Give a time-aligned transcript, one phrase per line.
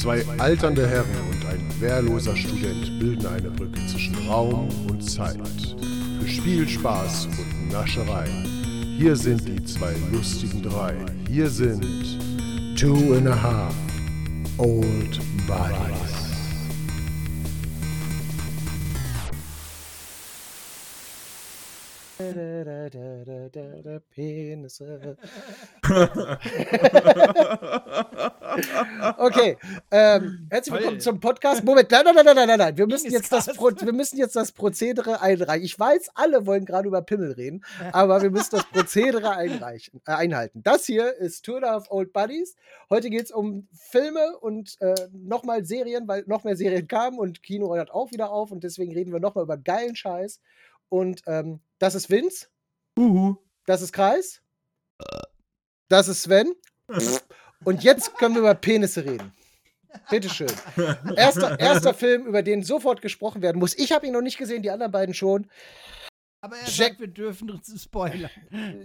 [0.00, 5.40] Zwei alternde Herren und ein wehrloser Student bilden eine Brücke zwischen Raum und Zeit.
[6.20, 8.28] Für Spielspaß und Nascherei.
[8.96, 10.94] Hier sind die zwei lustigen drei.
[11.28, 11.84] Hier sind
[12.78, 13.74] Two and a Half
[14.58, 16.27] Old Buddies.
[24.10, 25.16] Penisse.
[29.18, 29.56] okay,
[29.90, 31.00] ähm, herzlich willkommen Toll.
[31.00, 31.64] zum Podcast.
[31.64, 32.78] Moment, nein, nein, nein, nein, nein, nein.
[32.78, 33.46] Wir müssen, jetzt das.
[33.48, 35.64] Pro wir müssen jetzt das Prozedere einreichen.
[35.64, 40.12] Ich weiß, alle wollen gerade über Pimmel reden, aber wir müssen das Prozedere einreichen, äh,
[40.12, 40.62] einhalten.
[40.62, 42.56] Das hier ist Tour of Old Buddies.
[42.88, 47.42] Heute geht es um Filme und äh, nochmal Serien, weil noch mehr Serien kamen und
[47.42, 50.40] Kino hört auch wieder auf und deswegen reden wir nochmal über geilen Scheiß.
[50.88, 52.48] Und ähm, das ist Vince.
[52.98, 53.36] Uhu.
[53.66, 54.42] Das ist Kreis.
[55.88, 56.52] Das ist Sven.
[57.64, 59.32] Und jetzt können wir über Penisse reden.
[60.10, 60.50] Bitteschön.
[61.16, 63.76] Erster, erster Film, über den sofort gesprochen werden muss.
[63.78, 65.48] Ich habe ihn noch nicht gesehen, die anderen beiden schon.
[66.40, 68.30] Aber er Jack- sagt, wir dürfen uns spoilern.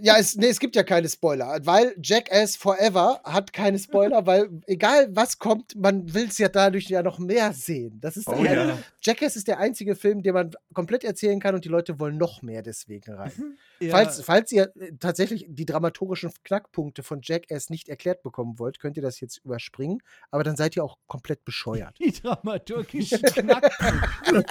[0.02, 4.48] Ja, es, nee, es gibt ja keine Spoiler, weil Jackass Forever hat keine Spoiler, weil
[4.66, 8.00] egal was kommt, man will es ja dadurch ja noch mehr sehen.
[8.00, 8.78] Das ist Oh der- ja.
[9.02, 12.42] Jackass ist der einzige Film, den man komplett erzählen kann und die Leute wollen noch
[12.42, 13.30] mehr deswegen rein.
[13.78, 13.90] Ja.
[13.90, 18.96] Falls, falls ihr äh, tatsächlich die dramaturgischen Knackpunkte von Jackass nicht erklärt bekommen wollt, könnt
[18.96, 19.98] ihr das jetzt überspringen,
[20.32, 21.96] aber dann seid ihr auch komplett bescheuert.
[22.00, 24.44] die dramaturgischen Knackpunkte.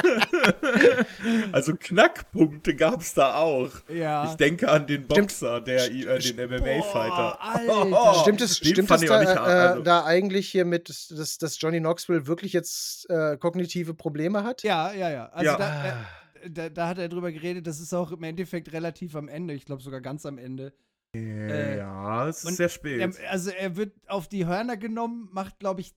[1.51, 3.69] Also Knackpunkte gab es da auch.
[3.89, 4.25] ja.
[4.29, 5.07] Ich denke an den Stimmt.
[5.29, 7.41] Boxer, der, i- äh, den MMA-Fighter.
[7.41, 8.13] Alter.
[8.21, 11.59] stimmt es, den stimmt es da, nicht äh, also- da eigentlich hier mit, dass, dass
[11.61, 14.63] Johnny Knoxville wirklich jetzt äh, kognitive Probleme hat?
[14.63, 15.25] Ja, ja, ja.
[15.29, 15.57] Also Ja.
[15.57, 19.27] Da, äh, da, da hat er drüber geredet, das ist auch im Endeffekt relativ am
[19.29, 19.53] Ende.
[19.53, 20.73] Ich glaube sogar ganz am Ende.
[21.15, 22.99] Äh, ja, es und ist sehr spät.
[22.99, 25.93] Er, also er wird auf die Hörner genommen, macht, glaube ich,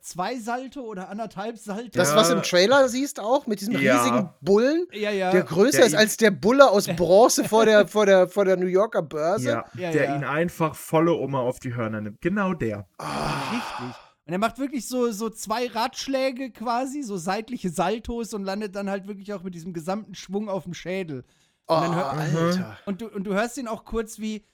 [0.00, 1.90] zwei Salto oder anderthalb Salto.
[1.92, 4.00] Das, was im Trailer siehst, auch mit diesem Ja.
[4.02, 5.30] riesigen Bullen, ja, ja.
[5.32, 8.56] der größer Der ist als der Bulle aus Bronze vor der, vor der, vor der
[8.56, 9.48] New Yorker Börse.
[9.48, 10.16] ja, Ja, der ja.
[10.16, 12.20] ihn einfach volle Oma auf die Hörner nimmt.
[12.20, 12.86] Genau der.
[13.00, 13.96] Richtig.
[14.26, 18.88] Und er macht wirklich so, so zwei Ratschläge quasi, so seitliche Saltos und landet dann
[18.88, 21.24] halt wirklich auch mit diesem gesamten Schwung auf dem Schädel.
[21.66, 22.78] Oh, Und dann hör- Alter.
[22.86, 24.44] Und du, und du hörst ihn auch kurz wie.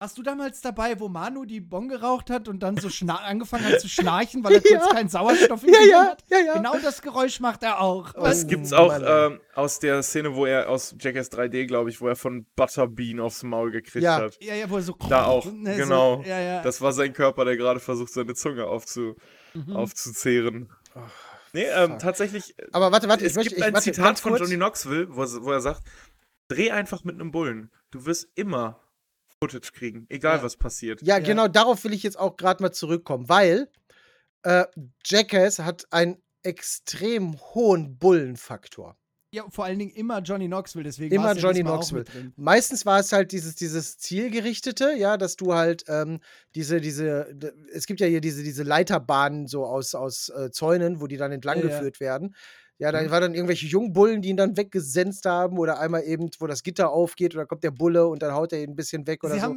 [0.00, 3.80] Warst du damals dabei, wo Manu die Bon geraucht hat und dann so angefangen hat
[3.80, 4.94] zu schnarchen, weil er kurz Ja.
[4.94, 6.24] keinen Sauerstoff im Ja, ja, hat?
[6.30, 6.52] ja, ja.
[6.54, 8.10] Genau das Geräusch macht er auch.
[8.14, 8.20] Oh.
[8.22, 8.46] Das Was?
[8.46, 12.14] gibt's auch ähm, aus der Szene, wo er aus Jackass 3D, glaube ich, wo er
[12.14, 14.18] von Butterbean aufs Maul gekriegt Ja.
[14.18, 14.38] hat.
[14.40, 14.94] Ja, ja, wo er so.
[15.08, 16.22] Da auch, ne, genau.
[16.22, 16.62] So, ja, ja.
[16.62, 19.16] Das war sein Körper, der gerade versucht, seine Zunge aufzu
[19.54, 19.74] Mhm.
[19.74, 20.68] aufzuzehren.
[21.54, 24.32] Nee, ähm, tatsächlich, Aber warte, warte, es ich möchte, gibt ich, ein warte, Zitat von
[24.32, 24.42] kurz.
[24.42, 25.82] Johnny Knoxville, wo, er- wo er sagt,
[26.48, 27.72] dreh einfach mit einem Bullen.
[27.90, 28.78] Du wirst immer
[29.42, 30.42] Footage kriegen, egal Ja.
[30.42, 31.00] was passiert.
[31.02, 31.24] Ja, Ja.
[31.24, 33.68] genau darauf will ich jetzt auch gerade mal zurückkommen, weil
[34.44, 34.64] äh,
[35.04, 38.96] Jackass hat einen extrem hohen Bullenfaktor.
[39.30, 41.98] ja, vor allen Dingen immer Johnny Knoxville, deswegen Immer ja Johnny auch Knoxville.
[42.00, 42.32] mit drin.
[42.36, 46.20] Meistens war es halt dieses, dieses Zielgerichtete, ja, dass du halt ähm,
[46.54, 47.36] diese, diese,
[47.74, 51.30] es gibt ja hier diese, diese Leiterbahnen so aus, aus äh, Zäunen, wo die dann
[51.30, 51.68] entlang Ja, ja.
[51.76, 52.34] geführt werden.
[52.78, 53.10] Ja, da Mhm.
[53.10, 56.90] waren dann irgendwelche Jungbullen, die ihn dann weggesenzt haben oder einmal eben, wo das Gitter
[56.90, 59.40] aufgeht oder kommt der Bulle und dann haut er ihn ein bisschen weg oder Sie
[59.40, 59.56] so.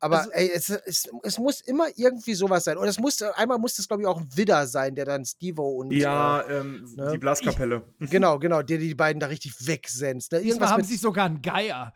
[0.00, 2.76] Aber also- ey, es, es, es muss immer irgendwie sowas sein.
[2.76, 5.68] Und es muss, einmal muss es, glaube ich, auch ein Widder sein, der dann Stevo
[5.68, 7.10] und Ja, ähm, ne?
[7.12, 7.82] die Blaskapelle.
[8.00, 10.32] äh, genau, genau, der die beiden da richtig wegsenzt.
[10.32, 10.40] Ne?
[10.40, 11.92] diesmal haben mit sie sogar einen Geier.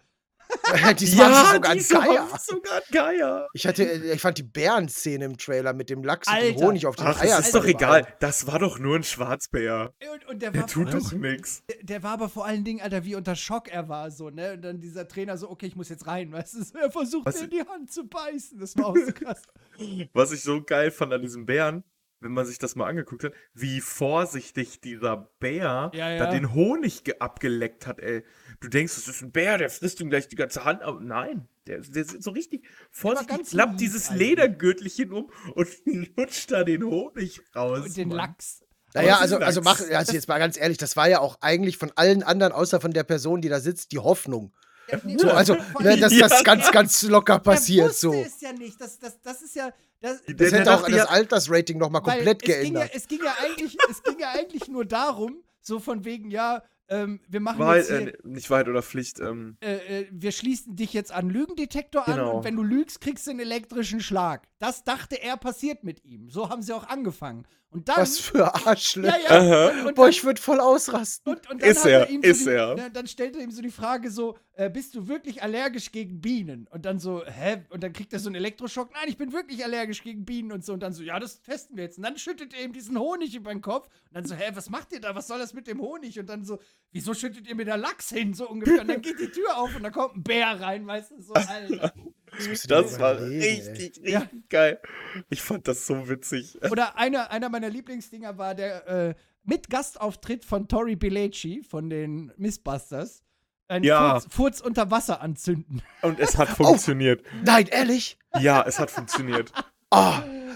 [0.99, 2.19] diesmal sie sogar diesmal Geier.
[2.21, 3.49] haben sie sogar einen Geier.
[3.53, 6.67] Ich hatte, äh, ich fand die Bärenszene im Trailer mit dem Lachs und dem Alter.
[6.67, 7.37] Honig auf den Ach, Eiern.
[7.37, 8.07] das ist doch egal.
[8.21, 9.93] Das war doch nur ein Schwarzbär.
[10.13, 11.63] Und, und der, Der war tut doch nix.
[11.69, 14.55] der, der war aber vor allen Dingen, Alter, wie unter Schock er war, so, ne?
[14.55, 16.79] Und dann dieser Trainer so, okay, ich muss jetzt rein, weißt du?
[16.79, 18.59] Er versucht Was- mir in die Hand zu beißen.
[18.59, 19.43] Das war auch so krass.
[20.13, 21.85] Was ich so geil fand an diesem Bären,
[22.21, 26.19] wenn man sich das mal angeguckt hat, wie vorsichtig dieser Bär Ja, ja.
[26.19, 28.25] da den Honig ge- abgeleckt hat, ey.
[28.61, 30.99] Du denkst, das ist ein Bär, der frisst ihm gleich die ganze Hand ab.
[31.01, 34.29] Nein, der, der ist so richtig vorsichtig, klappt dieses eigentlich.
[34.31, 35.69] Ledergürtelchen um und
[36.17, 37.81] lutscht da den Honig raus.
[37.85, 38.17] Und den Mann.
[38.19, 38.63] Lachs.
[38.95, 41.93] Naja, also, also mach, also jetzt mal ganz ehrlich, das war ja auch eigentlich von
[41.97, 44.55] allen anderen, außer von der Person, die da sitzt, die Hoffnung.
[45.19, 46.29] So, also, ne, dass Ja.
[46.29, 48.13] das ganz, ganz locker passiert er so.
[48.15, 48.81] es ja nicht.
[48.81, 49.71] Das, das, das ist ja.
[50.01, 52.91] Das, Das hätte auch das Altersrating nochmal komplett es ging, ja, geändert.
[52.95, 57.21] es, ging ja eigentlich, es ging ja eigentlich nur darum, so von wegen, ja, ähm,
[57.29, 59.21] wir machen Wahrheit, jetzt hier, äh, nicht Wahrheit oder Pflicht.
[59.21, 62.37] Ähm, äh, äh, wir schließen dich jetzt an Lügendetektor an Genau.
[62.39, 64.47] und wenn du lügst, kriegst du einen elektrischen Schlag.
[64.59, 66.31] Das dachte er passiert mit ihm.
[66.31, 67.47] So haben sie auch angefangen.
[67.69, 67.97] Und dann.
[67.99, 69.19] Was für Arschlöcher.
[69.29, 69.69] ja, ja.
[69.69, 71.31] Und, und Boah, dann, ich würde voll ausrasten.
[71.35, 72.91] und, und dann Ist er, ihm ist so die, er.
[72.91, 76.69] Dann stellt er ihm so die Frage so, äh, bist du wirklich allergisch gegen Bienen?
[76.71, 77.65] Und dann so, hä?
[77.69, 78.93] Und dann kriegt er so einen Elektroschock.
[78.95, 80.73] Nein, ich bin wirklich allergisch gegen Bienen und so.
[80.73, 81.99] Und dann so, ja, das testen wir jetzt.
[81.99, 83.89] Und dann schüttet er ihm diesen Honig über den Kopf.
[84.09, 85.15] Und dann so, hä, was macht ihr da?
[85.15, 86.19] Was soll das mit dem Honig?
[86.19, 86.59] Und dann so,
[86.93, 88.35] wieso schüttet ihr mir da Lachs hin?
[88.35, 88.81] So ungefähr.
[88.83, 91.21] Und dann geht die Tür auf und da kommt ein Bär rein, weißt du?
[91.23, 91.93] So, Alter.
[92.69, 94.27] das war richtig, richtig Ja.
[94.49, 94.81] geil.
[95.31, 96.59] Ich fand das so witzig.
[96.71, 99.15] Oder einer, einer meiner Lieblingsdinger war der äh,
[99.45, 103.23] mit Gastauftritt von Tori Belleci von den Mistbusters.
[103.69, 104.21] Ein Ja.
[104.21, 105.83] Furz, Furz unter Wasser anzünden.
[106.03, 107.25] Und es hat funktioniert.
[107.45, 108.19] Nein, ehrlich?
[108.39, 109.53] Ja, es hat funktioniert.
[109.91, 110.13] Oh,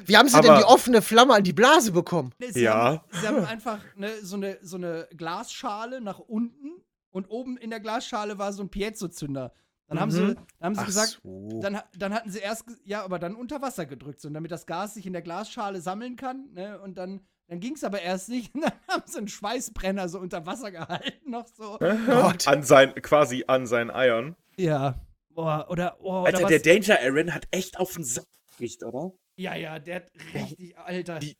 [0.06, 2.32] wie haben sie denn Aber- die offene Flamme an die Blase bekommen?
[2.50, 2.74] Sie Ja.
[2.74, 7.70] Haben, sie haben einfach ne, so, eine, so eine Glasschale nach unten und oben in
[7.70, 9.52] der Glasschale war so ein Piezo-Zünder.
[9.88, 10.34] Dann haben sie, Mhm.
[10.58, 11.60] dann haben sie Ach gesagt, so.
[11.60, 14.94] dann, dann hatten sie erst, ja, aber dann unter Wasser gedrückt, so, damit das Gas
[14.94, 16.48] sich in der Glasschale sammeln kann.
[16.52, 18.54] Ne, und dann, dann ging es aber erst nicht.
[18.54, 21.78] Und dann haben sie einen Schweißbrenner so unter Wasser gehalten, noch so.
[22.06, 22.46] Gott.
[22.46, 24.36] An sein, quasi an seinen Eiern.
[24.56, 25.00] Ja.
[25.30, 26.60] Boah, oder, oh, Alter, oder der?
[26.60, 29.12] Danger Aaron hat echt auf den Sack gekriegt, oder?
[29.40, 31.18] Ja, ja, der hat richtig, Alter.
[31.18, 31.34] Die-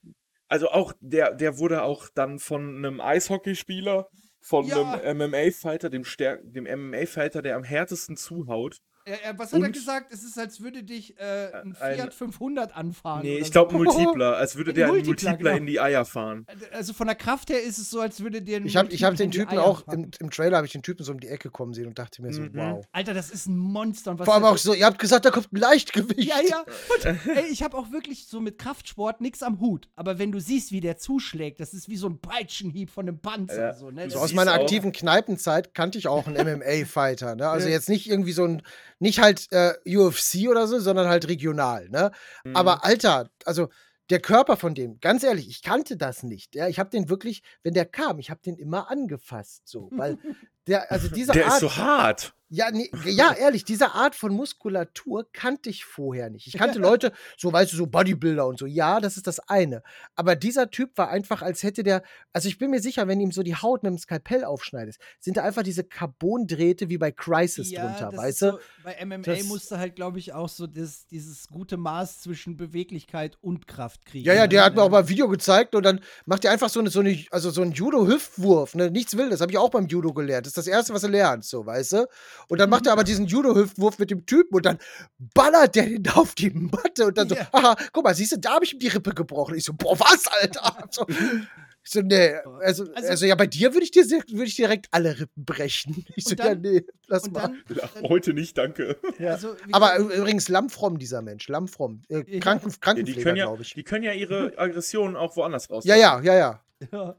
[0.49, 4.09] Also auch, der, der wurde auch dann von einem Eishockeyspieler,
[4.41, 4.95] von Ja.
[4.95, 8.79] einem MMA-Fighter, dem, Stär- dem MMA-Fighter, der am härtesten zuhaut.
[9.07, 10.13] Er, er, was hat er Und- gesagt?
[10.13, 13.23] Es ist, als würde dich äh, ein Ein- Fiat 500 anfahren.
[13.23, 13.53] Nee, oder ich so.
[13.53, 15.61] glaube Multipler, als würde der einen Multipler, Multipler genau.
[15.63, 16.47] in die Eier fahren.
[16.73, 19.03] Also von der Kraft her ist es so, als würde dir ein Ich habe ich
[19.03, 21.29] hab den Typen Eier auch, im, im Trailer habe ich den Typen so um die
[21.29, 22.51] Ecke kommen sehen und dachte mir so, Mhm.
[22.55, 22.85] wow.
[22.93, 24.11] Alter, das ist ein Monster.
[24.13, 26.29] Und was Vor allem auch so, ihr habt gesagt, da kommt ein Leichtgewicht.
[26.29, 26.65] Ja, ja.
[26.95, 29.89] Und, ey, ich habe auch wirklich so mit Kraftsport nichts am Hut.
[29.97, 33.19] Aber wenn du siehst, wie der zuschlägt, das ist wie so ein Peitschenhieb von einem
[33.19, 33.59] Panzer.
[33.69, 33.75] Ja.
[33.75, 34.11] So, ne?
[34.11, 37.35] So aus meiner auch- aktiven Kneipenzeit kannte ich auch einen MMA-Fighter.
[37.37, 37.49] Ne?
[37.49, 37.73] Also Ja.
[37.75, 38.63] jetzt nicht irgendwie so ein,
[39.01, 41.89] nicht halt äh, UFC oder so, sondern halt regional.
[41.89, 42.13] Ne?
[42.45, 42.55] Mhm.
[42.55, 43.69] Aber Alter, also
[44.11, 46.55] der Körper von dem, ganz ehrlich, ich kannte das nicht.
[46.55, 46.69] Ja?
[46.69, 49.63] Ich habe den wirklich, wenn der kam, ich habe den immer angefasst.
[49.67, 50.19] So, weil
[50.67, 51.55] der, also diese der Art.
[51.55, 52.35] ist so hart.
[52.53, 56.49] Ja, nee, ja, ehrlich, diese Art von Muskulatur kannte ich vorher nicht.
[56.49, 58.67] Ich kannte Leute, so weißt du, so Bodybuilder und so.
[58.67, 59.85] Ja, das ist das eine.
[60.17, 62.03] Aber dieser Typ war einfach, als hätte der,
[62.33, 65.37] also ich bin mir sicher, wenn ihm so die Haut mit dem Skalpell aufschneidest, sind
[65.37, 68.51] da einfach diese Carbondrähte wie bei Crisis drunter, das weißt du?
[68.51, 72.57] So, bei MMA Das- musste halt, glaube ich, auch so das, dieses gute Maß zwischen
[72.57, 74.27] Beweglichkeit und Kraft kriegen.
[74.27, 74.67] Ja, ja, der ne?
[74.67, 76.99] hat mir auch mal ein Video gezeigt und dann macht er einfach so eine, so
[76.99, 78.91] eine also so einen Judo-Hüftwurf, ne?
[78.91, 80.47] Nichts Wildes, habe ich auch beim Judo gelernt.
[80.47, 82.07] Das ist das Erste, was du lernst, so, weißt du?
[82.49, 84.79] Und dann macht er aber diesen Judo-Hüftwurf mit dem Typen und dann
[85.35, 87.49] ballert der den auf die Matte und dann so, Ja.
[87.53, 89.55] haha, guck mal, siehst du, da habe ich ihm die Rippe gebrochen.
[89.57, 90.89] Ich so, boah, was, Alter?
[90.93, 91.07] So,
[91.83, 94.55] ich so, nee, also, Also- also, ja, bei dir würde ich, dir sehr- würd ich
[94.57, 96.05] direkt alle Rippen brechen.
[96.17, 97.41] Ich so, dann- ja, nee, lass mal.
[97.43, 98.99] dann, Ja, dann heute nicht, danke.
[99.19, 99.31] Ja.
[99.31, 102.03] also, aber übrigens, Lammfromm, dieser Mensch, Lammfromm.
[102.09, 102.39] Äh.
[102.41, 103.73] Kranken, Krankenpfleger, können ja, glaube ich.
[103.75, 105.85] die können ja ihre Aggressionen auch woanders raus.
[105.87, 106.65] Ja, ja, ja, ja.
[106.93, 107.17] ja.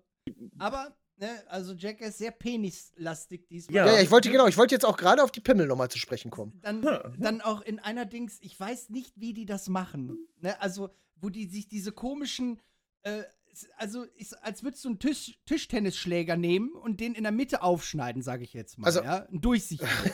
[0.60, 3.76] aber, ne, also Jack ist sehr penislastig diesmal.
[3.76, 3.86] Ja.
[3.86, 5.98] Ja, ja, ich wollte genau, ich wollte jetzt auch gerade auf die Pimmel nochmal zu
[6.00, 6.60] sprechen kommen.
[6.62, 7.10] Dann, Ja.
[7.18, 10.18] dann auch in einer Dings, ich weiß nicht, wie die das machen.
[10.42, 10.60] Ne?
[10.62, 12.60] Also, wo die sich diese komischen,
[13.04, 13.24] äh,
[13.78, 18.22] also ist, als würdest du einen Tisch, Tischtennisschläger nehmen und den in der Mitte aufschneiden,
[18.22, 18.88] sage ich jetzt mal.
[18.88, 19.28] Also- ja?
[19.32, 19.88] Ein durchsichtiger.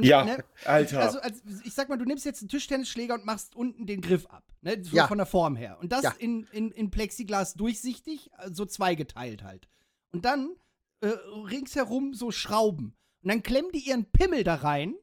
[0.00, 0.42] Ja, ne?
[0.64, 1.00] Alter.
[1.00, 4.26] Also, als, ich sag mal, du nimmst jetzt einen Tischtennisschläger und machst unten den Griff
[4.26, 4.42] ab.
[4.60, 4.82] Ne?
[4.82, 5.06] So Ja.
[5.06, 5.78] Von der Form her.
[5.80, 6.14] Und das Ja.
[6.18, 9.68] in, in, in Plexiglas durchsichtig, so zweigeteilt halt.
[10.12, 10.54] Und dann
[11.00, 12.96] äh, ringsherum so Schrauben.
[13.22, 14.94] Und dann klemmen die ihren Pimmel da rein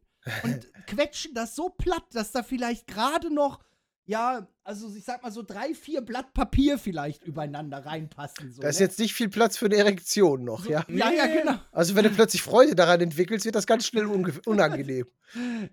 [0.43, 3.59] und quetschen das so platt, dass da vielleicht gerade noch,
[4.05, 8.51] ja, also ich sag mal so drei, vier Blatt Papier vielleicht übereinander reinpassen.
[8.51, 8.85] So, Da ist ne?
[8.85, 10.85] jetzt nicht viel Platz für eine Erektion noch, so, ja.
[10.89, 11.59] Ja, ja, genau.
[11.71, 14.05] Also wenn du plötzlich Freude daran entwickelst, wird das ganz schnell
[14.45, 15.05] unangenehm.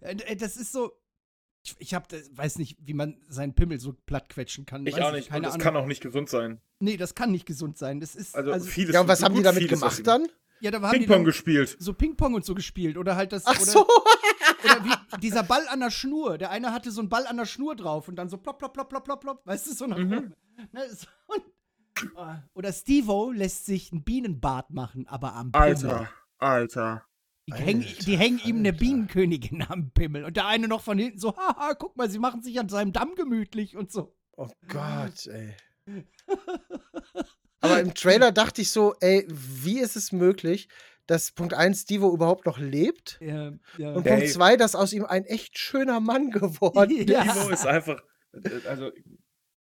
[0.02, 0.92] Äh, äh, Das ist so.
[1.66, 4.86] Ich, ich hab, weiß nicht, wie man seinen Pimmel so platt quetschen kann.
[4.86, 5.26] ich weiß auch nicht.
[5.28, 5.64] Und Keine das Ahnung.
[5.64, 6.60] kann auch nicht gesund sein.
[6.78, 8.00] nee, das kann nicht gesund sein.
[8.00, 8.36] Das ist.
[8.36, 8.94] Also, Also, vieles.
[8.94, 10.26] Ja, und was haben die damit vieles, gemacht dann?
[10.60, 11.76] ja, da haben Ping-Pong gespielt.
[11.78, 12.96] so Ping-Pong und so gespielt.
[12.96, 13.44] Oder halt das.
[13.46, 13.80] Ach oder, so.
[14.64, 16.38] oder wie dieser Ball an der Schnur.
[16.38, 18.72] Der eine hatte so einen Ball an der Schnur drauf und dann so plopp, plopp,
[18.72, 19.46] plopp, plopp, plopp, plopp.
[19.46, 20.32] Weißt du, so nach Mhm.
[20.72, 21.42] Ne, so, und,
[22.14, 25.66] Ah, oder Steve-O lässt sich ein Bienenbad machen, aber am Pimmel.
[25.68, 27.04] Alter, Alter.
[27.48, 28.72] Die, hängen, die hängen ihm eine.
[28.72, 30.24] Bienenkönigin am Pimmel.
[30.24, 32.92] Und der eine noch von hinten so, haha, guck mal, sie machen sich an seinem
[32.92, 34.16] Damm gemütlich und so.
[34.36, 35.54] Oh Gott, ey.
[37.60, 40.68] Aber im Trailer dachte ich so, ey, wie ist es möglich,
[41.06, 43.18] dass Punkt 1 Stivo überhaupt noch lebt?
[43.20, 43.92] Ja, ja.
[43.92, 44.04] Und.
[44.04, 47.08] Punkt 2, dass aus ihm ein echt schöner Mann geworden ist.
[47.10, 47.24] Ja.
[47.24, 48.02] Ivo ist einfach.
[48.32, 48.90] äh, Also,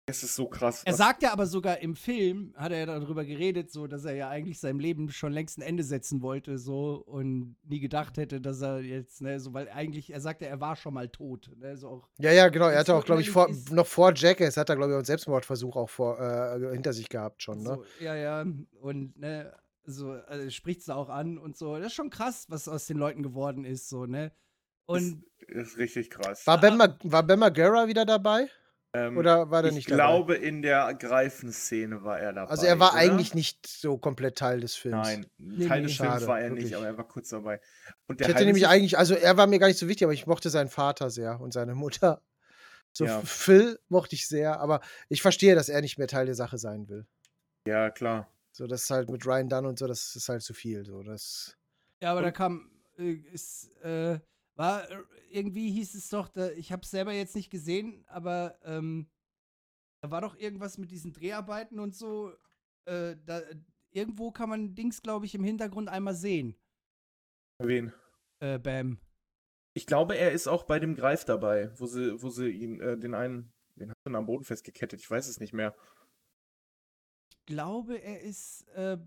[0.08, 0.84] Es ist so krass.
[0.86, 4.14] Er sagt ja aber sogar im Film, hat er ja darüber geredet, so, dass er
[4.14, 8.40] ja eigentlich seinem Leben schon längst ein Ende setzen wollte, so, und nie gedacht hätte,
[8.40, 11.76] dass er jetzt, ne, so, weil eigentlich, er sagte, er war schon mal tot, ne,
[11.76, 12.10] so auch.
[12.20, 12.68] Ja, ja, genau.
[12.68, 15.06] Er hatte auch, glaube ich, vor, noch vor Jackass hat er, glaube ich, auch einen
[15.06, 17.80] Selbstmordversuch auch vor, äh, hinter sich gehabt schon, ne?
[17.98, 18.46] So, ja, ja,
[18.82, 19.52] und, ne,
[19.86, 21.78] so, also spricht es auch an und so.
[21.78, 24.32] Das ist schon krass, was aus den Leuten geworden ist, so, ne.
[24.86, 26.46] Und Das ist richtig krass.
[26.46, 28.50] War Ben, Ma war ben Margera wieder dabei?
[28.96, 32.42] Ähm, Oder war der ich nicht glaube, in der Greifenszene war er dabei.
[32.42, 32.52] dabei?
[32.52, 33.00] Also er war oder?
[33.02, 35.08] eigentlich nicht so komplett Teil des Films.
[35.08, 36.66] Nein, Nee, Teil nee, des Films schade, war er wirklich.
[36.66, 37.60] nicht, aber er war kurz dabei.
[38.08, 40.28] Und Ich hätte nämlich eigentlich, also er war mir gar nicht so wichtig, aber ich
[40.28, 42.22] mochte seinen Vater sehr und seine Mutter.
[42.94, 43.22] So Ja.
[43.22, 46.88] Phil mochte ich sehr, aber ich verstehe, dass er nicht mehr Teil der Sache sein
[46.88, 47.06] will.
[47.68, 48.30] Ja, klar.
[48.54, 50.86] So, das ist halt mit Ryan Dunn und so, das ist halt zu viel.
[50.86, 51.58] So, das
[52.02, 54.20] Ja, aber da kam, äh, ist, äh,
[54.56, 58.58] war, äh, irgendwie hieß es doch, da, ich habe es selber jetzt nicht gesehen, aber
[58.64, 59.10] ähm,
[60.02, 62.32] da war doch irgendwas mit diesen Dreharbeiten und so.
[62.86, 63.42] Äh, da,
[63.92, 66.56] irgendwo kann man Dings, glaube ich, im Hintergrund einmal sehen.
[67.60, 67.94] Wen?
[68.40, 69.00] Äh, Bam.
[69.74, 72.98] Ich glaube, er ist auch bei dem Greif dabei, wo sie, wo sie ihn, äh,
[72.98, 75.76] den einen, den hat er am Boden festgekettet, ich weiß es nicht mehr.
[77.30, 78.98] Ich glaube, er ist äh,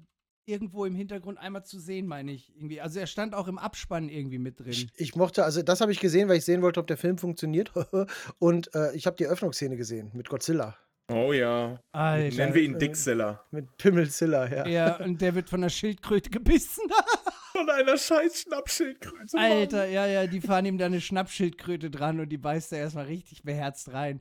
[0.48, 2.54] irgendwo im Hintergrund einmal zu sehen, meine ich.
[2.56, 2.80] Irgendwie.
[2.80, 4.70] Also er stand auch im Abspann irgendwie mit drin.
[4.70, 7.18] ich, ich mochte, also das habe ich gesehen, weil ich sehen wollte, ob der Film
[7.18, 7.72] funktioniert.
[8.38, 10.76] und äh, ich habe die Eröffnungsszene gesehen mit Godzilla.
[11.10, 11.80] Oh ja.
[11.92, 12.36] Alter.
[12.36, 13.44] Nennen wir ihn äh, Dickseller.
[13.50, 14.66] Mit Pimmelzilla, ja.
[14.66, 16.84] Ja, und der wird von der Schildkröte gebissen.
[17.52, 19.34] Von einer scheiß Schnappschildkröte.
[19.34, 19.50] Mann.
[19.50, 23.06] Alter, ja, ja, die fahren ihm da eine Schnappschildkröte dran und die beißt er erstmal
[23.06, 24.20] richtig beherzt rein.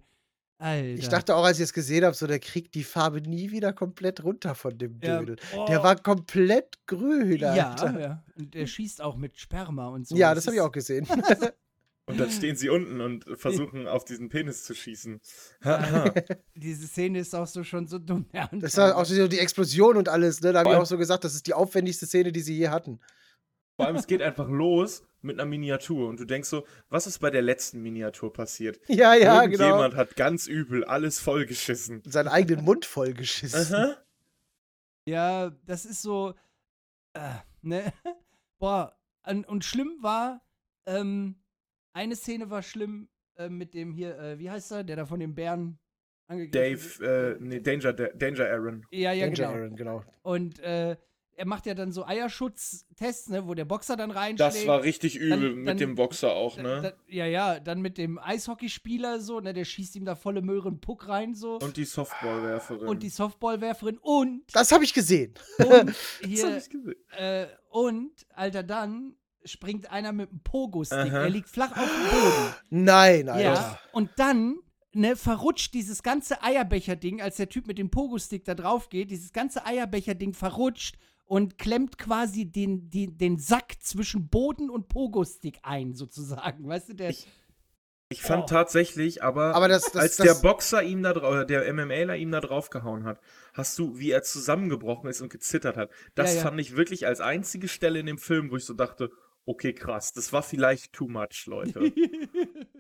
[0.60, 0.88] Alter.
[1.00, 3.74] Ich dachte auch, als ich es gesehen habe, so der kriegt die Farbe nie wieder
[3.74, 5.20] komplett runter von dem Ja.
[5.20, 5.36] Dödel.
[5.56, 5.66] Oh.
[5.68, 7.38] Der war komplett grün.
[7.38, 8.00] Ja, Alter.
[8.00, 8.24] ja.
[8.38, 10.16] Und der schießt auch mit Sperma und so.
[10.16, 11.08] Ja, das habe ich auch gesehen.
[12.10, 15.20] Und dann stehen sie unten und versuchen auf diesen Penis zu schießen.
[16.56, 18.28] Diese Szene ist auch so schon so dumm.
[18.32, 20.54] Ja, Das war auch so die Explosion und alles, ne?
[20.54, 23.02] Da habe ich auch so gesagt, das ist die aufwendigste Szene, die sie je hatten.
[23.76, 27.20] Vor allem, es geht einfach los mit einer Miniatur und du denkst so, was ist
[27.20, 28.80] bei der letzten Miniatur passiert?
[28.88, 29.64] Ja, ja, genau.
[29.64, 32.02] Irgendjemand hat ganz übel alles vollgeschissen.
[32.06, 33.76] Seinen eigenen Mund vollgeschissen.
[33.76, 33.98] Aha.
[35.06, 36.34] Ja, das ist so.
[37.14, 37.94] Äh, ne?
[38.60, 40.42] Boah, und, und schlimm war,
[40.86, 41.36] ähm,
[41.94, 45.20] eine Szene war schlimm äh, mit dem hier, äh, wie heißt er, der da von
[45.20, 45.80] den Bären
[46.28, 48.86] angegriffen Dave, äh, nee, Danger, Danger Aaron.
[48.92, 49.50] Ja, ja, Danger genau.
[49.50, 50.04] Aaron, genau.
[50.24, 50.98] Und äh,
[51.39, 54.39] er macht ja dann so Eierschutztests, ne, wo der Boxer dann reinschlägt.
[54.56, 56.82] Das war richtig übel Dann- mit dann- dem Boxer auch, ne?
[56.82, 60.67] da, ja, ja, dann mit dem Eishockeyspieler so, ne, der schießt ihm da volle Möhre
[60.70, 61.60] einen Puck rein so.
[61.60, 62.88] Und die Softballwerferin.
[62.88, 65.36] Und die Softballwerferin und, Das habe ich gesehen.
[65.60, 66.96] und Das hab hier, ich gesehen.
[67.17, 69.15] äh, und, Alter, dann
[69.46, 70.98] springt einer mit einem Pogo-Stick.
[70.98, 71.22] Aha.
[71.24, 72.53] Er liegt flach auf dem Boden.
[72.70, 73.44] Nein, Alter.
[73.53, 74.58] Ja, und dann
[74.91, 79.32] ne, verrutscht dieses ganze Eierbecher-Ding, als der Typ mit dem Pogo-Stick da drauf geht, dieses
[79.32, 80.98] ganze Eierbecher-Ding verrutscht
[81.28, 86.68] und klemmt quasi den, die, den Sack zwischen Boden und Pogo-Stick ein, sozusagen.
[86.68, 87.10] Weißt du, der.
[87.12, 87.28] Ich-
[88.10, 88.48] Ich fand Oh.
[88.48, 92.32] tatsächlich, aber, Aber das, das, als das, der Boxer ihm da drauf, der MMAler ihm
[92.32, 93.20] da draufgehauen hat,
[93.54, 95.92] hast du, wie er zusammengebrochen ist und gezittert hat.
[96.16, 96.44] Das Ja, ja.
[96.44, 99.10] fand ich wirklich als einzige Stelle in dem Film, wo ich so dachte,
[99.46, 101.82] okay, krass, das war vielleicht too much, Leute.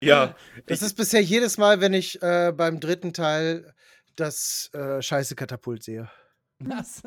[0.00, 0.36] ja,
[0.66, 3.74] das ich, ist bisher jedes Mal, wenn ich äh, beim dritten Teil
[4.14, 6.08] das äh, scheiße Katapult sehe.
[6.60, 7.02] Was?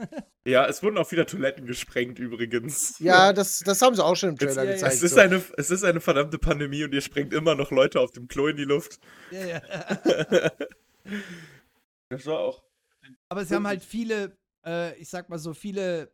[0.46, 3.00] ja, es wurden auch wieder Toiletten gesprengt übrigens.
[3.00, 4.72] Ja, das, das haben sie auch schon im Trailer Ja, ja.
[4.76, 4.94] gezeigt.
[4.94, 5.20] Es ist, so.
[5.20, 8.48] eine, es ist eine verdammte Pandemie und ihr sprengt immer noch Leute auf dem Klo
[8.48, 9.00] in die Luft.
[9.32, 9.62] ja, ja.
[12.10, 12.62] Das war auch.
[13.30, 16.12] Aber sie haben halt viele, äh, ich sag mal so, viele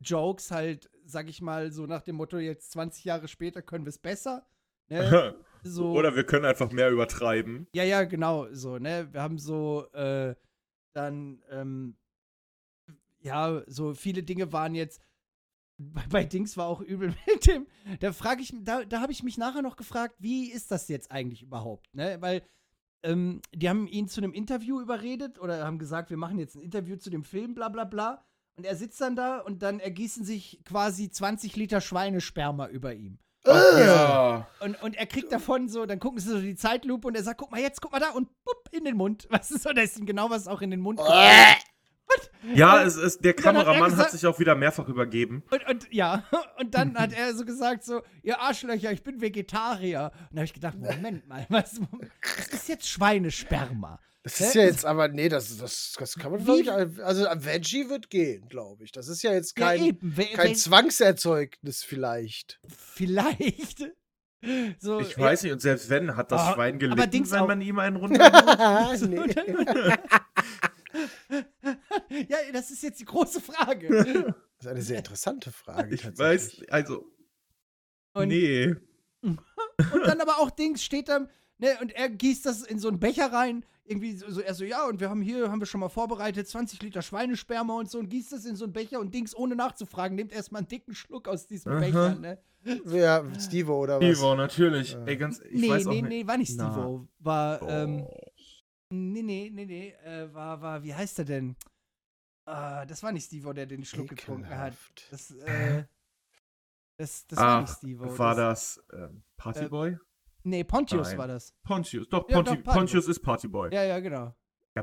[0.00, 3.90] Jokes halt, sag ich mal, so nach dem Motto, jetzt 20 Jahre später können wir
[3.90, 4.46] es besser.
[4.88, 5.34] Ne?
[5.62, 7.66] So, Oder wir können einfach mehr übertreiben.
[7.74, 9.08] Ja, ja, genau, so, ne?
[9.12, 10.34] Wir haben so, äh,
[10.94, 11.98] dann, ähm,
[13.20, 15.00] ja, so viele Dinge waren jetzt,
[15.78, 17.66] bei, bei Dings war auch übel mit dem,
[18.00, 21.10] da frage ich, da, da habe ich mich nachher noch gefragt, wie ist das jetzt
[21.10, 22.18] eigentlich überhaupt, ne?
[22.20, 22.42] Weil,
[23.02, 26.60] ähm, die haben ihn zu einem Interview überredet oder haben gesagt, wir machen jetzt ein
[26.60, 28.24] Interview zu dem Film, bla bla bla.
[28.56, 33.18] Und er sitzt dann da und dann ergießen sich quasi 20 Liter Schweinesperma über ihm.
[33.46, 34.46] Ja.
[34.60, 37.40] Und, und er kriegt davon so, dann gucken sie so die Zeitlupe und er sagt,
[37.40, 39.26] guck mal jetzt, guck mal da und bupp, in den Mund.
[39.30, 41.10] Was ist so, da ist ihm genau was auch in den Mund kommt.
[42.54, 45.42] Ja, es ist, der hat er Kameramann hat gesagt- sich auch wieder mehrfach übergeben.
[45.50, 46.24] Und, und ja,
[46.58, 50.10] und dann hat er so gesagt so, ihr Arschlöcher, ich bin Vegetarier.
[50.30, 51.80] Und da habe ich gedacht, Moment mal, was,
[52.36, 54.00] das ist jetzt Schweinesperma.
[54.22, 56.70] Das ist ja jetzt aber, nee, das, das, das kann man, glaube ich,
[57.02, 58.92] also ein Veggie wird gehen, glaube ich.
[58.92, 62.60] Das ist ja jetzt kein, ja, eben, kein Zwangserzeugnis vielleicht.
[62.68, 63.90] vielleicht.
[64.78, 67.30] So, Ich ja, weiß nicht, und selbst wenn, hat das Ah, Schwein aber gelitten, Dings
[67.30, 68.96] wenn man ihm einen runter.
[69.06, 69.20] nee.
[72.28, 74.34] Ja, das ist jetzt die große Frage.
[74.60, 75.94] Das ist eine sehr interessante Frage.
[75.94, 77.06] Ich weiß, also.
[78.12, 78.74] Und, nee.
[79.22, 79.38] und
[80.04, 81.20] dann aber auch Dings steht da,
[81.56, 83.64] ne, und er gießt das in so einen Becher rein.
[83.86, 86.46] Irgendwie so, so, er so, ja, und wir haben hier, haben wir schon mal vorbereitet,
[86.46, 89.56] 20 Liter Schweinesperma und so, und gießt das in so einen Becher und Dings, ohne
[89.56, 91.80] nachzufragen, nimmt erstmal einen dicken Schluck aus diesem Aha.
[91.80, 92.38] Becher, ne?
[92.84, 94.18] Wer, Steve oder was?
[94.18, 94.92] Ivo, natürlich.
[94.92, 95.04] Ja.
[95.06, 96.08] Ey, ganz, ich nee, weiß auch nee, nicht.
[96.10, 96.70] nee, war nicht Na.
[96.70, 98.14] Steve War, ähm, Oh.
[98.90, 101.56] nee, nee, nee, nee, äh, war, war, wie heißt er denn?
[102.50, 104.74] Ah, das war nicht Steve der den Schluck getrunken hat.
[104.74, 105.06] Ekelhaft.
[105.12, 105.84] Das, äh,
[106.96, 109.96] das, das war nicht Ach, Steve war das ähm, Partyboy?
[110.42, 111.18] Nee, Pontius Nein.
[111.18, 111.54] war das.
[111.62, 112.08] Pontius.
[112.08, 112.74] Doch, Ja, Ponti doch, Partyboy.
[112.74, 113.72] Pontius ist Partyboy.
[113.72, 113.82] Ja.
[113.82, 114.34] Ja, ja, genau.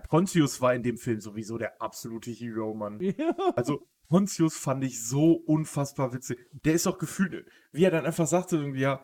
[0.08, 3.00] Pontius war in dem Film sowieso der absolute Hero, Mann.
[3.56, 6.40] Also, Pontius fand ich so unfassbar witzig.
[6.52, 9.04] Der ist auch gefühlt, wie er dann einfach sagte, irgendwie, ja,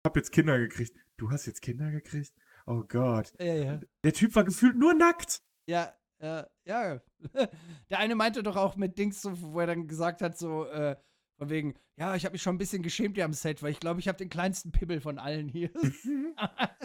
[0.00, 0.96] ich hab jetzt Kinder gekriegt.
[1.18, 2.32] Du hast jetzt Kinder gekriegt?
[2.66, 3.34] Oh Gott.
[3.38, 3.80] ja, ja.
[4.02, 5.42] Der Typ war gefühlt nur nackt.
[5.66, 7.00] Ja, äh, ja.
[7.90, 10.96] Der eine meinte doch auch mit Dings, so, wo er dann gesagt hat, so, äh,
[11.38, 13.80] von wegen, ja, ich habe mich schon ein bisschen geschämt hier am Set, weil ich
[13.80, 15.70] glaube, ich habe den kleinsten Pimmel von allen hier.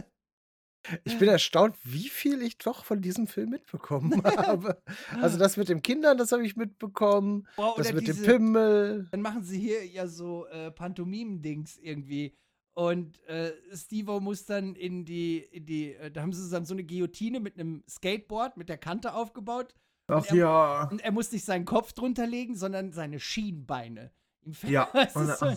[1.06, 4.82] Ich bin erstaunt, wie viel ich doch von diesem Film mitbekommen habe.
[5.22, 7.48] Also das mit den Kindern, das habe ich mitbekommen.
[7.56, 9.08] Boah, Das mit dem diese- Pimmel.
[9.12, 12.36] Dann machen sie hier ja so äh, Pantomimen-Dings irgendwie.
[12.76, 16.74] Und äh, Steve muss dann in die, in die, äh, da haben sie dann so
[16.74, 19.76] eine Guillotine mit einem Skateboard mit der Kante aufgebaut.
[20.08, 20.84] Ach er- ja.
[20.90, 24.12] Und er muss nicht seinen Kopf drunter legen, sondern seine Schienbeine.
[24.42, 24.84] Ihm fällt, Ja.
[25.14, 25.56] Und, so,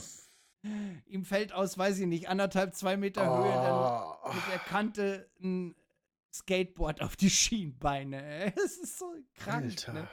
[1.07, 4.35] ihm fällt aus, weiß ich nicht, anderthalb, zwei Meter Höhe dann Oh.
[4.35, 5.75] mit der Kante ein
[6.35, 8.53] Skateboard auf die Schienbeine.
[8.63, 9.65] Es ist so krank.
[9.65, 9.93] Alter.
[9.95, 10.09] Ne?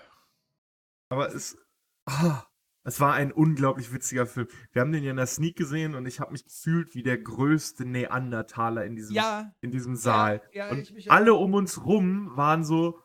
[1.10, 1.58] Aber es,
[2.06, 2.44] ah,
[2.84, 4.48] es war ein unglaublich witziger Film.
[4.72, 7.18] Wir haben den ja in der Sneak gesehen und ich habe mich gefühlt wie der
[7.18, 10.42] größte Neandertaler in diesem, Ja, in diesem Saal.
[10.54, 11.16] ja, und ich mich auch.
[11.16, 13.00] alle um uns rum waren so,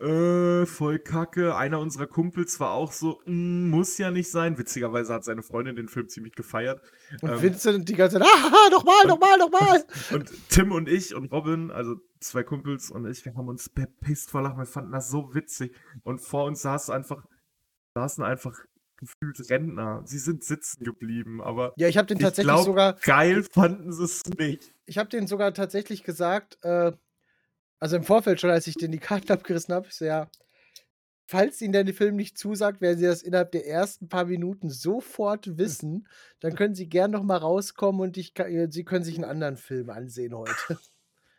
[0.00, 1.54] äh, voll kacke.
[1.56, 4.58] Einer unserer Kumpels war auch so, "Mm, muss ja nicht sein.
[4.58, 6.82] Witzigerweise hat seine Freundin den Film ziemlich gefeiert.
[7.22, 9.84] Und Ähm, Vincent die ganze Zeit, ah, nochmal, nochmal, nochmal.
[10.12, 14.30] Und Tim und ich und Robin, also zwei Kumpels und ich, wir haben uns bepisst
[14.32, 14.58] vor Lachen.
[14.58, 15.74] Wir fanden das so witzig.
[16.02, 17.24] Und vor uns saß einfach,
[17.94, 18.58] saßen einfach
[19.06, 20.02] gefühlt Rentner.
[20.04, 23.92] Sie sind sitzen geblieben, aber Ja, ich habe den Ich tatsächlich glaub- sogar, geil fanden
[23.92, 24.74] sie es nicht.
[24.86, 26.92] ich habe den sogar tatsächlich gesagt, äh,
[27.80, 30.28] also im Vorfeld schon, als ich den die Karten abgerissen habe, ich so, ja,
[31.26, 35.56] falls Ihnen der Film nicht zusagt, werden Sie das innerhalb der ersten paar Minuten sofort
[35.58, 36.06] wissen,
[36.40, 39.56] dann können Sie gern noch mal rauskommen und ich, äh, Sie können sich einen anderen
[39.56, 40.78] Film ansehen heute.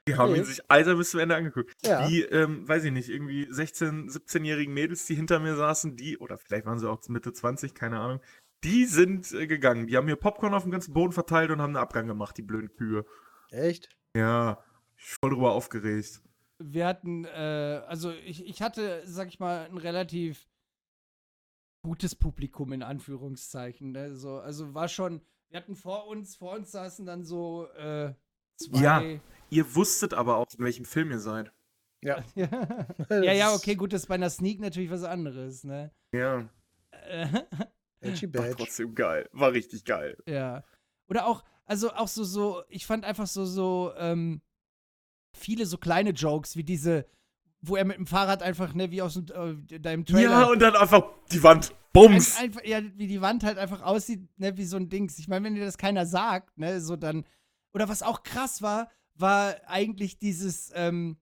[0.07, 0.39] Die haben Nee.
[0.39, 1.73] ihn sich Alter bis zum Ende angeguckt.
[1.83, 2.07] Ja.
[2.07, 6.37] Die, ähm, weiß ich nicht, irgendwie 16-, 17-jährigen Mädels, die hinter mir saßen, die, oder
[6.37, 8.21] vielleicht waren sie auch Mitte 20, keine Ahnung,
[8.63, 9.87] die sind äh, gegangen.
[9.87, 12.43] Die haben mir Popcorn auf dem ganzen Boden verteilt und haben einen Abgang gemacht, die
[12.43, 13.05] blöden Kühe.
[13.49, 13.89] Echt?
[14.15, 14.63] Ja,
[14.97, 16.21] ich bin voll drüber aufgeregt.
[16.59, 20.47] wir hatten, äh, also ich, ich hatte, sag ich mal, ein relativ
[21.83, 23.91] gutes Publikum in Anführungszeichen.
[23.91, 24.15] Ne?
[24.15, 28.13] So, also war schon, wir hatten vor uns, vor uns saßen dann so äh,
[28.57, 28.81] zwei.
[28.81, 29.03] Ja.
[29.49, 31.51] Ihr wusstet aber auch, in welchem Film ihr seid.
[32.01, 32.23] Ja.
[32.35, 32.47] ja,
[33.09, 35.91] ja, ja, okay, gut, das ist bei einer Sneak natürlich was anderes, ne?
[36.13, 36.49] Ja,
[38.01, 39.29] war trotzdem geil.
[39.31, 40.17] War richtig geil.
[40.27, 40.63] ja.
[41.07, 44.41] Oder auch, also auch so, so, ich fand einfach so, so, ähm,
[45.35, 47.05] viele so kleine Jokes, wie diese,
[47.61, 49.25] wo er mit dem Fahrrad einfach, ne, wie aus dem,
[49.69, 50.31] äh, da im Trailer.
[50.31, 51.75] Ja, und dann einfach die Wand.
[51.93, 52.37] Bums.
[52.37, 55.19] Ein, einfach, ja, wie die Wand halt einfach aussieht, ne, wie so ein Dings.
[55.19, 57.25] Ich meine, wenn dir das keiner sagt, ne, so dann.
[57.73, 61.17] Oder was auch krass war, war eigentlich dieses, ähm,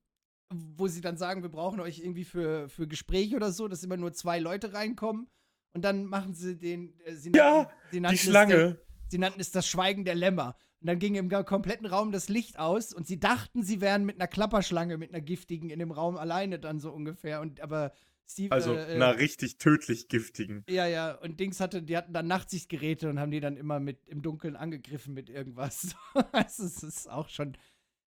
[0.53, 3.97] wo sie dann sagen, wir brauchen euch irgendwie für, für Gespräche oder so, dass immer
[3.97, 5.27] nur zwei Leute reinkommen.
[5.73, 6.99] Und dann machen sie den.
[7.01, 8.55] Äh, sie Ja, nannten- Die es Schlange.
[8.55, 8.77] Der,
[9.09, 10.55] sie nannten es das Schweigen der Lämmer.
[10.81, 14.17] Und dann ging im kompletten Raum das Licht aus und sie dachten, sie wären mit
[14.17, 17.39] einer Klapperschlange, mit einer giftigen in dem Raum alleine dann so ungefähr.
[17.39, 17.93] Und aber
[18.27, 18.51] Steve.
[18.51, 20.63] Also, äh, äh, einer richtig tödlich giftigen.
[20.69, 24.07] ja, ja, und Dings hatte, die hatten dann Nachtsichtgeräte und haben die dann immer mit
[24.07, 25.95] im Dunkeln angegriffen mit irgendwas.
[26.31, 27.57] also, es ist auch schon,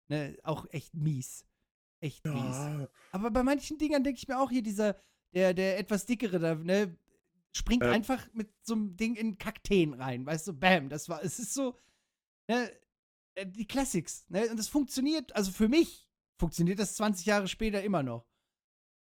[0.09, 1.45] ne, auch echt mies.
[2.01, 2.35] Echt mies.
[2.57, 2.89] Ja.
[3.13, 4.97] Aber bei manchen Dingern denke ich mir auch hier, dieser,
[5.33, 6.97] der, der etwas dickere da, ne,
[7.53, 7.89] springt Äh.
[7.91, 11.55] einfach mit so einem Ding in Kakteen rein, weißt du, bam, das war, es ist
[11.55, 11.79] so,
[12.49, 12.71] ne,
[13.35, 17.83] äh, die Classics, ne, und das funktioniert, also für mich funktioniert das 20 Jahre später
[17.83, 18.27] immer noch.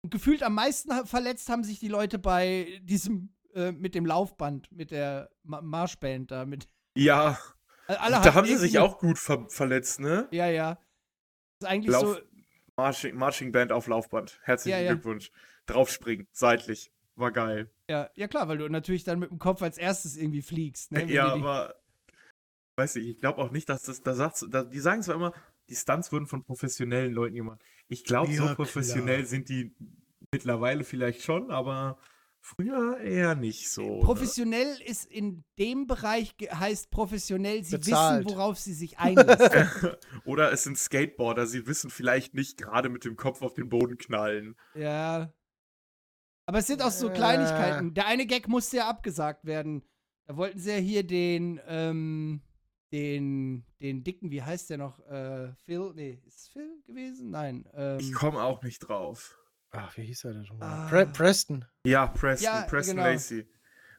[0.03, 4.71] Und gefühlt am meisten verletzt haben sich die Leute bei diesem, äh, mit dem Laufband,
[4.71, 7.39] mit der Ma Marschband da, mit, Ja,
[7.87, 10.29] alle da haben sie sich auch gut ver verletzt, ne?
[10.31, 10.75] Ja, ja.
[11.59, 12.21] Das ist eigentlich Lauf- so,
[12.77, 14.41] Marching, Marching Band auf Laufband.
[14.43, 14.93] Herzlichen Ja, ja.
[14.95, 15.31] Glückwunsch.
[15.67, 16.91] Draufspringen, seitlich.
[17.17, 17.71] War geil.
[17.89, 21.05] ja, ja klar, weil du natürlich dann mit dem Kopf als erstes irgendwie fliegst, ne,
[21.05, 21.77] ja, aber
[22.77, 25.33] weiß ich, ich glaube auch nicht, dass das, da sagt's, da, die sagen zwar immer,
[25.69, 27.63] die Stunts wurden von professionellen Leuten gemacht.
[27.87, 29.27] Ich glaube, Ja, so professionell klar.
[29.29, 29.77] sind die
[30.33, 31.99] mittlerweile vielleicht schon, aber
[32.47, 33.97] früher eher nicht so.
[33.99, 34.01] ne?
[34.05, 38.27] Professionell ist in dem Bereich heißt professionell, sie Bezahlt.
[38.27, 39.93] wissen, worauf sie sich einlassen.
[40.27, 43.97] Oder es sind Skateboarder, sie wissen vielleicht nicht gerade mit dem Kopf auf den Boden
[43.99, 44.57] knallen.
[44.75, 45.33] ja.
[46.47, 47.15] Aber es sind auch so Äh.
[47.15, 47.95] Kleinigkeiten.
[47.95, 49.83] Der eine Gag musste ja abgesagt werden.
[50.27, 52.43] Da wollten sie ja hier den, ähm,
[52.93, 54.99] den, den dicken, wie heißt der noch?
[55.09, 55.93] Äh, Phil?
[55.95, 57.31] Nee, ist es Phil gewesen?
[57.31, 57.67] Nein.
[57.73, 59.39] Ähm, Ich komme auch nicht drauf.
[59.77, 60.67] Ach, wie hieß er denn schon mal?
[60.67, 60.89] Ah.
[60.89, 61.65] Pre Preston.
[61.87, 63.09] Ja, Preston, Ja, Preston genau.
[63.09, 63.47] Lacey.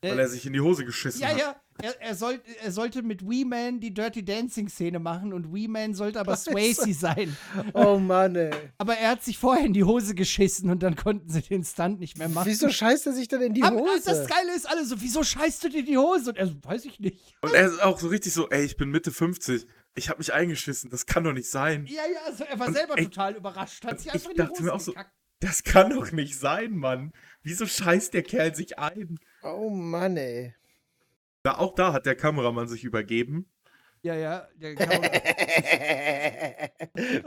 [0.01, 1.39] Weil er sich in die Hose geschissen Ja, hat.
[1.39, 1.55] ja.
[1.81, 5.67] Er, er, soll, er sollte mit Wee Man die Dirty Dancing Szene machen und Wee
[5.67, 7.35] Man sollte aber Swayze sein.
[7.73, 8.51] Oh Mann, ey.
[8.77, 11.99] Aber er hat sich vorher in die Hose geschissen und dann konnten sie den Stunt
[11.99, 12.45] nicht mehr machen.
[12.47, 14.03] Wieso scheißt er sich denn in die Aber Hose?
[14.05, 16.29] das Geile ist alle so, wieso scheißt du dir in die Hose?
[16.29, 17.35] Und er so, weiß ich nicht.
[17.41, 19.65] Und er ist auch so richtig so, ey, ich bin Mitte 50.
[19.95, 20.91] Ich habe mich eingeschissen.
[20.91, 21.88] Das kann doch nicht sein.
[21.88, 23.83] Ja, ja, also er war Und selber ich- total überrascht.
[23.85, 25.11] Hat sich ich einfach in die dachte Hose mir auch so- gekackt.
[25.45, 27.13] Das kann doch nicht sein, Mann.
[27.43, 29.19] Wieso scheißt der Kerl sich ein?
[29.43, 30.55] oh Mann, ey.
[31.43, 33.45] Da, auch da hat der Kameramann sich übergeben.
[34.01, 34.47] Ja, ja.
[34.55, 34.75] Der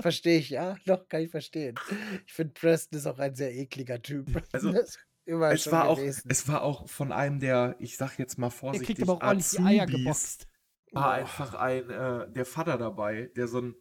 [0.00, 0.74] Verstehe ich, ja.
[0.84, 1.76] Doch, kann ich verstehen.
[2.26, 4.26] Ich finde, Preston ist auch ein sehr ekliger Typ.
[4.52, 4.98] Also, Es
[5.70, 9.08] war, auch, es war auch von einem der, ich sag jetzt mal der vorsichtig, kriegt
[9.08, 10.48] aber auch ordentlich die Eier geboxt.
[10.90, 13.76] war einfach ein, äh, der Vater dabei, der so ein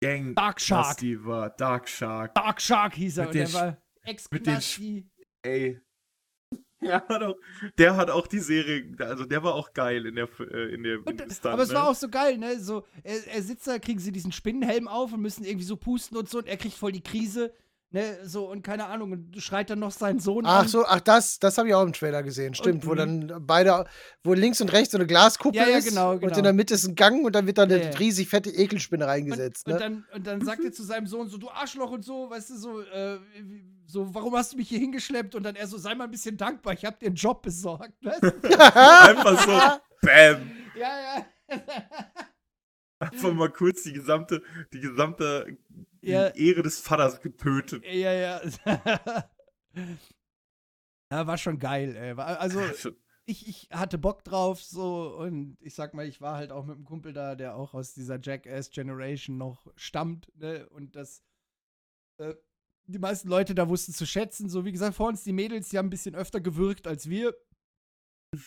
[0.00, 0.84] Gang Dark Shark.
[0.84, 1.50] Knasti war.
[1.50, 2.34] Dark Shark.
[2.34, 3.78] Dark Shark hieß er Mit und der war
[4.30, 5.10] mit den.
[5.42, 5.80] Ey.
[6.82, 7.36] Der hat, auch,
[7.78, 11.00] der hat auch die Serie, also der war auch geil in der, äh, in im
[11.00, 11.74] Stunt, aber es ne?
[11.74, 12.60] war auch so geil, ne?
[12.60, 16.18] So, er, er sitzt da, kriegen sie diesen Spinnenhelm auf und müssen irgendwie so pusten
[16.18, 17.52] und so und er kriegt voll die Krise,
[17.96, 18.18] ne?
[18.24, 20.68] So und keine Ahnung, und schreit dann noch seinen Sohn Ach an.
[20.68, 22.54] so, ach, das, das habe ich auch im Trailer gesehen.
[22.54, 23.84] Stimmt, wo Und- dann beide,
[24.22, 26.36] wo links und rechts so eine Glaskuppel Ja, ja, ist genau, und genau.
[26.36, 27.96] in der Mitte ist ein Gang und dann wird da eine Ja, ja.
[27.96, 29.66] riesig fette Ekelspinne reingesetzt.
[29.66, 29.74] Und, ne?
[29.76, 32.50] und, dann, und dann sagt er zu seinem Sohn so, du Arschloch und so, weißt
[32.50, 33.18] du, so, äh,
[33.86, 35.34] so, warum hast du mich hier hingeschleppt?
[35.34, 37.92] Und dann er so, sei mal ein bisschen dankbar, ich hab dir einen Job besorgt.
[38.02, 38.26] Weißt du?
[38.76, 40.50] Einfach so, bam.
[40.76, 41.58] ja, ja.
[42.98, 45.58] Einfach mal kurz die gesamte, die gesamte
[46.06, 46.28] die Ja.
[46.28, 47.84] Ehre des Vaters getötet.
[47.84, 48.40] Ja, ja.
[51.12, 52.12] ja, war schon geil, ey.
[52.12, 52.60] Also,
[53.26, 56.76] ich, ich hatte Bock drauf, so, und ich sag mal, ich war halt auch mit
[56.76, 61.22] einem Kumpel da, der auch aus dieser Jackass Generation noch stammt, ne, und das,
[62.18, 62.34] äh,
[62.88, 65.78] die meisten Leute da wussten zu schätzen, so wie gesagt, vor uns die Mädels, die
[65.78, 67.34] haben ein bisschen öfter gewürgt als wir,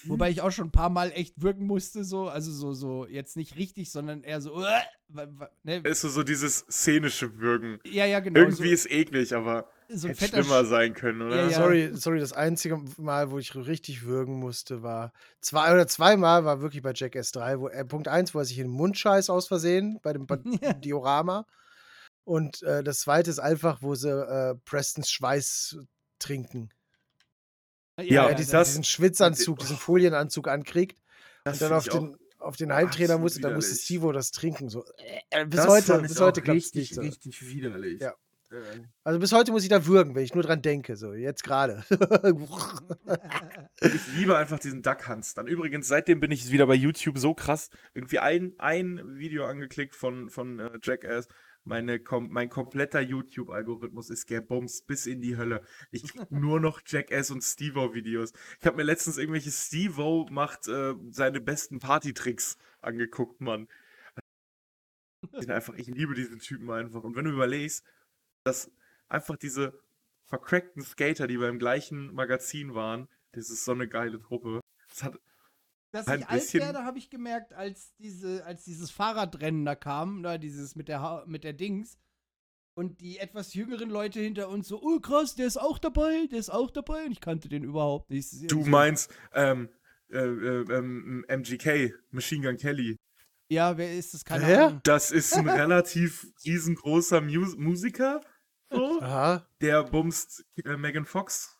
[0.05, 3.35] wobei ich auch schon ein paar Mal echt wirken musste, so, also so, so, jetzt
[3.37, 5.27] nicht richtig, sondern eher so, äh,
[5.63, 7.79] ne, Ist so, so dieses szenische Würgen.
[7.85, 11.35] ja, ja, genau, Irgendwie so, ist eklig, aber so hätte schlimmer Sch- sein können, oder?
[11.35, 11.57] Ja, ja.
[11.57, 16.61] Sorry, sorry, das einzige Mal, wo ich richtig würgen musste, war zwei oder zweimal war
[16.61, 19.29] wirklich bei Jackass 3, wo äh, Punkt 1, wo er sich in den Mund scheißt
[19.29, 20.73] aus Versehen bei dem ba Ja.
[20.73, 21.45] Diorama.
[22.23, 25.77] Und äh, das zweite ist einfach, wo sie äh, Prestons Schweiß
[26.19, 26.69] trinken.
[28.01, 30.99] Ja, er diesen, das- diesen Schwitzanzug, diesen Folienanzug ankriegt
[31.45, 33.75] und dann auf den, auf den Heimtrainer absolut musste, dann musste.
[33.75, 34.69] Stivo das trinken.
[34.69, 34.85] So.
[35.29, 36.95] Äh, bis das heute, bis heute klappt es richtig, nicht.
[36.95, 37.01] So.
[37.01, 38.01] richtig widerlich.
[38.01, 38.13] Ja.
[38.51, 38.55] Äh,
[39.03, 40.95] Also bis heute muss ich da würgen, wenn ich nur dran denke.
[40.95, 41.83] So, jetzt gerade.
[43.81, 45.33] Ich liebe einfach diesen Duck Hunts.
[45.33, 47.69] Dann übrigens, seitdem bin ich wieder bei YouTube so krass.
[47.93, 51.27] Irgendwie ein, ein Video angeklickt von, von äh, Jackass.
[51.63, 55.61] Meine, kom mein kompletter YouTube-Algorithmus ist gebumst bis in die Hölle.
[55.91, 58.33] Ich krieg nur noch Jackass und Steve-O-Videos.
[58.59, 63.67] Ich habe mir letztens irgendwelche Steve-O macht äh, seine besten Partytricks angeguckt, Mann.
[65.33, 67.03] Ich, einfach, ich liebe diesen Typen einfach.
[67.03, 67.83] Und wenn du überlegst,
[68.45, 68.71] dass
[69.09, 69.77] einfach diese
[70.25, 74.61] vercrackten Skater, die beim gleichen Magazin waren, das ist so eine geile Truppe.
[74.87, 75.19] Das hat,
[75.91, 79.75] Dass Ein ich alt bisschen- werde, habe ich gemerkt, als, diese, als dieses Fahrradrennen da
[79.75, 81.97] kam, da dieses mit der, Ha- mit der Dings.
[82.75, 86.39] Und die etwas jüngeren Leute hinter uns so, oh krass, der ist auch dabei, der
[86.39, 87.05] ist auch dabei.
[87.05, 88.49] Und ich kannte den überhaupt nicht.
[88.51, 89.67] du meinst ähm,
[90.11, 92.95] äh, äh, ähm, MGK, Machine Gun Kelly.
[93.51, 94.23] Ja, wer ist das?
[94.23, 94.67] Keine Wer?
[94.67, 94.79] Ahnung.
[94.83, 98.21] Das ist ein relativ riesengroßer Mus Musiker,
[98.69, 99.45] so, Aha.
[99.59, 101.58] der bumst äh, Megan Fox.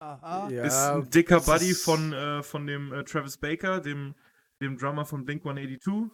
[0.00, 0.48] Aha.
[0.50, 4.14] Ja, ist ein dicker Buddy von, äh, von dem äh, Travis Baker, dem,
[4.60, 6.10] dem Drummer von Blink 182.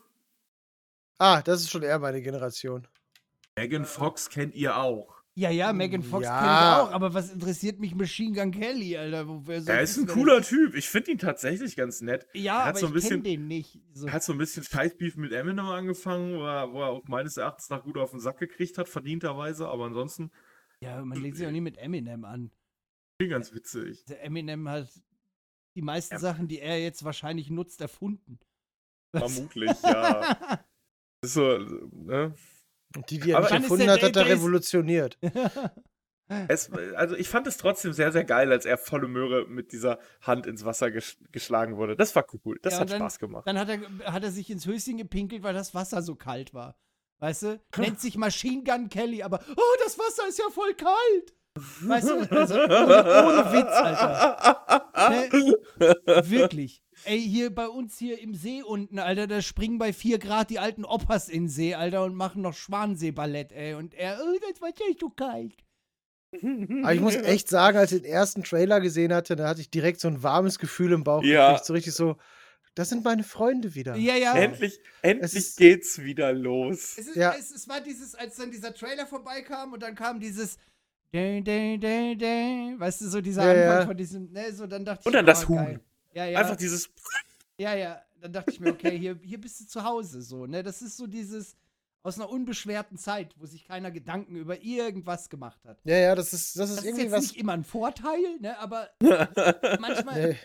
[1.18, 2.86] Ah, das ist schon eher meine Generation.
[3.56, 5.14] Megan Fox kennt ihr auch.
[5.36, 6.38] Ja, ja, Megan Fox Ja.
[6.38, 9.28] kennt ich auch, aber was interessiert mich Machine Gun Kelly, Alter?
[9.28, 10.74] Wo- wer soll Er ist ein cooler das Typ.
[10.76, 12.26] Ich finde ihn tatsächlich ganz nett.
[12.34, 13.80] Ja, Er hat aber so ein ich kenne bisschen- den nicht.
[13.92, 14.06] So.
[14.06, 17.36] Er hat so ein bisschen Scheißbeef mit Eminem angefangen, wo er, wo er auch meines
[17.36, 20.30] Erachtens nach gut auf den Sack gekriegt hat, verdienterweise, aber ansonsten
[20.80, 22.50] Ja, man legt sich auch nie mit Eminem an.
[23.28, 24.04] Ganz witzig.
[24.06, 24.88] Der Eminem hat
[25.74, 26.20] die meisten Ja.
[26.20, 28.38] Sachen, die er jetzt wahrscheinlich nutzt, erfunden.
[29.14, 30.36] Vermutlich, ja.
[30.40, 30.58] Das
[31.22, 32.34] ist so, ne?
[33.10, 35.18] Die, die er Aber erfunden der- hat, hat er revolutioniert.
[36.48, 39.98] Es, also ich fand es trotzdem sehr, sehr geil, als er volle Möhre mit dieser
[40.22, 41.96] Hand ins Wasser ges geschlagen wurde.
[41.96, 42.58] Das war cool.
[42.62, 43.46] Das Ja, hat dann- Spaß gemacht.
[43.46, 46.78] Dann hat er, hat er sich ins Höschen gepinkelt, weil das Wasser so kalt war.
[47.18, 47.60] Weißt du?
[47.76, 51.34] Nennt sich Machine Gun Kelly, aber oh, das Wasser ist ja voll kalt.
[51.82, 52.14] Weißt du?
[52.36, 54.82] Also, ohne, ohne Witz, Alter.
[55.10, 56.30] Ne?
[56.30, 56.82] Wirklich.
[57.04, 60.58] Ey, hier bei uns hier im See unten, Alter, da springen bei 4 Grad die
[60.58, 63.74] alten Opas in den See, Alter, und machen noch Schwanensee-Ballett, ey.
[63.74, 65.54] Und er, oh, das Wasser ist so kalt.
[66.82, 69.70] Aber ich muss echt sagen, als ich den ersten Trailer gesehen hatte, da hatte ich
[69.70, 71.22] direkt so ein warmes Gefühl im Bauch.
[71.22, 71.62] Ja.
[71.62, 72.16] So richtig so,
[72.74, 73.94] das sind meine Freunde wieder.
[73.94, 74.34] Ja, ja.
[74.34, 76.96] Endlich, endlich ist- geht's wieder los.
[76.98, 77.34] Es, ist, Ja.
[77.38, 80.58] es, es war dieses, als dann dieser Trailer vorbeikam und dann kam dieses
[81.14, 83.86] dä, dä, dä, dä, weißt du, so dieser Ja, Anfang ja.
[83.86, 85.56] von diesem, ne, so dann dachte ich Und dann mir, das oh, Huhn.
[85.56, 85.80] geil.
[86.12, 86.38] Ja, ja.
[86.40, 86.90] Einfach dieses.
[87.58, 88.00] ja, ja.
[88.20, 90.62] Dann dachte ich mir, okay, hier, hier bist du zu Hause, so, ne?
[90.62, 91.56] Das ist so dieses
[92.02, 95.78] aus einer unbeschwerten Zeit, wo sich keiner Gedanken über irgendwas gemacht hat.
[95.84, 97.22] Ja, ja, das ist, das ist Das ist irgendwie jetzt was.
[97.22, 98.58] nicht immer ein Vorteil, ne?
[98.58, 98.88] Aber
[99.80, 100.36] manchmal, Nee.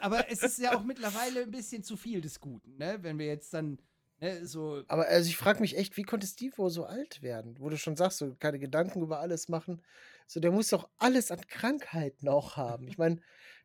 [0.00, 2.98] aber es ist ja auch mittlerweile ein bisschen zu viel des Guten, ne?
[3.02, 3.78] Wenn wir jetzt dann,
[4.22, 7.56] ne, so Aber also ich frage mich echt, wie konnte Steve wohl so alt werden?
[7.58, 9.82] Wo du schon sagst, so keine Gedanken über alles machen.
[10.26, 12.88] So, der muss doch alles an Krankheiten auch haben.
[12.88, 13.20] Ich meine,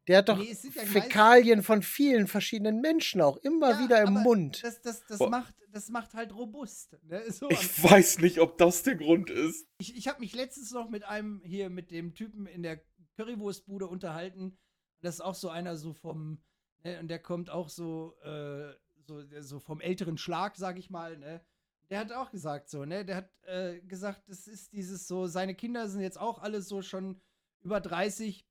[0.08, 4.13] der hat doch Nee, ja Fäkalien von vielen verschiedenen Menschen auch immer Ja, wieder im
[4.13, 4.63] Mund.
[4.63, 5.30] Das, das, das, Boah.
[5.30, 6.98] macht, das macht halt robust.
[7.04, 7.24] Ne?
[7.32, 9.67] So, Ich weiß nicht, ob das der Grund ist.
[9.80, 12.82] ich ich habe mich letztens noch mit einem hier, mit dem Typen in der
[13.17, 14.58] Currywurstbude unterhalten.
[15.02, 16.41] Das ist auch so einer so vom,
[16.84, 18.74] ne, und der kommt auch so, äh,
[19.08, 21.41] so, der- so vom älteren Schlag, sag ich mal, ne?
[21.89, 23.06] Der hat auch gesagt so, ne?
[23.06, 26.82] Der hat äh, gesagt, das ist dieses so, seine Kinder sind jetzt auch alle so
[26.82, 27.22] schon
[27.63, 28.46] über 30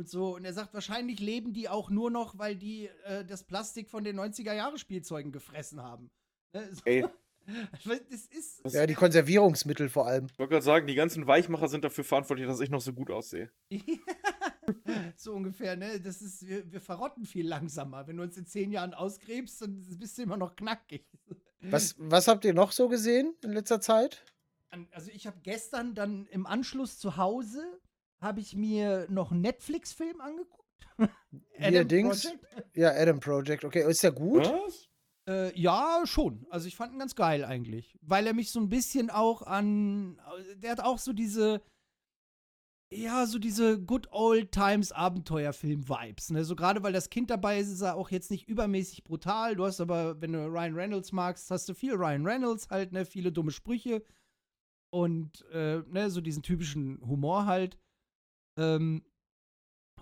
[0.00, 0.34] und so.
[0.34, 4.02] Und er sagt, wahrscheinlich leben die auch nur noch, weil die äh, das Plastik von
[4.02, 6.10] den 90er-Jahre-Spielzeugen gefressen haben.
[6.52, 6.68] Ne?
[6.74, 7.06] So, Ey,
[8.10, 8.60] das ist.
[8.74, 10.26] Ja, die Konservierungsmittel vor allem.
[10.26, 13.10] ich wollte gerade sagen, die ganzen Weichmacher sind dafür verantwortlich, dass ich noch so gut
[13.10, 13.50] aussehe.
[15.16, 16.00] so ungefähr, ne?
[16.00, 18.06] Das ist, wir, wir verrotten viel langsamer.
[18.06, 21.04] Wenn du uns in zehn Jahren ausgräbst, dann bist du immer noch knackig.
[21.60, 24.24] Was, was habt ihr noch so gesehen in letzter Zeit?
[24.92, 27.80] Also ich habe gestern dann im Anschluss zu Hause
[28.20, 30.88] habe ich mir noch einen Netflix-Film angeguckt.
[31.90, 32.22] Dings?
[32.22, 32.76] Project.
[32.76, 33.64] Ja, Adam Project.
[33.64, 34.44] Okay, ist ja gut.
[34.44, 34.88] Was?
[35.28, 36.46] Äh, ja, schon.
[36.50, 37.96] Also ich fand ihn ganz geil eigentlich.
[38.00, 40.20] Weil er mich so ein bisschen auch an.
[40.56, 41.62] Der hat auch so diese.
[42.90, 46.30] Ja, so diese Good Old Times Abenteuerfilm-Vibes.
[46.30, 46.44] Ne?
[46.44, 49.56] So gerade weil das Kind dabei ist, ist er auch jetzt nicht übermäßig brutal.
[49.56, 53.04] Du hast aber, wenn du Ryan Reynolds magst, hast du viel Ryan Reynolds halt, ne?
[53.04, 54.02] Viele dumme Sprüche.
[54.90, 57.78] Und, äh, ne, so diesen typischen Humor halt.
[58.58, 59.04] Ähm,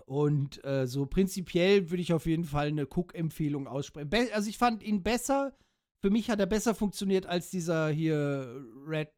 [0.05, 4.09] und äh, so prinzipiell würde ich auf jeden Fall eine Cook-Empfehlung aussprechen.
[4.09, 5.57] Be also ich fand ihn besser.
[6.01, 9.09] Für mich hat er besser funktioniert als dieser hier Red.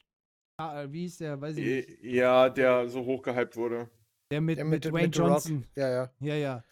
[0.60, 1.40] Ah, wie hieß der?
[1.40, 2.04] Weiß ich nicht.
[2.04, 3.90] Ja, der so hochgehypt wurde.
[4.32, 5.28] Der mit, Ja, mit, mit, Dwayne mit Rock.
[5.30, 5.66] Johnson.
[5.76, 6.12] Ja, ja.
[6.20, 6.64] Ja, ja.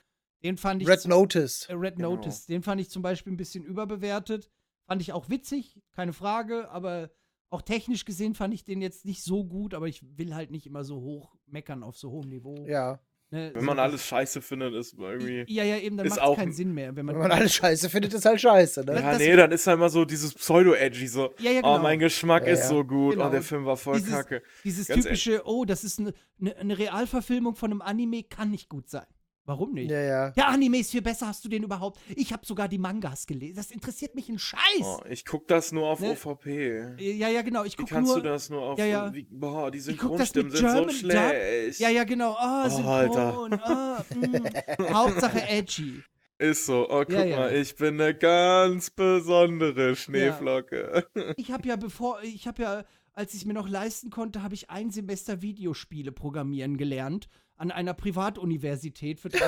[0.43, 0.87] Den fand ich.
[0.87, 1.67] Red zu- Notice.
[1.69, 2.15] äh, Red Genau.
[2.15, 2.45] Notice.
[2.45, 4.51] Den fand ich zum Beispiel ein bisschen überbewertet.
[4.87, 7.09] Fand ich auch witzig, keine Frage, aber
[7.49, 10.65] auch technisch gesehen fand ich den jetzt nicht so gut, aber ich will halt nicht
[10.67, 12.65] immer so hoch meckern auf so hohem Niveau.
[12.67, 12.99] Ja.
[13.29, 15.43] Ne, Wenn so man alles scheiße findet, ist irgendwie.
[15.49, 16.95] Ja, ja, eben, dann ist macht auch es keinen ein- Sinn mehr.
[16.95, 18.93] Wenn man, Wenn man alles scheiße findet, ist halt scheiße, ne?
[18.95, 21.33] Ja, das- nee, dann ist da immer so dieses Pseudo-Edgy, so.
[21.39, 21.79] Ja, ja, Oh, genau.
[21.79, 23.15] mein Geschmack Ja, ist so gut.
[23.15, 23.27] Genau.
[23.27, 24.41] Oh, der Film war voll Dieses- kacke.
[24.63, 28.69] Dieses Ganz typische, oh, das ist eine, eine, eine Realverfilmung von einem Anime, kann nicht
[28.69, 29.05] gut sein.
[29.47, 29.89] Warum nicht?
[29.89, 30.29] Ja, ja.
[30.31, 31.99] Der Anime ist viel besser, hast du den überhaupt?
[32.17, 33.55] Ich habe sogar die Mangas gelesen.
[33.55, 34.59] Das interessiert mich ein Scheiß.
[34.81, 36.11] Oh, ich guck das nur auf Ne?
[36.11, 36.95] OVP.
[36.99, 37.63] Ja, ja, genau.
[37.63, 38.21] Ich Wie guck kannst nur.
[38.21, 38.77] du das nur auf.
[38.77, 39.13] Ja, ja.
[39.13, 40.95] Wie, boah, die Synchronstimmen sind so German Dub.
[40.97, 41.79] schlecht.
[41.79, 42.33] Ja, ja, genau.
[42.37, 43.51] Oh, Oh, Synchron.
[43.51, 44.93] Mm.
[44.93, 46.03] Hauptsache edgy.
[46.39, 46.85] Ist so.
[46.89, 47.37] Oh, guck Ja, ja.
[47.37, 51.07] mal, ich bin eine ganz besondere Schneeflocke.
[51.37, 52.83] Ich habe ja bevor, ich habe ja,
[53.13, 57.93] als ich mir noch leisten konnte, habe ich ein Semester Videospiele programmieren gelernt an einer
[57.93, 59.39] Privatuniversität für 3.500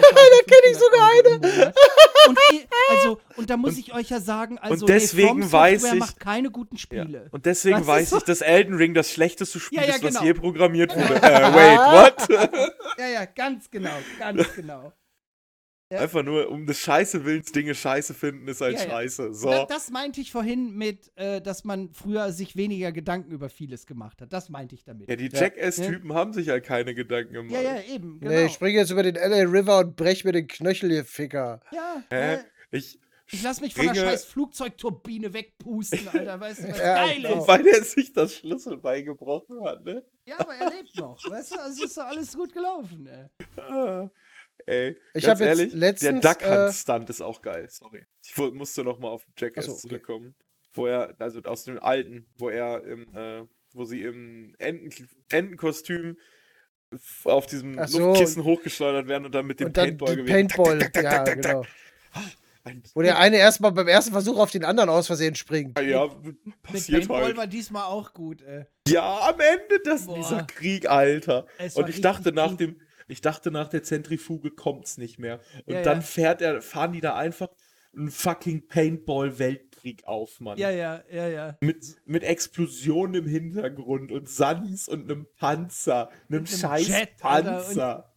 [0.48, 1.76] kenn ich sogar Monat.
[2.28, 2.38] Und,
[2.90, 6.20] also, und da muss ich euch ja sagen, also deswegen nee, From weiß ich- macht
[6.20, 6.80] keine guten Ja.
[6.82, 7.28] Spiele.
[7.32, 9.96] Und deswegen Was ist weiß so- ich, dass Elden Ring das schlechteste Spiel Ja, ja,
[9.96, 10.26] ist, was genau.
[10.26, 11.16] je programmiert wurde.
[11.22, 12.68] äh, wait, what?
[12.98, 14.92] Ja, ja, ganz genau, ganz genau.
[15.92, 16.02] Ja.
[16.02, 18.90] Einfach nur um des Scheiße Willens Dinge scheiße finden, ist halt Ja, ja.
[18.92, 19.34] scheiße.
[19.34, 19.50] So.
[19.50, 23.88] Da, das meinte ich vorhin mit, äh, dass man früher sich weniger Gedanken über vieles
[23.88, 24.32] gemacht hat.
[24.32, 25.10] Das meinte ich damit.
[25.10, 25.40] Ja, die Ja.
[25.42, 27.54] Jackass-Typen haben sich halt keine Gedanken gemacht.
[27.54, 28.32] ja, ja, eben, genau.
[28.32, 31.60] Nee, ich springe jetzt über den LA River und brech mir den Knöchel, ihr Ficker.
[31.72, 32.34] ja, Hä?
[32.36, 33.00] äh, Ich,
[33.32, 36.40] ich lass mich von der scheiß Flugzeugturbine wegpusten, Alter.
[36.40, 37.42] Weißt du, was Ja, geil genau.
[37.42, 37.48] ist?
[37.48, 40.04] weil der sich das Schlüsselbein gebrochen hat, ne?
[40.26, 41.18] Ja, aber er lebt noch.
[41.28, 43.26] Weißt du, also ist doch alles gut gelaufen, ey.
[43.60, 44.10] Ah.
[44.70, 47.68] Ey, Ich ganz hab jetzt ehrlich, letztens, der Duck äh, ist auch geil.
[47.70, 48.06] Sorry.
[48.24, 49.82] Ich musste noch mal auf Jackass so, okay.
[49.82, 50.36] zurückkommen.
[50.74, 56.18] Wo er, also aus dem alten, wo er im, äh, wo sie im Enten, Entenkostüm
[57.24, 58.00] auf diesem so.
[58.00, 60.48] Luftkissen hochgeschleudert werden und dann mit dem Und dann Paintball die gewinnen.
[60.48, 61.52] Paintball, Tak, tak, tak, ja, tak, tak, tak.
[61.52, 61.66] genau.
[62.64, 65.80] Ein- Wo der eine erstmal beim ersten Versuch auf den anderen aus Versehen springt.
[65.80, 67.38] Ja, Mit passiert Paintball halt.
[67.38, 68.42] war diesmal auch gut.
[68.44, 68.66] Äh.
[68.88, 70.18] Ja, am Ende das, Boah.
[70.18, 71.48] dieser Krieg, Alter.
[71.74, 72.80] Und ich dachte nach dem,
[73.10, 75.40] ich dachte nach der Zentrifuge kommt's nicht mehr.
[75.66, 76.02] Und Ja, dann ja.
[76.02, 77.50] fährt er, fahren die da einfach
[77.96, 80.58] einen fucking Paintball-Weltkrieg auf, Mann.
[80.58, 81.58] Ja, ja, ja, ja.
[81.62, 87.58] Mit, mit Explosionen im Hintergrund und Sunnies und einem Panzer, einem einem scheiß Jet, Alter,
[87.58, 88.14] und- Panzer.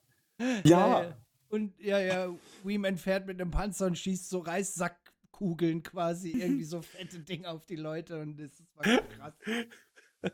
[0.64, 1.16] Ja.
[1.48, 6.80] Und ja, ja, Weeman fährt mit einem Panzer und schießt so Reissackkugeln quasi, irgendwie so
[6.82, 9.34] fette Dinge auf die Leute und das war krass.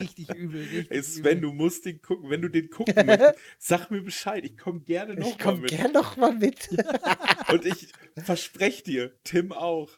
[0.00, 1.40] Richtig übel, richtig Ey, Sven, übel.
[1.40, 2.30] du musst den gucken.
[2.30, 4.44] Wenn du den gucken möchtest, sag mir Bescheid.
[4.44, 5.70] Ich komme gerne noch Ich mal komm mit.
[5.70, 6.68] gern noch mal mit.
[7.50, 9.90] Und ich verspreche dir, Tim auch.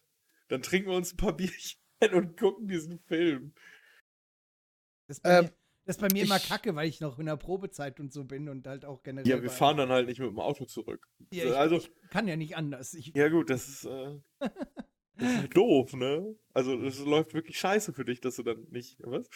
[0.48, 1.78] Dann trinken wir uns ein paar Bierchen
[2.12, 3.52] und gucken diesen Film.
[5.06, 5.50] Das ist bei, Ähm, mir,
[5.84, 8.24] das ist bei mir immer ich- kacke, weil ich noch in der Probezeit und so
[8.24, 9.28] bin und halt auch generell.
[9.28, 11.06] Ja, wir fahren dann halt nicht mit dem Auto zurück.
[11.30, 12.94] Ja, ich, also, ich kann ja nicht anders.
[12.94, 16.34] Ich, ja gut, das ist, äh, das ist halt doof, ne?
[16.54, 19.28] Also das läuft wirklich scheiße für dich, dass du dann nicht, was?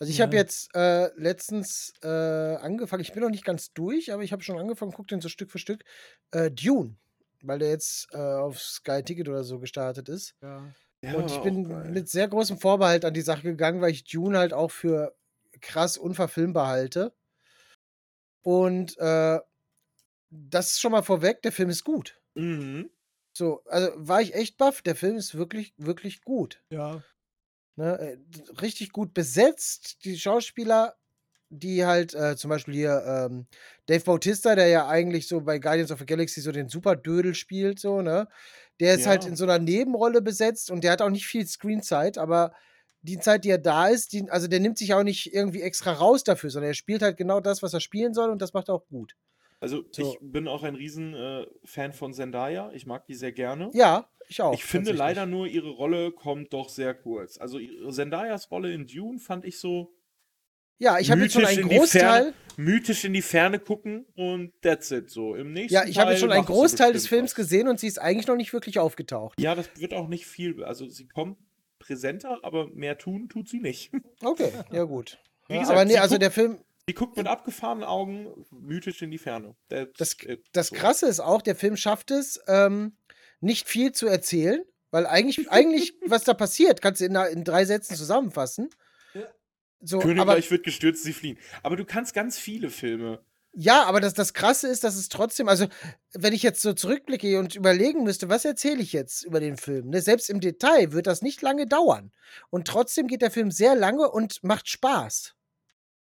[0.00, 0.24] Also ich Ja.
[0.26, 4.42] habe jetzt äh, letztens äh, angefangen, ich bin noch nicht ganz durch, aber ich habe
[4.42, 5.84] schon angefangen, guck den so Stück für Stück.
[6.30, 6.96] Äh, Dune,
[7.42, 10.34] weil der jetzt äh, auf Sky Ticket oder so gestartet ist.
[10.42, 10.74] ja.
[11.02, 11.92] Ja, und ich bin geil.
[11.92, 15.16] mit sehr großem Vorbehalt an die Sache gegangen, weil ich Dune halt auch für
[15.60, 17.14] krass unverfilmbar halte.
[18.42, 19.38] Und äh,
[20.30, 22.20] das ist schon mal vorweg, der Film ist gut.
[22.36, 22.88] Mhm.
[23.32, 26.62] So, also war ich echt baff, der Film ist wirklich, wirklich gut.
[26.70, 27.02] ja.
[27.78, 28.18] Ne, äh,
[28.60, 30.04] richtig gut besetzt.
[30.04, 30.96] Die Schauspieler,
[31.50, 33.46] die halt äh, zum Beispiel hier ähm,
[33.86, 37.78] Dave Bautista, der ja eigentlich so bei Guardians of the Galaxy so den Superdödel spielt,
[37.78, 38.28] so, ne?
[38.80, 39.30] Der ist halt Ja.
[39.30, 42.52] in so einer Nebenrolle besetzt und der hat auch nicht viel Screenzeit, aber
[43.02, 45.92] die Zeit, die er da ist, die, also der nimmt sich auch nicht irgendwie extra
[45.92, 48.68] raus dafür, sondern er spielt halt genau das, was er spielen soll und das macht
[48.68, 49.14] er auch gut.
[49.60, 50.14] Also So.
[50.14, 51.46] ich bin auch ein riesen äh,
[51.92, 52.70] von Zendaya.
[52.72, 53.70] Ich mag die sehr gerne.
[53.72, 54.52] Ja, ich auch.
[54.54, 57.38] ich finde leider nur, ihre Rolle kommt doch sehr kurz.
[57.38, 57.58] Also
[57.90, 59.94] Zendayas Rolle in Dune fand ich so
[60.78, 62.00] Ja, ich habe jetzt schon einen in die Großteil.
[62.02, 65.10] Ferne- mythisch in die Ferne gucken und that's it.
[65.10, 67.36] So im nächsten Ja, ich habe jetzt schon einen Großteil des Films was.
[67.36, 69.40] gesehen und sie ist eigentlich noch nicht wirklich aufgetaucht.
[69.40, 70.62] Ja, das wird auch nicht viel.
[70.64, 71.38] Also sie kommt
[71.78, 73.92] präsenter, aber mehr tun tut sie nicht.
[74.22, 75.18] Okay, ja gut.
[75.48, 78.28] Wie Ja, gesagt, aber nee, sie also guckt- der Film, Sie guckt mit abgefahrenen Augen
[78.50, 79.54] mythisch in die Ferne.
[79.68, 80.46] That's Das- it.
[80.52, 80.70] das.
[80.70, 82.96] Krasse ist auch, der Film schafft es, ähm,
[83.40, 87.64] nicht viel zu erzählen, weil eigentlich, eigentlich was da passiert, kannst du in, in drei
[87.64, 88.70] Sätzen zusammenfassen.
[89.80, 91.38] So, Königreich aber, wird gestürzt, sie fliehen.
[91.62, 93.20] Aber du kannst ganz viele Filme.
[93.52, 95.66] ja, aber das, das Krasse ist, dass es trotzdem, also
[96.14, 99.90] wenn ich jetzt so zurückblicke und überlegen müsste, was erzähle ich jetzt über den Film,
[99.90, 100.00] ne?
[100.00, 102.10] selbst im Detail wird das nicht lange dauern.
[102.50, 105.34] Und trotzdem geht der Film sehr lange und macht Spaß.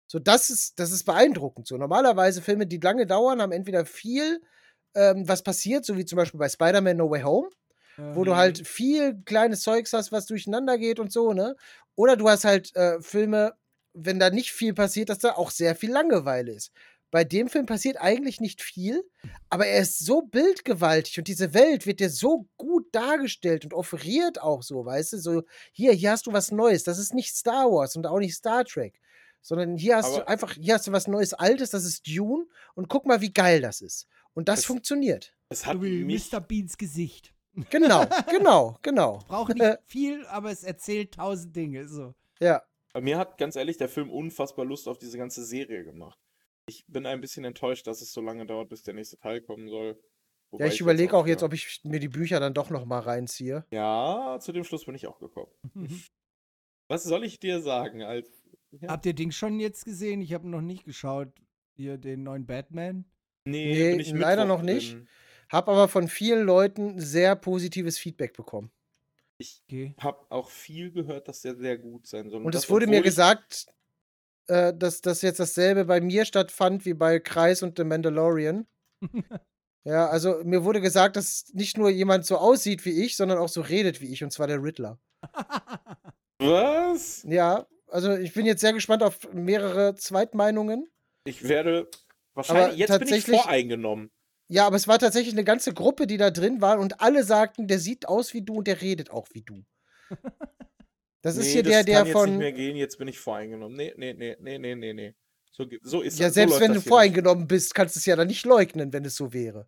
[0.08, 1.68] So, das ist, das ist beeindruckend.
[1.68, 4.42] So, normalerweise Filme, die lange dauern, haben entweder viel,
[4.96, 7.50] ähm, was passiert, so wie zum Beispiel bei Spider-Man No Way Home,
[8.14, 8.36] wo du Mhm.
[8.36, 11.56] halt viel kleines Zeugs hast, was durcheinander geht und so, ne?
[11.96, 13.54] Oder du hast halt äh, Filme,
[13.94, 16.72] wenn da nicht viel passiert, dass da auch sehr viel Langeweile ist.
[17.12, 19.04] Bei dem Film passiert eigentlich nicht viel,
[19.50, 24.42] aber er ist so bildgewaltig und diese Welt wird dir so gut dargestellt und offeriert
[24.42, 25.18] auch so, weißt du?
[25.20, 26.84] So, hier, hier hast du was Neues.
[26.84, 29.00] Das ist nicht Star Wars und auch nicht Star Trek,
[29.46, 32.48] sondern hier hast du Aber- einfach, hier hast du was Neues, Altes, das ist Dune
[32.74, 34.08] und guck mal, wie geil das ist.
[34.34, 35.34] Und das Es- funktioniert.
[35.50, 36.04] Es hat wie.
[36.04, 36.42] Mr.
[36.42, 37.34] Beans Gesicht.
[37.70, 39.20] Genau, genau, genau.
[39.28, 41.88] Braucht nicht viel, aber es erzählt tausend Dinge.
[41.88, 42.16] So.
[42.40, 42.64] Ja.
[42.94, 46.20] Bei mir hat ganz ehrlich der Film unfassbar Lust auf diese ganze Serie gemacht.
[46.66, 49.70] Ich bin ein bisschen enttäuscht, dass es so lange dauert, bis der nächste Teil kommen
[49.70, 50.02] soll.
[50.50, 52.86] Wobei Ja, ich überlege auch jetzt, für- ob ich mir die Bücher dann doch noch
[52.86, 53.66] mal reinziehe.
[53.70, 55.52] Ja, zu dem Schluss bin ich auch gekommen.
[56.88, 58.04] Was soll ich dir sagen?
[58.04, 58.28] Als,
[58.82, 60.22] ja, Habt ihr Dings schon jetzt gesehen?
[60.22, 61.30] Ich habe noch nicht geschaut.
[61.76, 63.06] Hier den neuen Batman.
[63.46, 64.94] nee, Nee, bin ich leider Mittwoch noch nicht.
[64.94, 65.08] drin.
[65.50, 68.72] Hab aber von vielen Leuten sehr positives Feedback bekommen.
[69.38, 69.94] Ich Okay.
[70.00, 72.44] habe auch viel gehört, dass der sehr gut sein soll.
[72.44, 73.68] Und das, es wurde mir gesagt,
[74.48, 78.66] äh, dass das jetzt dasselbe bei mir stattfand wie bei Kreis und The Mandalorian.
[79.84, 83.50] ja, also mir wurde gesagt, dass nicht nur jemand so aussieht wie ich, sondern auch
[83.50, 85.00] so redet wie ich, und zwar der Riddler.
[86.40, 87.24] Was?
[87.24, 90.88] Ja, also ich bin jetzt sehr gespannt auf mehrere Zweitmeinungen.
[91.26, 91.90] Ich werde
[92.34, 92.78] wahrscheinlich.
[92.78, 94.12] jetzt bin ich voreingenommen.
[94.48, 97.68] Ja, aber es war tatsächlich eine ganze Gruppe, die da drin war und alle sagten,
[97.68, 99.64] der sieht aus wie du und der redet auch wie du.
[101.22, 102.30] Das ist Nee, hier das der, der kann jetzt von.
[102.30, 103.76] nicht mehr gehen, jetzt bin ich voreingenommen.
[103.76, 105.16] Nee, nee, nee, nee, nee, nee, nee.
[105.52, 108.06] So, so ist Ja, so selbst läuft wenn das du voreingenommen bist, kannst du es
[108.06, 109.68] ja dann nicht leugnen, wenn es so wäre.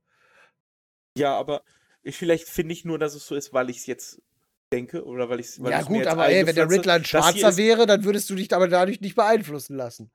[1.16, 1.24] nicht.
[1.24, 1.64] Ja, aber
[2.04, 4.22] ich, vielleicht finde ich nur, dass es so ist, weil ich es jetzt
[4.72, 7.86] denke oder weil ich es ja, gut, aber ey, wenn der Riddler ein Schwarzer wäre,
[7.86, 10.11] dann würdest du dich aber dadurch nicht beeinflussen lassen.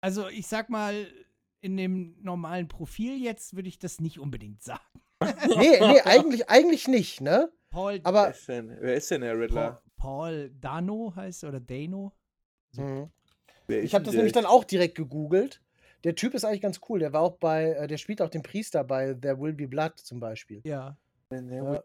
[0.00, 1.06] Also, ich sag mal,
[1.60, 4.80] in dem normalen Profil jetzt würde ich das nicht unbedingt sagen.
[5.56, 7.52] Nee, nee, eigentlich, eigentlich nicht, ne?
[7.70, 8.30] Paul, Wer Aber.
[8.30, 9.80] ist denn, wer ist denn der Riddler?
[9.96, 12.12] Paul, Paul Dano heißt er, oder Dano.
[12.76, 13.08] Mhm.
[13.68, 15.62] Wer Ich habe das nämlich dann auch direkt gegoogelt.
[16.02, 16.98] Der Typ ist eigentlich ganz cool.
[16.98, 19.98] Der war auch bei, äh, der spielt auch den Priester bei There Will Be Blood
[19.98, 20.60] zum Beispiel.
[20.64, 20.96] Ja.
[21.30, 21.82] Ja.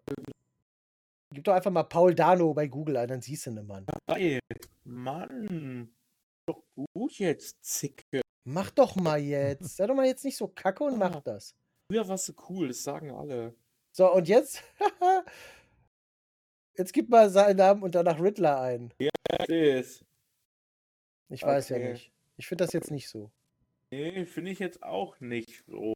[1.34, 3.86] Gib doch einfach mal Paul Dano bei Google ein, dann siehst du den Mann.
[4.08, 4.40] Geil.
[4.86, 5.94] Mann.
[6.48, 6.64] Doch
[6.94, 8.22] gut jetzt, Zicke.
[8.46, 9.76] Mach doch mal jetzt.
[9.76, 11.22] Sei doch mal jetzt nicht so kacke und mach Ah.
[11.22, 11.54] das.
[11.92, 13.56] Früher warst du cool, das sagen alle.
[13.96, 14.64] So, und jetzt?
[16.78, 18.94] jetzt gib mal seinen Namen und danach Riddler ein.
[19.28, 20.06] Das ist.
[21.30, 21.92] Ich weiß ja Okay.
[21.94, 22.12] nicht.
[22.38, 23.32] Ich finde das jetzt nicht so.
[23.92, 25.94] Nee, finde ich jetzt auch nicht so.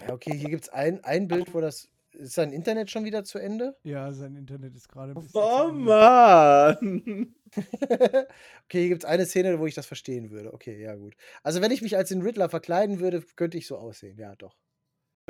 [0.00, 1.88] Ja, okay, hier gibt es ein, ein Bild, wo das.
[2.14, 3.76] Ist sein Internet schon wieder zu Ende?
[3.82, 5.14] Ja, sein Internet ist gerade.
[5.16, 5.84] Oh zu Ende.
[5.84, 7.34] Mann!
[7.54, 10.52] okay, hier gibt es eine Szene, wo ich das verstehen würde.
[10.52, 11.14] Okay, ja, gut.
[11.42, 14.18] Also, wenn ich mich als den Riddler verkleiden würde, könnte ich so aussehen.
[14.18, 14.56] Ja, doch.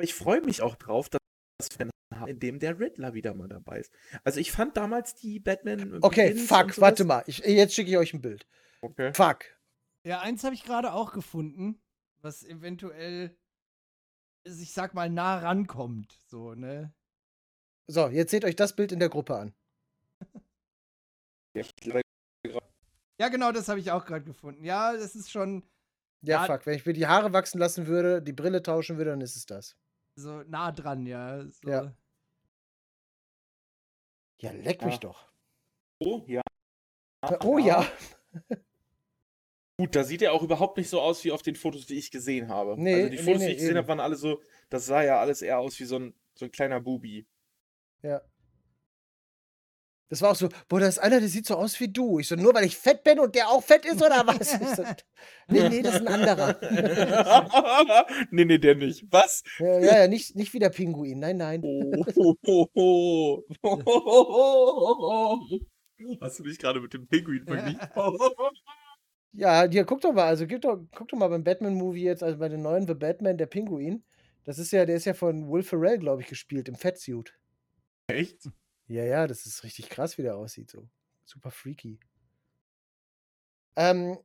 [0.01, 1.19] Ich freue mich auch drauf, dass
[1.77, 3.91] wir einen haben, in dem der Riddler wieder mal dabei ist.
[4.23, 5.99] Also ich fand damals die Batman.
[6.01, 7.23] Okay, Begins fuck, warte mal.
[7.27, 8.45] Ich, jetzt schicke ich euch ein Bild.
[8.81, 9.13] Okay.
[9.13, 9.45] Fuck.
[10.03, 11.81] Ja, eins habe ich gerade auch gefunden,
[12.21, 13.35] was eventuell,
[14.45, 16.19] ich sag mal, nah rankommt.
[16.25, 16.93] So, ne?
[17.87, 19.55] So, jetzt seht euch das Bild in der Gruppe an.
[23.19, 24.63] Ja, genau, das habe ich auch gerade gefunden.
[24.63, 25.63] Ja, das ist schon
[26.21, 26.65] Ja, fuck.
[26.65, 29.45] Wenn ich mir die Haare wachsen lassen würde, die Brille tauschen würde, dann ist es
[29.45, 29.77] das.
[30.15, 31.45] so nah dran, ja.
[31.45, 31.69] So.
[31.69, 31.95] Ja.
[34.41, 34.99] Ja, leck mich Ja.
[34.99, 35.31] doch.
[35.99, 36.41] Oh ja.
[37.41, 37.85] Oh ja.
[39.77, 42.09] Gut, da sieht er auch überhaupt nicht so aus wie auf den Fotos, die ich
[42.09, 42.75] gesehen habe.
[42.77, 43.77] Nee, also die nee, Fotos, nee, die ich gesehen eben.
[43.79, 46.51] habe, waren alle so, das sah ja alles eher aus wie so ein, so ein
[46.51, 47.27] kleiner Bubi.
[48.01, 48.21] Ja.
[50.07, 52.19] Das war auch so, boah, da ist einer, der sieht so aus wie du.
[52.19, 54.53] Ich so, nur weil ich fett bin und der auch fett ist oder was?
[54.53, 54.83] Ich so,
[55.47, 56.57] nee, nee, das ist ein anderer.
[58.31, 59.03] nee, nee, der nicht.
[59.09, 59.43] Was?
[59.59, 61.19] ja, ja, ja, nicht, nicht wie der Pinguin.
[61.19, 61.61] Nein, nein.
[61.63, 65.39] Oh, oh, oh, oh.
[66.21, 67.79] Hast du mich gerade mit dem Pinguin verglichen?
[69.37, 72.37] Ja, hier, guck doch mal, also gib doch, guck doch mal beim Batman-Movie jetzt, also
[72.37, 74.03] bei den neuen The Batman, der Pinguin.
[74.45, 77.37] Das ist ja, der ist ja von Will Ferrell, glaube ich, gespielt, im Fettsuit.
[78.07, 78.49] Echt?
[78.87, 80.87] Ja, ja, das ist richtig krass, wie der aussieht, so.
[81.25, 81.99] Super freaky.
[83.75, 84.17] Ähm,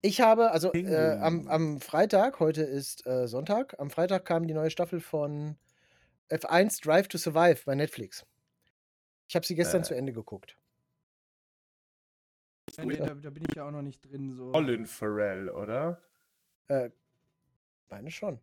[0.00, 4.54] ich habe, also äh, am, am Freitag, heute ist äh, Sonntag, am Freitag kam die
[4.54, 5.58] neue Staffel von
[6.30, 8.24] F1 Drive to Survive bei Netflix.
[9.28, 9.84] Ich habe sie gestern Äh.
[9.84, 10.56] zu Ende geguckt.
[12.76, 14.32] Ja, nee, da, da bin ich ja auch noch nicht drin.
[14.32, 14.52] So.
[14.52, 16.00] Colin Farrell, oder?
[16.68, 16.90] Äh,
[17.88, 18.40] meine schon.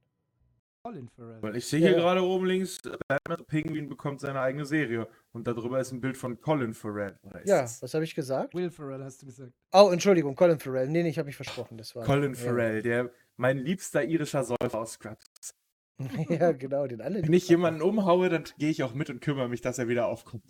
[0.83, 1.41] Colin Farrell.
[1.41, 1.97] Weil ich sehe hier ja.
[1.97, 5.07] gerade oben links, Batman Penguin bekommt seine eigene Serie.
[5.33, 7.17] Und darüber ist ein Bild von Colin Farrell.
[7.23, 8.53] Oder ist Ja, das was habe ich gesagt?
[8.53, 9.51] Will Ferrell hast du gesagt.
[9.73, 10.87] Oh, Entschuldigung, Colin Farrell.
[10.87, 11.77] Nee, nee, ich habe mich versprochen.
[11.77, 12.39] Das war Colin ja.
[12.39, 15.55] Farrell, der mein liebster irischer Säufer aus Scrubs.
[16.29, 17.23] ja, genau, den alle.
[17.23, 20.07] Wenn ich jemanden umhaue, dann gehe ich auch mit und kümmere mich, dass er wieder
[20.07, 20.43] aufkommt.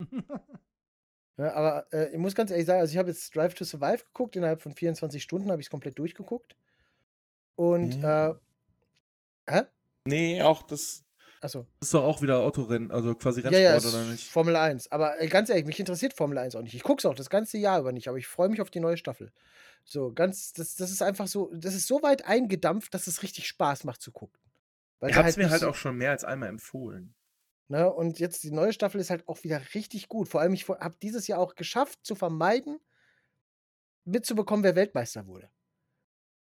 [1.38, 4.04] Ja, aber äh, ich muss ganz ehrlich sagen, also ich habe jetzt Drive to Survive
[4.06, 6.56] geguckt, innerhalb von 24 Stunden habe ich es komplett durchgeguckt.
[7.56, 8.30] Und, Ja.
[8.30, 8.34] äh,
[9.48, 9.62] hä?
[10.04, 11.04] Nee, auch das.
[11.40, 11.66] Achso.
[11.80, 14.28] Das ist doch auch wieder Autorennen, also quasi Ja, ja, Rennsport, es oder nicht?
[14.28, 14.92] Formel 1.
[14.92, 16.74] Aber äh, ganz ehrlich, mich interessiert Formel 1 auch nicht.
[16.74, 18.78] Ich gucke es auch das ganze Jahr über nicht, aber ich freue mich auf die
[18.80, 19.32] neue Staffel.
[19.84, 23.48] So, ganz, das, das ist einfach so, das ist so weit eingedampft, dass es richtig
[23.48, 24.38] Spaß macht zu gucken.
[25.00, 27.14] Weil Ich habe es mir nicht halt so- auch schon mehr als einmal empfohlen.
[27.68, 27.90] Ne?
[27.92, 30.28] Und jetzt die neue Staffel ist halt auch wieder richtig gut.
[30.28, 32.78] Vor allem, ich habe dieses Jahr auch geschafft zu vermeiden,
[34.04, 35.50] mitzubekommen, wer Weltmeister wurde.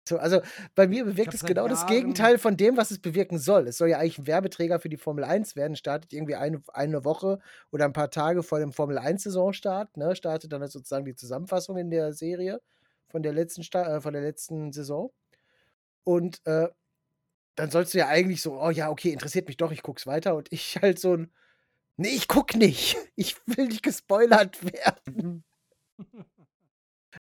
[0.09, 0.41] So, also
[0.75, 3.69] bei mir bewirkt es genau das Jahren- Gegenteil von dem, was es bewirken soll.
[3.69, 5.77] Es soll ja eigentlich ein Werbeträger für die Formel 1 werden.
[5.77, 7.41] Startet irgendwie eine, eine Woche
[7.71, 9.97] oder ein paar Tage vor dem Formel 1-Saisonstart.
[9.99, 10.17] Ne?
[10.17, 12.61] Startet dann sozusagen die Zusammenfassung in der Serie
[13.09, 15.13] von der letzten, Sta äh, von der letzten Saison.
[16.05, 16.69] Und äh,
[17.59, 20.37] dann sollst du ja eigentlich so, oh ja, okay, interessiert mich doch, ich guck's weiter.
[20.37, 21.33] Und ich halt so ein,
[21.97, 22.97] nee, ich guck nicht.
[23.17, 25.43] Ich will nicht gespoilert werden.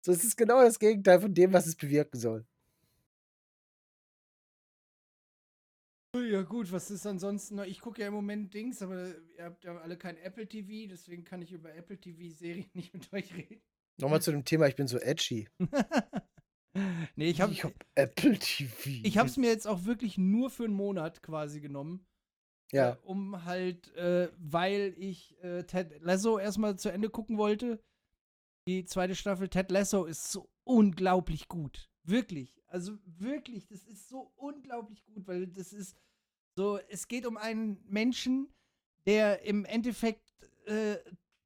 [0.00, 2.46] so, es ist genau das Gegenteil von dem, was es bewirken soll.
[6.16, 7.64] Ja, gut, was ist ansonsten noch?
[7.64, 11.24] Ich gucke ja im Moment Dings, aber ihr habt ja alle kein Apple TV, deswegen
[11.24, 13.60] kann ich über Apple TV-Serien nicht mit euch reden.
[13.98, 15.50] Nochmal zu dem Thema, ich bin so edgy.
[17.16, 19.00] Nee, ich habe hab Apple TV.
[19.02, 22.06] ich hab's mir jetzt auch wirklich nur für einen Monat quasi genommen.
[22.72, 22.92] Ja.
[22.92, 27.82] Äh, um halt, äh, weil ich äh, Ted Lasso erstmal zu Ende gucken wollte.
[28.66, 31.90] Die zweite Staffel Ted Lasso ist so unglaublich gut.
[32.04, 32.62] Wirklich.
[32.66, 35.96] Also wirklich, das ist so unglaublich gut, weil das ist
[36.56, 38.48] so, es geht um einen Menschen,
[39.06, 40.34] der im Endeffekt
[40.66, 40.96] äh,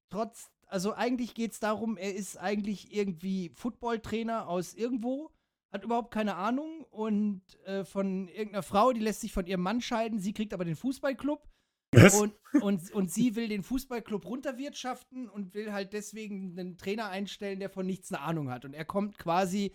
[0.09, 5.31] trotz, also eigentlich geht es darum, er ist eigentlich irgendwie Footballtrainer aus irgendwo,
[5.73, 9.81] hat überhaupt keine Ahnung und äh, von irgendeiner Frau, die lässt sich von ihrem Mann
[9.81, 11.47] scheiden, sie kriegt aber den Fußballclub.
[11.93, 12.21] Was?
[12.21, 17.61] Und, und, und sie will den Fußballclub runterwirtschaften und will halt deswegen einen Trainer einstellen,
[17.61, 18.65] der von nichts eine Ahnung hat.
[18.65, 19.73] Und er kommt quasi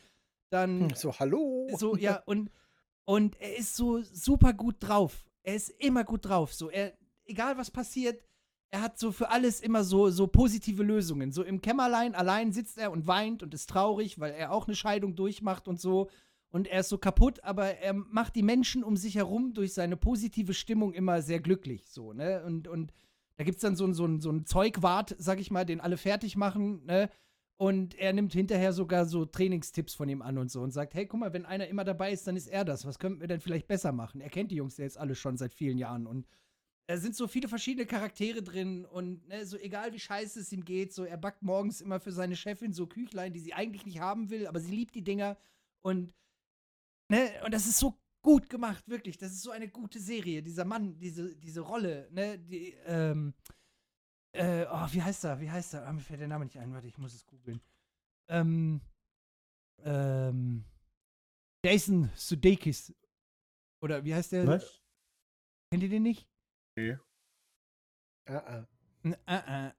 [0.49, 1.69] dann Hm, So, hallo.
[1.77, 2.51] so, ja, und,
[3.05, 5.25] und er ist so super gut drauf.
[5.43, 6.53] Er ist immer gut drauf.
[6.53, 6.93] So, er,
[7.25, 8.21] egal was passiert,
[8.71, 11.31] er hat so für alles immer so, so positive Lösungen.
[11.31, 14.75] So im Kämmerlein allein sitzt er und weint und ist traurig, weil er auch eine
[14.75, 16.09] Scheidung durchmacht und so.
[16.51, 19.97] Und er ist so kaputt, aber er macht die Menschen um sich herum durch seine
[19.97, 21.89] positive Stimmung immer sehr glücklich.
[21.89, 22.43] So, ne?
[22.45, 22.91] Und, und
[23.37, 25.79] da gibt es dann so, ein- so, ein- so einen Zeugwart, sag ich mal, den
[25.81, 27.09] alle fertig machen, ne?
[27.57, 31.05] Und er nimmt hinterher sogar so Trainingstipps von ihm an und so und sagt, hey,
[31.05, 32.85] guck mal, wenn einer immer dabei ist, dann ist er das.
[32.87, 34.19] Was könnten wir denn vielleicht besser machen?
[34.19, 36.25] Er kennt die Jungs ja jetzt alle schon seit vielen Jahren und
[36.91, 40.65] da sind so viele verschiedene Charaktere drin und ne, so egal wie scheiße es ihm
[40.65, 44.01] geht, so er backt morgens immer für seine Chefin so Küchlein, die sie eigentlich nicht
[44.01, 45.37] haben will, aber sie liebt die Dinger
[45.85, 46.13] und
[47.09, 49.17] ne, und das ist so gut gemacht, wirklich.
[49.17, 50.43] Das ist so eine gute Serie.
[50.43, 53.35] Dieser Mann, diese, diese Rolle, ne, die, ähm,
[54.33, 55.39] äh, oh, wie heißt er?
[55.39, 55.87] Wie heißt er?
[55.87, 56.73] Ah, mir fällt der Name nicht ein.
[56.73, 57.61] Warte, ich muss es googeln.
[58.27, 58.81] Ähm,
[59.85, 60.65] ähm,
[61.63, 62.93] Jason Sudeikis.
[63.81, 64.45] Oder wie heißt der?
[64.45, 64.81] Was?
[65.71, 66.30] Kennt ihr den nicht?
[66.75, 66.97] Nee.
[68.27, 68.67] Ah, ah.
[69.03, 69.71] Äh, äh,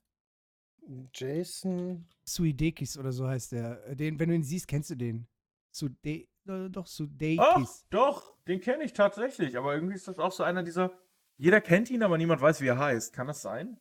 [1.14, 2.06] Jason.
[2.24, 3.94] Sudeikis oder so heißt der.
[3.94, 5.26] Den, wenn du ihn siehst, kennst du den.
[5.70, 6.26] Sude äh,
[6.70, 7.86] doch, Ach, Sudeikis.
[7.90, 9.56] doch, den kenne ich tatsächlich.
[9.56, 10.92] Aber irgendwie ist das auch so einer dieser.
[11.38, 13.12] Jeder kennt ihn, aber niemand weiß, wie er heißt.
[13.12, 13.78] Kann das sein?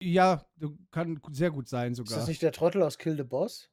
[0.00, 2.18] Ja, du- kann sehr gut sein Ist sogar.
[2.18, 3.70] das nicht der Trottel aus Kill the Boss?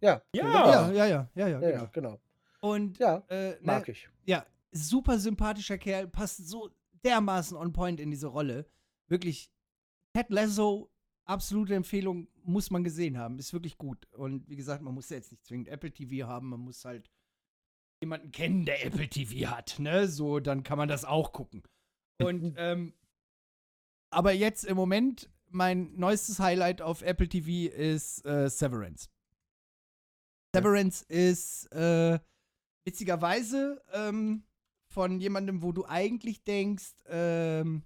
[0.00, 0.22] Ja.
[0.34, 0.90] Ja.
[0.90, 1.72] Ja, ja, ja, ja, ja, Ja, genau.
[1.82, 2.20] ja, genau.
[2.60, 4.08] Und Ja, äh, ne, mag ich.
[4.24, 6.70] Ja, super sympathischer Kerl, passt so
[7.04, 8.68] dermaßen on point in diese Rolle.
[9.08, 9.50] Wirklich,
[10.14, 10.90] Ted Lasso,
[11.24, 13.38] absolute Empfehlung, muss man gesehen haben.
[13.38, 14.06] Ist wirklich gut.
[14.12, 17.10] Und wie gesagt, man muss ja jetzt nicht zwingend Apple TV haben, man muss halt
[18.02, 20.08] jemanden kennen, der Apple TV hat, ne?
[20.08, 21.62] So, dann kann man das auch gucken.
[22.22, 22.94] Und, ähm,
[24.10, 29.10] aber jetzt im Moment, mein neuestes Highlight auf Apple TV ist äh, Severance.
[30.54, 32.18] Severance ist, äh,
[32.84, 34.44] witzigerweise ähm,
[34.90, 37.84] von jemandem, wo du eigentlich denkst, ähm,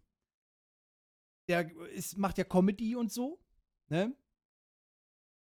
[1.49, 3.41] der ist, macht ja Comedy und so,
[3.89, 4.17] ne?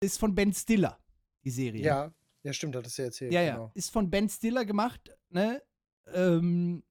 [0.01, 0.99] Ist von Ben Stiller,
[1.45, 1.83] die Serie.
[1.83, 3.33] Ja, ja, stimmt, hat das ja erzählt.
[3.33, 3.55] ja, ja.
[3.57, 3.73] Genau.
[3.75, 5.63] Ist von Ben Stiller gemacht, ne?
[6.07, 6.85] Ähm,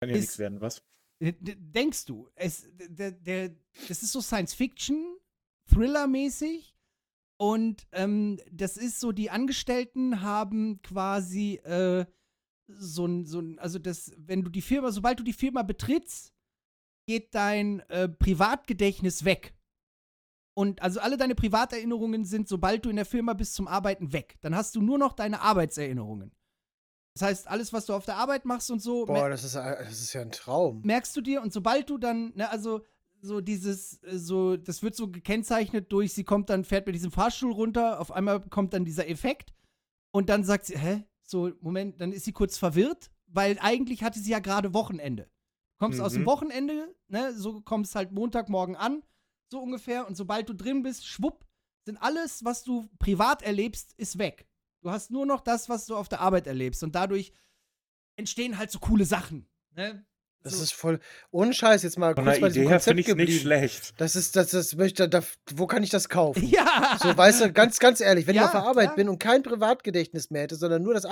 [0.00, 0.82] Kann ja nichts werden, was?
[1.20, 3.54] Denkst du, es, der, der,
[3.88, 5.18] das ist so Science-Fiction,
[5.70, 6.74] Thriller-mäßig.
[7.38, 12.06] Und ähm, das ist so, die Angestellten haben quasi äh,
[12.68, 16.32] so ein, so ein, also das, wenn du die Firma, sobald du die Firma betrittst,
[17.06, 19.54] geht dein äh, Privatgedächtnis weg.
[20.58, 24.38] Und also alle deine Privaterinnerungen sind, sobald du in der Firma bist, zum Arbeiten weg.
[24.40, 26.32] Dann hast du nur noch deine Arbeitserinnerungen.
[27.14, 30.00] Das heißt, alles, was du auf der Arbeit machst und so, Boah, das ist, das
[30.00, 30.82] ist ja ein Traum.
[30.84, 32.84] merkst du dir und sobald du dann, ne, also
[33.22, 37.10] so dieses, äh, so, das wird so gekennzeichnet durch, sie kommt dann, fährt mit diesem
[37.10, 39.54] Fahrstuhl runter, auf einmal kommt dann dieser Effekt
[40.10, 41.04] und dann sagt sie, hä?
[41.28, 45.24] So, Moment, dann ist sie kurz verwirrt, weil eigentlich hatte sie ja gerade Wochenende.
[45.24, 46.26] Du kommst aus dem Mhm.
[46.26, 49.02] Wochenende, ne, so kommst halt Montagmorgen an,
[49.50, 51.44] so ungefähr, und sobald du drin bist, schwupp,
[51.84, 54.48] sind alles, was du privat erlebst, ist weg.
[54.82, 57.32] Du hast nur noch das, was du auf der Arbeit erlebst und dadurch
[58.16, 60.06] entstehen halt so coole Sachen, ne?
[60.50, 61.00] Das ist voll.
[61.30, 63.40] Ohne Scheiß, jetzt mal Von kurz bei diesem Idee Konzept finde ich es nicht geblieben.
[63.40, 63.94] schlecht.
[63.98, 65.22] Das ist, das, das möchte, da,
[65.54, 66.42] wo kann ich das kaufen?
[66.50, 66.98] Ja.
[67.02, 68.96] So, weißt du, ganz, ganz ehrlich, wenn Ja, ich auf der Arbeit klar.
[68.96, 71.02] bin und kein Privatgedächtnis mehr hätte, sondern nur das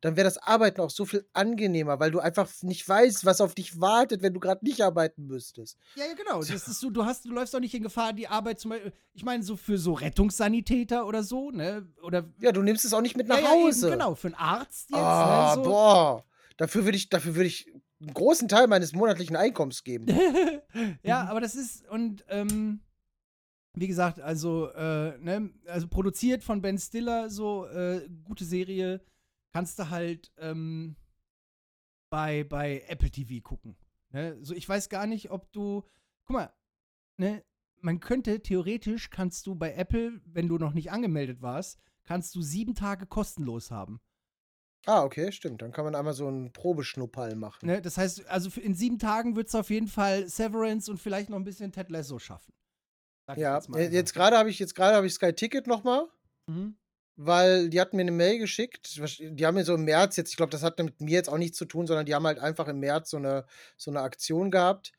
[0.00, 3.54] dann wäre das Arbeiten auch so viel angenehmer, weil du einfach nicht weißt, was auf
[3.54, 5.76] dich wartet, wenn du gerade nicht arbeiten müsstest.
[5.96, 6.40] Ja, ja, genau.
[6.40, 8.92] Das ist so, du hast, du läufst doch nicht in Gefahr, die Arbeit zum Beispiel,
[9.14, 11.86] ich meine, so für so Rettungssanitäter oder so, ne?
[12.02, 13.90] Oder Ja, du nimmst es auch nicht mit nach ja, ja, eben, Hause.
[13.90, 15.62] genau, für einen Arzt jetzt, Ah, ne?
[15.64, 15.70] So.
[15.70, 16.24] boah.
[16.56, 17.72] Dafür würde ich, dafür würde ich
[18.02, 20.06] einen großen Teil meines monatlichen Einkommens geben.
[21.02, 22.80] ja, aber das ist, und ähm,
[23.74, 29.00] wie gesagt, also, äh, ne, also produziert von Ben Stiller, so, äh, gute Serie,
[29.52, 30.96] kannst du halt ähm,
[32.10, 33.76] bei, bei Apple TV gucken.
[34.10, 34.36] Ne?
[34.42, 35.84] So, ich weiß gar nicht, ob du,
[36.24, 36.52] guck mal,
[37.16, 37.44] ne,
[37.80, 42.42] man könnte, theoretisch kannst du bei Apple, wenn du noch nicht angemeldet warst, kannst du
[42.42, 44.00] sieben Tage kostenlos haben.
[44.86, 45.62] Ah, okay, stimmt.
[45.62, 47.66] Dann kann man einmal so einen Probeschnupperl machen.
[47.66, 47.80] Ne?
[47.80, 51.36] Das heißt, also in sieben Tagen wird es auf jeden Fall Severance und vielleicht noch
[51.38, 52.52] ein bisschen Ted Lasso schaffen.
[53.26, 53.92] Sag Ja, jetzt äh, einfach.
[53.92, 56.08] jetzt gerade habe ich jetzt gerade habe ich Sky Ticket noch mal.
[56.48, 56.76] Mhm.
[57.14, 59.00] weil die hatten mir eine Mail geschickt.
[59.20, 61.38] Die haben mir so im März jetzt, ich glaube, das hat mit mir jetzt auch
[61.38, 63.44] nichts zu tun, sondern die haben halt einfach im März so eine,
[63.76, 64.92] so eine Aktion gehabt.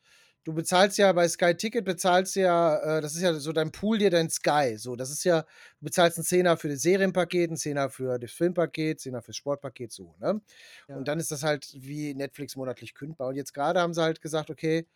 [0.44, 3.96] Du bezahlst ja bei Sky Ticket, bezahlst ja, äh, das ist ja so dein Pool
[3.96, 4.76] dir, dein Sky.
[4.76, 8.30] So, das ist ja, du bezahlst einen Zehner für das Serienpaket, einen Zehner für das
[8.32, 10.42] Filmpaket, einen Zehner fürs Sportpaket, so, ne?
[10.86, 10.96] Ja.
[10.96, 13.28] Und dann ist das halt wie Netflix monatlich kündbar.
[13.28, 14.86] Und jetzt gerade haben sie halt gesagt, okay,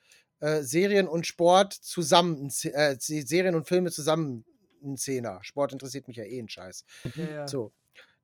[0.41, 4.45] äh, Serien und Sport zusammen, äh, Se- Serien und Filme zusammen
[4.85, 5.41] ein Zehner.
[5.43, 6.85] Sport interessiert mich ja eh ein Scheiß.
[7.17, 7.49] Ja, ja.
[7.49, 7.73] So.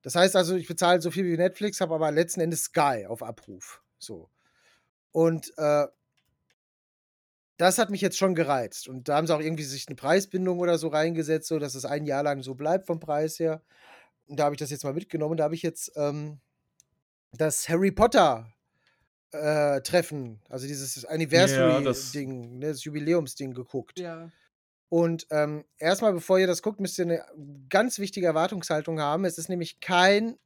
[0.03, 3.23] Das heißt also, ich bezahle so viel wie Netflix, habe aber letzten Endes Sky auf
[3.23, 3.83] Abruf.
[3.99, 4.29] So.
[5.11, 5.87] Und äh,
[7.57, 8.89] das hat mich jetzt schon gereizt.
[8.89, 11.85] Und da haben sie auch irgendwie sich eine Preisbindung oder so reingesetzt, so dass es
[11.85, 13.63] ein Jahr lang so bleibt vom Preis her.
[14.27, 15.37] Und da habe ich das jetzt mal mitgenommen.
[15.37, 16.41] Da habe ich jetzt ähm,
[17.33, 18.47] das Harry Potter
[19.33, 23.99] äh, Treffen, also dieses das- Anniversary-Ding, ne, das Jubiläumsding geguckt.
[23.99, 24.31] Ja.
[24.89, 27.25] Und ähm, erstmal, bevor ihr das guckt, müsst ihr eine
[27.69, 29.25] ganz wichtige Erwartungshaltung haben.
[29.25, 30.39] Es ist nämlich kein,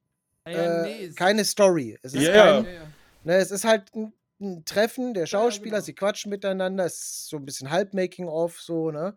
[0.47, 1.99] ja, äh, nee, keine Story.
[2.03, 2.83] Es ist, Ja, kein, ja, ja.
[3.25, 4.13] ne, es ist halt ein
[4.65, 5.85] Treffen der Schauspieler, genau.
[5.85, 9.17] sie quatschen miteinander, es ist so ein bisschen Halb-Making-of, so, ne?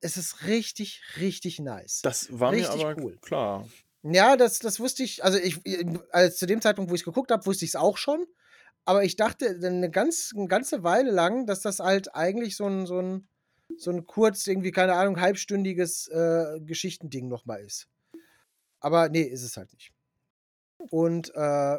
[0.00, 2.00] Es ist richtig, richtig nice.
[2.02, 3.18] Das war mir Richtig aber cool.
[3.20, 3.68] klar.
[4.04, 5.60] Ja, das, das wusste ich, also ich,
[6.12, 8.24] als zu dem Zeitpunkt, wo ich es geguckt habe, wusste ich es auch schon.
[8.84, 12.86] Aber ich dachte eine, ganz, eine ganze Weile lang, dass das halt eigentlich so ein,
[12.86, 13.28] so ein,
[13.76, 17.88] so ein kurz, irgendwie, keine Ahnung, halbstündiges äh, Geschichtending nochmal ist.
[18.80, 19.92] Aber nee, ist es halt nicht.
[20.90, 21.78] Und äh,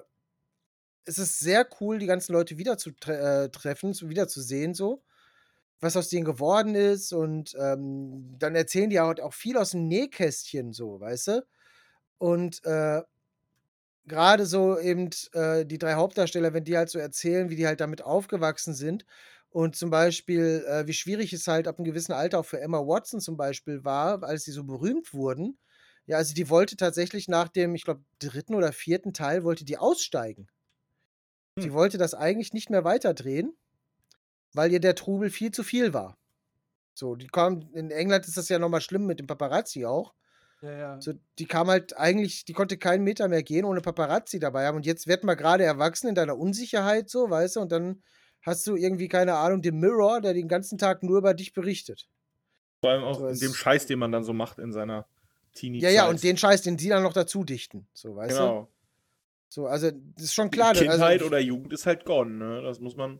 [1.09, 4.07] es ist sehr cool, die ganzen Leute wieder zu tre äh, treffen, zu,
[4.41, 5.03] sehen, so.
[5.81, 7.13] Was aus denen geworden ist.
[7.13, 11.45] Und ähm, dann erzählen die halt auch viel aus dem Nähkästchen, so, weißt du?
[12.19, 13.01] Und äh,
[14.05, 17.79] gerade so eben äh, die drei Hauptdarsteller, wenn die halt so erzählen, wie die halt
[17.79, 19.05] damit aufgewachsen sind
[19.51, 22.79] und zum Beispiel, äh, wie schwierig es halt ab einem gewissen Alter auch für Emma
[22.79, 25.57] Watson zum Beispiel war, als sie so berühmt wurden.
[26.07, 29.77] Ja, also die wollte tatsächlich nach dem, ich glaube, dritten oder vierten Teil, wollte die
[29.77, 30.49] aussteigen.
[31.57, 31.73] Die Hm.
[31.73, 33.55] wollte das eigentlich nicht mehr weiterdrehen,
[34.53, 36.17] weil ihr der Trubel viel zu viel war.
[36.95, 40.13] So, die kam, in England ist das ja nochmal schlimm mit dem Paparazzi auch.
[40.61, 40.99] Ja, ja.
[40.99, 44.77] So, die kam halt eigentlich, die konnte keinen Meter mehr gehen, ohne Paparazzi dabei haben.
[44.77, 48.03] Und jetzt wird man gerade erwachsen in deiner Unsicherheit, so, weißt du, und dann
[48.41, 52.09] hast du irgendwie, keine Ahnung, den Mirror, der den ganzen Tag nur über dich berichtet.
[52.81, 55.07] Vor allem auch So, in dem Scheiß, den man dann so macht in seiner
[55.53, 58.43] teenie Ja, ja, und den Scheiß, den sie dann noch dazu dichten, so, weißt du?
[58.43, 58.69] Genau.
[59.49, 60.73] So, also, das ist schon klar.
[60.73, 62.61] Kindheit also, oder Jugend ist halt gone, ne?
[62.61, 63.19] Das muss man,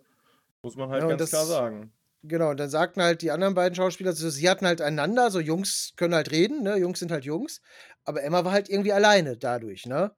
[0.61, 1.91] muss man halt Ja, ganz das- klar sagen.
[2.21, 5.39] Genau, und dann sagten halt die anderen beiden Schauspieler, so, sie hatten halt einander, so
[5.39, 6.75] Jungs können halt reden, ne?
[6.77, 7.61] Jungs sind halt Jungs.
[8.03, 10.13] Aber Emma war halt irgendwie alleine dadurch, ne?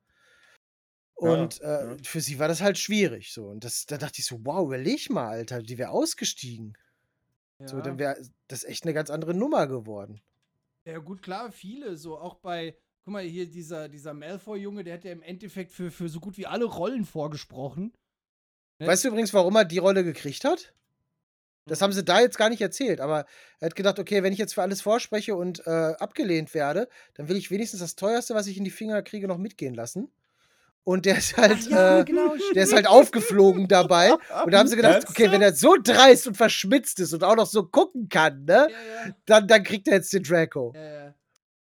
[1.13, 1.97] Und äh, ja.
[2.03, 3.31] für sie war das halt schwierig.
[3.31, 3.45] So.
[3.45, 6.73] Und das, da dachte ich so, wow, überleg mal, Alter, die wäre ausgestiegen.
[7.63, 7.83] So, Ja.
[7.83, 10.19] dann wäre das echt eine ganz andere Nummer geworden.
[10.85, 11.95] Ja, gut, klar, viele.
[11.95, 15.91] So auch bei, guck mal, hier dieser, dieser Malfoy-Junge, der hat ja im Endeffekt für,
[15.91, 17.93] für so gut wie alle Rollen vorgesprochen.
[18.79, 18.87] Ne?
[18.87, 20.73] Weißt du übrigens, warum er die Rolle gekriegt hat?
[21.65, 21.83] Das Hm.
[21.85, 23.25] haben sie da jetzt gar nicht erzählt, aber
[23.59, 27.27] er hat gedacht, okay, wenn ich jetzt für alles vorspreche und äh, abgelehnt werde, dann
[27.27, 30.11] will ich wenigstens das teuerste, was ich in die Finger kriege, noch mitgehen lassen.
[30.83, 34.13] Und der ist halt, äh, genau, der ist halt aufgeflogen dabei.
[34.43, 37.35] Und da haben sie gedacht, okay, wenn er so dreist und verschmitzt ist und auch
[37.35, 40.73] noch so gucken kann, ne, Ja, ja, dann, dann kriegt er jetzt den Draco.
[40.75, 41.15] ja, ja.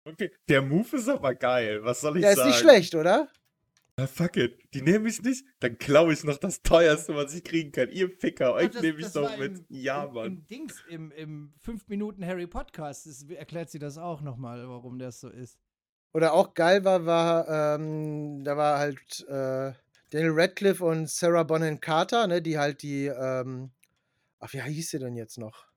[0.06, 1.84] Okay, der Move ist aber geil.
[1.84, 2.50] Was soll ich Der ist sagen?
[2.50, 3.28] nicht schlecht, oder?
[3.98, 4.58] Ah, fuck it.
[4.74, 7.90] Die nehmen mich nicht, dann klaue ich noch das teuerste, was ich kriegen kann.
[7.92, 9.58] Ihr Ficker, euch das- nehme ich doch mit.
[9.60, 10.26] im- ja, im, Mann.
[10.28, 14.98] Im Dings, im, im 5 Minuten Harry Podcast, das erklärt sie das auch nochmal, warum
[14.98, 15.60] das so ist.
[16.14, 19.74] Oder auch geil war, war, ähm, da war halt äh,
[20.10, 23.72] Daniel Radcliffe und Sarah Bonham Carter, ne, die halt die, ähm,
[24.40, 25.68] ach, wie hieß sie denn jetzt noch?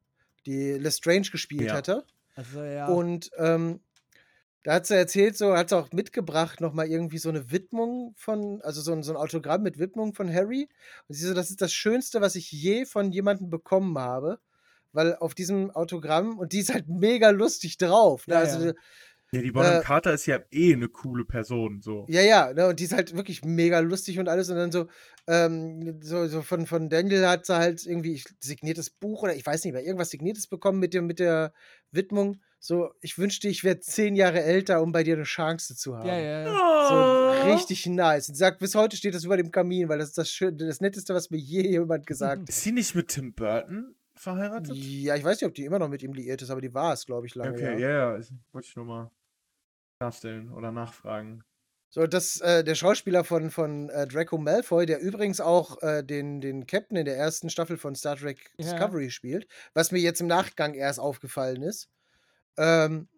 [0.47, 1.75] Die Lestrange gespielt Ja.
[1.75, 2.05] hatte.
[2.37, 2.87] Also ja.
[2.89, 3.81] Und ähm,
[4.65, 8.63] da hat sie erzählt, so hat sie auch mitgebracht, nochmal irgendwie so eine Widmung von,
[8.63, 10.69] also so ein, so ein Autogramm mit Widmung von Harry.
[11.07, 14.41] Und sie so, das ist das Schönste, was ich je von jemandem bekommen habe.
[14.93, 18.27] Weil auf diesem Autogramm, und die ist halt mega lustig drauf.
[18.27, 18.35] Ne?
[18.35, 18.73] Ja, also, ja.
[19.33, 22.07] Ja, die Bonham äh, Carter ist ja eh eine coole Person, so.
[22.09, 24.49] Ja, ja, ne, und die ist halt wirklich mega lustig und alles.
[24.49, 24.87] Und dann so,
[25.27, 29.65] ähm, so, so von, von Daniel hat sie halt irgendwie signiertes Buch oder ich weiß
[29.65, 31.53] nicht mehr, irgendwas signiertes bekommen mit, dem, mit der
[31.91, 32.41] Widmung.
[32.67, 36.09] So, ich wünschte, ich wäre zehn Jahre älter, um bei dir eine Chance zu haben.
[36.09, 36.89] ja, ja, ja.
[37.45, 38.31] So richtig nice.
[38.31, 40.57] Und sie sagt, bis heute steht das über dem Kamin, weil das ist das, Schön
[40.57, 42.49] das Netteste, was mir je jemand gesagt hat.
[42.49, 44.75] Ist sie nicht mit Tim Burton verheiratet?
[44.77, 46.95] Ja, ich weiß nicht, ob die immer noch mit ihm liiert ist, aber die war
[46.95, 47.53] es, glaube ich, lange.
[47.53, 47.79] Okay, ja.
[47.79, 48.17] ja, ja.
[48.17, 49.11] ist- Wollte ich nur mal
[50.01, 51.45] klarstellen oder nachfragen.
[51.91, 56.41] So, das, äh, der Schauspieler von, von äh, Draco Malfoy, der übrigens auch äh, den,
[56.41, 58.65] den Captain in der ersten Staffel von Star Trek Ja.
[58.73, 61.91] Discovery spielt, was mir jetzt im Nachgang erst aufgefallen ist.
[62.57, 63.09] Ähm,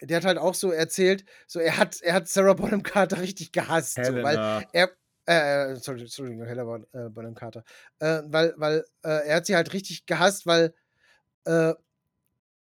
[0.00, 3.50] der hat halt auch so erzählt, so er hat, er hat Sarah Bonham Carter richtig
[3.52, 4.36] gehasst, so, weil
[4.72, 4.90] er,
[5.26, 7.64] äh, sorry, Entschuldigung, Hella Bon- äh, Bonham Carter,
[7.98, 10.72] äh, weil, weil äh, er hat sie halt richtig gehasst, weil
[11.46, 11.74] äh,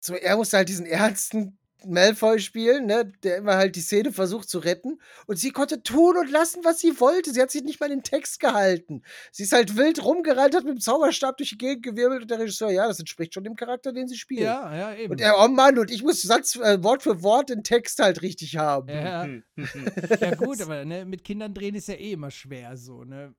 [0.00, 1.58] so er musste halt diesen ernsten
[1.88, 6.16] Malfoy spielen, ne, der immer halt die Szene versucht zu retten und sie konnte tun
[6.16, 7.32] und lassen, was sie wollte.
[7.32, 9.02] Sie hat sich nicht mal in den Text gehalten.
[9.32, 12.38] Sie ist halt wild rumgerannt, hat mit dem Zauberstab durch die Gegend gewirbelt und der
[12.38, 14.40] Regisseur, ja, das entspricht schon dem Charakter, den sie spielt.
[14.42, 15.12] Ja, ja, eben.
[15.12, 18.22] Und er, oh Mann, und ich muss Satz, äh, Wort für Wort den Text halt
[18.22, 18.88] richtig haben.
[18.88, 19.44] ja, Hm,
[20.20, 23.34] ja, gut, aber ne, mit Kindern drehen ist ja eh immer schwer so, ne?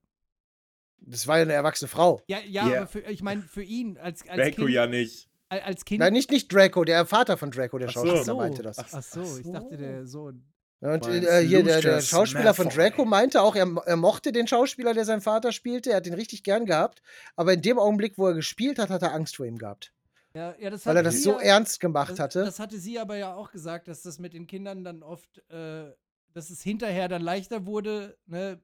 [0.99, 2.21] Das war ja eine erwachsene Frau.
[2.27, 2.77] Ja, ja, Ja.
[2.77, 4.69] aber für, ich meine, für ihn als, als Kind.
[4.69, 5.29] ja nicht.
[5.49, 7.89] Al- Als kind Nein, nicht, nicht Draco, der Vater von Draco, der.
[7.89, 8.37] Schauspieler, so.
[8.37, 8.77] meinte das.
[8.79, 10.43] Ach so, ich dachte der Sohn.
[10.79, 12.69] Und äh, hier, der, der Schauspieler von.
[12.69, 16.13] Draco meinte auch, er, er mochte den Schauspieler, der seinen Vater spielte, er hat ihn
[16.13, 17.01] richtig gern gehabt,
[17.35, 19.91] aber in dem Augenblick, wo er gespielt hat, hat er Angst vor ihm gehabt.
[20.35, 22.45] Ja, ja, das Weil hat er das so ja- ernst gemacht das, hatte.
[22.45, 25.85] Das hatte sie aber ja auch gesagt, dass das mit den Kindern dann oft, äh,
[26.33, 28.59] dass es hinterher dann leichter wurde, ne?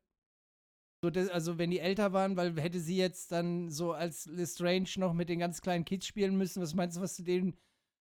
[1.04, 4.88] So, das, also wenn die älter waren, weil hätte sie jetzt dann so als Lestrange
[4.96, 7.58] noch mit den ganz kleinen Kids spielen müssen, was meinst du, was du denen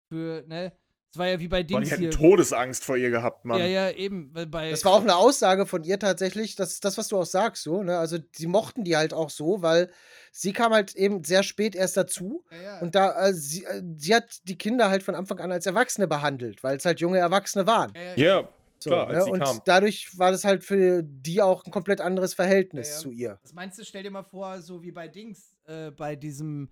[0.10, 0.72] für, ne?
[1.12, 2.12] Es war ja wie bei Boah, Dings die hätten hier.
[2.12, 3.60] Todesangst vor ihr gehabt, Mann.
[3.60, 6.86] Ja, ja, eben, weil bei Das war auch eine Aussage von ihr tatsächlich, das ist
[6.86, 7.98] das, was du auch sagst, so, ne?
[7.98, 9.89] Also, sie mochten die halt auch so, weil
[10.32, 12.46] sie kam halt eben sehr spät erst dazu.
[12.52, 12.80] ja, ja.
[12.80, 16.08] Und da, äh, sie, äh, sie hat die Kinder halt von Anfang an als Erwachsene
[16.08, 17.91] behandelt, weil es halt junge Erwachsene waren.
[17.96, 18.50] ja, ja, Ja,
[18.84, 19.26] So, klar, ne?
[19.26, 19.62] Und kam.
[19.66, 23.00] dadurch war das halt für die auch ein komplett anderes Verhältnis Ja, ja.
[23.02, 23.40] zu ihr.
[23.44, 26.70] Was meinst du, stell dir mal vor, so wie bei Dings, äh, bei diesem,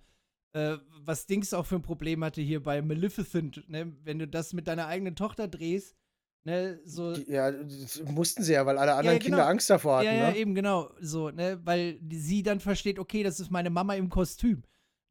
[0.52, 3.92] äh, was Dings auch für ein Problem hatte hier bei Maleficent, ne?
[4.04, 5.96] Wenn du das mit deiner eigenen Tochter drehst,
[6.44, 7.14] ne, so.
[7.14, 9.48] Die- Ja, das mussten sie ja, weil alle anderen ja, Kinder genau.
[9.48, 10.06] Angst davor hatten.
[10.06, 10.36] ja, ja, ne?
[10.36, 10.90] eben, genau.
[11.00, 14.62] So, ne, weil sie dann versteht, okay, das ist meine Mama im Kostüm.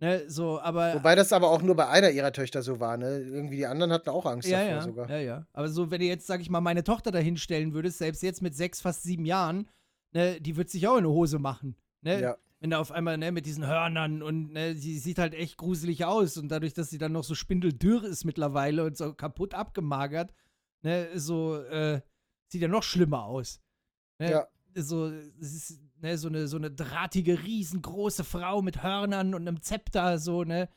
[0.01, 0.95] Ne, so, aber.
[0.95, 3.19] Wobei das aber auch nur bei einer ihrer Töchter so war, ne?
[3.19, 5.09] Irgendwie die anderen hatten auch Angst ja, davor ja, sogar.
[5.11, 5.47] ja, ja.
[5.53, 8.41] Aber so, wenn du jetzt, sag ich mal, meine Tochter da hinstellen würdest, selbst jetzt
[8.41, 9.69] mit sechs, fast sieben Jahren,
[10.11, 11.75] ne, die wird sich auch in eine Hose machen.
[12.01, 12.19] Ne?
[12.19, 12.37] Ja.
[12.59, 16.03] Wenn da auf einmal, ne, mit diesen Hörnern und ne, sie sieht halt echt gruselig
[16.03, 20.33] aus und dadurch, dass sie dann noch so spindeldürr ist mittlerweile und so kaputt abgemagert,
[20.81, 22.01] ne, so, äh,
[22.47, 23.61] sieht ja noch schlimmer aus.
[24.17, 24.31] Ne?
[24.31, 24.47] Ja.
[24.75, 25.07] So,
[25.39, 30.43] ist, ne, so eine, so eine drahtige, riesengroße Frau mit Hörnern und einem Zepter, so,
[30.43, 30.69] ne.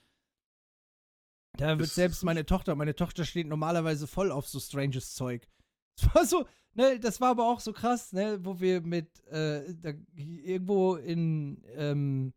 [1.57, 5.47] Da wird Das- selbst meine Tochter, meine Tochter steht normalerweise voll auf so stranges Zeug.
[5.97, 9.73] Das war so, ne, das war aber auch so krass, ne, wo wir mit, äh,
[9.81, 12.33] da, irgendwo in, ähm,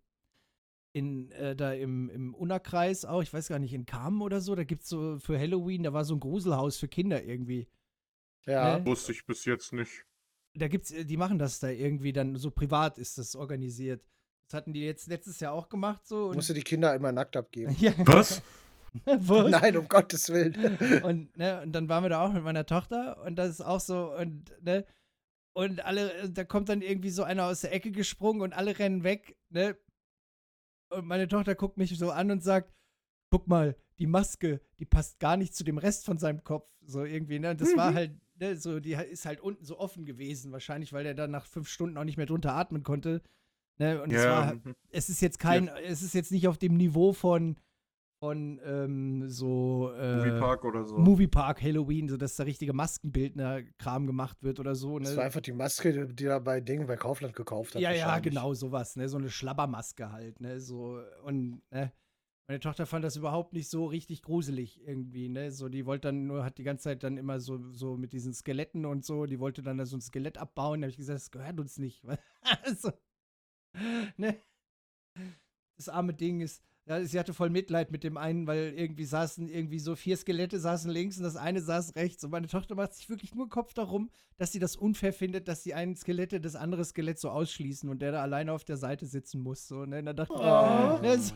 [0.93, 4.53] in, äh, da im, im Unnerkreis auch, ich weiß gar nicht, in Kamen oder so,
[4.53, 7.67] da gibt's so für Halloween, da war so ein Gruselhaus für Kinder irgendwie.
[8.45, 8.77] Ja.
[8.77, 8.85] Ne?
[8.85, 10.05] Wusste ich bis jetzt nicht.
[10.57, 14.03] Da gibt's, äh, die machen das da irgendwie dann, so privat ist das organisiert.
[14.49, 16.27] Das hatten die jetzt letztes Jahr auch gemacht, so.
[16.27, 17.75] Und, Musste die Kinder immer nackt abgeben.
[17.79, 18.41] ja, Was?
[19.05, 19.51] was?
[19.51, 20.77] Nein, um Gottes Willen.
[21.03, 23.79] und, ne, und dann waren wir da auch mit meiner Tochter und das ist auch
[23.79, 24.85] so und ne
[25.53, 28.77] und alle äh, da kommt dann irgendwie so einer aus der Ecke gesprungen und alle
[28.77, 29.75] rennen weg, ne?
[30.89, 32.73] Und meine Tochter guckt mich so an und sagt:
[33.31, 37.03] "Guck mal, die Maske, die passt gar nicht zu dem Rest von seinem Kopf." So
[37.03, 37.51] irgendwie, ne?
[37.51, 41.03] Und das war halt ne, so die ist halt unten so offen gewesen, wahrscheinlich, weil
[41.03, 43.21] der dann nach fünf Stunden auch nicht mehr drunter atmen konnte.
[43.79, 44.01] Ne?
[44.01, 47.13] Und es war Ja, es ist jetzt kein, es ist jetzt nicht auf dem Niveau
[47.13, 47.57] von,
[48.19, 50.97] von ähm, so äh, Moviepark oder so.
[50.97, 54.97] Moviepark Halloween, so dass da richtige Maskenbildner-Kram gemacht wird oder so.
[54.97, 55.05] Ne?
[55.05, 57.81] Das war einfach die Maske, die er bei Dingen bei Kaufland gekauft hat.
[57.81, 59.07] ja, ja, genau, sowas, ne?
[59.07, 60.59] So eine Schlabbermaske halt, ne?
[60.59, 61.91] So, und, ne?
[62.49, 65.51] Meine Tochter fand das überhaupt nicht so richtig gruselig irgendwie, ne?
[65.51, 68.33] So, die wollte dann nur, hat die ganze Zeit dann immer so, so mit diesen
[68.33, 70.79] Skeletten und so, die wollte dann da so ein Skelett abbauen.
[70.79, 72.05] Da habe ich gesagt, das gehört uns nicht.
[72.63, 72.91] also,
[74.15, 74.41] ne?
[75.75, 79.49] Das arme Ding ist, ja, sie hatte voll Mitleid mit dem einen, weil irgendwie saßen
[79.49, 82.23] irgendwie so vier Skelette saßen links und das eine saß rechts.
[82.23, 85.63] Und meine Tochter macht sich wirklich nur Kopf darum, dass sie das unfair findet, dass
[85.63, 89.05] die einen Skelette das andere Skelett so ausschließen und der da alleine auf der Seite
[89.05, 89.67] sitzen muss.
[89.67, 89.99] So, ne?
[89.99, 90.99] Und, dann dachte ich, Oh.
[91.01, 91.33] ne, so,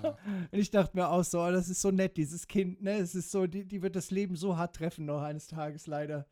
[0.51, 2.93] und ich dachte mir auch so, oh, das ist so nett, dieses Kind, ne?
[2.97, 6.27] Es ist so, die, die wird das Leben so hart treffen noch eines Tages leider.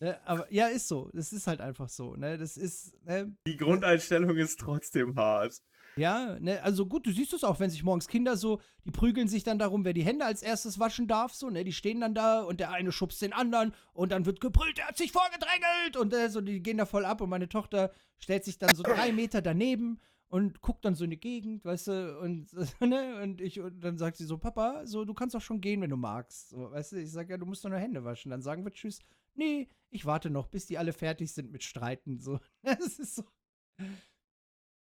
[0.00, 0.18] Ne?
[0.26, 1.08] Aber ja, ist so.
[1.14, 2.36] Das ist halt einfach so, ne?
[2.38, 3.34] Das ist, ne?
[3.46, 5.62] Die Grundeinstellung ist trotzdem hart.
[5.96, 9.28] Ja, ne, also gut, du siehst es auch, wenn sich morgens Kinder so, die prügeln
[9.28, 12.14] sich dann darum, wer die Hände als erstes waschen darf, so, ne, die stehen dann
[12.14, 15.96] da und der eine schubst den anderen und dann wird gebrüllt, der hat sich vorgedrängelt
[15.98, 18.82] und äh, so, die gehen da voll ab und meine Tochter stellt sich dann so
[18.82, 22.48] drei Meter daneben und guckt dann so in die Gegend, weißt du, und,
[22.80, 25.82] ne, und ich, und dann sagt sie so, Papa, so, du kannst auch schon gehen,
[25.82, 28.30] wenn du magst, so, weißt du, ich sag ja, du musst doch nur Hände waschen,
[28.30, 29.00] dann sagen wir Tschüss,
[29.34, 33.24] nee, ich warte noch, bis die alle fertig sind mit Streiten, so, das ist so.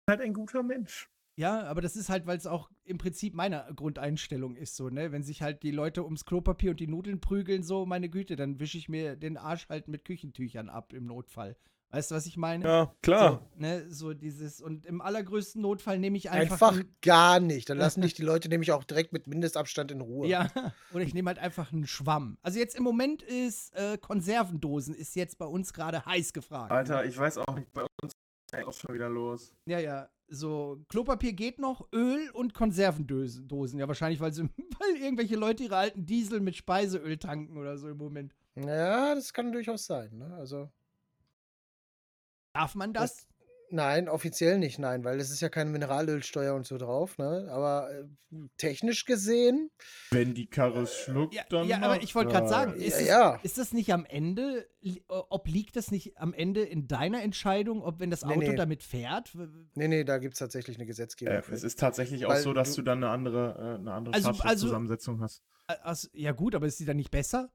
[0.08, 1.08] Halt ein guter Mensch.
[1.36, 5.10] Ja, aber das ist halt, weil es auch im Prinzip meine Grundeinstellung ist, so, ne?
[5.10, 8.60] Wenn sich halt die Leute ums Klopapier und die Nudeln prügeln, so, meine Güte, dann
[8.60, 11.56] wische ich mir den Arsch halt mit Küchentüchern ab im Notfall.
[11.94, 12.64] Weißt du, was ich meine?
[12.64, 13.30] Ja, klar.
[13.30, 16.72] So, ne, so dieses, und im allergrößten Notfall nehme ich einfach.
[16.72, 17.70] Einfach gar nicht.
[17.70, 20.26] Dann lassen dich die Leute nämlich auch direkt mit Mindestabstand in Ruhe.
[20.26, 20.50] ja,
[20.92, 22.36] oder ich nehme halt einfach einen Schwamm.
[22.42, 26.72] Also jetzt im Moment ist äh, Konservendosen ist jetzt bei uns gerade heiß gefragt.
[26.72, 27.84] Alter, ich weiß auch nicht, bei
[28.62, 29.54] auch schon wieder los.
[29.66, 30.08] Ja, ja.
[30.28, 33.46] So, Klopapier geht noch, Öl und Konservendosen.
[33.46, 33.78] Dosen.
[33.78, 34.42] Ja, wahrscheinlich, weil, sie,
[34.78, 38.34] weil irgendwelche Leute ihre alten Diesel mit Speiseöl tanken oder so im Moment.
[38.54, 40.16] Ja, das kann durchaus sein.
[40.16, 40.34] Ne?
[40.34, 40.70] Also,
[42.54, 43.26] Darf man das?
[43.70, 47.18] Nein, offiziell nicht, nein, weil es ist ja keine Mineralölsteuer und so drauf.
[47.18, 47.48] Ne?
[47.50, 48.04] Aber äh,
[48.56, 49.70] technisch gesehen,
[50.10, 51.66] Wenn die Karre es schluckt, Ja, dann.
[51.68, 52.48] ja aber ich wollte gerade er.
[52.48, 53.34] sagen, ja, ist, es, ja.
[53.42, 57.82] ist das nicht am Ende, li- äh, obliegt das nicht am Ende in deiner Entscheidung,
[57.82, 58.56] ob wenn das Nee, Auto nee.
[58.56, 59.32] damit fährt?
[59.74, 61.34] Nee, nee, da gibt es tatsächlich eine Gesetzgebung.
[61.34, 64.14] Äh, es ist tatsächlich auch so, dass du- du, dann eine andere, äh, eine andere
[64.14, 65.42] Also- Schadstoffzusammensetzung hast.
[65.66, 67.50] Also, ja gut, aber ist die dann nicht besser?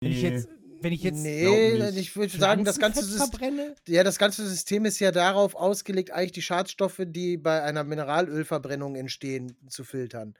[0.00, 0.30] Wenn ich Nee.
[0.30, 0.48] jetzt,
[0.84, 3.74] wenn ich jetzt nee, ich würde sagen, das ganze, Pflanzenfett Syst verbrenne?
[3.88, 8.94] ja, das ganze System ist ja darauf ausgelegt, eigentlich die Schadstoffe, die bei einer Mineralölverbrennung
[8.94, 10.34] entstehen, zu filtern.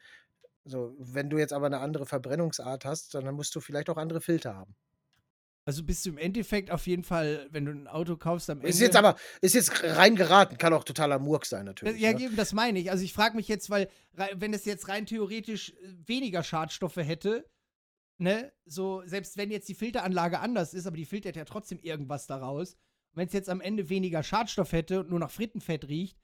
[0.64, 4.20] So, wenn du jetzt aber eine andere Verbrennungsart hast, dann musst du vielleicht auch andere
[4.20, 4.76] Filter haben.
[5.66, 8.68] Also bist du im Endeffekt auf jeden Fall, wenn du ein Auto kaufst am Ende.
[8.68, 11.98] Ist jetzt aber, ist jetzt rein geraten, kann auch totaler Murk sein, natürlich.
[11.98, 12.20] Ja, ne?
[12.20, 12.90] eben, das meine ich.
[12.90, 15.74] Also ich frage mich jetzt, weil wenn es jetzt rein theoretisch äh,
[16.06, 17.46] weniger Schadstoffe hätte,
[18.18, 22.26] ne, so selbst wenn jetzt die Filteranlage anders ist, aber die filtert ja trotzdem irgendwas
[22.26, 22.76] daraus.
[23.12, 26.18] Wenn es jetzt am Ende weniger Schadstoff hätte und nur nach Frittenfett riecht,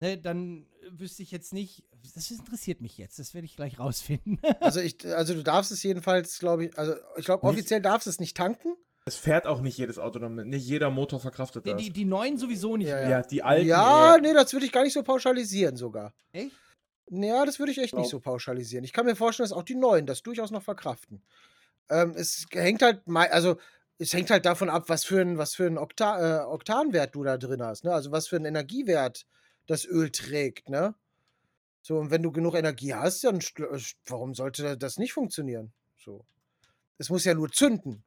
[0.00, 1.84] ne, dann äh, wüsste ich jetzt nicht.
[2.14, 3.18] Das interessiert mich jetzt.
[3.18, 4.38] Das werde ich gleich rausfinden.
[4.60, 8.06] Also, ich, also du darfst es jedenfalls, glaube ich, also ich glaube, Nicht- offiziell darfst
[8.06, 8.74] du es nicht tanken.
[9.06, 10.46] Es fährt auch nicht jedes Auto damit.
[10.48, 11.80] Nicht jeder Motor verkraftet die, das.
[11.80, 13.08] die, die neuen sowieso nicht Ja, mehr.
[13.08, 13.66] ja, die alten.
[13.66, 16.12] ja, nee, das würde ich gar nicht so pauschalisieren sogar.
[16.32, 16.50] Echt?
[17.10, 18.84] Ja, das würde ich echt nicht so pauschalisieren.
[18.84, 21.22] Ich kann mir vorstellen, dass auch die Neuen das durchaus noch verkraften.
[21.90, 23.56] Ähm, es hängt halt, also
[23.98, 27.24] es hängt halt davon ab, was für ein, was für ein Okta äh, Oktanwert du
[27.24, 27.84] da drin hast.
[27.84, 27.92] Ne?
[27.92, 29.26] Also was für einen Energiewert
[29.66, 30.68] das Öl trägt.
[30.68, 30.94] Ne?
[31.82, 35.72] So, und wenn du genug Energie hast, dann äh, warum sollte das nicht funktionieren?
[35.96, 36.24] So.
[36.98, 38.04] Es muss ja nur zünden.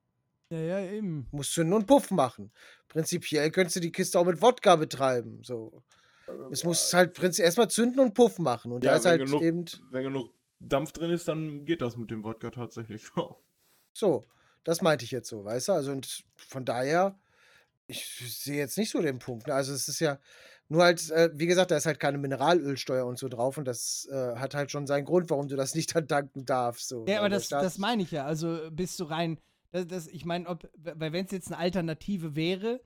[0.50, 1.28] Ja, ja, eben.
[1.32, 2.52] Muss zünden und Puff machen.
[2.90, 5.42] Prinzipiell könntest du die Kiste auch mit Wodka betreiben.
[5.44, 5.82] So.
[6.52, 8.72] Es muss halt prinzipiell erstmal zünden und Puff machen.
[8.72, 9.66] Und Ja, da ist wenn halt genug- eben.
[9.92, 13.04] Wenn genug Dampf drin ist, dann geht das mit dem Wodka tatsächlich.
[13.94, 14.26] So,
[14.64, 15.72] das meinte ich jetzt so, weißt du?
[15.74, 17.20] Also und von daher,
[17.88, 18.06] ich
[18.40, 19.48] sehe jetzt nicht so den Punkt.
[19.48, 19.54] Ne?
[19.54, 20.20] Also es ist ja
[20.70, 24.08] nur halt, äh, wie gesagt, da ist halt keine Mineralölsteuer und so drauf und das
[24.12, 26.88] äh, hat halt schon seinen Grund, warum du das nicht dann danken darfst.
[26.88, 28.26] So, Ja, aber der das, das meine ich ja.
[28.26, 29.40] Also bist du rein.
[29.72, 32.82] Das, das, ich meine, ob, weil wenn es jetzt eine Alternative wäre,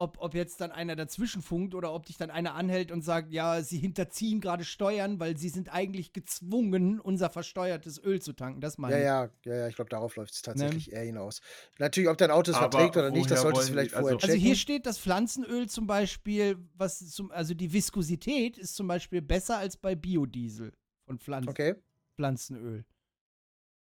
[0.00, 3.32] ob, ob jetzt dann einer dazwischen funkt oder ob dich dann einer anhält und sagt,
[3.32, 8.60] ja, sie hinterziehen gerade Steuern, weil sie sind eigentlich gezwungen, unser versteuertes Öl zu tanken.
[8.60, 9.30] Das meine Ja, ich.
[9.44, 11.40] ja, ja, ja, ich glaube, darauf läuft es tatsächlich eher hinaus.
[11.78, 14.16] Natürlich, ob dein Auto es verträgt oder nicht, das solltest du vielleicht die- also- vorher
[14.22, 14.40] Also checken.
[14.46, 19.58] hier steht, dass Pflanzenöl zum Beispiel, was zum, also die Viskosität ist zum Beispiel besser
[19.58, 20.72] als bei Biodiesel
[21.06, 21.74] von Pflanzen, okay.
[22.14, 22.84] Pflanzenöl.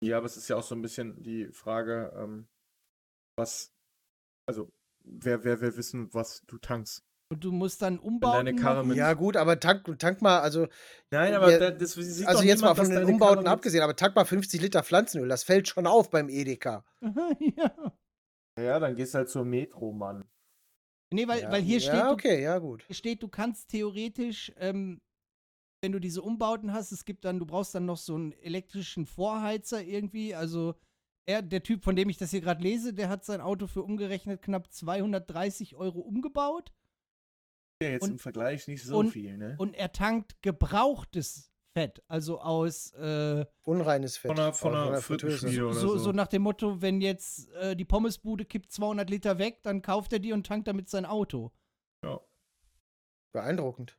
[0.04, 2.48] Ja, aber es ist ja auch so ein bisschen die Frage, ähm,
[3.38, 3.74] was,
[4.46, 4.72] also,
[5.06, 7.04] wer, wer will wissen, was du tankst?
[7.32, 8.46] Und du musst dann umbauen.
[8.46, 8.98] deine Karre mit.
[8.98, 10.68] Ja, gut, aber tank, tank mal, also,
[11.10, 13.44] Nein, aber Ja, da, das sieht also doch jetzt mal niemand, von dass den Umbauten
[13.46, 16.86] Karre abgesehen, aber tank mal 50 Liter Pflanzenöl, das fällt schon auf beim Edeka.
[17.02, 17.94] ja.
[18.58, 20.24] Ja, dann gehst du halt zur Metro, Mann.
[21.12, 22.86] Nee, weil, ja, weil hier steht, Ja, du okay, ja, gut.
[22.88, 25.02] Hier steht, du kannst theoretisch, ähm,
[25.82, 29.06] wenn du diese Umbauten hast, es gibt dann, du brauchst dann noch so einen elektrischen
[29.06, 30.34] Vorheizer irgendwie.
[30.34, 30.76] Also
[31.26, 33.82] er, der Typ, von dem ich das hier gerade lese, der hat sein Auto für
[33.84, 36.72] umgerechnet knapp 230 Euro umgebaut
[37.82, 39.56] Ja, jetzt Und- im Vergleich nicht so und- viel, ne?
[39.58, 44.32] und er tankt gebrauchtes Fett, also aus äh, Unreines Fett.
[44.32, 45.48] Von einer, von einer Fritteuse.
[45.66, 45.98] Oder so, so.
[45.98, 50.14] so nach dem Motto, wenn jetzt äh, die Pommesbude kippt 200 Liter weg, dann kauft
[50.14, 51.52] er die und tankt damit sein Auto.
[52.04, 52.20] ja,
[53.34, 53.98] Beeindruckend.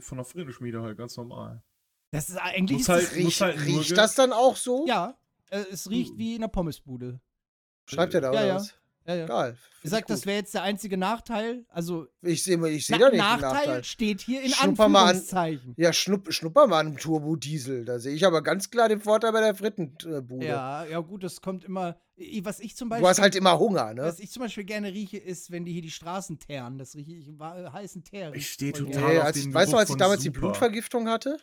[0.00, 1.62] von der Frittenschmiede halt, ganz normal.
[2.12, 4.32] Das ist eigentlich Muss ist halt- das, muss Riecht, halt nur riecht ge- das dann
[4.32, 4.86] auch so?
[4.86, 5.18] ja,
[5.50, 6.18] es riecht Uh.
[6.18, 7.20] wie in einer Pommesbude.
[7.88, 8.54] Schreibt er da Ja, oder ja.
[8.56, 8.74] was?
[9.06, 9.26] Ja, ja.
[9.26, 9.56] Geil.
[9.84, 11.64] Ich sag, das wäre jetzt der einzige Nachteil.
[11.68, 13.84] Also, Ich sehe ich seh Na da nicht Nachteil, Nachteil.
[13.84, 15.06] steht hier in Schnupper mal an.
[15.10, 15.74] Anführungszeichen.
[15.76, 17.84] Ja, schnupp, schnupper mal an einem Turbo-Diesel.
[17.84, 20.44] Da sehe ich aber ganz klar den Vorteil bei der Frittenbude.
[20.44, 21.96] Ja, ja, gut, das kommt immer.
[22.42, 23.08] Was ich zum Du Beispiel.
[23.08, 24.02] hast halt immer Hunger, ne?
[24.02, 26.76] was ich zum Beispiel gerne rieche, ist, wenn die hier die Straßen teeren.
[26.78, 28.30] Das rieche ich wa- heißen Teer.
[28.30, 29.12] Ich riecht stehe total.
[29.12, 30.40] Nee, auf als, den weißt du, als ich damals die Super.
[30.40, 31.36] Blutvergiftung hatte?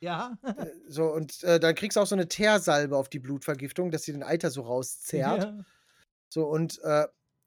[0.00, 0.36] Ja.
[0.88, 4.12] So, und äh, dann kriegst du auch so eine Teersalbe auf die Blutvergiftung, dass sie
[4.12, 5.42] den Eiter so rauszerrt.
[5.44, 5.64] ja.
[6.30, 7.06] So, und äh,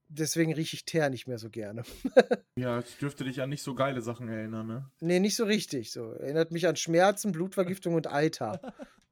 [0.09, 1.83] deswegen rieche ich Teer nicht mehr so gerne.
[2.57, 4.91] Ja, ich dürfte dich an nicht so geile Sachen erinnern, ne?
[4.99, 5.91] Nee, nicht so richtig.
[5.91, 6.11] So.
[6.11, 8.59] Erinnert mich an Schmerzen, Blutvergiftung und Alter.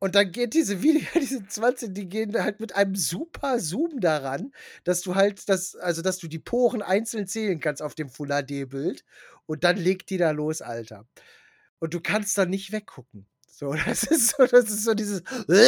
[0.00, 4.52] Und dann geht diese Video, diese 20, die gehen halt mit einem super Zoom daran,
[4.84, 8.28] dass du halt das, also dass du die Poren einzeln zählen kannst auf dem Full
[8.28, 9.04] HD-Bild.
[9.46, 11.06] Und dann legt die da los, Alter.
[11.78, 13.26] Und du kannst da nicht weggucken.
[13.50, 15.22] So, das ist so, das ist so dieses.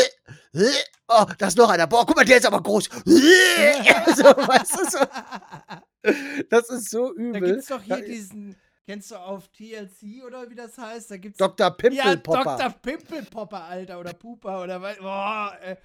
[1.08, 1.86] Oh, da ist noch einer.
[1.86, 2.86] Boah, guck mal, der ist aber groß.
[2.86, 7.40] so, weißt du, so, das ist so Da übel.
[7.52, 11.10] gibt's doch hier diesen, kennst du auf TLC oder wie das heißt?
[11.10, 11.66] Da gibt's Dr.
[11.66, 12.56] Ja, Pimpelpopper.
[12.56, 12.70] Dr.
[12.70, 14.96] Pimpelpopper, Alter, oder Puper, oder was.
[14.98, 15.76] Boah, äh,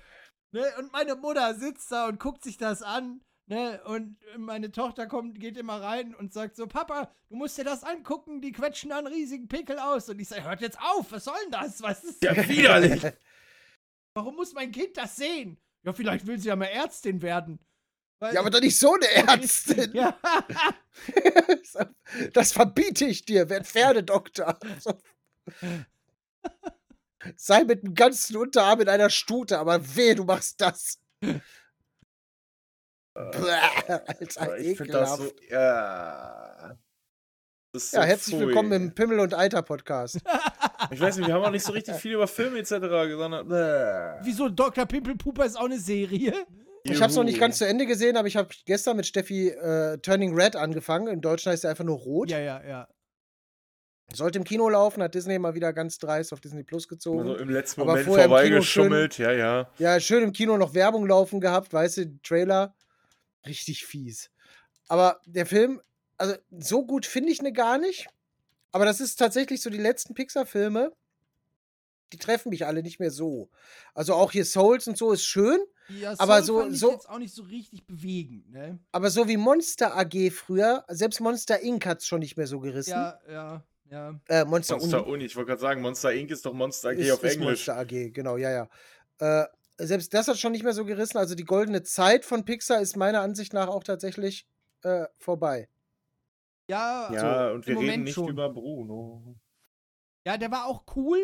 [0.51, 0.63] ne?
[0.79, 3.81] Und meine Mutter sitzt da und guckt sich das an, ne?
[3.85, 7.83] Und meine Tochter kommt, geht immer rein und sagt so: Papa, du musst dir das
[7.83, 10.07] angucken, die quetschen da einen riesigen Pickel aus.
[10.07, 11.81] Und ich sage: Hört jetzt auf, was soll denn das?
[11.81, 13.01] Was ist Ja, widerlich.
[14.13, 15.57] Warum muss mein Kind das sehen?
[15.83, 17.59] Ja, vielleicht will sie ja mal Ärztin werden.
[18.22, 19.07] Weil- Ja, aber doch nicht so eine
[19.41, 19.91] Ärztin.
[19.95, 20.15] Ja,
[22.34, 24.59] Das verbiete ich dir, werd Pferdedoktor.
[27.36, 30.99] Sei mit dem ganzen Unterarm in einer Stute, aber weh, du machst das.
[31.19, 31.39] Bäh,
[33.15, 35.32] Alter, ich finde das so.
[35.49, 36.78] Ja.
[37.74, 38.47] Das Ja, so herzlich pfui.
[38.47, 40.19] willkommen im Pimmel und Alter Podcast.
[40.91, 42.69] Ich weiß nicht, wir haben auch nicht so richtig viel über Filme etc.
[42.80, 44.26] gesagt.
[44.26, 44.86] Wieso Dr.
[44.86, 46.45] Pimpelpuper ist auch eine Serie?
[46.84, 49.49] Ich habe es noch nicht ganz zu Ende gesehen, aber ich habe gestern mit Steffi
[49.49, 51.07] äh, Turning Red angefangen.
[51.07, 52.29] Im Deutschen heißt er einfach nur Rot.
[52.29, 52.88] Ja, ja, ja.
[54.13, 57.21] Sollte im Kino laufen, hat Disney mal wieder ganz dreist auf Disney Plus gezogen.
[57.21, 59.69] Also im letzten Aber Moment vorher im Kino vorbeigeschummelt, ja, ja.
[59.77, 62.75] Ja, schön im Kino noch Werbung laufen gehabt, weißt du, Trailer.
[63.45, 64.29] Richtig fies.
[64.88, 65.82] Aber der Film,
[66.17, 68.07] also so gut finde ich ne gar nicht.
[68.71, 70.91] Aber das ist tatsächlich so die letzten Pixar-Filme,
[72.13, 73.49] die treffen mich alle nicht mehr so.
[73.93, 75.59] Also auch hier Souls und so ist schön,
[75.99, 78.79] Ja, Aber so- fand ich so- jetzt auch nicht so richtig bewegend, ne?
[78.91, 81.85] aber so wie Monster AG früher, selbst Monster Inc.
[81.85, 82.91] hat es schon nicht mehr so gerissen.
[82.91, 84.19] Ja, ja, ja.
[84.29, 86.31] Äh, Monster, Monster Uni Uni, ich wollte gerade sagen, Monster Inc.
[86.31, 87.67] ist doch Monster AG ist, auf ist Englisch.
[87.67, 88.69] Monster AG, genau, ja, ja.
[89.19, 91.17] Äh, selbst das hat schon nicht mehr so gerissen.
[91.17, 94.45] Also die goldene Zeit von Pixar ist meiner Ansicht nach auch tatsächlich
[94.83, 95.67] äh, vorbei.
[96.67, 98.29] Ja, Ja, also, und wir im reden Moment nicht schon.
[98.29, 99.35] über Bruno.
[100.25, 101.19] Ja, der war auch cool.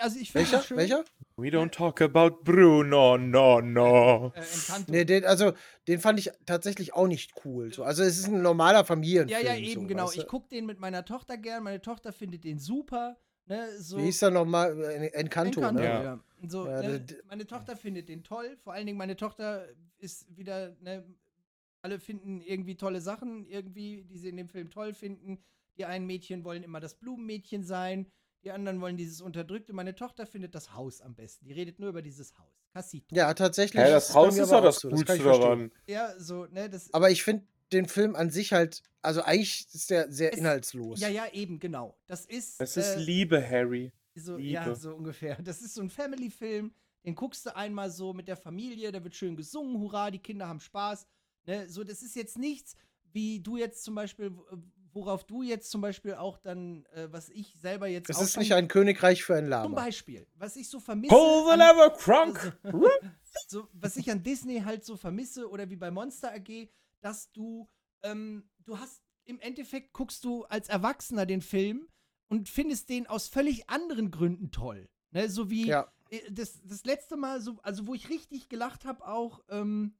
[0.00, 0.62] Also ich finde Welcher?
[0.62, 0.76] schön.
[0.78, 1.04] Welcher?
[1.36, 4.32] We don't talk about Bruno, no, no.
[4.34, 4.92] Äh, Encanto.
[4.92, 5.52] Nee, den, also
[5.88, 7.72] den fand ich tatsächlich auch nicht cool.
[7.72, 7.82] So.
[7.82, 9.44] Also es ist ein normaler ja, Familienfilm.
[9.44, 10.04] ja, eben, so, genau.
[10.04, 10.20] weißt du?
[10.20, 11.64] Ich gucke den mit meiner Tochter gern.
[11.64, 13.16] Meine Tochter findet den super.
[13.46, 13.98] Ne, so.
[13.98, 14.80] Wie hieß er nochmal?
[14.80, 15.84] Äh, Encanto, Encanto, ne?
[15.84, 16.02] Ja.
[16.02, 16.20] ja.
[16.46, 18.56] So, Ja, ne, meine Tochter findet den toll.
[18.62, 19.66] Vor allen Dingen, meine Tochter
[19.98, 21.04] ist wieder, ne,
[21.82, 25.42] alle finden irgendwie tolle Sachen, irgendwie, die sie in dem Film toll finden.
[25.76, 28.06] Die einen Mädchen wollen immer das Blumenmädchen sein,
[28.44, 29.72] die anderen wollen dieses Unterdrückte.
[29.72, 31.46] Meine Tochter findet das Haus am besten.
[31.46, 32.52] Die redet nur über dieses Haus.
[32.72, 33.14] Casito.
[33.14, 33.80] Ja, tatsächlich.
[33.80, 35.72] Ja, das Haus mir ist aber ja auch das so, Coolste daran.
[35.86, 36.92] Ja, so, ne, das.
[36.92, 41.00] Aber ich finde den Film an sich halt, also eigentlich ist der sehr Es- inhaltslos.
[41.00, 41.96] ja, ja, eben, genau.
[42.06, 42.60] Das ist.
[42.60, 43.92] Es ist äh, Liebe, Harry.
[44.14, 44.50] So, Liebe.
[44.50, 45.36] ja, so ungefähr.
[45.42, 46.72] Das ist so ein Family-Film.
[47.04, 50.48] Den guckst du einmal so mit der Familie, da wird schön gesungen, hurra, die Kinder
[50.48, 51.06] haben Spaß.
[51.46, 51.68] Ne?
[51.68, 52.76] So, das ist jetzt nichts,
[53.12, 54.32] wie du jetzt zum Beispiel,
[54.94, 58.36] worauf du jetzt zum Beispiel auch dann, äh, was ich selber jetzt Es auch ist
[58.38, 59.76] nicht ein Königreich für ein Zum Lama.
[59.76, 61.14] Beispiel, was ich so vermisse.
[61.14, 62.58] Pull the lever, Kronk!
[63.48, 66.68] so, was ich an Disney halt so vermisse oder wie bei Monster AG,
[67.00, 67.68] dass du,
[68.02, 71.88] ähm, du hast im Endeffekt guckst du als Erwachsener den Film
[72.28, 74.88] und findest den aus völlig anderen Gründen toll.
[75.10, 75.28] Ne?
[75.28, 75.92] So wie Ja.
[76.10, 79.96] äh, das, das letzte Mal, so, also wo ich richtig gelacht habe, auch, ähm,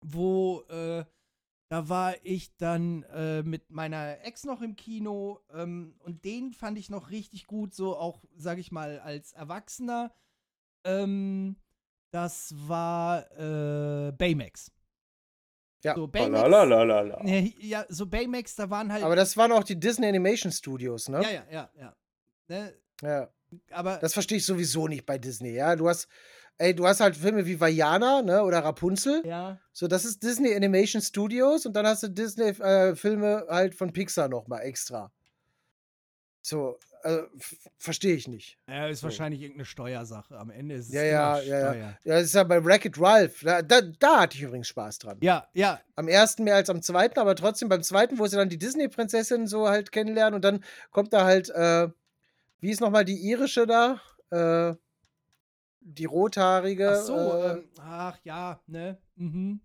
[0.00, 1.04] wo, äh,
[1.68, 6.78] da war ich dann äh, mit meiner Ex noch im Kino ähm, und den fand
[6.78, 10.12] ich noch richtig gut, so auch, sag ich mal, als Erwachsener.
[10.84, 11.56] Ähm,
[12.12, 14.70] das war äh, Baymax.
[15.82, 15.94] Ja.
[15.94, 17.24] So, Baymax, Lalalala.
[17.26, 19.02] Ja, so Baymax, da waren halt.
[19.02, 21.22] Aber das waren auch die Disney Animation Studios, ne?
[21.22, 21.96] ja, ja, ja, ja.
[22.48, 22.74] Ne?
[23.02, 23.28] ja.
[23.70, 25.76] Aber Das verstehe ich sowieso nicht bei Disney, ja.
[25.76, 26.08] Du hast,
[26.58, 29.22] ey, du hast halt Filme wie Vajana, ne, oder Rapunzel.
[29.26, 34.28] ja, So, das ist Disney Animation Studios und dann hast du Disney-Filme halt von Pixar
[34.28, 35.10] nochmal extra.
[36.42, 38.56] So, äh, f- verstehe ich nicht.
[38.68, 39.06] ja, ist So.
[39.08, 40.38] wahrscheinlich irgendeine Steuersache.
[40.38, 41.72] Am Ende ist es Ja, immer ja, ja, ja.
[41.72, 41.98] Steuer.
[42.04, 43.40] Ja, das ist ja bei Wreck-It Ralph.
[43.42, 45.18] Da, da, da hatte ich übrigens Spaß dran.
[45.20, 48.48] Ja, ja, Am ersten mehr als am zweiten, aber trotzdem beim zweiten, wo sie dann
[48.48, 51.88] die Disney-Prinzessin so halt kennenlernen und dann kommt da halt, äh,
[52.60, 54.00] wie ist nochmal die irische da?
[54.30, 54.76] Äh,
[55.86, 56.90] die rothaarige.
[56.90, 58.98] Ach so, äh, ähm, ach ja, ne?
[59.14, 59.60] Mhm.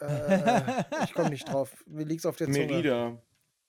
[0.00, 1.72] äh, ich komme nicht drauf.
[1.86, 2.66] Mir liegt's auf der Zunge.
[2.66, 3.22] Merida.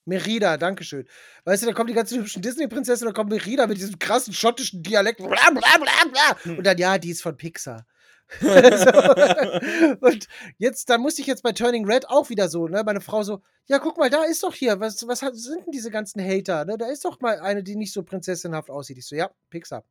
[0.06, 1.06] Merida, dankeschön.
[1.44, 4.82] Weißt du, da kommen die ganzen hübschen Disney-Prinzessinnen, da kommt Merida mit diesem krassen schottischen
[4.82, 5.18] Dialekt.
[5.18, 6.52] Bla, bla, bla, bla.
[6.56, 7.86] Und dann, ja, die ist von Pixar.
[8.40, 8.46] so.
[10.06, 13.22] Und jetzt, da musste ich jetzt bei Turning Red auch wieder so, ne, meine Frau
[13.22, 16.64] so, ja, guck mal, da ist doch hier, was, was sind denn diese ganzen Hater,
[16.64, 16.78] ne?
[16.78, 18.96] Da ist doch mal eine, die nicht so prinzessinhaft aussieht.
[18.96, 19.84] Ich so, ja, Pixar.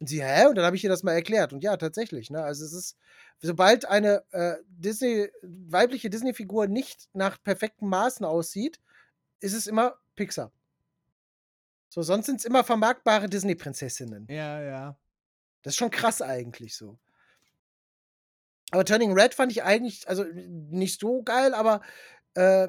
[0.00, 0.46] Und sie, hä?
[0.46, 1.52] Und dann habe ich ihr das mal erklärt.
[1.52, 2.42] Und ja, tatsächlich, ne?
[2.42, 2.96] Also es ist,
[3.38, 8.80] sobald eine äh, Disney, weibliche Disney-Figur nicht nach perfekten Maßen aussieht,
[9.40, 10.50] ist es immer Pixar.
[11.90, 14.26] So, sonst sind es immer vermarktbare Disney-Prinzessinnen.
[14.30, 14.96] Ja, ja.
[15.62, 16.98] Das ist schon krass eigentlich so.
[18.70, 21.82] Aber Turning Red fand ich eigentlich, also nicht so geil, aber
[22.34, 22.68] äh,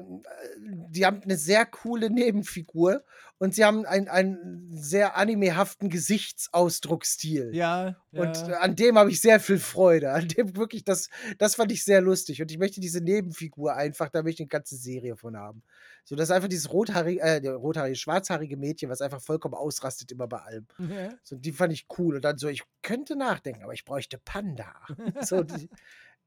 [0.58, 3.04] die haben eine sehr coole Nebenfigur
[3.38, 7.50] und sie haben einen, einen sehr animehaften Gesichtsausdrucksstil.
[7.54, 8.60] Ja, Und ja.
[8.60, 10.12] an dem habe ich sehr viel Freude.
[10.12, 11.08] An dem wirklich, das,
[11.38, 12.40] das fand ich sehr lustig.
[12.40, 15.62] Und ich möchte diese Nebenfigur einfach, da möchte ich eine ganze Serie von haben.
[16.04, 20.28] So, das ist einfach dieses rothaarige, äh, rothaarige, schwarzhaarige Mädchen, was einfach vollkommen ausrastet immer
[20.28, 20.66] bei allem.
[20.78, 21.12] Ja.
[21.22, 22.16] So, die fand ich cool.
[22.16, 24.72] Und dann so, ich könnte nachdenken, aber ich bräuchte Panda.
[25.20, 25.68] so, die,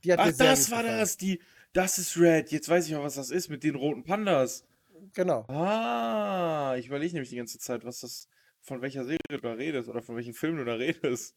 [0.04, 1.42] die Ach, das war das, die,
[1.76, 2.52] das ist Red.
[2.52, 4.66] Jetzt weiß ich auch, was das ist mit den roten Pandas.
[5.14, 5.46] Genau.
[5.48, 8.30] Ah, ich überlege nämlich die ganze Zeit, was das,
[8.62, 11.36] von welcher Serie du da redest oder von welchem Film du da redest.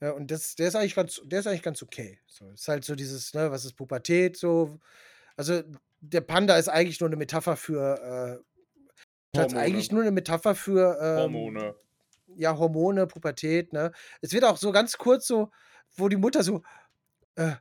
[0.00, 2.18] Ja, und das, der ist eigentlich ganz, der ist eigentlich ganz okay.
[2.26, 4.78] So, ist halt so dieses, ne, was ist Pubertät, so.
[5.36, 5.62] Also,
[6.00, 8.42] der Panda ist eigentlich nur eine Metapher für,
[9.34, 9.60] äh, Hormone.
[9.60, 11.74] eigentlich nur eine Metapher für ähm, Hormone.
[12.36, 13.92] ja, Hormone, Pubertät, ne?
[14.20, 15.50] Es wird auch so ganz kurz so,
[15.96, 16.62] wo die Mutter so,
[17.36, 17.52] äh,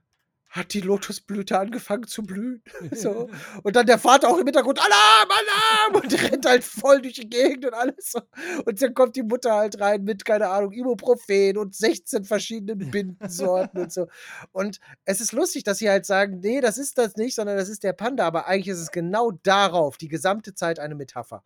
[0.52, 2.62] hat die Lotusblüte angefangen zu blühen?
[2.92, 3.30] so.
[3.64, 6.04] Und dann der Vater auch im Hintergrund, Alarm, Alarm!
[6.04, 8.22] Und rennt halt voll durch die Gegend und alles so.
[8.66, 13.82] Und dann kommt die Mutter halt rein mit, keine Ahnung, Ibuprofen und 16 verschiedenen Bindensorten
[13.82, 14.08] und so.
[14.52, 17.70] Und es ist lustig, dass sie halt sagen, nee, das ist das nicht, sondern das
[17.70, 18.28] ist der Panda.
[18.28, 21.44] Aber eigentlich ist es genau darauf die gesamte Zeit eine Metapher.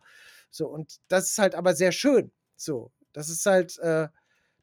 [0.50, 2.32] So, und das ist halt aber sehr schön.
[2.56, 4.08] So, das ist halt, äh,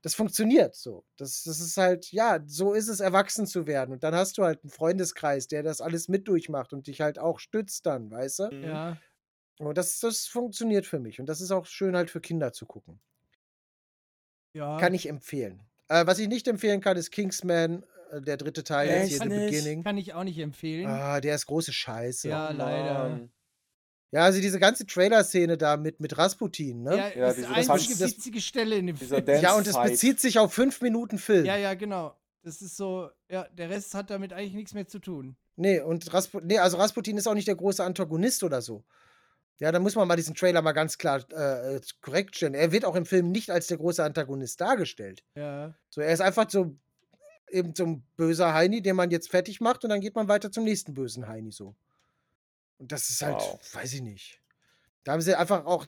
[0.04, 1.06] das funktioniert so.
[1.18, 3.94] Das, das ist halt, ja, so ist es, erwachsen zu werden.
[3.94, 7.18] Und dann hast du halt einen Freundeskreis, der das alles mit durchmacht und dich halt
[7.18, 8.50] auch stützt dann, weißt du?
[8.52, 8.64] Mhm.
[8.64, 8.98] ja.
[9.60, 11.20] Und das, das funktioniert für mich.
[11.20, 13.00] Und das ist auch schön halt für Kinder zu gucken.
[14.54, 14.78] ja.
[14.78, 15.64] Kann ich empfehlen.
[15.88, 19.30] Äh, was ich nicht empfehlen kann, ist Kingsman, äh, der dritte Teil, jetzt hier The?
[19.30, 19.84] Beginning.
[19.84, 20.88] Kann ich auch nicht empfehlen.
[20.88, 22.30] Ah, der ist große Scheiße.
[22.30, 23.30] Ja, Ja, leider.
[24.14, 24.24] Mann.
[24.24, 26.98] also diese ganze Trailer-Szene da mit, mit Rasputin, ne?
[26.98, 29.26] Ja, Ja, ist die einzige witzige Stelle in dem Film.
[29.42, 31.46] Ja, und es bezieht sich auf fünf Minuten Film.
[31.46, 32.16] Ja, ja, genau.
[32.44, 35.38] Das ist so, ja, der Rest hat damit eigentlich nichts mehr zu tun.
[35.56, 38.84] Nee, und Raspu nee, also Rasputin ist auch nicht der große Antagonist oder so.
[39.60, 42.56] Ja, da muss man mal diesen Trailer mal ganz klar äh, korrekt stellen.
[42.56, 45.24] Er wird auch im Film nicht als der große Antagonist dargestellt.
[45.36, 45.74] Ja.
[45.90, 46.76] So, er ist einfach so
[47.50, 50.52] eben so ein böser Heini, den man jetzt fertig macht und dann geht man weiter
[50.52, 51.76] zum nächsten bösen Heini so.
[52.78, 53.74] Und das ist halt, Wow.
[53.76, 54.40] weiß ich nicht.
[55.04, 55.86] Da haben sie einfach auch,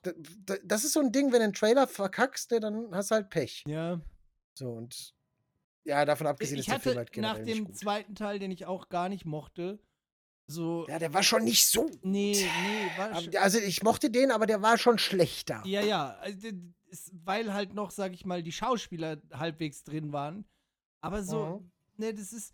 [0.64, 3.30] das ist so ein Ding, wenn du einen Trailer verkackst, ne, dann hast du halt
[3.30, 3.64] Pech.
[3.68, 4.02] Ja.
[4.56, 5.14] So und
[5.86, 8.52] ja, davon abgesehen Ich ist der Film halt nach generell nicht dem zweiten Teil, den
[8.52, 9.80] ich auch gar nicht mochte,
[10.48, 10.86] so.
[10.90, 14.32] Ja, der war schon nicht so Nee, nee, war Aber- sch- Also ich mochte den,
[14.32, 15.62] aber der war schon schlechter.
[15.66, 16.50] Ja, ja, also,
[17.14, 20.46] weil halt noch, sag ich mal, die Schauspieler halbwegs drin waren.
[21.02, 21.72] Aber so, Mhm.
[21.98, 22.54] ne, das ist.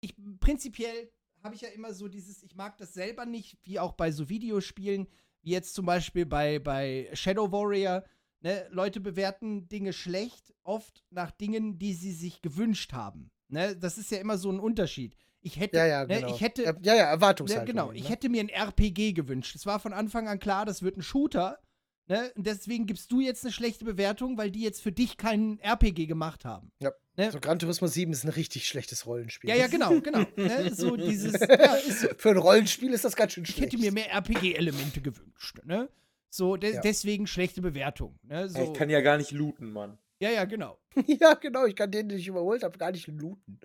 [0.00, 1.10] ich prinzipiell
[1.44, 4.28] habe ich ja immer so dieses, ich mag das selber nicht, wie auch bei so
[4.28, 5.06] Videospielen,
[5.42, 8.02] wie jetzt zum Beispiel bei, bei Shadow Warrior.
[8.40, 8.66] Ne?
[8.70, 13.30] Leute bewerten Dinge schlecht, oft nach Dingen, die sie sich gewünscht haben.
[13.48, 13.76] Ne?
[13.76, 15.16] Das ist ja immer so ein Unterschied.
[15.42, 16.34] Ich hätte, Ja, ja, ne, genau.
[16.34, 17.66] ich hätte, ja, ja, Ne, Erwartungshaltung.
[17.66, 18.08] genau, eben, ich ne?
[18.08, 19.54] hätte mir ein RPG gewünscht.
[19.54, 21.58] Es war von Anfang an klar, das wird ein Shooter.
[22.06, 22.30] Ne?
[22.36, 26.06] Und deswegen gibst du jetzt eine schlechte Bewertung, weil die jetzt für dich keinen RPG
[26.06, 26.70] gemacht haben.
[26.80, 26.92] Ja.
[27.16, 27.30] Ne?
[27.30, 29.48] So Gran Turismo 7 ist ein richtig schlechtes Rollenspiel.
[29.48, 30.24] Ja, ja, genau, genau.
[30.36, 30.70] ne?
[30.74, 32.08] So dieses, ja, ist so.
[32.18, 33.72] Für ein Rollenspiel ist das ganz schön Ich schlecht.
[33.72, 35.60] hätte mir mehr RPG-Elemente gewünscht.
[35.64, 35.88] Ne?
[36.28, 36.80] So, de Ja.
[36.82, 38.18] deswegen schlechte Bewertung.
[38.24, 38.48] Ne?
[38.50, 39.96] So, Ich kann ja gar nicht looten, Mann.
[40.20, 40.78] ja, ja, genau.
[41.06, 43.60] ja, genau, ich kann den, den ich überholt habe, gar nicht looten.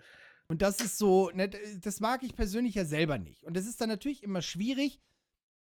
[0.47, 1.49] Und das ist so, ne,
[1.81, 3.43] das mag ich persönlich ja selber nicht.
[3.43, 5.01] Und das ist dann natürlich immer schwierig.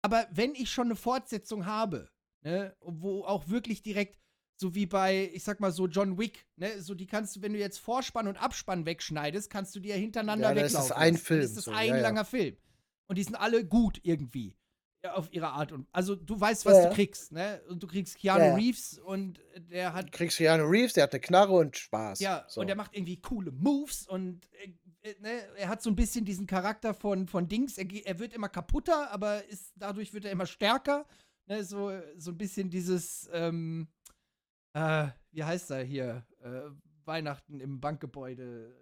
[0.01, 2.09] Aber wenn ich schon eine Fortsetzung habe,
[2.41, 4.17] ne, wo auch wirklich direkt,
[4.59, 7.53] so wie bei, ich sag mal so John Wick, ne, so die kannst du, wenn
[7.53, 10.89] du jetzt Vorspann und Abspann wegschneidest, kannst du die ja hintereinander Ja, ist weglaufen.
[10.89, 11.25] das ein lassen.
[11.25, 12.01] Film, Dann ist das so, ein ja, ja.
[12.01, 12.57] langer Film.
[13.07, 14.55] Und die sind alle gut irgendwie.
[15.03, 16.93] Ja, auf ihre Art und also du weißt, was Ja, du ja.
[16.95, 17.61] kriegst, ne?
[17.69, 18.55] Und du kriegst Keanu Ja, ja.
[18.55, 22.19] Reeves und der hat Du kriegst Keanu Reeves, der hat eine Knarre und Spaß.
[22.19, 22.61] ja, so.
[22.61, 24.49] und er macht irgendwie coole Moves und
[25.03, 27.77] äh, äh, ne, er hat so ein bisschen diesen Charakter von, von Dings.
[27.77, 31.05] Er, er wird immer kaputter, aber ist, dadurch wird er immer stärker.
[31.47, 33.87] Ne, so, so ein bisschen dieses, ähm,
[34.73, 36.25] äh, wie heißt er hier?
[36.41, 36.69] Äh,
[37.05, 38.75] Weihnachten im Bankgebäude.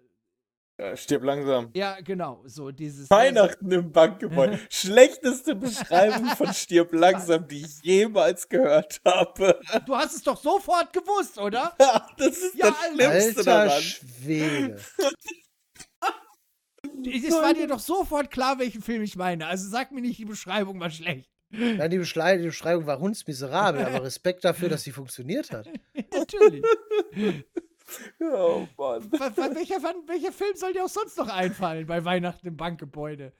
[0.78, 1.70] Ja, stirb langsam.
[1.74, 3.08] Ja, genau, so dieses.
[3.08, 4.58] Weihnachten im Bankgebäude.
[4.70, 9.58] Schlechteste Beschreibung von Stirb langsam, die ich jemals gehört habe.
[9.86, 11.74] Du hast es doch sofort gewusst, oder?
[12.18, 13.82] Das ist Ja, das Schlimmste Alter daran.
[13.82, 14.80] Schwede.
[17.04, 19.46] Es war dir doch sofort klar, welchen Film ich meine.
[19.46, 21.28] Also sag mir nicht, die Beschreibung war schlecht.
[21.58, 25.68] Nein, die, Beschrei die Beschreibung war hundsmiserabel, aber Respekt dafür, dass sie funktioniert hat.
[26.12, 26.62] Natürlich.
[28.20, 29.10] Oh Mann.
[29.12, 33.32] Welcher, wann- welcher Film soll dir auch sonst noch einfallen bei Weihnachten im Bankgebäude?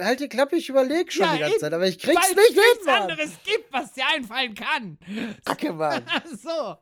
[0.00, 2.36] Halt die Klappe, ich überlege schon Ja, die ganze Zeit, aber ich krieg's Weil es
[2.36, 3.02] nicht hin, Mann.
[3.02, 4.98] anderes gibt, was dir einfallen kann.
[5.44, 6.02] Kacke, Mann.
[6.06, 6.76] Ach so.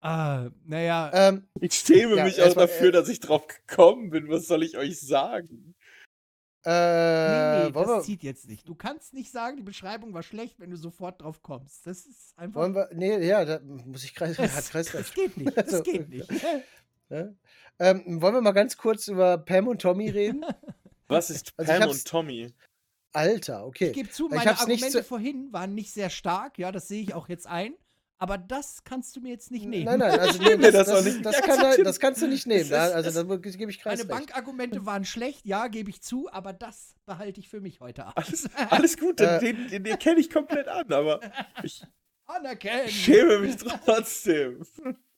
[0.00, 1.10] Ah, naja.
[1.14, 4.28] ähm, Ich schäme Ja, mich auch dafür, äh, dass ich drauf gekommen bin.
[4.28, 5.74] Was soll ich euch sagen?
[6.66, 8.68] Äh, nee, nee, das wir, zieht jetzt nicht.
[8.68, 11.86] Du kannst nicht sagen, die Beschreibung war schlecht, wenn du sofort drauf kommst.
[11.86, 12.60] Das ist einfach.
[12.60, 15.02] wollen wir, nee, ja, da muss ich kreis, hat das, Kreislauf.
[15.02, 15.56] das geht nicht.
[15.56, 16.28] Das Also, geht nicht.
[17.08, 17.36] Ne?
[17.78, 20.44] Ähm, wollen wir mal ganz kurz über Pam und Tommy reden?
[21.06, 22.52] Was ist Also Pam und Tommy?
[23.12, 23.86] Alter, okay.
[23.88, 26.58] Ich gebe zu, meine Argumente zu- vorhin waren nicht sehr stark.
[26.58, 27.74] Ja, das sehe ich auch jetzt ein.
[28.18, 29.84] Aber das kannst du mir jetzt nicht nehmen.
[29.84, 31.24] Nein, nein, also Nehmen das, das auch das, nicht.
[31.26, 32.62] das, kann, das kannst du nicht nehmen.
[32.62, 36.28] Ist- also das- da gebe ich kreis Meine Bankargumente waren schlecht, ja, gebe ich zu,
[36.32, 38.14] aber das behalte ich für mich heute ab.
[38.16, 39.38] Alles, alles gut, Äh.
[39.40, 41.20] den, den, den kenne ich komplett an, aber
[41.62, 41.84] ich
[42.26, 42.88] Anerkennen.
[42.88, 44.64] schäme mich trotzdem.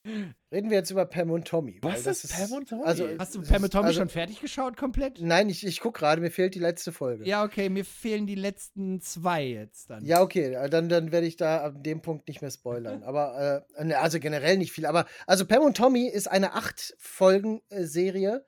[0.05, 1.77] Reden wir jetzt über Pam und Tommy.
[1.81, 2.83] Was das ist Pam und Tommy?
[2.85, 5.19] Also, Hast du Pam und ist- Tommy also, schon fertig geschaut komplett?
[5.21, 7.25] Nein, ich, ich gucke gerade, mir fehlt die letzte Folge.
[7.27, 10.03] Ja, okay, mir fehlen die letzten zwei jetzt dann.
[10.05, 13.03] Ja, okay, äh, dann, dann werde ich da an dem Punkt nicht mehr spoilern.
[13.03, 14.85] Aber, äh, ne, also generell nicht viel.
[14.85, 18.45] Aber, also Pam und Tommy ist eine Acht-Folgen-Serie.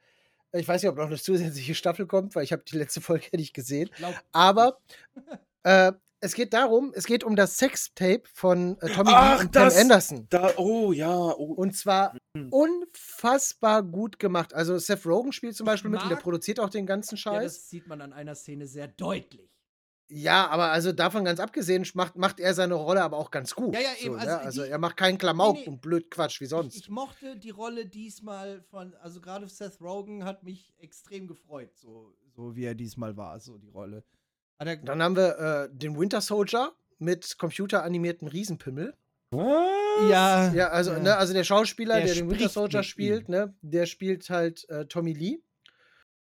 [0.53, 3.25] Ich weiß nicht, ob noch eine zusätzliche Staffel kommt, weil ich habe die letzte Folge
[3.37, 3.89] nicht gesehen.
[3.97, 4.79] Glaub, Aber
[5.63, 5.91] äh,
[6.21, 9.77] es geht darum, es geht um das Sextape von äh, Tommy Ach, und Pam das-
[9.77, 10.27] Anderson.
[10.29, 11.53] Da, oh ja, oh.
[11.53, 12.47] Und zwar Mhm.
[12.53, 14.53] unfassbar gut gemacht.
[14.53, 17.43] Also Seth Rogen spielt zum Beispiel mit und der produziert auch den ganzen ja, Scheiß.
[17.55, 19.49] das sieht man an einer Szene sehr deutlich.
[20.13, 23.73] Ja, aber also davon ganz abgesehen macht, macht er seine Rolle aber auch ganz gut.
[23.73, 24.39] Ja, ja, eben, So, also ne?
[24.39, 25.67] also die- er macht keinen Klamauk Nee, nee.
[25.69, 26.75] und blöd Quatsch wie Ich, sonst.
[26.75, 32.13] ich mochte die Rolle diesmal von, also gerade Seth Rogen hat mich extrem gefreut, so,
[32.35, 34.03] so wie er diesmal war, so die Rolle.
[34.67, 38.95] Er, Dann haben wir äh, den Winter Soldier mit computeranimierten Riesenpimmel.
[39.31, 40.09] Was?
[40.09, 40.99] ja, Ja, also, ja.
[40.99, 44.85] Ne, also der Schauspieler, Der der, den Winter Soldier spielt, ne, der spielt halt äh,
[44.85, 45.39] Tommy Lee.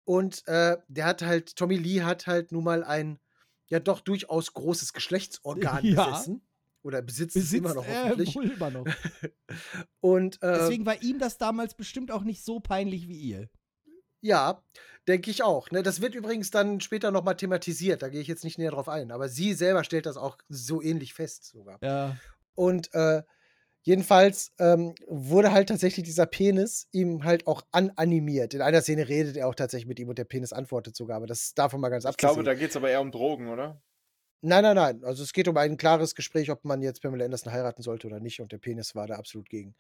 [0.06, 3.20] Und äh, der hat halt, Tommy Lee hat halt nun mal ein
[3.68, 6.06] ja doch durchaus großes Geschlechtsorgan Ja.
[6.10, 6.42] besessen.
[6.82, 8.36] Oder besitzt, es besitzt immer noch hoffentlich.
[8.36, 8.86] wohl immer noch.
[10.02, 13.50] Und äh, Deswegen war ihm das damals bestimmt auch nicht so peinlich wie ihr.
[14.24, 14.64] Ja,
[15.08, 15.70] denke ich auch.
[15.72, 15.84] Ne?
[15.84, 19.12] Das wird übrigens dann später nochmal thematisiert, da gehe ich jetzt nicht näher drauf ein.
[19.12, 21.78] Aber sie selber stellt das auch so ähnlich fest sogar.
[21.84, 22.16] Ja.
[22.56, 23.22] Und äh,
[23.82, 28.54] jedenfalls ähm, wurde halt tatsächlich dieser Penis ihm halt auch ananimiert.
[28.54, 31.28] In einer Szene redet er auch tatsächlich mit ihm und der Penis antwortet sogar, aber
[31.28, 32.36] das ist davon mal ganz Ich abgesehen.
[32.36, 33.82] glaube, da geht es aber eher um Drogen, oder?
[34.44, 35.04] Nein, nein, nein.
[35.04, 38.20] Also es geht um ein klares Gespräch, ob man jetzt Pamela Anderson heiraten sollte oder
[38.20, 38.40] nicht.
[38.42, 39.76] Und der Penis war da absolut gegen.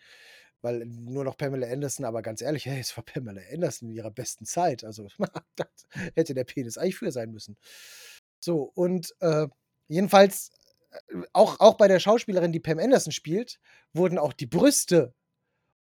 [0.61, 4.11] Weil nur noch Pamela Anderson, aber ganz ehrlich, hey, es war Pamela Anderson in ihrer
[4.11, 4.83] besten Zeit.
[4.83, 5.07] Also
[5.55, 5.67] das
[6.15, 7.57] hätte der Penis eigentlich für sein müssen.
[8.39, 9.47] So, und äh,
[9.87, 10.51] jedenfalls,
[10.91, 13.59] äh, auch, auch bei der Schauspielerin, die Pam Anderson spielt,
[13.93, 15.13] wurden auch die Brüste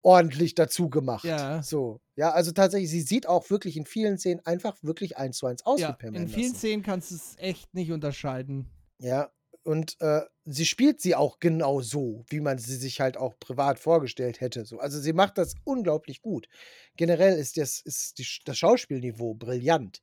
[0.02, 1.24] ordentlich dazu gemacht.
[1.24, 1.62] Ja.
[1.62, 2.00] So.
[2.16, 5.64] Ja, also tatsächlich, sie sieht auch wirklich in vielen Szenen einfach wirklich eins zu eins
[5.66, 6.54] aus Ja, wie Pam in vielen Anderson.
[6.54, 8.68] Szenen kannst du es echt nicht unterscheiden.
[8.98, 9.30] Ja,
[9.68, 13.78] und äh, sie spielt sie auch genau so, wie man sie sich halt auch privat
[13.78, 14.64] vorgestellt hätte.
[14.64, 14.78] So.
[14.78, 16.48] Also sie macht das unglaublich gut.
[16.96, 20.00] Generell ist das, ist die, das Schauspielniveau brillant.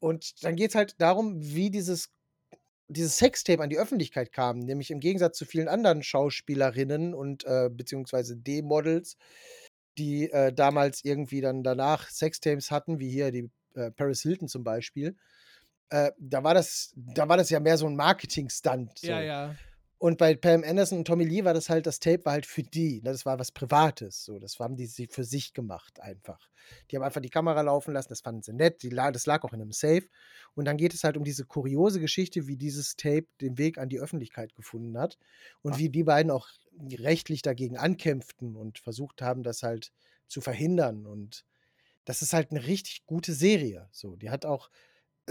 [0.00, 2.10] Und dann geht es halt darum, wie dieses,
[2.90, 4.58] dieses Sextape an die Öffentlichkeit kam.
[4.58, 9.16] Nämlich im Gegensatz zu vielen anderen Schauspielerinnen und äh, beziehungsweise D-Models,
[9.98, 14.64] die äh, damals irgendwie dann danach Sextapes hatten, wie hier die äh, Paris Hilton zum
[14.64, 15.16] Beispiel.
[15.90, 18.98] Äh, da war das, da war das ja mehr so ein Marketing-Stunt.
[18.98, 19.08] So.
[19.08, 19.54] Ja, ja.
[20.02, 22.62] Und bei Pam Anderson und Tommy Lee war das halt, das Tape war halt für
[22.62, 23.02] die.
[23.02, 23.12] Ne?
[23.12, 24.24] Das war was Privates.
[24.24, 24.38] So.
[24.38, 26.48] Das haben die sie für sich gemacht einfach.
[26.90, 28.82] Die haben einfach die Kamera laufen lassen, das fanden sie nett.
[28.82, 30.08] La- das lag auch in einem Safe.
[30.54, 33.90] Und dann geht es halt um diese kuriose Geschichte, wie dieses Tape den Weg an
[33.90, 35.18] die Öffentlichkeit gefunden hat.
[35.60, 36.48] Und wie die beiden auch
[36.80, 39.92] rechtlich dagegen ankämpften und versucht haben, das halt
[40.28, 41.04] zu verhindern.
[41.04, 41.44] Und
[42.06, 43.86] das ist halt eine richtig gute Serie.
[43.92, 44.70] So, die hat auch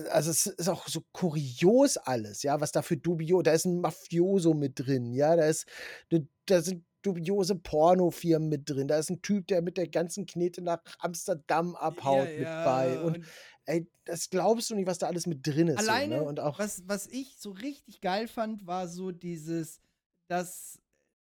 [0.09, 3.81] also es ist auch so kurios alles, ja, was da für dubio, da ist ein
[3.81, 5.67] Mafioso mit drin, ja, da ist,
[6.11, 10.25] ne- da sind dubiose Pornofirmen mit drin, da ist ein Typ, der mit der ganzen
[10.25, 13.25] Knete nach Amsterdam abhaut ja, mit ja, bei und
[13.65, 15.77] ey, das glaubst du nicht, was da alles mit drin ist.
[15.77, 16.27] Alleine, so, ne?
[16.27, 19.79] und auch, was, was ich so richtig geil fand, war so dieses,
[20.27, 20.79] dass,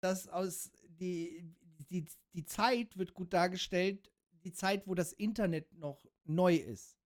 [0.00, 0.70] dass aus
[1.00, 1.44] die,
[1.90, 4.10] die, die Zeit wird gut dargestellt,
[4.44, 6.97] die Zeit, wo das Internet noch neu ist.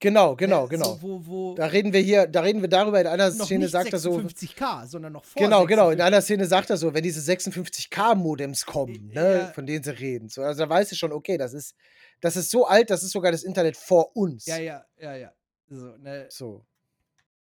[0.00, 0.94] Genau, genau, Äh, genau.
[0.94, 3.92] So, wo, wo da reden wir hier, da reden wir darüber, in einer Szene sagt
[3.92, 5.90] er so, 56k, sondern noch vor Genau, genau.
[5.90, 6.02] In 56.
[6.06, 9.46] einer Szene sagt er so, wenn diese 56K-Modems kommen, ne, Ja.
[9.52, 10.28] von denen sie reden.
[10.28, 11.74] So, also da weiß ich schon, okay, das ist,
[12.20, 14.46] das ist so alt, das ist sogar das Internet vor uns.
[14.46, 15.32] Ja, ja, ja, ja.
[15.68, 16.26] So, ne?
[16.30, 16.64] So.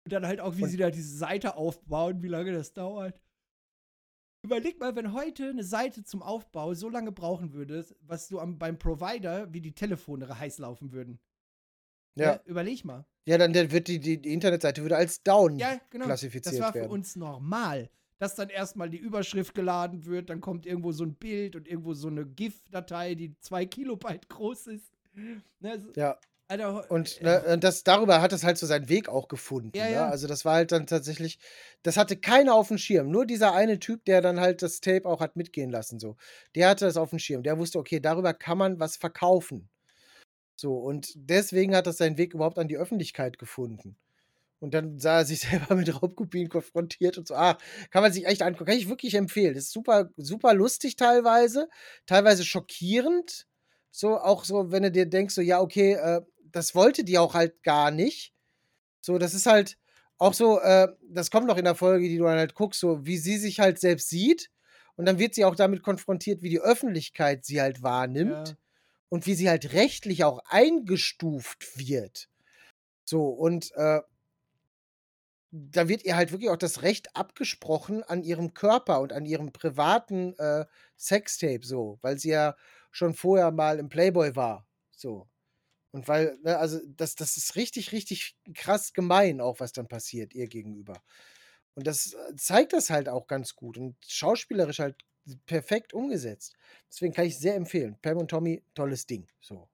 [0.03, 3.19] Und dann halt auch, wie Und- sie da diese Seite aufbauen, wie lange das dauert.
[4.43, 8.57] Überleg mal, wenn heute eine Seite zum Aufbau so lange brauchen würde, was du am,
[8.57, 11.19] beim Provider, wie die Telefone heiß laufen würden.
[12.15, 12.33] Ja.
[12.33, 12.41] Ne?
[12.45, 13.05] Überleg mal.
[13.25, 16.05] Ja, dann dann wird die, die, die Internetseite würde als down Ja, genau.
[16.05, 16.91] klassifiziert Das war für werden.
[16.91, 17.89] uns normal.
[18.17, 21.93] Dass dann erstmal die Überschrift geladen wird, dann kommt irgendwo so ein Bild und irgendwo
[21.93, 24.91] so eine GIF-Datei, die zwei Kilobyte groß ist.
[25.59, 26.17] Ne, so, Ja.
[26.47, 29.71] Alter, Und, äh, ne, das, darüber hat es halt so seinen Weg auch gefunden.
[29.73, 29.91] Ja, ne?
[29.93, 30.09] ja.
[30.09, 31.39] Also das war halt dann tatsächlich,
[31.81, 33.09] das hatte keiner auf dem Schirm.
[33.09, 35.97] Nur dieser eine Typ, der dann halt das Tape auch hat mitgehen lassen.
[35.97, 36.17] So.
[36.55, 37.41] Der hatte das auf dem Schirm.
[37.43, 39.69] Der wusste, okay, darüber kann man was verkaufen.
[40.61, 43.97] So, und deswegen hat das seinen Weg überhaupt an die Öffentlichkeit gefunden.
[44.59, 47.57] Und dann sah er sich selber mit Raubkopien konfrontiert und so, ah,
[47.89, 48.65] kann man sich echt angucken.
[48.65, 49.55] Kann ich wirklich empfehlen.
[49.55, 51.67] Das ist super, super lustig teilweise,
[52.05, 53.47] teilweise schockierend.
[53.89, 57.33] So, auch so, wenn du dir denkst, so, ja, okay, äh, das wollte die auch
[57.33, 58.31] halt gar nicht.
[59.01, 59.79] So, das ist halt
[60.19, 63.03] auch so, äh, das kommt noch in der Folge, die du dann halt guckst, so,
[63.03, 64.51] wie sie sich halt selbst sieht.
[64.95, 68.55] Und dann wird sie auch damit konfrontiert, wie die Öffentlichkeit sie halt wahrnimmt Ja.
[69.11, 72.29] Und wie sie halt rechtlich auch eingestuft wird.
[73.03, 73.99] So, und äh,
[75.51, 79.51] da wird ihr halt wirklich auch das Recht abgesprochen an ihrem Körper und an ihrem
[79.51, 80.65] privaten äh,
[80.97, 82.55] Sextape, so, weil sie ja
[82.89, 84.65] schon vorher mal im Playboy war.
[84.95, 85.27] So.
[85.91, 90.33] Und weil, ne, also das, das ist richtig, richtig krass gemein, auch was dann passiert
[90.33, 91.03] ihr gegenüber.
[91.75, 95.03] Und das äh, zeigt das halt auch ganz gut und schauspielerisch halt
[95.45, 96.55] perfekt umgesetzt.
[96.89, 97.97] Deswegen kann ich sehr empfehlen.
[98.01, 99.27] Pam und Tommy, tolles Ding.
[99.39, 99.67] So.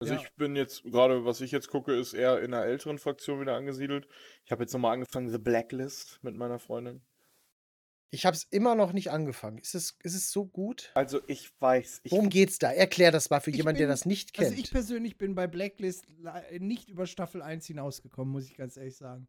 [0.00, 0.20] Also Ja.
[0.20, 3.54] ich bin jetzt, gerade was ich jetzt gucke, ist eher in einer älteren Fraktion wieder
[3.54, 4.06] angesiedelt.
[4.44, 7.00] Ich habe jetzt nochmal angefangen, The Blacklist mit meiner Freundin.
[8.10, 9.56] Ich habe es immer noch nicht angefangen.
[9.58, 10.90] Ist es, ist es so gut?
[10.94, 12.70] Also ich weiß, ich, Worum geht's da?
[12.72, 14.48] Erklär das mal für jemanden, der bin- das nicht kennt.
[14.48, 16.06] Also ich persönlich bin bei Blacklist
[16.58, 19.26] nicht über Staffel 1 hinausgekommen, muss ich ganz ehrlich sagen.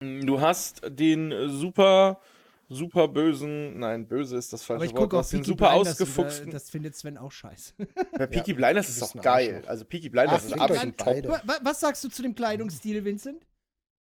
[0.00, 2.20] du hast den äh, super,
[2.68, 5.44] super bösen, nein, böse ist das Aber falsche ich Wort, gucke du auch hast den
[5.44, 6.50] super Blinders ausgefuchsten.
[6.50, 7.74] Das findet Sven auch scheiße.
[8.18, 9.54] Ja, Peaky Ja, Blinders ist doch geil.
[9.56, 9.70] Arschloch.
[9.70, 11.06] Also Peaky Blinders Ach, ist absolut top.
[11.06, 11.28] beide.
[11.28, 13.46] Wa- wa- Was sagst du zu dem Kleidungsstil, Vincent?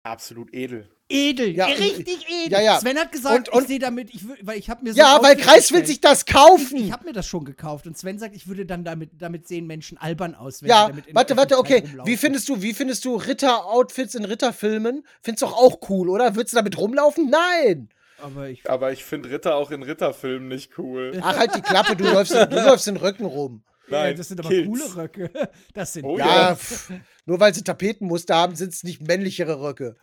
[0.05, 0.89] Absolut edel.
[1.09, 2.51] Edel, Ja, richtig edel.
[2.53, 2.81] ja, ja.
[2.81, 5.23] Sven hat gesagt, Und- und- ich sehe damit, ich weil ich habe mir so ja,
[5.23, 6.77] weil Kreis will sich das kaufen.
[6.79, 9.67] Ich habe mir das schon gekauft und Sven sagt, ich würde dann damit, damit sehen
[9.69, 11.85] Menschen albern aus, ja, damit in warte, warte, okay.
[12.05, 15.05] Wie findest du, wie findest du Ritter-Outfits in Ritterfilmen?
[15.23, 16.35] Findest du doch auch cool, oder?
[16.35, 17.29] Würdest du damit rumlaufen?
[17.31, 17.89] Nein!
[18.19, 21.19] Aber ich, Aber ich finde Ritter auch in Ritterfilmen nicht cool.
[21.23, 23.65] Ach, halt die Klappe, du läufst, du läufst den Rücken rum.
[23.89, 24.67] ja, Nein, das sind aber Kills.
[24.69, 25.31] coole Röcke.
[25.75, 26.57] Das sind Oh Ja, ja.
[26.57, 26.93] pff,
[27.27, 29.97] nur weil sie Tapetenmuster haben, sind es nicht männlichere Röcke.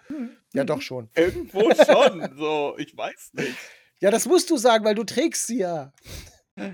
[0.53, 1.10] Ja, doch schon.
[1.15, 2.38] Irgendwo schon.
[2.38, 3.56] So, ich weiß nicht.
[4.02, 5.94] Ja, das musst du sagen, weil du trägst sie ja.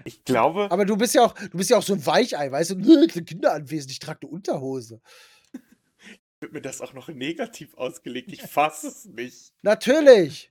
[0.04, 2.72] Ich glaube, Aber du bist ja auch, du bist ja auch so ein Weichei, weißt
[2.72, 3.08] du?
[3.24, 5.00] Kinder anwesend, ich trage eine Unterhose.
[6.40, 8.32] wird mir das auch noch negativ ausgelegt.
[8.32, 9.54] Ich fasse es nicht.
[9.62, 10.50] Natürlich.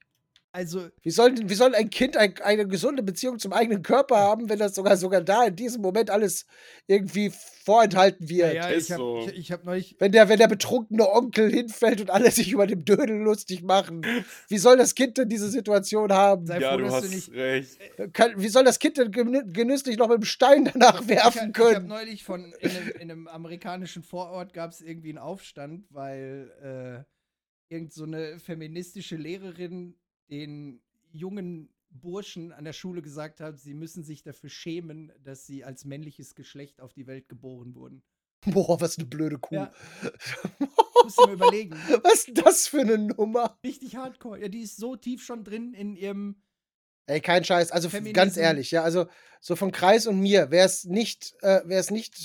[0.54, 4.48] Also, Wie soll, wie soll ein Kind ein, eine gesunde Beziehung zum eigenen Körper haben,
[4.48, 6.46] wenn das sogar sogar da in diesem Moment alles
[6.86, 7.32] irgendwie
[7.64, 8.54] vorenthalten ja, wird?
[8.54, 9.26] ja, ist ich habe so.
[9.26, 9.96] ich, ich hab neulich.
[9.98, 14.06] Wenn der, wenn der betrunkene Onkel hinfällt und alle sich über den Dödel lustig machen,
[14.48, 16.46] wie soll das Kind denn diese Situation haben?
[16.46, 17.32] Sei Ja, froh, du dass du hast nicht.
[17.32, 17.78] recht.
[18.12, 21.24] Kann, wie soll das Kind denn genü- genüsslich noch mit dem Stein danach Ich, werfen
[21.24, 21.88] hab- ich habe können?
[21.88, 27.04] neulich von in einem, in einem amerikanischen Vorort gab es irgendwie einen Aufstand, weil
[27.68, 29.96] äh, irgend so eine feministische Lehrerin
[30.30, 30.80] den
[31.12, 35.84] jungen Burschen an der Schule gesagt hat, sie müssen sich dafür schämen, dass sie als
[35.84, 38.02] männliches Geschlecht auf die Welt geboren wurden.
[38.46, 39.54] Boah, was eine blöde Kuh.
[39.54, 39.72] Ja.
[41.02, 41.72] Musst du mir überlegen.
[42.02, 43.58] Was ist das für eine Nummer?
[43.62, 44.40] Richtig hardcore.
[44.40, 46.36] Ja, die ist so tief schon drin in ihrem.
[47.06, 47.70] Ey, kein Scheiß.
[47.70, 48.14] Also Feminism.
[48.14, 49.06] ganz ehrlich, ja, also
[49.40, 52.16] so von Kreis und mir wäre es nicht, äh, wäre es nicht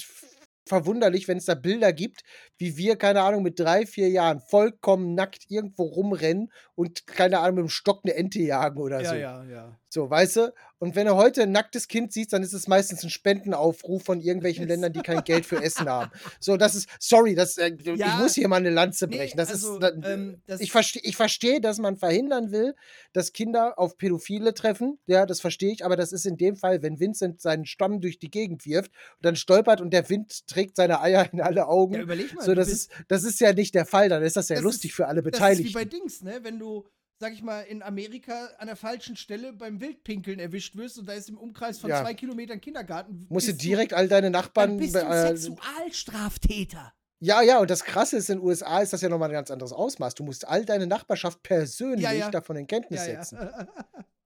[0.70, 2.22] verwunderlich, wenn es da Bilder gibt,
[2.58, 7.56] wie wir, keine Ahnung, mit drei, vier Jahren vollkommen nackt irgendwo rumrennen und, keine Ahnung,
[7.56, 9.16] mit dem Stock eine Ente jagen oder Ja, so.
[9.16, 9.80] ja, ja.
[9.90, 10.54] So, weißt du?
[10.80, 14.22] Und wenn du heute ein nacktes Kind siehst, dann ist es meistens ein Spendenaufruf von
[14.22, 16.12] irgendwelchen Ländern, die kein Geld für Essen haben.
[16.40, 18.18] So, das ist, sorry, das, äh, ich Ja.
[18.18, 19.38] muss hier mal eine Lanze Nee, brechen.
[19.38, 22.76] das also, ist, da- ähm, das- ich verstehe, ich verstehe, dass man verhindern will,
[23.14, 24.98] dass Kinder auf Pädophile treffen.
[25.06, 25.84] Ja, das verstehe ich.
[25.86, 29.26] Aber das ist in dem Fall, wenn Vincent seinen Stamm durch die Gegend wirft und
[29.26, 31.96] dann stolpert und der Wind trägt seine Eier in alle Augen.
[31.96, 32.44] Ja, überleg mal.
[32.46, 34.10] so, das ist, das ist ja nicht der Fall.
[34.10, 35.70] Dann ist das ja Das lustig ist- für alle Das ist Beteiligten.
[35.70, 36.40] wie bei Dings, ne?
[36.42, 36.86] Wenn du,
[37.20, 41.14] sag ich mal, in Amerika an der falschen Stelle beim Wildpinkeln erwischt wirst und da
[41.14, 42.02] ist im Umkreis von Ja.
[42.02, 43.26] zwei Kilometern Kindergarten.
[43.30, 44.78] Musst du direkt all deine Dann Nachbarn.
[44.78, 46.94] bist du äh, Sexualstraftäter.
[47.22, 49.52] Ja, ja, und das Krasse ist, in den USA ist das ja nochmal ein ganz
[49.52, 50.16] anderes Ausmaß.
[50.16, 52.32] Du musst all deine Nachbarschaft persönlich Ja, ja.
[52.32, 53.24] davon in Kenntnis Ja, ja.
[53.24, 53.50] setzen.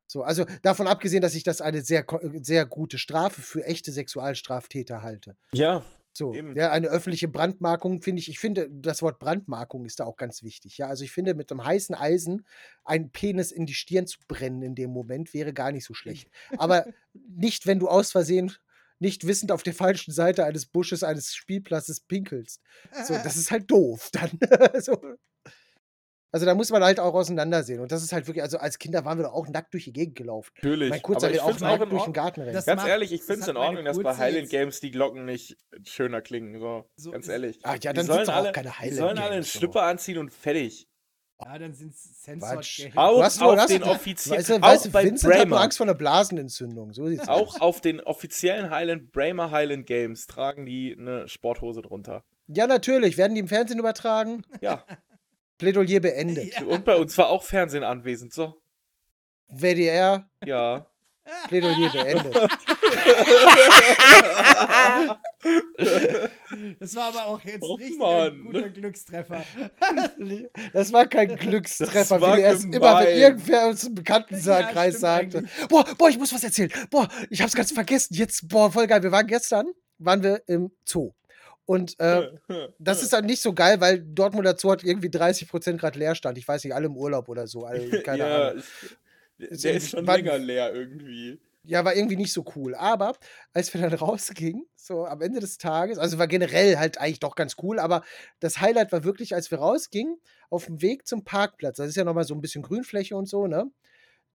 [0.05, 2.05] So, also davon abgesehen, dass ich das eine sehr,
[2.43, 5.35] sehr gute Strafe für echte Sexualstraftäter halte.
[5.53, 5.83] Ja,
[6.15, 6.55] So, Eben.
[6.55, 10.43] ja, eine öffentliche Brandmarkung finde ich, ich finde, das Wort Brandmarkung ist da auch ganz
[10.43, 10.77] wichtig.
[10.77, 12.45] Ja, also ich finde, mit einem heißen Eisen
[12.83, 16.29] einen Penis in die Stirn zu brennen in dem Moment wäre gar nicht so schlecht.
[16.57, 18.53] Aber nicht, wenn du aus Versehen
[18.99, 22.61] nicht wissend auf der falschen Seite eines Busches eines Spielplatzes pinkelst.
[23.05, 24.31] So, das ist halt doof dann.
[24.81, 24.97] so.
[26.33, 27.79] Also da muss man halt auch auseinandersehen.
[27.79, 29.93] Und das ist halt wirklich, also als Kinder waren wir doch auch nackt durch die
[29.93, 30.51] Gegend gelaufen.
[30.55, 30.89] natürlich.
[30.89, 32.13] Mein Kurzer will auch nackt durch den.
[32.13, 32.53] Garten rennen.
[32.53, 35.55] Ganz macht- ehrlich, ich finde es in Ordnung, dass bei Highland Games die Glocken nicht
[35.85, 36.59] schöner klingen.
[36.59, 37.59] So, So ganz ehrlich.
[37.63, 39.53] Ah, ja, Die dann sollen sind's auch alle, keine Die Highland sollen alle einen Games,
[39.53, 39.59] so.
[39.59, 40.89] Schlüpper anziehen und fertig.
[41.43, 42.21] Ja, dann sind es.
[42.21, 45.77] Censored Auch hast auf den offiziellen, Weißt du, weißt du bei Vincent hat nur Angst
[45.77, 46.93] vor einer Blasenentzündung.
[46.93, 47.61] So sieht's auch aus.
[47.61, 52.23] auf den offiziellen Highland, Bramer Highland Games tragen die eine Sporthose drunter.
[52.47, 53.17] Ja, natürlich.
[53.17, 54.43] Werden die im Fernsehen übertragen?
[54.61, 54.83] Ja,
[55.57, 56.61] Plädoyer beendet.
[56.61, 58.33] und bei uns war auch Fernsehen anwesend.
[58.33, 58.55] So,
[59.47, 60.85] WDR, ja.
[61.47, 62.35] Plädoyer beendet.
[66.79, 68.27] Das war aber auch jetzt richtig Mann.
[68.33, 69.43] ein guter Glückstreffer.
[70.73, 74.99] Das war kein Glückstreffer, war wie er es immer, wenn irgendwer aus dem Bekanntenkreis stimmt
[74.99, 75.37] sagte.
[75.39, 75.67] eigentlich.
[75.67, 76.71] Boah, boah, ich muss was erzählen.
[76.91, 78.13] Boah, ich hab's ganz vergessen.
[78.13, 79.01] Jetzt, boah, voll geil.
[79.03, 79.67] Wir waren gestern,
[79.97, 81.11] waren wir im Zoo.
[81.65, 82.29] Und äh,
[82.79, 86.37] das ist dann nicht so geil, weil Dortmunder Zoo hat irgendwie 30% gerade Leerstand.
[86.37, 87.63] Ich weiß nicht, alle im Urlaub oder so.
[87.65, 88.63] Alle, keine ja, Ahnung.
[89.37, 91.39] ich, der ist schon Wann- länger leer irgendwie.
[91.65, 92.75] Ja, war irgendwie nicht so cool.
[92.75, 93.15] Aber
[93.53, 97.35] als wir dann rausgingen, so am Ende des Tages, also war generell halt eigentlich doch
[97.35, 98.03] ganz cool, aber
[98.41, 100.17] das Highlight war wirklich, als wir rausgingen,
[100.49, 101.77] auf dem Weg zum Parkplatz.
[101.77, 103.71] Das ist ja nochmal so ein bisschen Grünfläche und so, ne?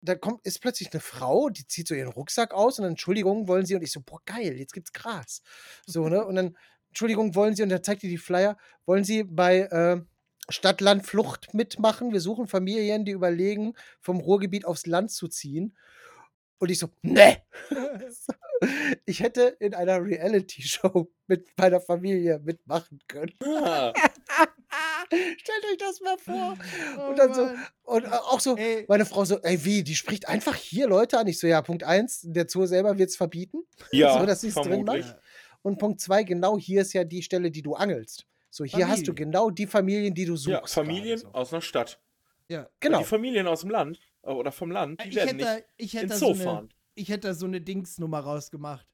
[0.02, 3.48] Da kommt, ist plötzlich eine Frau, die zieht so ihren Rucksack aus und dann, Entschuldigung,
[3.48, 3.74] wollen sie?
[3.74, 5.40] Und ich so, boah, geil, jetzt gibt's Gras.
[5.86, 6.26] So, ne?
[6.26, 6.58] Und dann,
[6.94, 7.64] Entschuldigung, wollen sie?
[7.64, 8.56] Und dann zeigt die die Flyer,
[8.86, 10.00] wollen sie bei äh,
[10.48, 12.12] Stadt, Land, Flucht mitmachen?
[12.12, 15.76] Wir suchen Familien, die überlegen, vom Ruhrgebiet aufs Land zu ziehen.
[16.58, 17.38] Und ich so, ne.
[19.04, 23.34] Ich hätte in einer Reality-Show mit meiner Familie mitmachen können.
[23.44, 23.92] Ah,
[25.10, 26.56] Stellt euch das mal vor.
[26.98, 27.66] Oh Und dann so, Mann.
[27.82, 31.18] und äh, auch so, Ey, meine Frau so, ey, wie, die spricht einfach hier Leute
[31.18, 31.26] an.
[31.26, 33.58] Ich so, ja, Punkt eins, der Zoo selber wird es verbieten.
[33.92, 35.04] ja, So, dass sie's drin vermutlich.
[35.06, 35.18] macht.
[35.64, 38.26] Und Punkt zwei, genau hier ist ja die Stelle, die du angelst.
[38.50, 40.48] So, hier hast du genau die Familien, die du suchst.
[40.48, 41.28] Ja, Familien so.
[41.32, 42.00] aus einer Stadt.
[42.48, 42.68] ja.
[42.80, 42.98] Genau.
[42.98, 45.94] Die Familien aus dem Land äh, oder vom Land, die Ich werden hätte, nicht ich
[45.94, 46.74] hätte ins so Zoo eine, fahren.
[46.94, 48.86] ich hätte da so eine Dingsnummer rausgemacht.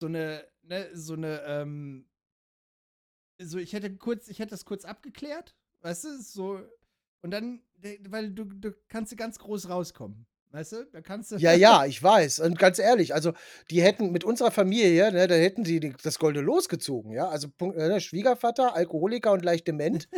[0.00, 2.06] So eine, ne, so eine, ähm,
[3.40, 6.60] so ich hätte kurz, ich hätte das kurz abgeklärt, weißt du, so,
[7.22, 7.62] und dann,
[8.08, 11.36] weil du, du kannst du ganz groß rauskommen, weißt du, da kannst du.
[11.36, 12.40] Ja, ja, ich weiß.
[12.40, 13.32] Und ganz ehrlich, also
[13.70, 17.28] die hätten mit unserer Familie, ne, da hätten sie die, das Golde losgezogen, ja.
[17.28, 20.08] Also Punkt, äh, Schwiegervater, Alkoholiker und leicht dement.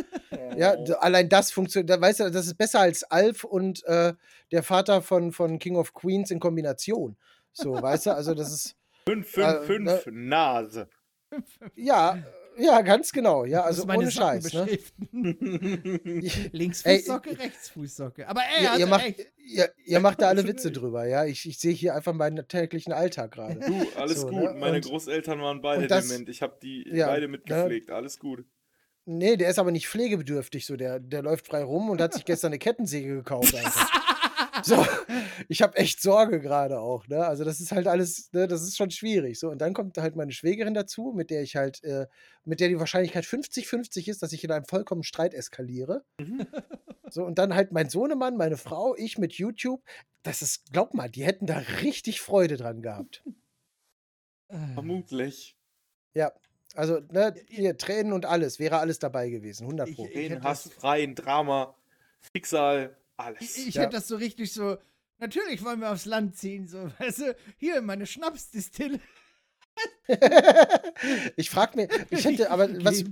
[0.57, 4.13] ja, allein das funktioniert, da, weißt du, das ist besser als Alf und äh,
[4.51, 7.17] der Vater von, von King of Queens in Kombination.
[7.51, 8.75] So, weißt du, also das ist,
[9.09, 10.87] 5, Äh, 5, 5, Nase.
[11.75, 12.17] ja,
[12.57, 13.45] Ja, ganz genau.
[13.45, 14.53] Ja, also ohne Socken Scheiß.
[14.53, 14.67] Ne?
[16.51, 18.27] Links Ey, Fußsocke, rechts Fußsocke.
[18.27, 21.25] Aber ey, Ihr, er ihr, macht, ihr, ihr macht da alle Witze drüber, ja.
[21.25, 23.59] Ich, ich sehe hier einfach meinen täglichen Alltag gerade.
[23.59, 24.41] Du, alles So, gut.
[24.43, 24.55] ne?
[24.57, 26.29] Meine Und- Großeltern waren beide das- dement.
[26.29, 27.27] Ich habe die Ja, beide ne?
[27.29, 27.91] mitgepflegt.
[27.91, 28.43] Alles gut.
[29.05, 32.25] Nee, der ist aber nicht pflegebedürftig, so der, der läuft frei rum und hat sich
[32.25, 33.55] gestern eine Kettensäge gekauft.
[33.55, 33.89] Einfach.
[34.63, 34.75] So,
[35.47, 37.25] ich habe echt Sorge gerade auch, ne?
[37.25, 39.39] Also das ist halt alles, ne, das ist schon schwierig.
[39.39, 42.07] So, und dann kommt halt meine Schwägerin dazu, mit der ich halt, äh,
[42.45, 46.03] mit der die Wahrscheinlichkeit 50-50 ist, dass ich in einem vollkommen Streit eskaliere.
[47.11, 49.81] So, und dann halt mein Sohnemann, meine Frau, ich mit YouTube.
[50.21, 53.23] Das ist, glaub mal, die hätten da richtig Freude dran gehabt.
[54.75, 55.57] Vermutlich.
[56.13, 56.31] Ja.
[56.75, 60.05] Also, ne, hier, Tränen und alles, wäre alles dabei gewesen, 100 Ich- Pro.
[60.05, 61.75] ich- hätte Hass, freien Drama,
[62.31, 63.57] Schicksal, alles.
[63.57, 63.83] Ich, ich Ja.
[63.83, 64.77] hätte das so richtig so.
[65.19, 68.99] Natürlich wollen wir aufs Land ziehen, so, weißt du, hier meine Schnapsdistille.
[71.37, 73.03] ich frage mir, ich hätte, aber was,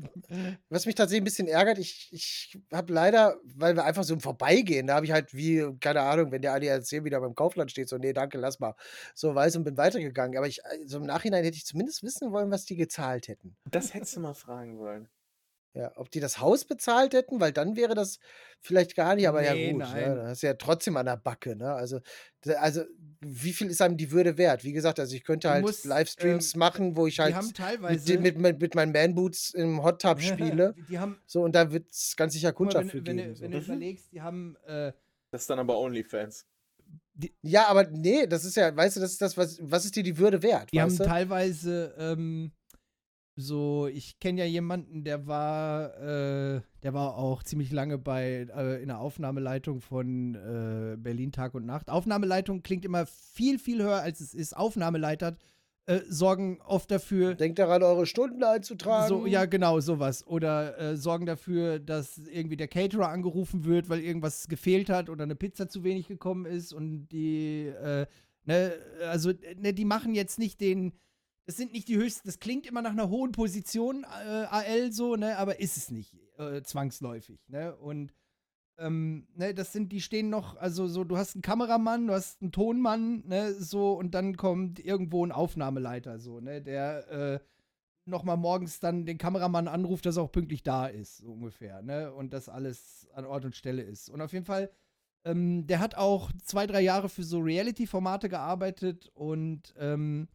[0.69, 4.19] was mich tatsächlich ein bisschen ärgert, ich, ich habe leider, weil wir einfach so im
[4.19, 7.87] Vorbeigehen, da habe ich halt wie, keine Ahnung, wenn der ADAC wieder beim Kaufland steht,
[7.89, 8.75] so, nee, danke, lass mal.
[9.13, 10.37] So weiß und bin weitergegangen.
[10.37, 13.55] Aber ich, so im Nachhinein hätte ich zumindest wissen wollen, was die gezahlt hätten.
[13.69, 15.07] Das hättest du mal fragen wollen.
[15.77, 18.17] Ja, ob die das Haus bezahlt hätten, weil dann wäre das
[18.61, 20.09] vielleicht gar nicht, aber Nee, ja gut, nein.
[20.09, 20.15] ne?
[20.23, 21.71] Das ist ja trotzdem an der Backe, ne?
[21.73, 21.99] Also,
[22.57, 22.81] also
[23.21, 24.63] wie viel ist einem die Würde wert?
[24.63, 27.53] Wie gesagt, also ich könnte halt musst, Livestreams ähm, machen, wo ich Die halt haben
[27.81, 30.73] mit, mit, mit, mit meinen Man-Boots im Hot Tub spiele.
[30.89, 31.21] Die haben.
[31.27, 33.29] So, und da wird es ganz sicher Kundschaft für wenn, wenn, geben.
[33.29, 33.43] du- So.
[33.43, 33.63] wenn du Mhm.
[33.65, 34.55] überlegst, die haben.
[34.65, 34.93] Äh,
[35.31, 36.47] Das ist dann aber OnlyFans.
[37.41, 40.03] Ja, aber nee, das ist ja, weißt du, das ist das, was, was ist dir
[40.03, 40.71] die Würde wert?
[40.71, 41.03] Die haben du?
[41.03, 42.51] teilweise ähm,
[43.39, 48.81] so, ich kenne ja jemanden, der war, äh, der war auch ziemlich lange bei äh,
[48.81, 51.91] in der Aufnahmeleitung von äh, Berlin Tag und Nacht.
[51.91, 54.57] Aufnahmeleitung klingt immer viel, viel höher, als es ist.
[54.57, 55.37] Aufnahmeleiter
[55.85, 59.07] äh, sorgen oft dafür, Denkt daran, eure Stunden einzutragen.
[59.07, 60.25] so, ja, genau, sowas.
[60.25, 65.25] Oder äh, sorgen dafür, dass irgendwie der Caterer angerufen wird, weil irgendwas gefehlt hat oder
[65.25, 68.07] eine Pizza zu wenig gekommen ist und die, äh,
[68.45, 68.73] ne,
[69.09, 70.93] also, ne, die machen jetzt nicht den,
[71.47, 75.15] das sind nicht die höchsten, das klingt immer nach einer hohen Position, äh, AL so,
[75.15, 78.13] ne, aber ist es nicht, äh, zwangsläufig, ne, und
[78.77, 82.41] ähm, ne, das sind, die stehen noch, also so, du hast einen Kameramann, du hast
[82.41, 87.39] einen Tonmann, ne, so, und dann kommt irgendwo ein Aufnahmeleiter, so, ne, der, äh,
[88.07, 92.13] nochmal morgens dann den Kameramann anruft, dass er auch pünktlich da ist, so ungefähr, ne?
[92.13, 94.09] Und dass alles an Ort und Stelle ist.
[94.09, 94.71] Und auf jeden Fall,
[95.25, 100.29] ähm, der hat auch zwei, drei Jahre für so Reality-Formate gearbeitet und ähm,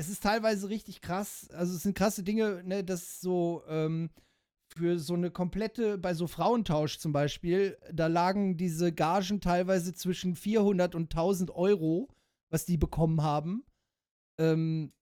[0.00, 1.48] es ist teilweise richtig krass.
[1.52, 4.08] Also es sind krasse Dinge, ne, dass so ähm,
[4.74, 10.36] für so eine komplette, bei so Frauentausch zum Beispiel, da lagen diese Gagen teilweise zwischen
[10.36, 12.08] 400 und 1000 Euro,
[12.48, 13.64] was die bekommen haben.
[14.38, 14.92] Ähm,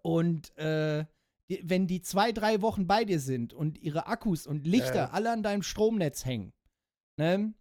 [0.00, 1.04] und äh,
[1.50, 5.10] die, wenn die zwei, drei Wochen bei dir sind und ihre Akkus und Lichter Ja.
[5.10, 6.54] alle an deinem Stromnetz hängen,
[7.18, 7.52] ne,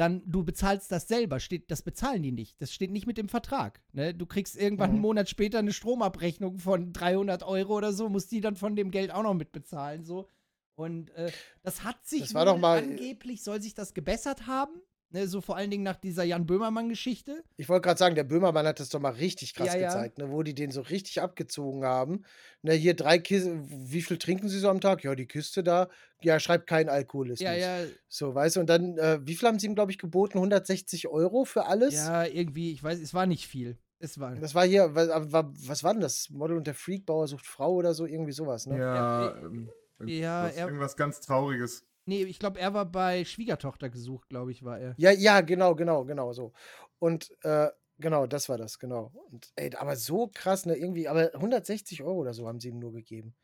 [0.00, 1.40] dann du bezahlst das selber.
[1.40, 2.60] Steht, das bezahlen die nicht.
[2.62, 3.82] Das steht nicht mit dem Vertrag.
[3.92, 4.14] Ne?
[4.14, 5.02] Du kriegst irgendwann einen Mhm.
[5.02, 9.10] Monat später eine Stromabrechnung von 300 Euro oder so, musst die dann von dem Geld
[9.10, 10.02] auch noch mitbezahlen.
[10.04, 10.26] So.
[10.74, 11.30] Und äh,
[11.62, 14.80] das hat sich Das war doch wohl mal- angeblich, soll sich das gebessert haben.
[15.12, 15.26] Ne?
[15.26, 17.42] So vor allen Dingen nach dieser Jan Böhmermann-Geschichte.
[17.56, 19.88] Ich wollte gerade sagen, der Böhmermann hat das doch mal richtig krass Ja, ja.
[19.88, 22.22] gezeigt, ne, wo die den so richtig abgezogen haben.
[22.62, 25.02] Ne, hier drei Kisten, wie viel trinken sie so am Tag?
[25.02, 25.88] Ja, die Kiste da,
[26.22, 27.44] ja, schreibt kein Alkoholismus.
[27.44, 29.98] Ja, ja, So, weißt du, und dann, äh, wie viel haben sie ihm, glaube ich,
[29.98, 30.38] geboten?
[30.38, 31.94] 160 Euro für alles?
[31.94, 33.76] ja, irgendwie, ich weiß, es war nicht viel.
[33.98, 34.34] Es war.
[34.36, 36.30] Das war hier, was, was war denn das?
[36.30, 38.78] Model und der Freakbauer sucht Frau oder so, irgendwie sowas, ne?
[38.78, 39.68] Ja, ähm,
[40.06, 41.84] Ja, irgendwas, er- irgendwas ganz Trauriges.
[42.06, 44.94] Nee, ich glaube, er war bei Schwiegertochter gesucht, glaube ich, war er.
[44.96, 46.52] Ja, ja, genau, genau, genau, so.
[46.98, 47.68] Und, äh,
[47.98, 49.12] genau, das war das, genau.
[49.30, 52.78] Und, ey, aber so krass, ne, irgendwie, aber 160 Euro oder so haben sie ihm
[52.78, 53.34] nur gegeben.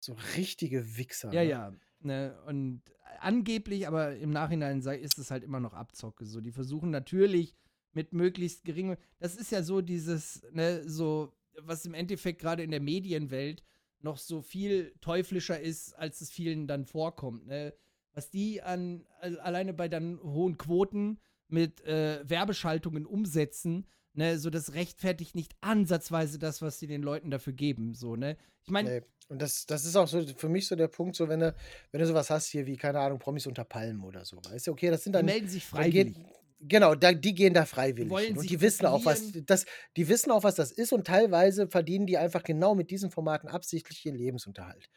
[0.00, 1.32] So richtige Wichser.
[1.32, 1.48] Ja, ne?
[1.48, 1.72] ja.
[2.00, 2.82] Ne, und
[3.20, 6.24] angeblich, aber im Nachhinein sei, ist es halt immer noch Abzocke.
[6.24, 7.54] So, die versuchen natürlich
[7.92, 8.96] mit möglichst geringem.
[9.20, 13.62] Das ist ja so dieses, ne, so, was im Endeffekt gerade in der Medienwelt
[14.04, 17.46] noch so viel teuflischer ist, als es vielen dann vorkommt.
[17.46, 17.74] Ne?
[18.14, 21.18] Was die an al- alleine bei dann hohen Quoten
[21.48, 27.30] mit äh, Werbeschaltungen umsetzen, ne, so das rechtfertigt nicht ansatzweise das, was sie den Leuten
[27.30, 27.94] dafür geben.
[27.94, 28.36] So, ne?
[28.64, 29.02] Ich meine, Nee.
[29.28, 31.54] Und das, das ist auch so für mich so der Punkt, so wenn du,
[31.90, 34.72] wenn du sowas hast hier wie, keine Ahnung, Promis unter Palmen oder so, weißt du,
[34.72, 35.26] okay, das sind die dann.
[35.26, 36.41] melden sich dann geht- freiwillig.
[36.64, 38.10] Genau, da, die gehen da freiwillig.
[38.10, 38.36] wollen.
[38.36, 39.66] Und die wissen auch, was das,
[39.96, 43.48] die wissen auch, was das ist und teilweise verdienen die einfach genau mit diesen Formaten
[43.48, 44.88] absichtlich ihren Lebensunterhalt.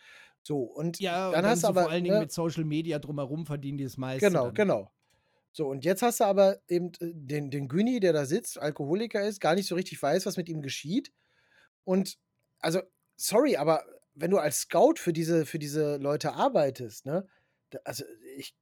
[0.44, 1.84] So, und Ja, dann und hast du aber.
[1.84, 4.28] vor allen Dingen ne, mit Social Media drumherum verdienen die das meiste.
[4.28, 4.54] Genau, dann.
[4.54, 4.92] genau.
[5.52, 9.26] So, und jetzt hast du aber eben äh, den, den Güni, der da sitzt, Alkoholiker
[9.26, 11.12] ist, gar nicht so richtig weiß, was mit ihm geschieht.
[11.84, 12.18] Und,
[12.60, 12.82] also,
[13.16, 17.28] sorry, aber wenn du als Scout für diese, für diese Leute arbeitest, ne?
[17.84, 18.06] Also
[18.38, 18.56] ich,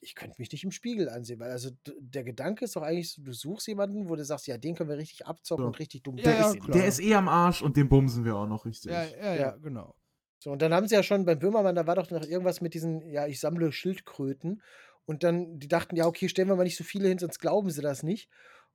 [0.00, 3.22] ich könnte mich nicht im Spiegel ansehen, weil also der Gedanke ist doch eigentlich, so,
[3.22, 5.66] du suchst jemanden, wo du sagst, ja, den können wir richtig abzocken So.
[5.68, 8.24] und richtig dumm Ja, Der, ja, ist, der ist eh am Arsch und den bumsen
[8.24, 8.92] wir auch noch richtig.
[8.92, 9.50] Ja, ja, ja, Ja.
[9.56, 9.94] genau.
[10.40, 12.74] So, und dann haben sie ja schon beim Böhmermann, da war doch noch irgendwas mit
[12.74, 14.62] diesen, ja, ich sammle Schildkröten.
[15.04, 17.70] Und dann, die dachten, ja, okay, stellen wir mal nicht so viele hin, sonst glauben
[17.70, 18.28] sie das nicht.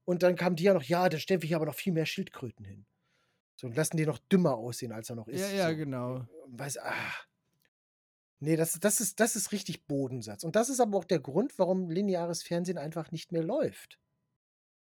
[0.03, 2.05] Und dann kamen die ja noch, ja, dann stellen wir hier aber noch viel mehr
[2.05, 2.85] Schildkröten hin.
[3.55, 5.39] So, und lassen die noch dümmer aussehen, als er noch ist.
[5.39, 5.75] Ja, ja, so.
[5.77, 6.27] genau.
[6.47, 6.91] Weiß, ah.
[8.43, 10.43] Nee, das, das, ist, das ist richtig Bodensatz.
[10.43, 13.99] Und das ist aber auch der Grund, warum lineares Fernsehen einfach nicht mehr läuft.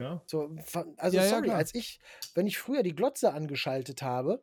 [0.01, 0.23] Ja.
[0.27, 0.57] So,
[0.97, 1.59] also Ja, ja, sorry, klar.
[1.59, 2.01] als ich,
[2.35, 4.43] wenn ich früher die Glotze angeschaltet habe,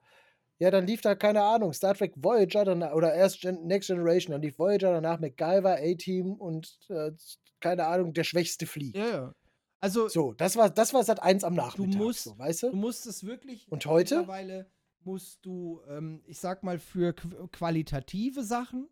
[0.60, 4.32] ja, dann lief da, keine Ahnung, Star Trek Voyager dann, oder erst Gen Next Generation,
[4.34, 7.12] dann lief Voyager, danach MacGyver, A-Team und äh,
[7.60, 8.98] keine Ahnung, der schwächste fliegt.
[8.98, 9.36] Ja, ja.
[9.80, 12.00] Also, So, das war, das war seit eins am Nachmittag.
[12.00, 12.76] musst- so, weißt du du?
[12.76, 13.72] musst es wirklich.
[13.72, 14.18] Und heute?
[14.18, 14.72] Mittlerweile
[15.02, 18.90] musst du, ähm, ich sag mal, für qu qualitative Sachen,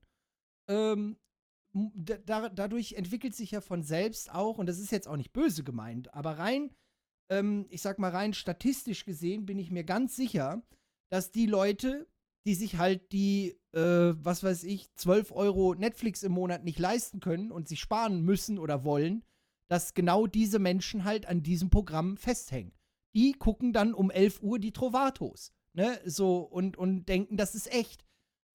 [0.67, 1.17] ähm,
[1.73, 5.63] da, dadurch entwickelt sich ja von selbst auch, und das ist jetzt auch nicht böse
[5.63, 6.71] gemeint, aber rein,
[7.29, 10.63] ähm, ich sag mal, rein statistisch gesehen bin ich mir ganz sicher,
[11.11, 12.07] dass die Leute,
[12.45, 17.19] die sich halt die, äh, was weiß ich, 12 Euro Netflix im Monat nicht leisten
[17.19, 19.23] können und sich sparen müssen oder wollen,
[19.69, 22.73] dass genau diese Menschen halt an diesem Programm festhängen.
[23.15, 27.71] Die gucken dann um 11 Uhr die Trovatos, ne, so, und, und denken, das ist
[27.71, 28.05] echt.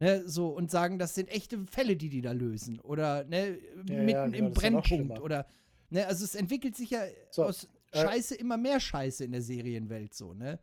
[0.02, 2.80] Ne, so, und sagen, das sind echte Fälle, die die da lösen.
[2.80, 5.20] Oder, ne, Ja, mitten ja, genau, im Brennpunkt.
[5.20, 5.46] Oder,
[5.90, 9.42] ne, also es entwickelt sich ja So, aus äh, Scheiße immer mehr Scheiße in der
[9.42, 10.58] Serienwelt, so, ne.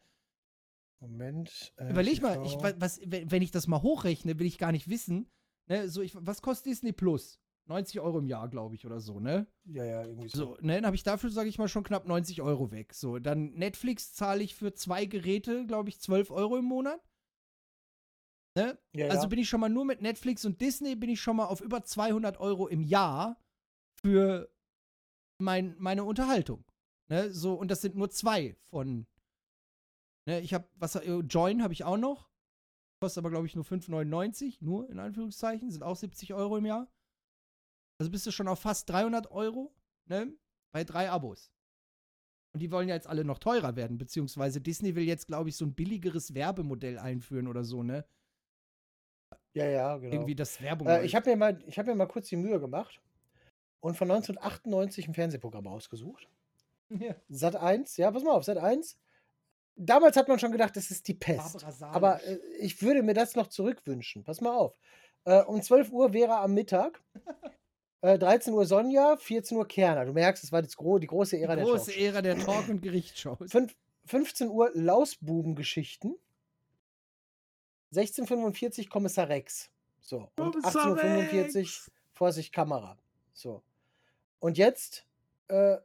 [0.99, 1.73] Moment.
[1.77, 4.71] äh, Überleg mal, ich, wa- was, wenn wenn ich das mal hochrechne, will ich gar
[4.71, 5.29] nicht wissen,
[5.67, 7.39] ne, so, ich, was kostet Disney Plus?
[7.67, 9.45] 90 Euro im Jahr, glaube ich, oder so, ne?
[9.65, 10.55] Ja, ja, irgendwie so.
[10.55, 12.93] So, ne, dann habe ich dafür, sage ich mal, schon knapp 90 Euro weg.
[12.93, 17.01] So, dann Netflix zahle ich für zwei Geräte, glaube ich, 12 Euro im Monat.
[18.57, 18.75] Ne?
[18.93, 21.45] Ja, also bin ich schon mal nur mit Netflix und Disney bin ich schon mal
[21.45, 23.39] auf über 200 Euro im Jahr
[24.01, 24.51] für
[25.39, 26.65] mein, meine Unterhaltung.
[27.07, 27.31] Ne?
[27.31, 29.05] So, und das sind nur zwei von.
[30.27, 32.31] Ne, ich habe, was, äh, Join habe ich auch noch.
[32.99, 34.57] Kostet aber, glaube ich, nur 5,99.
[34.61, 35.69] Nur, in Anführungszeichen.
[35.69, 36.91] Sind auch 70 Euro im Jahr.
[37.99, 39.71] Also bist du schon auf fast 300 Euro,
[40.09, 40.35] ne?
[40.73, 41.51] Bei drei Abos.
[42.55, 45.57] Und die wollen ja jetzt alle noch teurer werden, beziehungsweise Disney will jetzt, glaube ich,
[45.57, 48.03] so ein billigeres Werbemodell einführen oder so, ne?
[49.57, 50.13] Ja, ja, genau.
[50.13, 50.87] Irgendwie das Werbung.
[50.87, 52.99] Äh, ich habe mir, mal- ich hab mir mal kurz die Mühe gemacht
[53.79, 56.27] und von 1998 ein Fernsehprogramm ausgesucht.
[56.89, 57.15] ja.
[57.29, 58.97] Sat 1, ja, pass mal auf, Sat 1.
[59.75, 61.63] Damals hat man schon gedacht, das ist die Pest.
[61.81, 64.23] Aber äh, ich würde mir das noch zurückwünschen.
[64.23, 64.75] Pass mal auf.
[65.25, 67.01] Äh, um 12 Uhr wäre am Mittag.
[68.01, 70.05] Äh, 13 Uhr Sonja, 14 Uhr Kerner.
[70.05, 71.97] Du merkst, es war das gro die große Ära die der große.
[71.99, 73.51] Ära der Talk- und Gerichtsshows.
[73.51, 73.75] Fünf,
[74.05, 76.15] 15 Uhr Lausbubengeschichten.
[77.93, 79.69] 16.45 Kommissar Rex.
[80.01, 80.31] So.
[80.37, 81.91] Und Kommissar 18.45 Rex.
[82.13, 82.97] Vorsicht Kamera.
[83.33, 83.63] So.
[84.39, 85.05] Und jetzt.
[85.47, 85.77] Äh,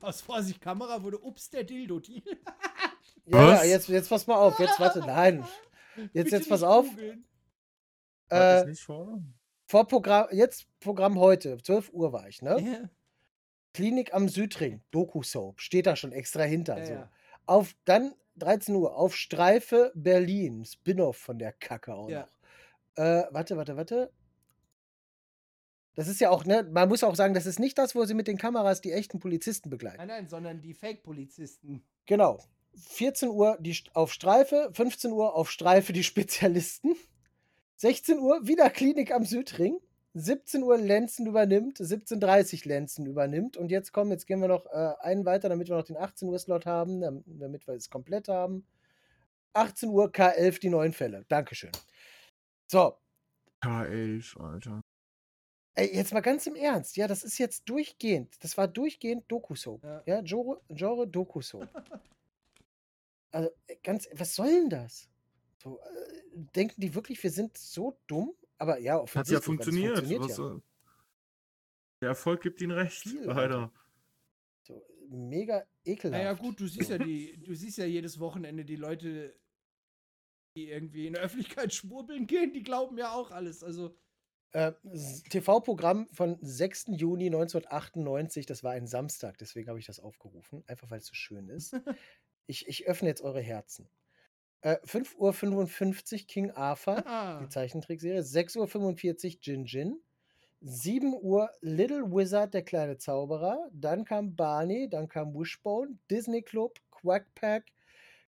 [0.00, 2.22] Aus Vorsicht Kamera wurde Ups der Dildo-Deal.
[3.26, 3.66] ja, ja, Was?
[3.66, 4.58] jetzt, jetzt pass mal auf.
[4.58, 5.44] Jetzt warte, nein.
[6.14, 6.86] Jetzt, jetzt pass auf.
[6.86, 7.04] War
[8.28, 9.20] das Äh, nicht vor?
[9.66, 11.58] vor Programm, jetzt Programm heute.
[11.58, 12.58] 12 Uhr war ich, ne?
[12.62, 12.88] Ja,
[13.74, 16.78] Klinik am Südring, Doku-Soap, steht da schon extra hinter.
[16.78, 16.92] ja, so.
[16.94, 17.10] ja.
[17.44, 22.20] Auf, dann 13 Uhr, auf Streife Berlin, Spin-off von der Kacke auch Ja.
[22.96, 23.04] noch.
[23.04, 24.12] Äh, warte, warte, warte.
[25.94, 28.14] Das ist ja auch, ne, man muss auch sagen, das ist nicht das, wo sie
[28.14, 29.98] mit den Kameras die echten Polizisten begleiten.
[29.98, 31.84] Nein, nein, sondern die Fake-Polizisten.
[32.06, 32.38] Genau.
[32.74, 36.96] 14 Uhr die, auf Streife, 15 Uhr auf Streife die Spezialisten.
[37.76, 39.78] 16 Uhr wieder Klinik am Südring.
[40.14, 43.56] 17 Uhr Lenzen übernimmt, 17.30 Lenzen übernimmt.
[43.56, 46.28] Und jetzt kommen, jetzt gehen wir noch äh, einen weiter, damit wir noch den 18
[46.28, 48.66] Uhr Slot haben, dam- damit wir es komplett haben.
[49.54, 51.24] 18 Uhr K11 die neuen Fälle.
[51.28, 51.72] Dankeschön.
[52.70, 52.96] So,
[53.62, 54.80] K11, Alter.
[55.74, 56.96] ey, jetzt mal ganz im Ernst.
[56.96, 58.34] Ja, das ist jetzt durchgehend.
[58.44, 59.82] Das war durchgehend Doku-Soap.
[59.84, 60.02] Ja.
[60.06, 61.68] Ja, Genre, Genre Doku-Soap.
[63.30, 63.50] Also,
[63.82, 65.08] ganz, was soll denn das?
[65.62, 68.34] So, äh, denken die wirklich, wir sind so dumm?
[68.62, 69.96] Aber ja, Hat ja funktioniert.
[69.98, 70.60] funktioniert Was ja.
[72.00, 73.72] Der Erfolg gibt ihnen recht, Viel, leider.
[74.62, 76.22] So, mega ekelhaft.
[76.22, 79.36] Naja, gut, du siehst ja die, du siehst ja jedes Wochenende die Leute,
[80.56, 83.64] die irgendwie in der Öffentlichkeit schwurbeln gehen, die glauben ja auch alles.
[83.64, 83.98] Also,
[84.52, 84.74] Äh,
[85.30, 86.84] TV-Programm von 6.
[86.90, 91.14] Juni 1998, das war ein Samstag, deswegen habe ich das aufgerufen, einfach weil es so
[91.14, 91.74] schön ist.
[92.46, 93.88] ich, ich öffne jetzt eure Herzen.
[94.62, 98.20] Äh, 5.55 Uhr King Arthur, ah, die Zeichentrickserie.
[98.20, 100.00] 6.45 Uhr Jin Jin.
[100.60, 103.68] 7 Uhr Little Wizard, der kleine Zauberer.
[103.72, 107.64] Dann kam Barney, dann kam Wishbone, Disney Club, Quack Pack,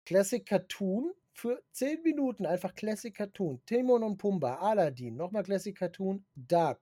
[0.05, 3.61] Classic Cartoon, für 10 Minuten einfach Classic Cartoon.
[3.65, 6.79] Timon und Pumba, Aladdin, nochmal Classic Cartoon, Dark.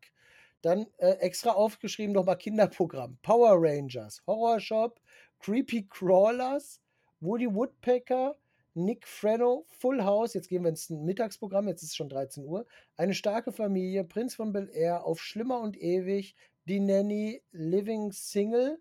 [0.61, 3.17] Dann äh, extra aufgeschrieben nochmal Kinderprogramm.
[3.21, 5.01] Power Rangers, Horror Shop,
[5.39, 6.79] Creepy Crawlers,
[7.19, 8.35] Woody Woodpecker,
[8.73, 12.65] Nick Frenno, Full House, jetzt gehen wir ins Mittagsprogramm, jetzt ist es schon 13 Uhr.
[12.95, 16.35] Eine starke Familie, Prinz von Bel Air, Auf Schlimmer und Ewig,
[16.65, 18.79] Die Nanny, Living Single,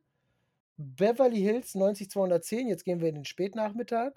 [0.77, 4.13] Beverly Hills 90210, jetzt gehen wir in den Spätnachmittag.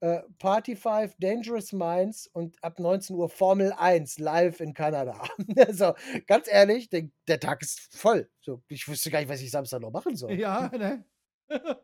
[0.00, 5.22] Äh, Party 5, Dangerous Minds und ab 19 Uhr Formel 1 live in Kanada.
[5.56, 5.94] also
[6.26, 8.28] ganz ehrlich, der, der Tag ist voll.
[8.42, 10.32] So, ich wüsste gar nicht, was ich Samstag noch machen soll.
[10.34, 11.04] Ja, ne?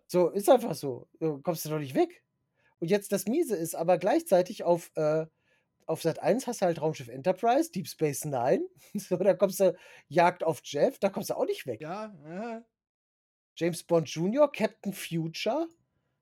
[0.06, 1.08] So, ist einfach so.
[1.18, 2.22] Du kommst du doch nicht weg.
[2.82, 5.26] Und jetzt das Miese ist, aber gleichzeitig auf, äh,
[5.86, 8.64] auf Sat 1 hast du halt Raumschiff Enterprise, Deep Space Nine.
[8.94, 9.76] So, da kommst du
[10.08, 11.80] Jagd auf Jeff, da kommst du auch nicht weg.
[11.80, 12.64] Ja, ja.
[13.54, 15.68] James Bond Jr., Captain Future,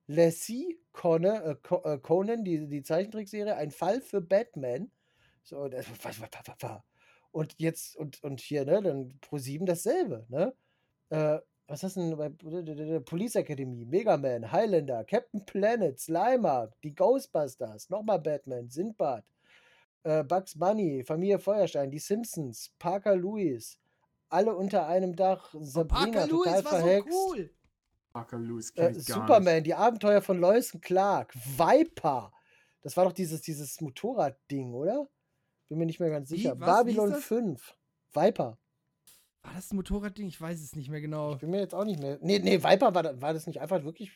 [0.06, 4.90] Lassie, Conan, äh, äh, Conan die, die Zeichentrickserie, ein Fall für Batman.
[5.42, 5.86] So, das.
[7.30, 10.54] Und jetzt, und, und hier, ne, dann Pro 7 dasselbe, ne?
[11.08, 11.38] Äh,
[11.70, 17.88] was hast du denn bei Police Academy, Mega Man, Highlander, Captain Planet, Slimer, die Ghostbusters,
[17.90, 19.24] nochmal Batman, Sinbad,
[20.02, 23.78] äh, Bugs Bunny, Familie Feuerstein, die Simpsons, Parker Lewis,
[24.28, 27.18] alle unter einem Dach, Sabrina, Parker Lewis total war so verhext.
[27.28, 27.50] cool.
[28.12, 29.66] Parker Lewis Äh, Superman, nicht.
[29.66, 32.32] die Abenteuer von Lois und Clark, Viper.
[32.82, 35.06] Das war doch dieses, dieses Motorradding, oder?
[35.68, 36.36] Bin mir nicht mehr ganz Wie?
[36.36, 36.58] sicher.
[36.58, 36.66] Was?
[36.68, 37.24] Wie Babylon hieß das?
[37.26, 37.76] 5.
[38.12, 38.58] Viper.
[39.42, 40.26] War das ein Motorradding?
[40.26, 41.32] Ich weiß es nicht mehr genau.
[41.34, 42.18] Ich bin mir jetzt auch nicht mehr.
[42.20, 44.12] Nee, nee, Viper war, da- war das nicht einfach wirklich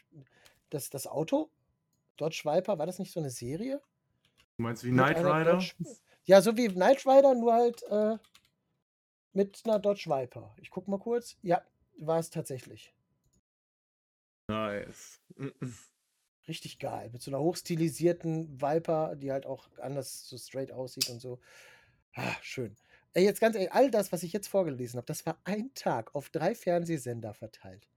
[0.71, 1.51] das, das Auto?
[2.17, 3.81] Dodge Viper, war das nicht so eine Serie?
[4.57, 5.53] Du meinst wie Mit Knight Rider?
[5.53, 5.73] Dodge,
[6.25, 8.19] ja, so wie Knight Rider, nur halt äh,
[9.33, 10.55] mit einer Dodge Viper.
[10.61, 11.37] Ich guck mal kurz.
[11.43, 11.63] Ja,
[11.99, 12.95] war es tatsächlich.
[14.49, 15.21] Nice.
[16.47, 17.09] Richtig geil.
[17.13, 21.41] Mit so einer hochstilisierten Viper, die halt auch anders so straight aussieht und so.
[22.15, 22.77] Ah, schön.
[23.15, 26.15] Ey, jetzt ganz ehrlich, all das, was ich jetzt vorgelesen habe, das war ein Tag
[26.15, 27.89] auf drei Fernsehsender verteilt.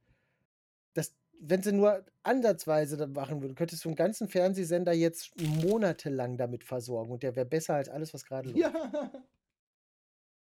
[0.93, 6.63] Das, wenn sie nur ansatzweise machen würden, könntest du einen ganzen Fernsehsender jetzt monatelang damit
[6.63, 8.73] versorgen und der wäre besser als alles, was gerade läuft.
[8.75, 9.11] Ja.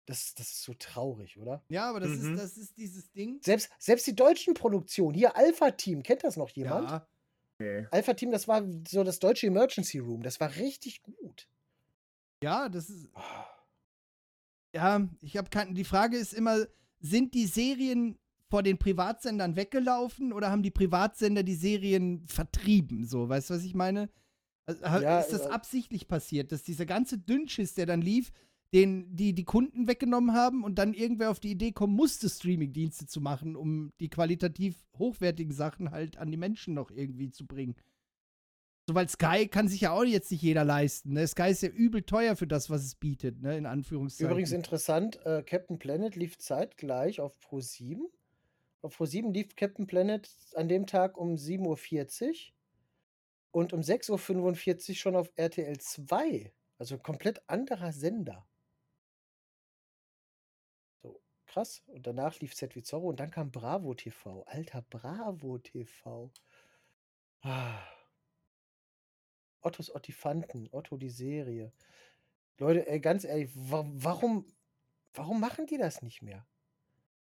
[0.08, 1.64] Das, das ist so traurig, oder?
[1.70, 2.36] Ja, aber das, Mhm.
[2.36, 3.40] ist, das ist dieses Ding.
[3.44, 6.90] Selbst, selbst die deutschen Produktionen, hier Alpha Team, kennt das noch jemand?
[6.90, 7.08] Ja.
[7.58, 7.88] Nee.
[7.90, 11.48] Alpha Team, das war so das deutsche Emergency Room, das war richtig gut.
[12.44, 13.10] Ja, das ist.
[14.76, 15.74] Ja, ich habe keine.
[15.74, 16.66] Die Frage ist immer,
[17.00, 18.20] sind die Serien
[18.50, 23.06] vor den Privatsendern weggelaufen oder haben die Privatsender die Serien vertrieben?
[23.06, 24.10] So, weißt du, was ich meine?
[24.66, 28.34] Also, Ja, ist das äh, absichtlich passiert, dass dieser ganze Dünnschiss, der dann lief,
[28.74, 33.06] den die die Kunden weggenommen haben und dann irgendwer auf die Idee kommen musste, Streamingdienste
[33.06, 37.76] zu machen, um die qualitativ hochwertigen Sachen halt an die Menschen noch irgendwie zu bringen.
[38.88, 41.14] So, weil Sky kann sich ja auch jetzt nicht jeder leisten.
[41.14, 41.26] Ne?
[41.28, 43.58] Sky ist ja übel teuer für das, was es bietet, ne?
[43.58, 44.30] in Anführungszeichen.
[44.30, 48.08] Übrigens interessant, äh, Captain Planet lief zeitgleich auf Pro 7.
[48.84, 52.36] Auf Pro 7 lief Captain Planet an dem Tag um 7.40 Uhr
[53.50, 56.54] und um 6.45 Uhr schon auf RTL 2.
[56.78, 58.48] Also komplett anderer Sender.
[61.02, 61.82] So, krass.
[61.88, 64.44] Und danach lief Z wie Zorro und dann kam Bravo TV.
[64.44, 66.32] Alter, Bravo TV.
[67.42, 67.95] Ah.
[69.66, 71.72] Ottos Ottifanten, Otto die Serie.
[72.58, 74.46] Leute, ey, ganz ehrlich, wa warum,
[75.14, 76.46] warum machen die das nicht mehr?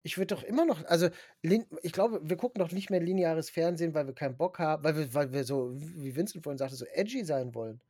[0.05, 1.09] Ich würde doch immer noch, also
[1.41, 4.97] ich glaube, wir gucken doch nicht mehr lineares Fernsehen, weil wir keinen Bock haben, weil
[4.97, 7.81] wir, weil wir so, wie Vincent vorhin sagte, so edgy sein wollen.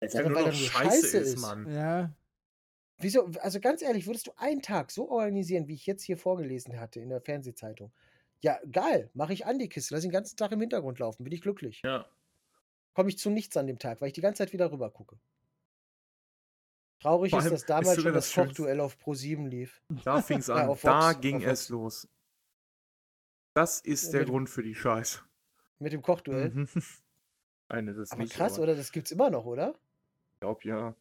[0.00, 1.40] Als Ja, nur weil nur Scheiße, Scheiße ist, ist.
[1.40, 1.72] Mann.
[1.72, 2.14] Ja.
[2.98, 6.78] Wieso, also ganz ehrlich, würdest du einen Tag so organisieren, wie ich jetzt hier vorgelesen
[6.78, 7.92] hatte in der Fernsehzeitung?
[8.40, 11.24] Ja, geil, mache ich an die Kiste, lass ihn den ganzen Tag im Hintergrund laufen,
[11.24, 11.80] bin ich glücklich.
[11.82, 12.06] Ja.
[12.94, 15.18] Komme ich zu nichts an dem Tag, weil ich die ganze Zeit wieder rüber gucke.
[17.00, 19.80] Traurig ist, dass ist damals schon das das Kochduell auf Pro 7 lief.
[20.04, 20.68] Da fing es Ja, an.
[20.68, 22.08] auf da Vox, ging es los.
[23.54, 25.20] Das ist Ja, der mit- Grund für die Scheiße.
[25.78, 26.50] Mit dem Kochduell.
[26.50, 26.68] Mhm.
[27.68, 28.32] Eine das Aber nicht.
[28.34, 28.74] krass, aber oder?
[28.76, 29.78] Das gibt's immer noch, oder?
[30.34, 30.96] Ich glaub, ja.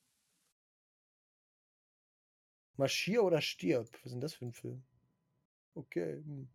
[2.76, 3.90] Marschier oder stirb.
[3.94, 4.84] Was ist denn das für ein Film?
[5.74, 6.18] Okay.
[6.24, 6.48] Hm.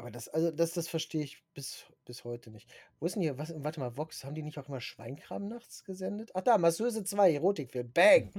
[0.00, 2.66] Aber das, also das, das verstehe ich bis, bis heute nicht.
[2.98, 5.84] Wo ist denn hier, was, warte mal, Vox, haben die nicht auch immer Schweinkram nachts
[5.84, 6.30] gesendet?
[6.32, 8.30] Ach da, Masseuse 2, Erotikfilm, bang!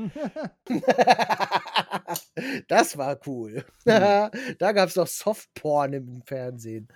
[2.67, 3.63] das war cool.
[3.85, 6.87] da gab es doch Softporn im Fernsehen.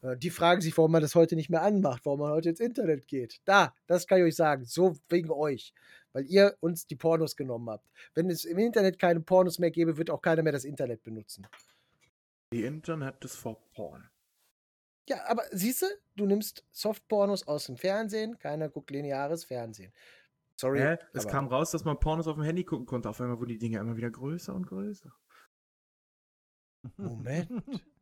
[0.00, 2.60] Äh, Die fragen sich, warum man das heute nicht mehr anmacht, warum man heute ins
[2.60, 3.42] Internet geht.
[3.44, 5.74] Da, das kann ich euch sagen, so wegen euch,
[6.14, 7.86] weil ihr uns die Pornos genommen habt.
[8.14, 11.46] Wenn es im Internet keine Pornos mehr gäbe, wird auch keiner mehr das Internet benutzen.
[12.52, 14.08] The Internet is for porn.
[15.08, 15.86] Ja, aber siehst du,
[16.16, 19.92] du nimmst Softpornos aus dem Fernsehen, keiner guckt lineares Fernsehen.
[20.58, 20.80] Sorry.
[20.80, 20.98] Hä?
[21.12, 23.08] Es kam raus, dass man Pornos auf dem Handy gucken konnte.
[23.10, 25.12] Auf einmal wurden die Dinge immer wieder größer und größer.
[26.96, 27.50] Moment.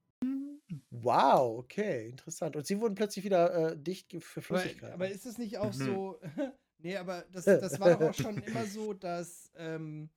[0.91, 2.57] Wow, okay, interessant.
[2.57, 4.93] Und sie wurden plötzlich wieder äh, dicht für Aber, Flüssigkeit.
[4.93, 5.85] aber ist es nicht auch Mhm.
[5.85, 6.21] so.
[6.79, 10.09] nee, aber das, das war doch auch schon immer so, dass ähm,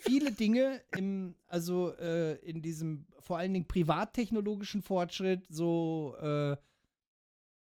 [0.00, 6.56] viele Dinge im, also äh, in diesem vor allen Dingen privattechnologischen Fortschritt so äh,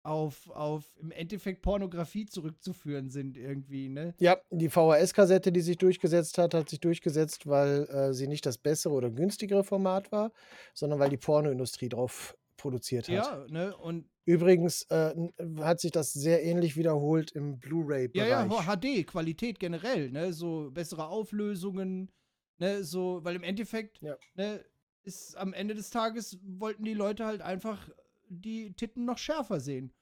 [0.05, 4.15] auf, auf im Endeffekt Pornografie zurückzuführen sind irgendwie, ne?
[4.19, 8.59] Ja, die VHS-Kassette, die sich durchgesetzt hat, hat sich durchgesetzt, weil äh, sie nicht das
[8.59, 10.33] bessere oder günstigere Format war,
[10.75, 13.15] sondern weil die Pornoindustrie drauf produziert hat.
[13.15, 13.77] Ja, ne?
[13.77, 15.15] Und Übrigens äh,
[15.59, 18.29] hat sich das sehr ähnlich wiederholt im Blu-ray-Bereich.
[18.29, 20.33] Ja, ja, HD, Qualität generell, ne?
[20.33, 22.11] So bessere Auflösungen,
[22.59, 22.85] ne?
[22.85, 24.17] So, weil im Endeffekt, Ja.
[24.35, 24.65] ne,
[25.03, 27.89] ist am Ende des Tages wollten die Leute halt einfach
[28.29, 29.93] die Titten noch schärfer sehen.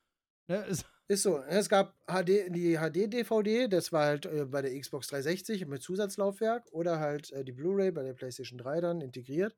[0.49, 0.67] Ne?
[1.09, 1.39] Ist so.
[1.39, 6.69] Es gab HD, die HD-DVD, das war halt äh, bei der Xbox 360 mit Zusatzlaufwerk
[6.71, 9.57] oder halt äh, die Blu-ray bei der PlayStation 3 dann integriert.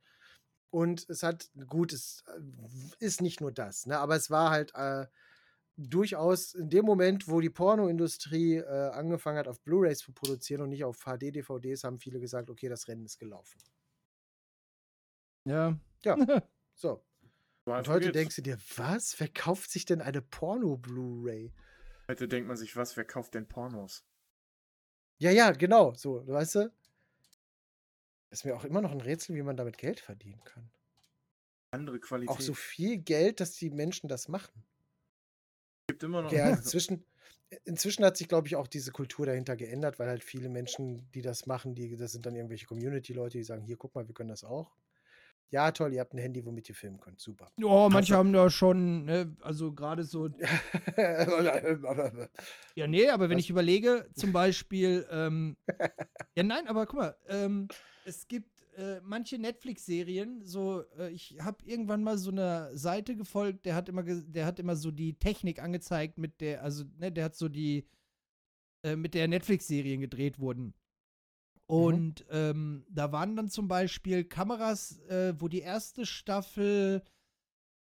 [0.73, 3.99] Und es hat, gut, es äh, ist nicht nur das, ne?
[3.99, 5.07] aber es war halt äh,
[5.77, 10.71] durchaus in dem Moment, wo die Pornoindustrie äh, angefangen hat, auf Blu-rays zu produzieren und
[10.71, 13.61] nicht auf HD-DVDs, haben viele gesagt, okay, das Rennen ist gelaufen.
[15.45, 15.79] ja.
[16.05, 16.17] Ja.
[16.75, 17.05] So.
[17.67, 18.13] So Und heute geht's.
[18.13, 19.21] denkst du dir, was?
[19.21, 21.53] Wer kauft sich denn eine Porno-Blu-ray?
[22.09, 24.05] Heute denkt man sich, was, wer kauft denn Pornos?
[25.19, 25.95] Ja, ja, genau.
[25.95, 26.73] So, weißt du?
[28.33, 30.71] Ist mir auch immer noch ein Rätsel, wie man damit Geld verdienen kann.
[31.71, 32.35] Andere Qualität.
[32.35, 34.65] Auch so viel Geld, dass die Menschen das machen.
[35.87, 36.33] gibt immer noch.
[36.33, 37.05] Ja, inzwischen,
[37.65, 41.21] inzwischen hat sich, glaube ich, auch diese Kultur dahinter geändert, weil halt viele Menschen, die
[41.21, 44.31] das machen, die, das sind dann irgendwelche Community-Leute, die sagen, hier, guck mal, wir können
[44.31, 44.75] das auch.
[45.53, 47.21] Ja, toll, ihr habt ein Handy, womit ihr filmen könnt.
[47.21, 47.53] Super.
[47.63, 50.31] Oh, manche haben da schon, ne, also gerade so.
[52.75, 53.45] Ja, nee, aber wenn Was?
[53.45, 55.59] ich überlege, zum Beispiel, ähm,
[56.35, 57.69] ja, nein, aber guck mal, ähm,
[58.07, 63.67] es gibt äh, manche Netflix-Serien, so, äh, ich habe irgendwann mal so eine Seite gefolgt,
[63.67, 67.25] der hat immer, der hat immer so die Technik angezeigt, mit der, also, ne, der
[67.25, 67.87] hat so die,
[68.85, 70.73] äh, mit der Netflix-Serien gedreht wurden.
[71.73, 77.03] Und ähm, da waren dann zum Beispiel Kameras, äh, wo die erste Staffel,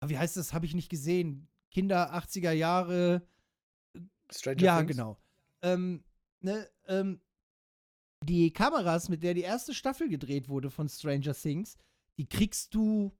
[0.01, 3.27] ah, wie heißt das, habe ich nicht gesehen, Kinder 80er Jahre,
[4.31, 4.93] Stranger ja, Things?
[4.93, 5.19] genau.
[5.61, 6.05] Ähm,
[6.41, 7.21] ne, ähm,
[8.25, 11.77] die Kameras, mit der die erste Staffel gedreht wurde von Stranger Things,
[12.17, 13.15] die kriegst du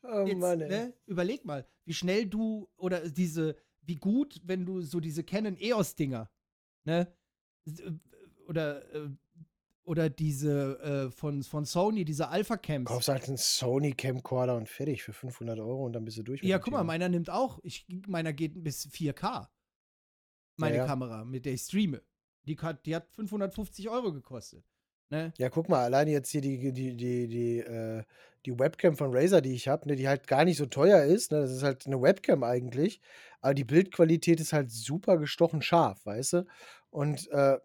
[0.03, 0.69] Oh jetzt, Mann, ey.
[0.69, 5.57] ne, überleg mal, wie schnell du oder diese, wie gut, wenn du so diese Canon
[5.57, 6.29] EOS-Dinger,
[6.85, 7.11] ne?
[7.65, 7.91] äh,
[8.47, 9.09] Oder, äh,
[9.83, 12.85] oder diese äh, von, von Sony, diese Alpha-Cams.
[12.87, 16.41] Kaufst halt einen Sony Camcorder und fertig für 500 Euro und dann bist du durch.
[16.43, 19.47] Ja, guck mal, meiner nimmt auch, ich, meiner geht bis 4K.
[20.57, 20.87] Meine Ja, ja.
[20.87, 22.01] Kamera, mit der ich streame.
[22.45, 24.63] Die, hat- die hat 550 Euro gekostet.
[25.09, 25.33] Ne?
[25.37, 28.03] Ja, guck mal, alleine jetzt hier die, die, die, die, äh,
[28.45, 31.31] die Webcam von Razer, die ich habe, ne, die halt gar nicht so teuer ist.
[31.31, 33.01] Ne, das ist halt eine Webcam eigentlich.
[33.41, 36.45] Aber die Bildqualität ist halt super gestochen scharf, weißt du?
[36.89, 37.57] Und äh,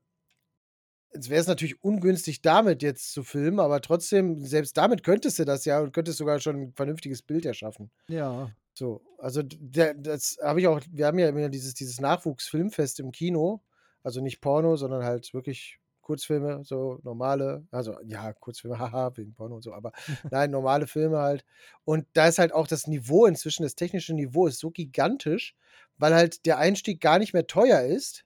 [1.14, 5.44] jetzt wäre es natürlich ungünstig, damit jetzt zu filmen, aber trotzdem, selbst damit könntest du
[5.44, 7.90] das ja und könntest sogar schon ein vernünftiges Bild erschaffen.
[8.08, 8.50] Ja.
[8.74, 13.12] So, also der, das habe ich auch, wir haben ja immer dieses, dieses Nachwuchsfilmfest im
[13.12, 13.62] Kino,
[14.02, 19.56] also nicht Porno, sondern halt wirklich Kurzfilme, so normale, also ja, Kurzfilme, haha, wegen Porno
[19.56, 19.92] und so, aber
[20.30, 21.44] nein, normale Filme halt.
[21.84, 25.54] Und da ist halt auch das Niveau inzwischen, das technische Niveau ist so gigantisch,
[25.96, 28.24] weil halt der Einstieg gar nicht mehr teuer ist.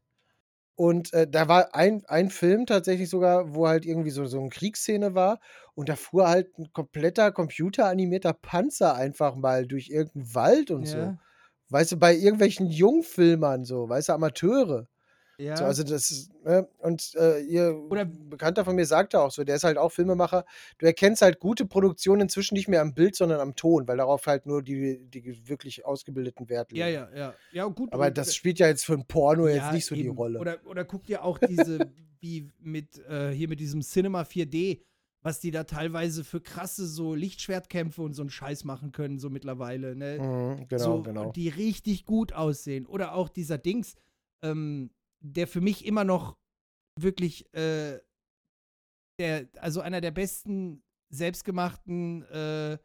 [0.74, 4.50] Und äh, da war ein, ein Film tatsächlich sogar, wo halt irgendwie so, so eine
[4.50, 5.40] Kriegsszene war.
[5.74, 10.98] und da fuhr halt ein kompletter computeranimierter Panzer einfach mal durch irgendeinen Wald und so.
[10.98, 11.18] Ja.
[11.68, 14.86] Weißt du, bei irgendwelchen Jungfilmern so, weißt du, Amateure.
[15.38, 15.56] Ja.
[15.56, 16.66] So, also das ist, ne?
[16.78, 20.44] und äh, ihr Oder- Bekannter von mir sagte auch so, der ist halt auch Filmemacher,
[20.78, 24.26] du erkennst halt gute Produktionen inzwischen nicht mehr am Bild, sondern am Ton, weil darauf
[24.26, 26.80] halt nur die, die wirklich ausgebildeten Wert legen.
[26.80, 27.34] ja, ja, ja.
[27.52, 27.92] Ja, gut.
[27.92, 30.16] Aber das spielt ja jetzt für ein Porno jetzt Ja, nicht so die eben.
[30.16, 30.38] Rolle.
[30.40, 31.78] Oder, oder guck dir auch diese,
[32.20, 34.80] wie mit, äh, hier mit diesem Cinema 4D,
[35.20, 39.28] was die da teilweise für krasse so Lichtschwertkämpfe und so einen Scheiß machen können, so
[39.28, 40.18] mittlerweile, ne?
[40.20, 41.32] Mhm, genau, so, genau.
[41.32, 42.86] Die richtig gut aussehen.
[42.86, 43.96] Oder auch dieser Dings,
[44.42, 44.90] ähm,
[45.34, 46.36] der für mich immer noch
[46.98, 48.00] wirklich, äh,
[49.18, 52.78] der, also einer der besten selbstgemachten äh,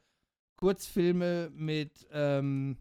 [0.58, 2.78] Kurzfilme mit, ähm,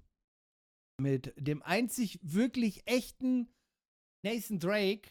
[1.01, 3.49] mit dem einzig wirklich echten
[4.23, 5.11] Nathan Drake,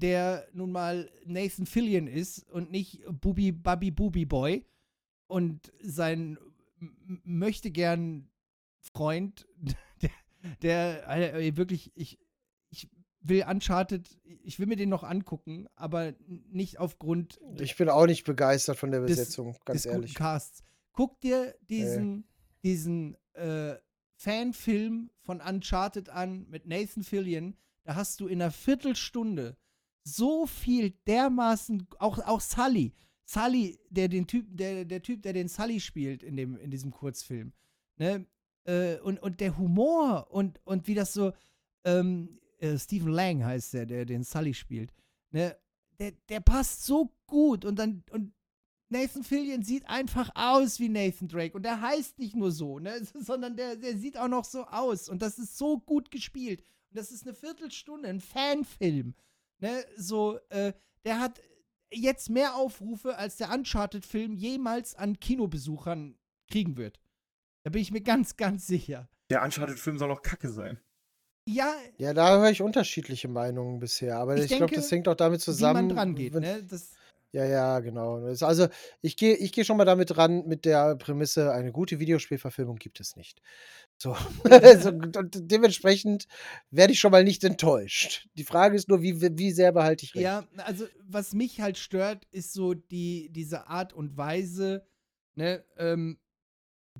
[0.00, 4.64] der nun mal Nathan Fillion ist und nicht Bubi Bubby Bubi Boy.
[5.30, 6.38] Und sein
[7.24, 8.30] möchte gern
[8.80, 9.46] Freund,
[10.02, 10.10] der,
[10.62, 12.27] der äh, wirklich, ich, ich
[13.28, 14.08] will Uncharted,
[14.42, 18.90] ich will mir den noch angucken, aber nicht aufgrund Ich bin auch nicht begeistert von
[18.90, 20.14] der des- Besetzung, ganz des ehrlich.
[20.14, 20.62] Casts.
[20.92, 22.26] Guck dir diesen,
[22.64, 23.76] diesen äh,
[24.16, 27.56] Fanfilm von Uncharted an mit Nathan Fillion.
[27.84, 29.56] Da hast du in einer Viertelstunde
[30.02, 32.94] so viel dermaßen, auch, auch Sully.
[33.24, 36.90] Sully, der den Typ, der, der Typ, der den Sully spielt in, dem, in diesem
[36.90, 37.52] Kurzfilm.
[37.96, 38.26] Ne?
[38.64, 41.32] Äh, und, und der Humor und, und wie das so,
[41.84, 44.92] ähm, äh, Stephen Lang heißt der, der den Sully spielt.
[45.30, 45.56] Ne?
[45.98, 48.32] Der, der passt so gut und dann, und
[48.90, 53.00] Nathan Fillion sieht einfach aus wie Nathan Drake und der heißt nicht nur so, ne,
[53.14, 56.60] sondern der, der sieht auch noch so aus und das ist so gut gespielt
[56.90, 59.14] und das ist eine Viertelstunde, ein Fanfilm,
[59.58, 60.72] ne, so, äh,
[61.04, 61.40] der hat
[61.92, 66.16] jetzt mehr Aufrufe als der Uncharted-Film jemals an Kinobesuchern
[66.50, 67.00] kriegen wird.
[67.62, 69.08] Da bin ich mir ganz, ganz sicher.
[69.30, 70.80] Der Uncharted-Film soll auch kacke sein.
[71.50, 75.14] Ja, Ja, da höre ich unterschiedliche Meinungen bisher, aber Ich ich, glaube, das hängt auch
[75.14, 75.88] damit wie zusammen.
[75.88, 76.90] man dran geht, wenn- ne, das,
[77.32, 78.24] Ja, ja, genau.
[78.24, 78.68] Also
[79.02, 83.00] ich gehe ich geh schon mal damit ran mit der Prämisse, eine gute Videospielverfilmung gibt
[83.00, 83.40] es nicht.
[83.98, 84.14] So.
[84.82, 86.26] so und dementsprechend
[86.70, 88.28] werde ich schon mal nicht enttäuscht.
[88.34, 90.24] Die Frage ist nur, wie, wie sehr behalte ich recht?
[90.24, 94.86] Ja, also was mich halt stört, ist so die, diese Art und Weise,
[95.34, 96.18] ne, ähm,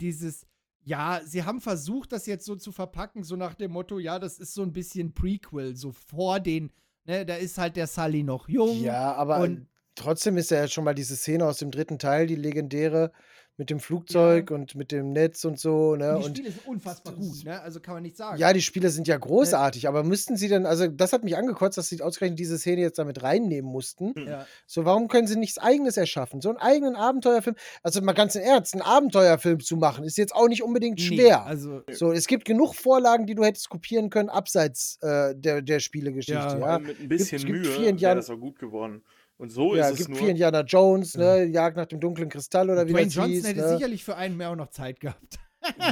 [0.01, 0.47] dieses,
[0.89, 4.39] ja, sie haben versucht, das jetzt so zu verpacken, so nach dem Motto, ja, das
[4.39, 6.73] ist so ein bisschen Prequel, so vor den,
[7.05, 8.81] ne, da ist halt der Sully noch jung.
[8.81, 9.51] Ja, aber
[9.95, 13.13] trotzdem ist ja schon mal diese Szene aus dem dritten Teil, die legendäre,
[13.59, 15.97] mit dem Flugzeug und mit dem Netz und so.
[15.97, 16.17] Ne?
[16.17, 18.39] und die Und Spiele sind unfassbar gut, ne, also kann man nicht sagen.
[18.39, 21.77] Ja, die Spiele sind ja großartig, aber müssten sie denn, also das hat mich angekotzt,
[21.77, 24.15] dass sie ausgerechnet diese Szene jetzt damit reinnehmen mussten.
[24.17, 24.47] Ja.
[24.67, 26.41] So, warum können sie nichts Eigenes erschaffen?
[26.41, 30.35] So einen eigenen Abenteuerfilm, also mal ganz im Ernst, einen Abenteuerfilm zu machen, ist jetzt
[30.35, 31.45] auch nicht unbedingt Nee, schwer.
[31.45, 35.81] also, so, es gibt genug Vorlagen, die du hättest kopieren können, abseits äh, der, der
[35.81, 36.59] Spielegeschichte, Ja.
[36.59, 36.79] ja.
[36.79, 39.03] Mit ein bisschen gibt vier Mühe wäre das auch gut geworden.
[39.39, 40.19] Und so Ja, ist es gibt nur.
[40.19, 43.47] vier Indiana Jones, ne, Jagd nach dem dunklen Kristall oder wie Dwayne das Johnson hieß.
[43.47, 43.69] hätte ne?
[43.75, 45.39] sicherlich für einen mehr auch noch Zeit gehabt.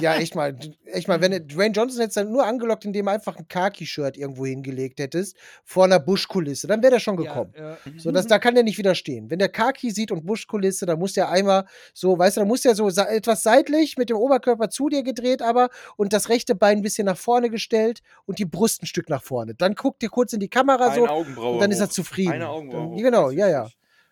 [0.00, 0.56] Ja, echt mal.
[0.84, 4.16] Echt mal, wenn du Dwayne Johnson jetzt dann nur angelockt, indem du einfach ein Khaki-Shirt
[4.16, 7.52] irgendwo hingelegt hättest, vor einer Buschkulisse, dann wäre der schon gekommen.
[7.56, 7.78] Ja, ja.
[7.96, 9.30] So, das, da kann der nicht widerstehen.
[9.30, 12.62] Wenn der Khaki sieht und Buschkulisse, dann muss der einmal so, weißt du, dann muss
[12.62, 16.78] der so etwas seitlich mit dem Oberkörper zu dir gedreht, aber und das rechte Bein
[16.78, 19.54] ein bisschen nach vorne gestellt und die Brust ein Stück nach vorne.
[19.54, 21.54] Dann guckt ihr kurz in die Kamera so Eine Augenbraue.
[21.54, 22.32] und dann ist er zufrieden.
[22.32, 22.88] Eine Augenbraue.
[22.88, 23.68] hoch, Genau, ja, ja.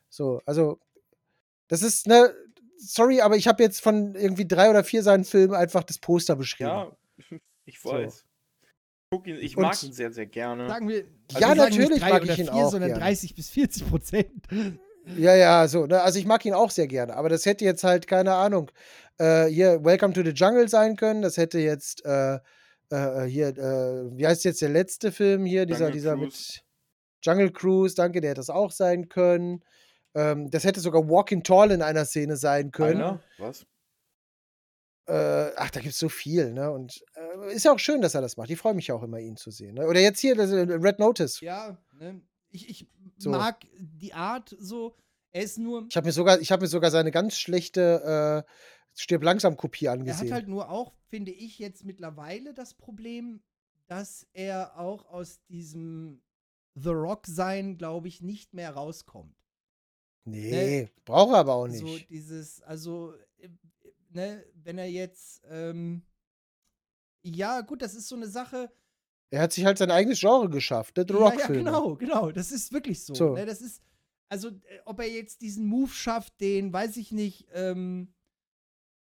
[0.09, 0.78] So, also,
[1.68, 2.32] das ist, ne,
[2.76, 6.36] sorry, aber ich habe jetzt von irgendwie drei oder vier seinen Filmen einfach das Poster
[6.36, 6.70] beschrieben.
[6.70, 6.92] Ja,
[7.64, 7.90] ich So.
[7.90, 8.24] weiß.
[9.10, 10.66] Guck ihn, ich Und- mag ihn sehr, sehr gerne.
[10.68, 12.88] Sagen wir, Ja, wir sagen natürlich nicht drei mag oder ich ihn vier, auch sondern
[12.90, 13.05] gerne.
[13.05, 14.30] 30 bis 40 Prozent.
[15.16, 15.86] Ja, ja, so.
[15.86, 16.01] Ne?
[16.01, 18.70] Also ich mag ihn auch sehr gerne, aber das hätte jetzt halt, keine Ahnung,
[19.18, 21.22] äh, hier Welcome to the Jungle sein können.
[21.22, 22.38] Das hätte jetzt äh,
[22.90, 25.66] äh, hier, äh, wie heißt jetzt der letzte Film hier?
[25.66, 26.24] Dieser, Jungle dieser Cruise.
[26.26, 26.64] mit
[27.22, 29.62] Jungle Cruise, danke, der hätte das auch sein können.
[30.14, 33.00] Ähm, das hätte sogar Walking Tall in einer Szene sein können.
[33.02, 33.22] Einer?
[33.38, 33.66] Was?
[35.06, 36.70] Äh, ach, da gibt es so viel, ne?
[36.70, 38.48] Und äh, ist ja auch schön, dass er das macht.
[38.50, 39.74] Ich freue mich ja auch immer, ihn zu sehen.
[39.74, 39.86] Ne?
[39.86, 41.40] Oder jetzt hier, das, äh, Red Notice.
[41.40, 42.22] Ja, ne?
[42.50, 42.86] Ich, ich
[43.18, 43.30] So.
[43.30, 44.96] mag die Art so.
[45.32, 45.84] Er ist nur.
[45.90, 48.50] Ich habe mir sogar, ich habe mir sogar seine ganz schlechte äh,
[48.94, 50.28] Stirb langsam Kopie Er angesehen.
[50.28, 53.42] hat halt nur auch, finde ich, jetzt mittlerweile das Problem,
[53.88, 56.22] dass er auch aus diesem
[56.76, 59.36] The Rock-Sein, glaube ich, nicht mehr rauskommt.
[60.24, 61.80] Nee, braucht er aber auch nicht.
[61.80, 63.48] So dieses, also, äh,
[64.10, 66.02] ne, wenn er jetzt, ähm,
[67.22, 68.70] ja, gut, das ist so eine Sache.
[69.30, 71.64] er hat sich halt sein eigenes Genre geschafft, der The ja, ja, Rock-Filme.
[71.64, 73.14] genau, genau, das ist wirklich so.
[73.14, 73.34] So.
[73.34, 73.82] Ne, das ist,
[74.28, 78.12] also äh, ob er jetzt diesen Move schafft, den, weiß ich nicht, ähm,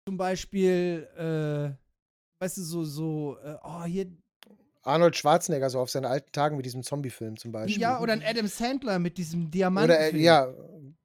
[0.06, 4.06] zum Beispiel, äh, weißt du, so, so, äh, oh, hier,
[4.84, 7.80] Arnold Schwarzenegger, so auf seinen alten Tagen mit diesem Zombie-Film zum Beispiel.
[7.80, 9.90] ja, oder ein Adam Sandler mit diesem Diamanten.
[9.90, 10.52] Oder, äh, ja,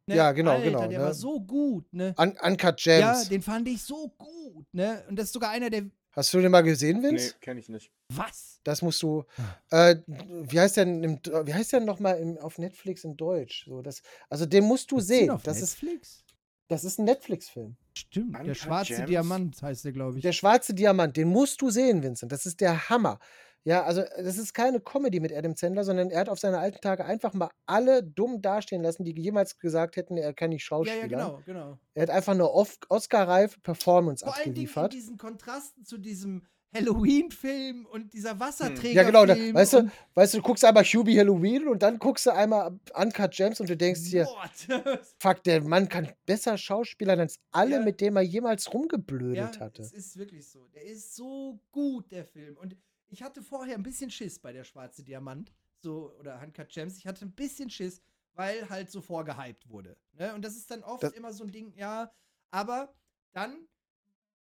[0.10, 0.16] ne?
[0.16, 0.88] ja, genau, Alter, genau.
[0.88, 1.06] Der ne?
[1.06, 2.14] war so gut, ne?
[2.20, 3.30] Un Uncut Ja, Gems.
[3.30, 5.04] den fand ich so gut, ne?
[5.10, 5.84] Und das ist sogar einer der.
[6.12, 7.36] Hast du den mal gesehen, Nee, Vince?
[7.40, 7.92] kenne ich nicht.
[8.14, 8.60] Was?
[8.64, 9.24] Das musst du.
[9.70, 9.92] Ah.
[9.92, 13.16] Äh, wie heißt der denn, im, wie heißt der noch mal im, auf Netflix in
[13.16, 13.66] Deutsch?
[13.66, 15.30] So, das, also den musst du den sehen.
[15.30, 16.24] auf Das ist, Netflix?
[16.68, 17.78] das ist ein Netflix-Film.
[17.94, 19.08] Stimmt, der Uncut schwarze Gems?
[19.08, 20.24] Diamant heißt der, glaube ich.
[20.24, 22.32] Der schwarze Diamant, den musst du sehen, Vincent.
[22.32, 23.20] Das ist der Hammer.
[23.66, 26.80] Ja, also das ist keine Comedy mit Adam Sandler, sondern er hat auf seine alten
[26.82, 30.68] Tage einfach mal alle dumm dastehen lassen, die jemals gesagt hätten, er kann nicht ja,
[30.68, 31.02] Schauspieler.
[31.02, 31.80] ja, genau, genau.
[31.94, 34.94] Er hat einfach eine Oscar-reife Performance Vor allen Dingen in abgeliefert.
[34.94, 39.02] diesen Kontrasten zu diesem Halloween-Film und dieser Wasserträger.
[39.02, 39.26] Ja, genau.
[39.26, 42.80] Da, weißt du, weißt du, du guckst einmal Hubie Halloween und dann guckst du einmal
[42.94, 44.28] Uncut Gems und du denkst dir,
[45.20, 47.82] fuck, der Mann kann besser Schauspielern als alle, Ja.
[47.82, 49.82] mit denen er jemals ja, rumgeblödet hatte.
[49.82, 50.68] es ist wirklich so.
[50.74, 52.56] Der ist so gut, der Film.
[52.58, 52.76] Und
[53.10, 56.98] ich hatte vorher ein bisschen Schiss bei der Schwarze Diamant, so, oder Uncut Gems.
[56.98, 58.02] Ich hatte ein bisschen Schiss,
[58.34, 59.98] weil halt so vorgehypt wurde.
[60.14, 60.34] Ne?
[60.36, 62.12] Und das ist dann oft Das- immer so ein Ding, ja,
[62.52, 62.94] aber
[63.32, 63.68] dann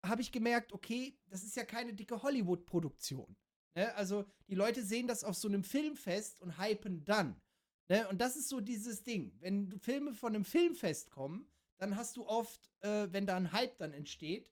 [0.04, 3.36] habe ich gemerkt, okay, das ist ja keine dicke Hollywood-Produktion.
[3.74, 3.94] Ne?
[3.94, 7.40] Also die Leute sehen das auf so einem Filmfest und hypen dann.
[7.88, 8.06] Ne?
[8.08, 9.32] Und das ist so dieses Ding.
[9.40, 13.78] Wenn Filme von einem Filmfest kommen, dann hast du oft, äh, wenn da ein Hype
[13.78, 14.50] dann entsteht,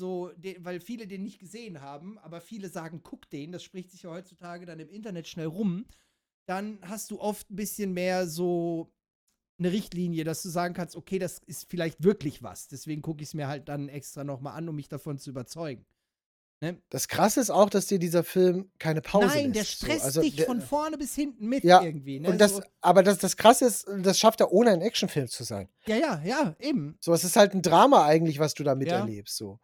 [0.00, 3.92] so, de- weil viele den nicht gesehen haben, aber viele sagen, guck den, das spricht
[3.92, 5.86] sich ja heutzutage dann im Internet schnell rum,
[6.46, 8.92] dann hast du oft ein bisschen mehr so
[9.58, 12.68] eine Richtlinie, dass du sagen kannst, okay, das ist vielleicht wirklich was.
[12.68, 15.86] Deswegen gucke ich es mir halt dann extra nochmal an, um mich davon zu überzeugen.
[16.90, 19.78] Das Krasse ist auch, dass dir dieser Film keine Pause Nein, der lässt.
[19.80, 19.86] so.
[19.86, 22.20] stresst Also dich der- von vorne bis hinten mit Ja, irgendwie.
[22.20, 22.28] Ne?
[22.28, 25.42] Und das, so, aber das, das Krasse ist, das schafft er ohne ein Actionfilm zu
[25.44, 25.68] sein.
[25.86, 26.98] ja, ja, ja, eben.
[27.00, 28.76] So, es ist halt ein Drama eigentlich, was du da Ja.
[28.76, 29.36] miterlebst.
[29.38, 29.58] So.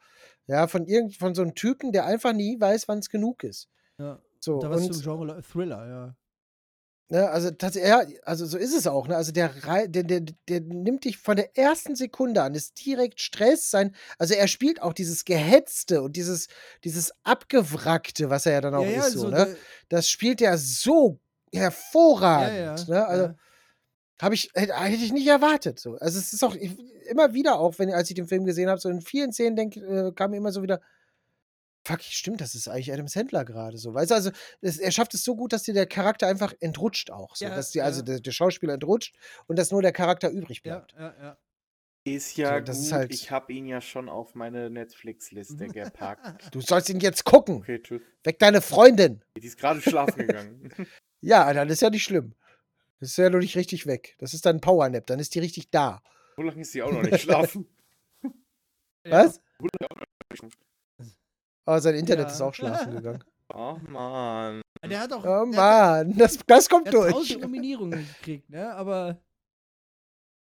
[0.47, 3.69] Ja, von irgend, von so einem Typen, der einfach nie weiß, wann es genug ist.
[3.99, 4.19] Ja.
[4.41, 6.17] So, Da was und, zum Genre Thriller, ja.
[7.09, 9.07] Ne, also tatsächlich, ja, also so ist es auch.
[9.07, 9.17] Ne?
[9.17, 9.51] Also der,
[9.87, 13.95] der, der, der nimmt dich von der ersten Sekunde an, ist direkt Stress sein.
[14.19, 16.49] Also er spielt auch dieses Gehetzte und dieses,
[16.83, 19.13] dieses Abgewrackte, was er ja dann auch ja, ja, ist.
[19.13, 19.57] So, ne?
[19.89, 21.21] Das spielt er so
[21.53, 22.89] hervorragend.
[22.89, 23.07] ja, ne?
[23.07, 23.35] Also
[24.21, 25.79] habe ich hätte, hätte ich nicht erwartet.
[25.79, 25.97] So.
[25.97, 26.77] Also es ist auch ich,
[27.09, 29.77] immer wieder auch, wenn als ich den Film gesehen habe, so in vielen Szenen denk,
[29.77, 30.81] äh, kam mir immer so wieder.
[31.87, 33.95] Fuck, stimmt, das ist eigentlich Adam Sandler gerade so.
[33.95, 34.31] Weißt du, also
[34.61, 37.37] es, er schafft es so gut, dass dir der Charakter einfach entrutscht auch.
[37.37, 38.05] So, Ja, dass dir also ja.
[38.07, 40.95] der, der Schauspieler entrutscht und dass nur der Charakter übrig Ja, bleibt.
[40.99, 41.39] ja, ja.
[42.05, 45.67] Ist ja So, das gut, ist halt- ich habe ihn ja schon auf meine Netflix-Liste
[45.69, 46.55] gepackt.
[46.55, 47.57] Du sollst ihn jetzt gucken.
[47.57, 48.03] Okay, tschüss.
[48.25, 49.23] Weck deine Freundin.
[49.37, 50.71] Die ist gerade schlafen gegangen.
[51.21, 52.35] Ja, dann ist ja nicht schlimm.
[53.01, 54.15] Das ist ja noch nicht richtig weg.
[54.19, 56.03] Das ist dann ein Powernap, dann ist die richtig da.
[56.37, 57.67] so lange ist sie auch noch nicht schlafen.
[59.05, 59.41] Was?
[61.67, 62.33] Oh, sein Internet Ja.
[62.33, 63.23] ist auch schlafen gegangen.
[63.55, 64.61] Oh Mann.
[64.85, 65.25] Der hat auch.
[65.25, 67.13] Oh hat, Mann, das, das kommt der hat durch.
[67.13, 68.75] tausend Nominierungen gekriegt, ne?
[68.75, 69.23] Aber.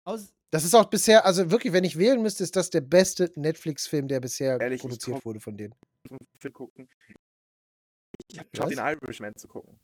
[0.06, 0.34] Aus.
[0.52, 4.08] Das ist auch bisher, also wirklich, wenn ich wählen müsste, ist das der beste Netflix-Film,
[4.08, 5.76] der bisher Ehrlich, ich produziert wurde von denen.
[6.40, 6.90] Film gucken.
[8.32, 9.78] Ich hab schon den Irishman zu gucken.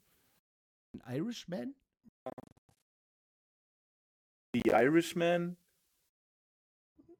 [1.03, 1.75] Ein Irishman?
[4.55, 5.57] Die Irishman.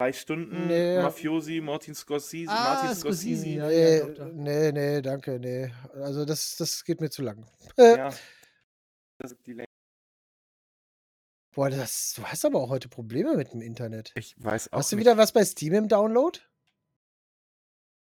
[0.04, 0.68] Drei Stunden.
[0.68, 1.02] Nee.
[1.02, 2.52] Mafiosi, Martin Scorsese.
[2.52, 3.50] Ah, Martin Scorsese, Scorsese.
[3.56, 3.68] ja.
[3.70, 4.34] Nee, doch, doch.
[4.34, 5.72] nee, nee, danke, nee.
[5.94, 7.46] Also das, das geht mir zu lang.
[7.78, 8.14] Ja.
[9.20, 9.68] Das ist die Länge.
[11.56, 14.12] Boah, das, du hast aber auch heute Probleme mit dem Internet.
[14.16, 15.06] Ich weiß auch Hast du nicht.
[15.06, 16.38] wieder was bei Steam im Download?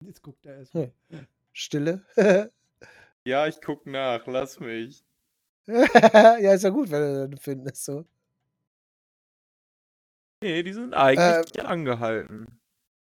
[0.05, 0.73] Jetzt guckt er erst.
[0.73, 0.91] Hm.
[1.53, 2.05] Stille.
[3.25, 4.27] Ja, ich guck nach.
[4.27, 5.03] Lass mich.
[5.67, 7.85] ja, ist ja gut, wenn du das findest.
[7.85, 8.05] So.
[10.41, 12.59] Nee, die sind eigentlich angehalten.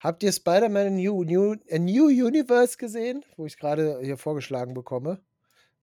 [0.00, 3.24] Habt ihr Spider-Man New, New, A New Universe gesehen?
[3.36, 5.22] Wo ich gerade hier vorgeschlagen bekomme.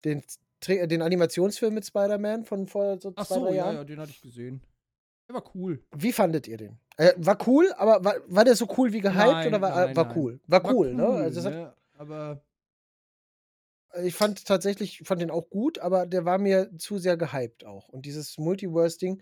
[0.03, 0.23] Den,
[0.67, 3.75] den Animationsfilm mit Spider-Man von vor so Ach zwei, so, drei ja, Jahren.
[3.75, 4.61] ja, den hatte ich gesehen.
[5.29, 5.81] Der war cool.
[5.95, 6.79] Wie fandet ihr den?
[6.97, 9.95] Äh, war cool, aber war, war der so cool wie gehypt Nein, oder war, nein,
[9.95, 10.17] war nein.
[10.17, 10.39] cool?
[10.47, 11.07] War, cool, ne?
[11.07, 11.77] Also das hat?
[11.93, 12.43] Aber
[14.03, 17.87] ich fand tatsächlich, fand den auch gut, aber der war mir zu sehr gehypt auch.
[17.87, 19.21] Und dieses Multiverse-Ding,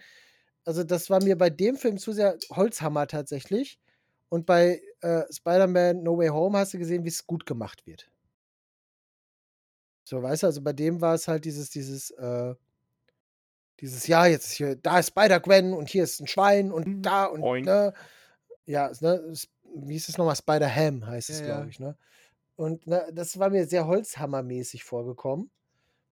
[0.67, 3.79] also das war mir bei dem Film zu sehr Holzhammer tatsächlich.
[4.29, 8.11] Und bei äh, Spider-Man No Way Home hast du gesehen, wie es gut gemacht wird.
[10.05, 12.55] So, weißt du, also bei dem war es halt dieses, dieses, äh,
[13.79, 17.01] dieses, ja, jetzt hier, da ist Spider-Gwen und hier ist ein Schwein und Mhm.
[17.01, 17.65] da und, Oink.
[17.65, 17.93] ne,
[18.65, 20.35] ja, es, ne, es, wie ist es nochmal?
[20.35, 21.69] Spider-Ham heißt es, Ja, glaube ja.
[21.69, 21.97] ich, ne?
[22.57, 25.51] Und ne, das war mir sehr Holzhammermäßig vorgekommen.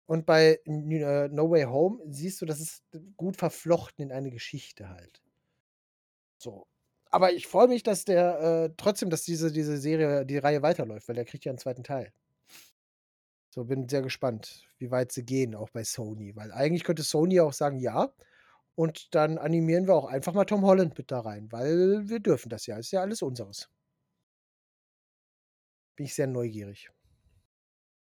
[0.07, 2.83] Und bei äh, No Way Home siehst du, das ist
[3.17, 5.21] gut verflochten in eine Geschichte halt.
[6.37, 6.65] So.
[7.11, 11.07] Aber ich freue mich, dass der äh, trotzdem, dass diese, diese Serie, die Reihe weiterläuft,
[11.07, 12.11] weil der kriegt ja einen zweiten Teil.
[13.49, 16.35] So, bin sehr gespannt, wie weit sie gehen, auch bei Sony.
[16.35, 18.13] Weil eigentlich könnte Sony auch sagen, ja.
[18.75, 22.49] Und dann animieren wir auch einfach mal Tom Holland mit da rein, weil wir dürfen
[22.49, 22.77] das ja.
[22.77, 23.69] Ist ja alles unseres.
[25.95, 26.89] Bin ich sehr neugierig.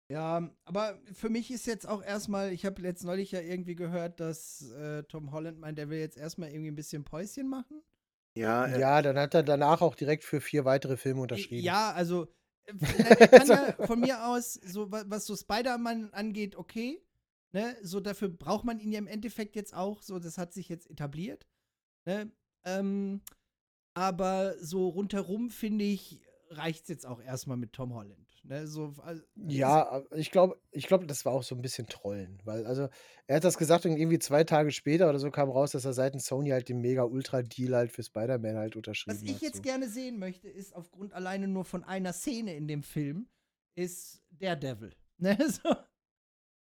[0.08, 4.20] Ja, aber für mich ist jetzt auch erstmal, ich habe jetzt neulich ja irgendwie gehört,
[4.20, 7.82] dass äh, Tom Holland meint, der will jetzt erstmal irgendwie ein bisschen Päuschen machen.
[8.34, 11.64] Ja, äh, Ja, dann hat er danach auch direkt für vier weitere Filme unterschrieben.
[11.64, 12.26] Ja, also
[12.66, 12.74] äh,
[13.20, 17.02] er kann ja von mir aus, so wa- was so Spider-Man angeht, okay.
[17.52, 17.76] Ne?
[17.82, 20.02] So dafür braucht man ihn ja im Endeffekt jetzt auch.
[20.02, 21.46] So, das hat sich jetzt etabliert.
[22.06, 22.32] Ne?
[22.64, 23.20] Ähm,
[23.94, 28.31] aber so rundherum finde ich, reicht es jetzt auch erstmal mit Tom Holland.
[28.44, 28.66] Ne?
[28.66, 32.66] So, also, Ja, ich glaube, ich glaube, das war auch so ein bisschen Trollen, weil
[32.66, 32.88] also
[33.28, 35.92] er hat das gesagt und irgendwie zwei Tage später oder so kam raus, dass er
[35.92, 39.42] seitens Sony halt den mega Ultra Deal halt für Spider-Man halt unterschrieben Was ich hat.
[39.42, 39.62] jetzt so.
[39.62, 43.28] gerne sehen möchte, ist aufgrund alleine nur von einer Szene in dem Film,
[43.74, 44.92] ist Daredevil.
[45.18, 45.38] Ne?
[45.48, 45.76] So,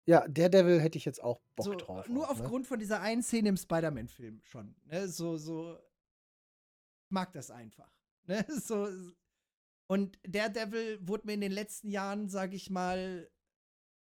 [0.06, 2.10] Ja, Daredevil hätte ich jetzt auch Bock so, drauf.
[2.10, 2.43] Nur auch, ne?
[2.43, 4.76] aufgrund von dieser einen Szene im Spider-Man-Film schon.
[4.88, 5.07] Ne?
[5.07, 5.77] So, so.
[7.10, 7.89] Mag das einfach.
[8.27, 8.45] Ne?
[8.49, 8.88] So,
[9.91, 13.30] und Daredevil wurde mir in den letzten Jahren, sag ich mal,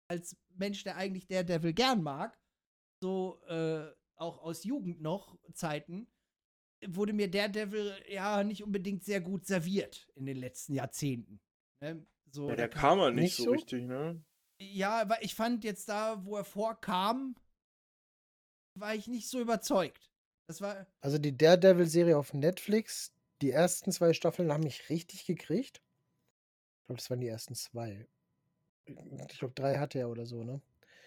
[0.09, 2.41] als Mensch, der eigentlich Daredevil gern mag,
[3.03, 6.11] so äh, auch aus Jugend noch Zeiten,
[6.87, 11.39] wurde mir Daredevil ja nicht unbedingt sehr gut serviert in den letzten Jahrzehnten.
[11.83, 12.07] Ne?
[12.31, 13.51] So, ja, der kam er nicht, Nicht so so?
[13.51, 14.25] richtig, ne?
[14.59, 17.37] ja, weil ich fand jetzt da, wo er vorkam,
[18.79, 20.11] war ich nicht so überzeugt.
[20.49, 20.87] Das war.
[21.03, 25.83] Also die Daredevil-Serie auf Netflix, die ersten zwei Staffeln haben mich richtig gekriegt.
[26.83, 28.07] Ich glaube, das waren die ersten zwei.
[28.87, 30.61] Ich glaube, drei hatte er oder so, ne?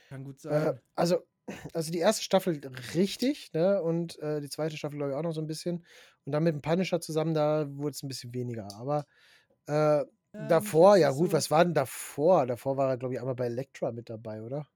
[0.10, 0.82] Kann gut Äh, sein.
[0.95, 1.28] also,
[1.74, 2.60] also die erste Staffel
[2.95, 3.82] richtig, ne?
[3.82, 5.86] Und äh, die zweite Staffel, glaube ich, auch noch so ein bisschen.
[6.26, 8.68] Und dann mit dem Punisher zusammen, da wurde es ein bisschen weniger.
[8.76, 9.06] Aber
[9.68, 12.45] äh, Ja, davor, ja gut, so- was war denn davor?
[12.48, 14.68] Davor war er, glaube ich, einmal bei Elektra mit dabei, oder?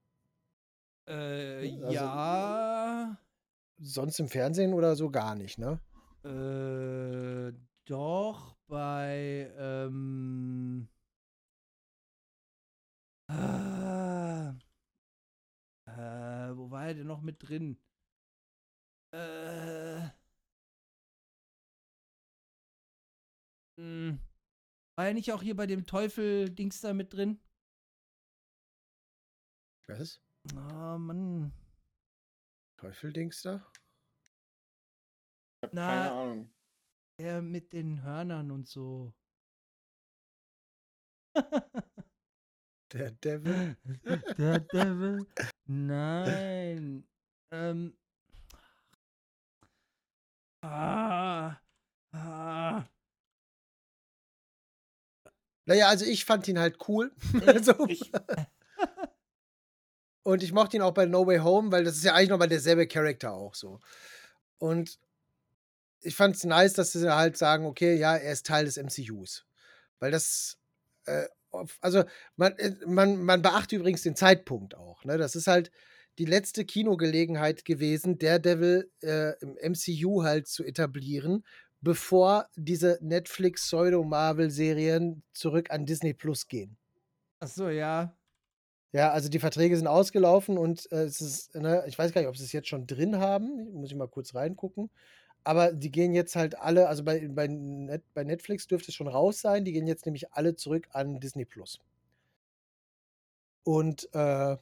[1.06, 3.18] Äh, also- ja.
[3.80, 5.80] Sonst im Fernsehen oder so gar nicht, ne?
[6.24, 7.52] Äh,
[7.84, 10.88] doch, bei, ähm.
[13.28, 14.54] Ah,
[15.86, 17.78] äh, wo war er denn noch mit drin?
[19.12, 20.10] Äh.
[23.78, 24.18] Hm,
[24.96, 27.40] war er nicht auch hier bei dem Teufel-Dings da mit drin?
[29.86, 30.20] Was?
[30.56, 31.52] Oh, Mann.
[32.76, 33.64] Teufeldings da?
[35.62, 35.86] Ich hab Na.
[35.86, 36.50] keine Ahnung.
[37.20, 39.12] Der mit den Hörnern und so.
[42.92, 43.76] Der Devil?
[44.38, 45.26] Der Devil?
[45.66, 47.06] Nein.
[47.52, 47.96] Ähm.
[50.64, 51.56] Ah.
[52.12, 52.84] Ah.
[55.64, 57.12] Naja, also ich fand ihn halt cool.
[57.34, 58.10] Ich- also, Ich,
[60.24, 62.48] und ich mochte ihn auch bei No Way Home, weil das ist ja eigentlich nochmal
[62.48, 63.80] derselbe Charakter auch so.
[64.58, 64.98] Und
[66.02, 69.44] ich fand es nice, dass sie halt sagen, okay, ja, er ist Teil des MCUs.
[69.98, 70.58] Weil das,
[71.06, 71.26] äh,
[71.80, 72.04] also
[72.36, 75.04] man, äh, man, man beachte übrigens den Zeitpunkt auch.
[75.04, 75.18] Ne?
[75.18, 75.70] Das ist halt
[76.18, 81.44] die letzte Kinogelegenheit gewesen, Daredevil äh, im MCU halt zu etablieren,
[81.80, 86.76] bevor diese Netflix-Pseudo-Marvel-Serien zurück an Disney Plus gehen.
[87.40, 88.14] Ach so, ja.
[88.92, 92.28] Ja, also die Verträge sind ausgelaufen und äh, es ist, ne, ich weiß gar nicht,
[92.28, 93.72] ob sie es jetzt schon drin haben.
[93.72, 94.90] Muss ich mal kurz reingucken.
[95.44, 99.08] Aber die gehen jetzt halt alle, also bei, bei, Net, bei Netflix dürfte es schon
[99.08, 101.80] raus sein, die gehen jetzt nämlich alle zurück an Disney Plus.
[103.64, 104.56] Und äh,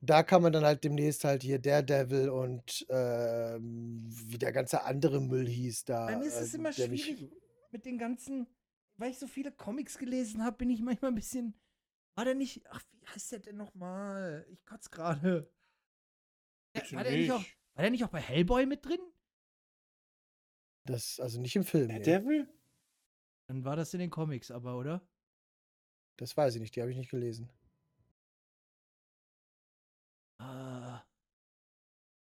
[0.00, 5.20] da kann man dann halt demnächst halt hier Daredevil und ähm, wie der ganze andere
[5.20, 6.06] Müll hieß da.
[6.06, 7.30] Bei mir ist es äh, immer schwierig
[7.70, 8.46] mit den ganzen,
[8.96, 11.54] weil ich so viele Comics gelesen habe, bin ich manchmal ein bisschen.
[12.14, 12.62] War der nicht.
[12.70, 14.46] Ach, wie heißt der denn nochmal?
[14.50, 15.50] Ich kotz gerade.
[16.92, 17.56] War, der nicht auch- nicht.
[17.74, 19.00] war der nicht auch bei Hellboy mit drin?
[20.88, 21.88] Das, also nicht im Film.
[21.88, 22.04] der Nee.
[22.04, 22.48] Devil?
[23.46, 25.06] Dann war das in den Comics aber, oder?
[26.16, 27.50] Das weiß ich nicht, die habe ich nicht gelesen.
[30.40, 31.02] Ah.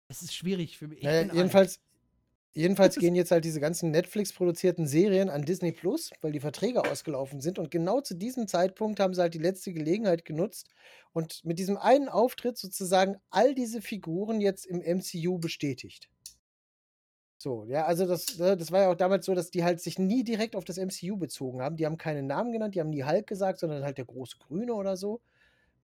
[0.09, 0.99] Es ist schwierig für mich.
[0.99, 1.37] Ich Naja, bin alt.
[1.37, 1.79] jedenfalls,
[2.53, 7.41] jedenfalls gehen jetzt halt diese ganzen Netflix-produzierten Serien an Disney Plus, weil die Verträge ausgelaufen
[7.41, 7.59] sind.
[7.59, 10.69] Und genau zu diesem Zeitpunkt haben sie halt die letzte Gelegenheit genutzt
[11.13, 16.09] und mit diesem einen Auftritt sozusagen all diese Figuren jetzt im MCU bestätigt.
[17.41, 19.97] So, ja, also das, ne, das war ja auch damals so, dass die halt sich
[19.97, 21.75] nie direkt auf das MCU bezogen haben.
[21.75, 24.75] Die haben keinen Namen genannt, die haben nie Hulk gesagt, sondern halt der große Grüne
[24.75, 25.21] oder so.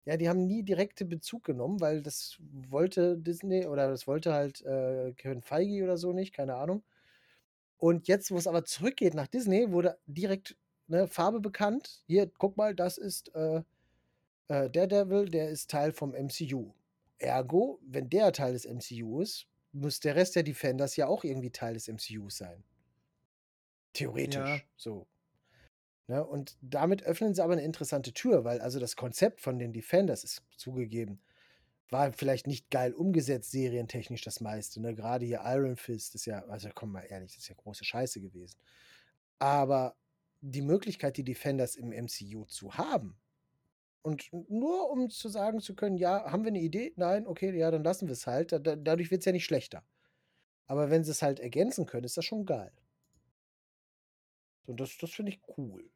[0.06, 2.38] Ja, die haben nie direkte Bezug genommen, weil das
[2.70, 6.84] wollte Disney oder das wollte halt äh, Kevin Feige oder so nicht, keine Ahnung.
[7.80, 10.56] Und jetzt, wo es aber zurückgeht nach Disney, wurde direkt
[10.90, 12.04] eine Farbe bekannt.
[12.06, 13.64] Hier, guck mal, das ist äh,
[14.50, 16.72] äh, Daredevil, der ist Teil vom MCU.
[17.18, 19.48] Ergo, wenn der Teil des MCU ist,
[19.78, 22.64] muss der Rest der Defenders ja auch irgendwie Teil des MCUs sein.
[23.94, 24.36] Theoretisch.
[24.36, 24.62] Ja.
[24.76, 25.08] So.
[26.08, 26.26] Ne?
[26.26, 30.24] Und damit öffnen sie aber eine interessante Tür, weil also das Konzept von den Defenders
[30.24, 31.22] ist zugegeben,
[31.90, 34.82] war vielleicht nicht geil umgesetzt, serientechnisch das meiste.
[34.82, 34.96] Ne?
[34.96, 38.22] Gerade hier Iron Fist ist ja, also komm mal ehrlich, das ist ja große Scheiße
[38.22, 38.58] gewesen.
[39.40, 39.96] Aber
[40.42, 43.18] die Möglichkeit, die Defenders im MCU zu haben,
[44.02, 46.94] und nur um zu sagen zu können, ja, haben wir eine Idee?
[46.96, 48.52] Nein, okay, ja, dann lassen wir es halt.
[48.52, 49.84] Da, da, dadurch wird es ja nicht schlechter.
[50.66, 52.72] Aber wenn sie es halt ergänzen können, ist das schon geil.
[54.66, 55.90] Und das, das finde ich cool.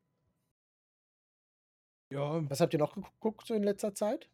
[2.09, 4.29] Ja, Was habt ihr noch geguckt so in letzter Zeit?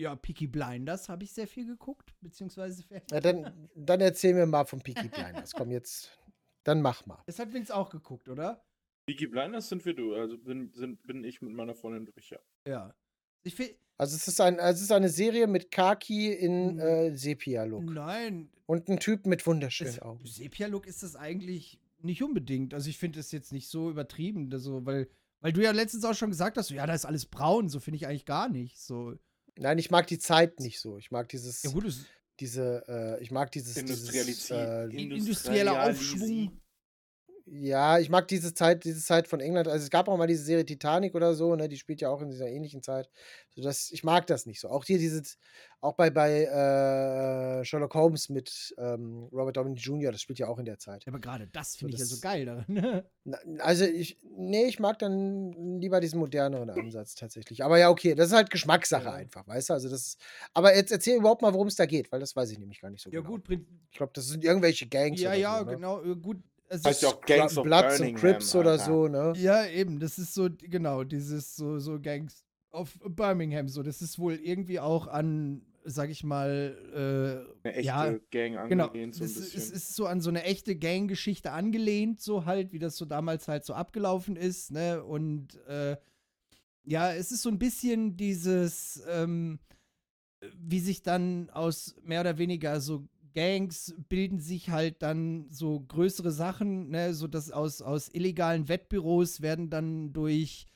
[0.00, 3.10] ja, Peaky Blinders habe ich sehr viel geguckt, beziehungsweise fertig.
[3.12, 5.52] Ja, dann, dann erzähl mir mal von Peaky Blinders.
[5.52, 6.18] Komm jetzt,
[6.64, 7.22] dann mach mal.
[7.26, 8.64] Das hat Vince auch geguckt, oder?
[9.06, 12.38] Peaky Blinders sind wir du, also bin, sind, bin ich mit meiner Freundin durch, ja.
[12.66, 12.94] Ja.
[13.42, 16.80] Ich find, Also es ist, ein, es ist eine Serie mit Kaki in Mhm.
[16.80, 17.84] äh, Sepia-Look.
[17.84, 20.24] nein, Und ein Typ mit wunderschönen es, Augen.
[20.24, 22.72] Sepia-Look ist das eigentlich nicht unbedingt.
[22.72, 25.08] Also ich finde es jetzt nicht so übertrieben, so, weil,
[25.42, 27.78] weil du ja letztens auch schon gesagt hast, so, ja, da ist alles braun, so
[27.78, 28.78] finde ich eigentlich gar nicht.
[28.78, 29.14] So,
[29.58, 30.96] Nein, ich mag die Zeit nicht so.
[30.96, 32.06] Ich mag dieses, ja gut, es,
[32.38, 36.59] diese, äh, ich mag dieses, dieses Industrialisi- äh, In- industrieller Industrialisi- Aufschwung.
[37.52, 39.66] Ja, ich mag diese Zeit, diese Zeit von England.
[39.66, 41.68] Also es gab auch mal diese Serie Titanic oder so, ne?
[41.68, 43.10] Die spielt ja auch in dieser ähnlichen Zeit.
[43.50, 44.68] So, das, ich mag das nicht so.
[44.68, 45.36] Auch hier dieses,
[45.80, 50.58] auch bei, bei äh, Sherlock Holmes mit ähm, Robert Downey Jr., das spielt ja auch
[50.58, 51.06] in der Zeit.
[51.08, 52.64] aber gerade das finde ich ja so geil daran.
[52.68, 53.04] ne?
[53.24, 57.64] Na, also ich, nee, ich mag dann lieber diesen moderneren Ansatz tatsächlich.
[57.64, 59.12] Aber ja, okay, das ist halt Geschmackssache Ja.
[59.14, 59.74] einfach, weißt du?
[59.74, 60.20] Also das ist,
[60.54, 62.90] aber jetzt erzähl überhaupt mal, worum es da geht, weil das weiß ich nämlich gar
[62.90, 63.30] nicht so ja genau.
[63.32, 65.74] gut, Prin- Ich glaube, das sind irgendwelche Gangs ja, ja, so, ne?
[65.76, 66.38] genau, äh, gut.
[66.72, 68.84] Es Heißt ist, ja auch Gangs of Bloods und Birmingham, Crips oder Alter.
[68.84, 69.32] so, ne?
[69.36, 73.82] Ja, eben, das ist so, genau, dieses so, so Gangs auf Birmingham, so.
[73.82, 76.78] Das ist wohl irgendwie auch an, sag ich mal,
[77.64, 78.86] Eine äh, echte ja, Gang genau.
[78.86, 82.72] angelehnt, so ein es, es ist so an so eine echte Gang-Geschichte angelehnt, so halt,
[82.72, 85.02] wie das so damals halt so abgelaufen ist, ne?
[85.02, 85.96] Und äh,
[86.84, 89.58] ja, es ist so ein bisschen dieses, ähm,
[90.56, 96.30] wie sich dann aus mehr oder weniger so Gangs bilden sich halt dann so größere
[96.30, 100.66] Sachen, ne, so dass aus, aus illegalen Wettbüros werden dann durch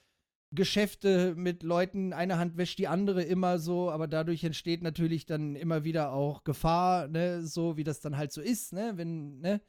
[0.54, 5.56] Geschäfte mit Leuten, eine Hand wäscht die andere immer so, aber dadurch entsteht natürlich dann
[5.56, 9.60] immer wieder auch Gefahr, ne, so wie das dann halt so ist, ne, wenn, ne,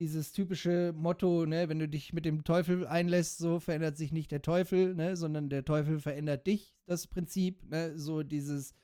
[0.00, 4.30] dieses typische Motto, ne, wenn du dich mit dem Teufel einlässt, so verändert sich nicht
[4.30, 8.74] der Teufel, ne, sondern der Teufel verändert dich, das Prinzip, ne, so dieses,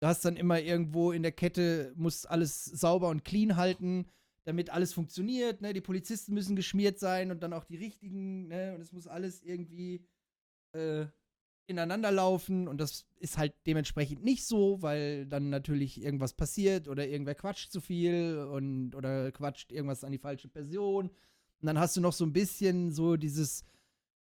[0.00, 4.06] du hast dann immer irgendwo in der Kette, musst alles sauber und clean halten,
[4.44, 8.74] damit alles funktioniert, ne, die Polizisten müssen geschmiert sein und dann auch die richtigen, ne,
[8.74, 10.06] und es muss alles irgendwie
[10.72, 11.06] äh,
[11.68, 12.66] ineinander laufen.
[12.66, 17.70] Und das ist halt dementsprechend nicht so, weil dann natürlich irgendwas passiert oder irgendwer quatscht
[17.70, 21.08] zu viel und oder quatscht irgendwas an die falsche Person.
[21.08, 23.64] Und dann hast du noch so ein bisschen so dieses,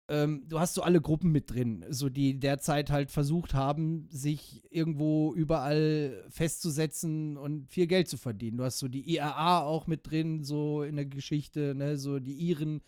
[0.09, 4.63] ähm, du hast so alle Gruppen mit drin, so die derzeit halt versucht haben, sich
[4.69, 8.57] irgendwo überall festzusetzen und viel Geld zu verdienen.
[8.57, 12.33] Du hast so die IAA auch mit drin, so in der Geschichte, ne, so die
[12.35, 12.81] Iren,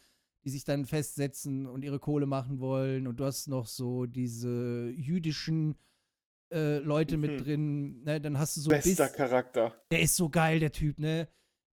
[0.43, 3.07] die sich dann festsetzen und ihre Kohle machen wollen.
[3.07, 5.75] Und du hast noch so diese jüdischen
[6.53, 7.21] äh, Leute Mhm.
[7.21, 8.03] mit drin.
[8.03, 8.21] Ne?
[8.21, 9.15] Dann hast du so Bester bisschen.
[9.15, 9.73] Charakter.
[9.89, 11.27] Der ist so geil, der Typ, ne?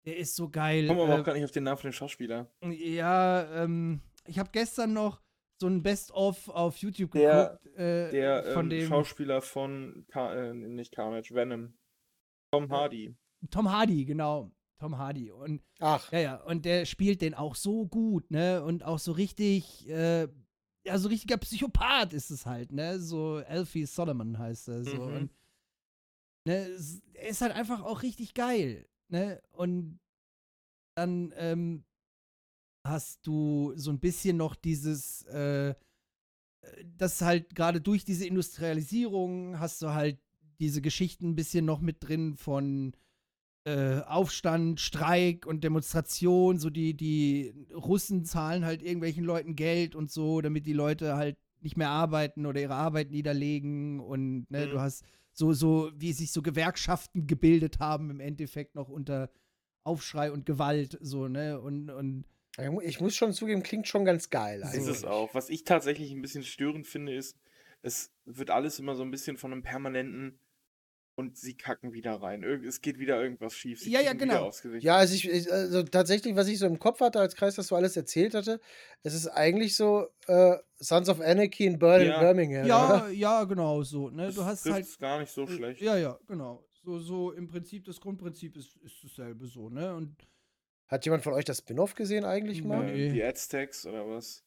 [0.06, 0.86] Der ist so geil.
[0.86, 2.50] Kommen aber äh, auch gar nicht auf den Namen von dem Schauspieler.
[2.70, 5.20] ja, ähm, ich habe gestern noch
[5.62, 7.78] so ein Best-of auf YouTube Der- geguckt.
[7.78, 11.74] äh, Der von ähm, dem Schauspieler von, Car äh, nicht Carnage, Venom.
[12.52, 13.16] Tom Hardy.
[13.50, 14.52] Tom Hardy, genau.
[14.78, 15.30] Tom Hardy.
[15.30, 18.62] Und Ach, ja, ja, und der spielt den auch so gut, ne?
[18.62, 20.28] Und auch so richtig, äh,
[20.84, 22.98] ja, so richtiger Psychopath ist es halt, ne?
[22.98, 24.96] So Alfie Solomon heißt er so.
[24.96, 25.16] Mhm.
[25.16, 25.30] Und
[26.46, 29.40] ne, es- er ist halt einfach auch richtig geil, ne?
[29.52, 30.00] Und
[30.96, 31.84] dann ähm,
[32.84, 35.74] hast du so ein bisschen noch dieses, äh,
[36.96, 40.18] das halt gerade durch diese Industrialisierung hast du halt
[40.60, 42.92] diese Geschichten ein bisschen noch mit drin von
[43.64, 50.10] äh, Aufstand, Streik und Demonstration, so die, die Russen zahlen halt irgendwelchen Leuten Geld und
[50.10, 54.70] so, damit die Leute halt nicht mehr arbeiten oder ihre Arbeit niederlegen und ne, Mhm.
[54.72, 59.30] du hast so, so, wie sich so Gewerkschaften gebildet haben im Endeffekt noch unter
[59.84, 62.24] Aufschrei und Gewalt, so, ne, und, und
[62.58, 64.60] ich mu- ich muss schon zugeben, klingt schon ganz geil.
[64.60, 64.88] Ist eigentlich.
[64.88, 65.34] es auch.
[65.34, 67.36] Was ich tatsächlich ein bisschen störend finde, ist,
[67.82, 70.38] es wird alles immer so ein bisschen von einem permanenten
[71.14, 72.42] und sie kacken wieder rein.
[72.44, 73.80] Es geht wieder irgendwas schief.
[73.80, 74.46] Sie Ja, ja, genau.
[74.46, 74.82] Aufs Gesicht.
[74.84, 77.76] Ja, also, ich, also tatsächlich, was ich so im Kopf hatte, als Kreis das so
[77.76, 78.60] alles erzählt hatte,
[79.02, 82.20] es ist eigentlich so äh, Sons of Anarchy in Bir Ja.
[82.20, 82.66] Birmingham.
[82.66, 83.08] Ja, oder?
[83.10, 84.08] ja, genau so.
[84.10, 84.26] Ne?
[84.26, 84.98] Das Du hast halt.
[85.00, 85.80] gar nicht so schlecht.
[85.82, 86.64] Ja, ja, genau.
[86.84, 89.94] So, so im Prinzip, das Grundprinzip ist, ist dasselbe so, ne?
[89.94, 90.16] Und
[90.92, 92.84] Hat jemand von euch das Spin-off gesehen eigentlich mal?
[92.84, 93.06] Nee.
[93.06, 94.44] Äh, die Aztecs oder was?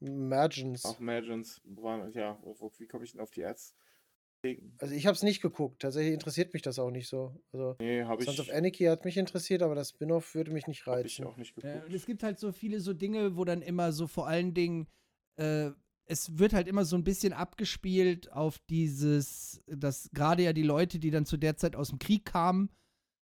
[0.00, 0.84] Margins.
[0.84, 2.42] Auch waren, ja,
[2.78, 3.76] wie komme ich denn auf die Ads?
[4.78, 5.82] Also ich habe es nicht geguckt.
[5.82, 7.40] Tatsächlich interessiert mich das auch nicht so.
[7.52, 10.66] Also Nee, habe ich, Sons of Anarchy hat mich interessiert, aber das Spin-off würde mich
[10.66, 11.24] nicht hab ich reizen.
[11.24, 11.86] auch nicht Ja, geguckt.
[11.88, 14.88] und es gibt halt so viele so Dinge, wo dann immer so vor allen Dingen,
[15.36, 15.70] äh,
[16.04, 20.98] es wird halt immer so ein bisschen abgespielt auf dieses, dass gerade ja die Leute,
[20.98, 22.70] die dann zu der Zeit aus dem Krieg kamen,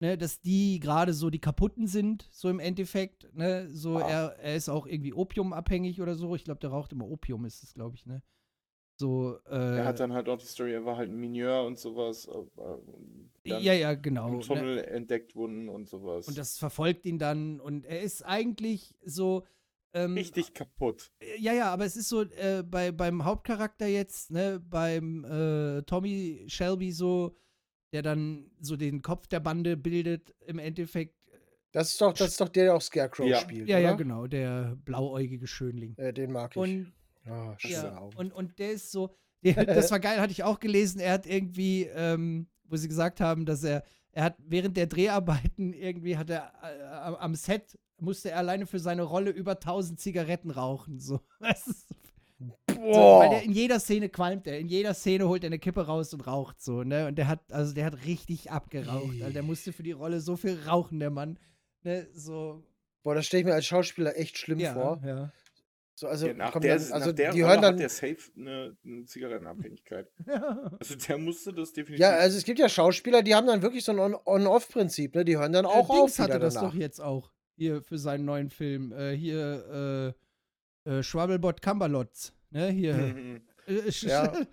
[0.00, 4.08] ne, dass die gerade so die kaputten sind, so im Endeffekt, ne, so Ah.
[4.08, 7.62] er, er ist auch irgendwie opiumabhängig oder so, ich glaube, der raucht immer Opium, ist
[7.62, 8.22] es, glaube ich, ne.
[9.00, 11.78] So, äh, er hat dann halt auch die Story, er war halt ein Mineur und
[11.78, 12.28] sowas.
[12.28, 12.80] aber
[13.44, 14.26] dann ja, ja, genau.
[14.28, 14.40] Im ne.
[14.40, 16.26] Tunnel entdeckt wurden und sowas.
[16.26, 19.44] Und das verfolgt ihn dann und er ist eigentlich so,
[19.94, 21.12] ähm, richtig kaputt.
[21.20, 25.82] Äh, Ja, ja, aber es ist so, äh, bei, beim Hauptcharakter jetzt, ne, beim äh,
[25.82, 27.36] Tommy Shelby so,
[27.92, 31.14] der dann so den Kopf der Bande bildet, im Endeffekt.
[31.72, 33.38] Das ist doch, das ist doch der, der auch Scarecrow Ja.
[33.40, 33.68] spielt.
[33.68, 33.84] Ja, oder?
[33.84, 35.94] ja, genau, der blauäugige Schönling.
[35.96, 36.56] Äh, den mag ich.
[36.56, 36.92] Und,
[37.28, 41.00] oh, ja, und, und der ist so, der, das war geil, hatte ich auch gelesen,
[41.00, 45.72] er hat irgendwie, ähm, wo sie gesagt haben, dass er, er hat während der Dreharbeiten
[45.74, 49.98] irgendwie hat er äh, am- am Set musste er alleine für seine Rolle über 1000
[50.00, 51.00] Zigaretten rauchen.
[51.00, 51.20] So.
[51.40, 51.86] Das ist,
[52.38, 54.58] so, weil der in jeder Szene qualmt er.
[54.58, 57.08] In jeder Szene holt er eine Kippe raus und raucht so, ne?
[57.08, 59.20] Und der hat, also der hat richtig abgeraucht.
[59.20, 61.38] Also der musste für die Rolle so viel rauchen, der Mann.
[61.82, 62.06] Ne?
[62.14, 62.62] So.
[63.02, 65.00] Boah, das stelle ich mir als Schauspieler echt schlimm Ja, vor.
[65.04, 65.32] ja.
[65.94, 67.72] So, also, Ja, nach der, dann, also nach der die Rolle hören dann.
[67.74, 70.08] hat der safe eine, eine Zigarettenabhängigkeit.
[70.78, 71.98] also der musste das definitiv.
[72.00, 75.24] Ja, also es gibt ja Schauspieler, die haben dann wirklich so ein On- On-Off-Prinzip, ne?
[75.24, 76.70] Die hören dann auch äh, auf Dings hatte das danach.
[76.72, 77.32] doch jetzt auch.
[77.56, 78.92] Hier für seinen neuen Film.
[78.92, 80.20] Äh, hier, äh,
[80.88, 82.32] äh, Schwabbelbot Cumberlotz.
[82.50, 82.68] Ne?
[82.70, 82.94] Hier.
[82.94, 83.40] Mhm.
[83.68, 84.32] Äh, Ja.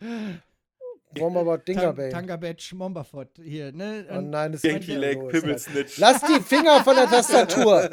[1.17, 2.09] Wombat Tang, Dingerbane.
[2.09, 3.39] Tangabetsch Momberfott.
[3.41, 4.05] Hier, ne?
[4.11, 5.97] Oh Und, nein, das geht Leg, Pimmelsnitch.
[5.97, 7.89] Lass die Finger von der Tastatur.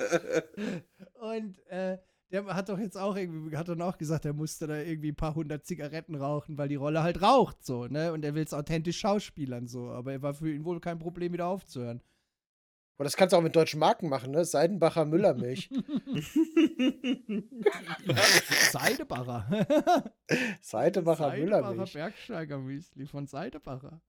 [1.20, 1.98] und äh,
[2.32, 5.16] der hat doch jetzt auch irgendwie, hat dann auch gesagt, er musste da irgendwie ein
[5.16, 8.12] paar hundert Zigaretten rauchen, weil die Rolle halt raucht, so, ne?
[8.12, 9.90] Und er will es authentisch schauspielern, so.
[9.90, 12.02] Aber er war für ihn wohl kein Problem, wieder aufzuhören.
[12.98, 14.44] Und das kannst du auch mit deutschen Marken machen, ne?
[14.44, 15.70] Seidenbacher Müllermilch.
[18.70, 19.47] Seidebacher.
[20.60, 21.93] Seidenbacher Seidebacher Müllermilch.
[21.93, 24.01] Bergsteiger Müsli von Seidebacher.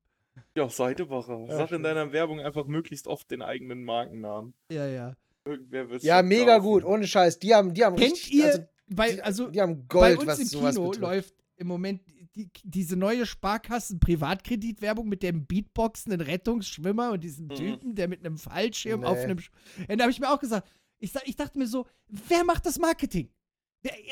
[0.55, 1.45] Ja, Seidebacher.
[1.47, 1.77] Ja, Sag schön.
[1.77, 4.53] in deiner Werbung einfach möglichst oft den eigenen Markennamen.
[4.71, 5.15] Ja, ja.
[5.45, 6.63] Irgendwer wird's Ja, mega kaufen.
[6.63, 7.39] gut, ohne Scheiß.
[7.39, 10.19] Die haben, die haben Kennt richtig, ihr, also, bei, die, also die haben bei Gold,
[10.19, 10.99] uns was im Kino betrifft.
[11.01, 12.01] läuft im Moment
[12.35, 17.55] die, diese neue Sparkassen-Privatkreditwerbung mit dem beatboxenden Rettungsschwimmer und diesem Mhm.
[17.55, 19.23] Typen, der mit einem Fallschirm auf Nee.
[19.25, 19.39] einem.
[19.39, 19.51] Sch
[19.87, 20.67] und da habe ich mir auch gesagt,
[20.99, 23.29] ich, ich dachte mir so, wer macht das Marketing?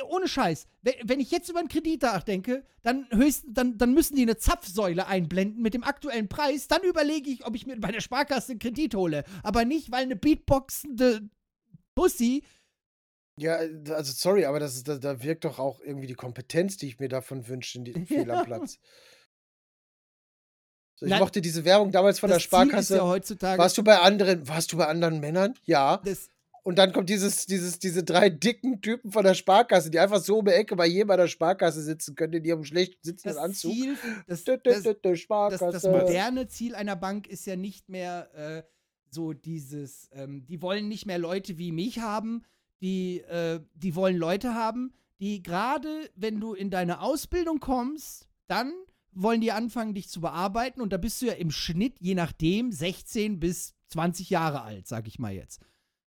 [0.09, 0.67] Ohne Scheiß.
[0.81, 4.35] Wenn, wenn ich jetzt über einen Kredit nachdenke, dann, höchst, dann, dann müssen die eine
[4.35, 6.67] Zapfsäule einblenden mit dem aktuellen Preis.
[6.67, 9.23] Dann überlege ich, ob ich mir bei der Sparkasse einen Kredit hole.
[9.43, 11.29] Aber nicht, weil eine beatboxende
[11.95, 12.43] Pussy
[13.41, 16.87] Ja, also sorry, aber das ist, da, da wirkt doch auch irgendwie die Kompetenz, die
[16.87, 18.77] ich mir davon wünsche, in diesem Fehl am Platz.
[20.95, 21.19] So, ich Nein.
[21.19, 22.97] mochte diese Werbung damals von der Sparkasse.
[22.97, 23.57] ja heutzutage.
[23.57, 25.55] warst du bei anderen, warst du bei anderen Männern?
[25.65, 26.03] Ja.
[26.61, 30.37] Und dann kommt dieses, dieses, diese drei dicken Typen von der Sparkasse, die einfach so
[30.37, 33.43] um die Ecke bei jedem bei der Sparkasse sitzen können, in ihrem schlecht sitzenden das
[33.43, 33.73] Anzug.
[33.73, 33.97] Ziel,
[34.27, 35.71] das, dü, das, dü, dü, das, Sparkasse.
[35.71, 38.63] das moderne Ziel einer Bank ist ja nicht mehr äh,
[39.09, 42.43] so dieses, ähm, die wollen nicht mehr Leute wie mich haben,
[42.81, 48.73] die, äh, die wollen Leute haben, die gerade, wenn du in deine Ausbildung kommst, dann
[49.13, 52.71] wollen die anfangen, dich zu bearbeiten und da bist du ja im Schnitt, je nachdem,
[52.71, 55.61] 16 bis 20 Jahre alt, sag ich mal jetzt.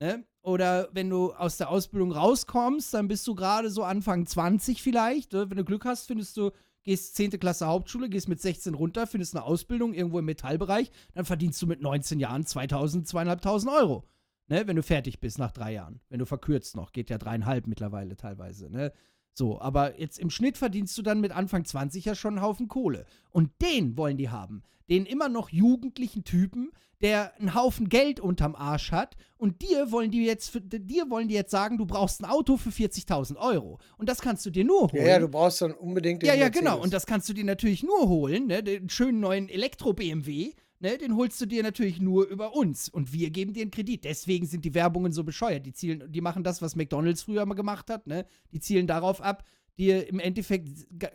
[0.00, 0.24] Ne?
[0.42, 5.32] Oder wenn du aus der Ausbildung rauskommst, dann bist du gerade so Anfang 20 vielleicht.
[5.32, 5.50] Ne?
[5.50, 6.50] Wenn du Glück hast, findest du,
[6.82, 7.32] gehst 10.
[7.38, 11.66] Klasse Hauptschule, gehst mit 16 runter, findest eine Ausbildung irgendwo im Metallbereich, dann verdienst du
[11.66, 14.04] mit 19 Jahren 2000, 2500 Euro.
[14.48, 14.66] Ne?
[14.66, 16.00] Wenn du fertig bist nach drei Jahren.
[16.08, 18.70] Wenn du verkürzt noch, geht ja dreieinhalb mittlerweile teilweise.
[18.70, 18.92] Ne?
[19.32, 22.68] So, aber jetzt im Schnitt verdienst du dann mit Anfang 20 ja schon einen Haufen
[22.68, 23.04] Kohle.
[23.30, 24.62] Und den wollen die haben.
[24.88, 26.70] Den immer noch jugendlichen Typen,
[27.02, 29.16] der einen Haufen Geld unterm Arsch hat.
[29.36, 32.70] Und dir wollen die jetzt, dir wollen die jetzt sagen, du brauchst ein Auto für
[32.70, 33.78] 40.000 Euro.
[33.98, 35.02] Und das kannst du dir nur holen.
[35.02, 36.60] ja, ja, du brauchst dann unbedingt den Ja, ja, Mercedes.
[36.60, 36.80] genau.
[36.80, 38.62] Und das kannst du dir natürlich nur holen, ne?
[38.62, 40.98] Den schönen neuen Elektro-BMW, ne?
[40.98, 42.88] Den holst du dir natürlich nur über uns.
[42.88, 44.04] Und wir geben dir einen Kredit.
[44.04, 45.66] Deswegen sind die Werbungen so bescheuert.
[45.66, 48.26] Die zielen, die machen das, was McDonalds früher mal gemacht hat, ne?
[48.52, 49.44] Die zielen darauf ab,
[49.78, 50.68] dir im Endeffekt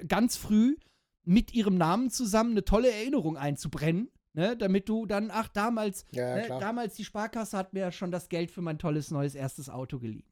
[0.08, 0.78] ganz früh
[1.24, 4.10] mit ihrem Namen zusammen eine tolle Erinnerung einzubrennen.
[4.34, 8.12] Ne, damit du dann, ach, damals, Ja, ne, damals die Sparkasse hat mir ja schon
[8.12, 10.24] das Geld für mein tolles neues erstes Auto geliehen.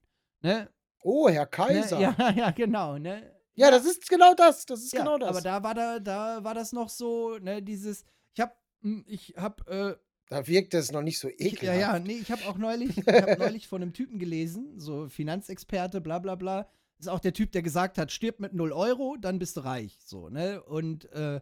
[0.41, 0.69] Ne?
[1.01, 1.47] Oh, Herr Ne?
[1.47, 1.99] Kaiser.
[1.99, 3.29] Ja, Ja, ja, genau, ne?
[3.57, 4.65] das ist genau das.
[4.65, 5.27] Das ist Ja, genau das.
[5.29, 8.58] aber da war da, da war das noch so, ne, dieses, ich hab, hm,
[9.07, 9.95] ich hab, äh,
[10.29, 11.63] Da wirkt es noch nicht so ekelhaft.
[11.63, 15.07] ja, ja, nee, ich hab auch neulich, ich hab neulich von einem Typen gelesen, so
[15.09, 16.67] Finanzexperte, bla bla bla.
[16.99, 19.97] Ist auch der Typ, der gesagt hat, stirb mit 0 Euro, dann bist du reich,
[20.05, 20.61] so, ne?
[20.63, 21.39] Und, äh,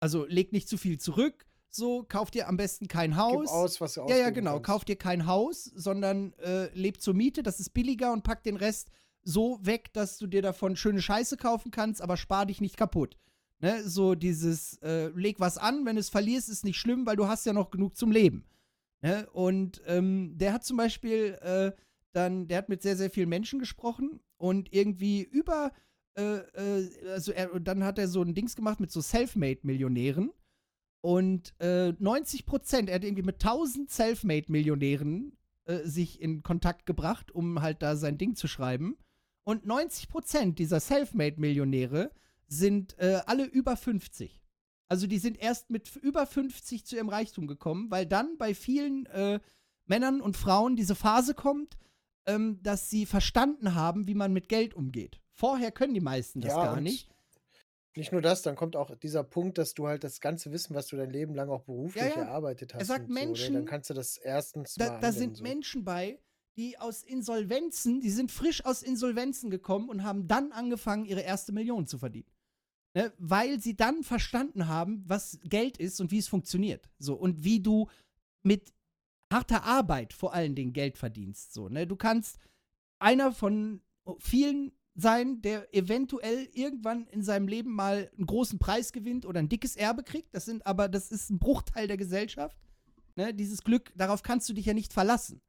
[0.00, 3.48] also leg nicht zu viel zurück, so, kauf dir am besten kein Gib Haus.
[3.48, 4.54] aus, was du Ja, ja, genau.
[4.54, 4.66] kannst.
[4.66, 8.56] Kauf dir kein Haus, sondern äh, leb zur Miete, das ist billiger und pack den
[8.56, 8.88] Rest
[9.22, 13.16] so weg, dass du dir davon schöne Scheiße kaufen kannst, aber spar dich nicht kaputt.
[13.60, 13.86] Ne?
[13.88, 17.28] So dieses, äh, leg was an, wenn du es verlierst, ist nicht schlimm, weil du
[17.28, 18.44] hast ja noch genug zum Leben.
[19.02, 19.28] Ne?
[19.32, 21.72] Und ähm, der hat zum Beispiel äh,
[22.12, 25.72] dann, der hat mit sehr, sehr vielen Menschen gesprochen und irgendwie über,
[26.16, 30.32] äh, äh, also er, dann hat er so ein Dings gemacht mit so Selfmade-Millionären.
[31.02, 37.32] Und äh, 90 Prozent, er hat irgendwie mit 1000 Selfmade-Millionären äh, sich in Kontakt gebracht,
[37.32, 38.98] um halt da sein Ding zu schreiben.
[39.44, 42.10] Und 90 Prozent dieser Selfmade-Millionäre
[42.50, 44.42] sind äh, alle über 50.
[44.88, 49.06] Also die sind erst mit über 50 zu ihrem Reichtum gekommen, weil dann bei vielen
[49.06, 49.38] äh,
[49.86, 51.78] Männern und Frauen diese Phase kommt,
[52.26, 55.20] ähm, dass sie verstanden haben, wie man mit Geld umgeht.
[55.32, 57.08] Vorher können die meisten das Ja, gar nicht.
[57.96, 60.86] Nicht nur das, dann kommt auch dieser Punkt, dass du halt das ganze Wissen, was
[60.88, 62.22] du dein Leben lang auch beruflich Ja, ja.
[62.22, 62.86] erarbeitet hast.
[62.86, 65.42] sagt und so, ne, Menschen- dann kannst du das erstens Da, da sind so.
[65.42, 66.20] Menschen bei,
[66.56, 71.52] die aus Insolvenzen, die sind frisch aus Insolvenzen gekommen und haben dann angefangen, ihre erste
[71.52, 72.28] Million zu verdienen.
[72.94, 73.12] Ne?
[73.18, 76.88] Weil sie dann verstanden haben, was Geld ist und wie es funktioniert.
[76.98, 77.88] So, und wie du
[78.42, 78.72] mit
[79.32, 81.52] harter Arbeit vor allen Dingen Geld verdienst.
[81.52, 81.86] So, ne?
[81.86, 82.38] Du kannst
[82.98, 83.80] einer von
[84.18, 89.48] vielen sein, der eventuell irgendwann in seinem Leben mal einen großen Preis gewinnt oder ein
[89.48, 90.34] dickes Erbe kriegt.
[90.34, 92.58] Das sind aber, das ist ein Bruchteil der Gesellschaft.
[93.14, 93.32] Ne?
[93.32, 95.40] Dieses Glück, darauf kannst du dich ja nicht verlassen.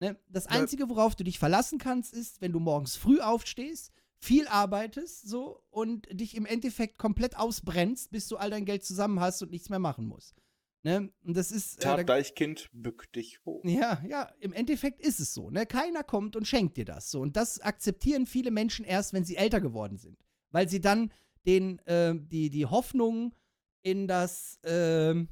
[0.00, 0.18] Ne?
[0.28, 0.46] Das.
[0.46, 3.92] Einzige, worauf du dich verlassen kannst, ist, wenn du morgens früh aufstehst,
[4.24, 9.20] viel arbeitest so und dich im Endeffekt komplett ausbrennst, bis du all dein Geld zusammen
[9.20, 10.34] hast und nichts mehr machen musst.
[10.82, 11.10] Ne?
[11.24, 11.78] Und das ist.
[11.78, 13.62] äh, da- Tatdeichkind, bück dich hoch.
[13.64, 15.50] ja, ja, im Endeffekt ist es so.
[15.50, 15.66] Ne?
[15.66, 17.10] Keiner kommt und schenkt dir das.
[17.10, 17.20] So.
[17.20, 20.18] Und das akzeptieren viele Menschen erst, wenn sie älter geworden sind.
[20.50, 21.10] Weil sie dann
[21.46, 23.34] den, äh, die, die Hoffnung
[23.82, 25.28] in das, ähm,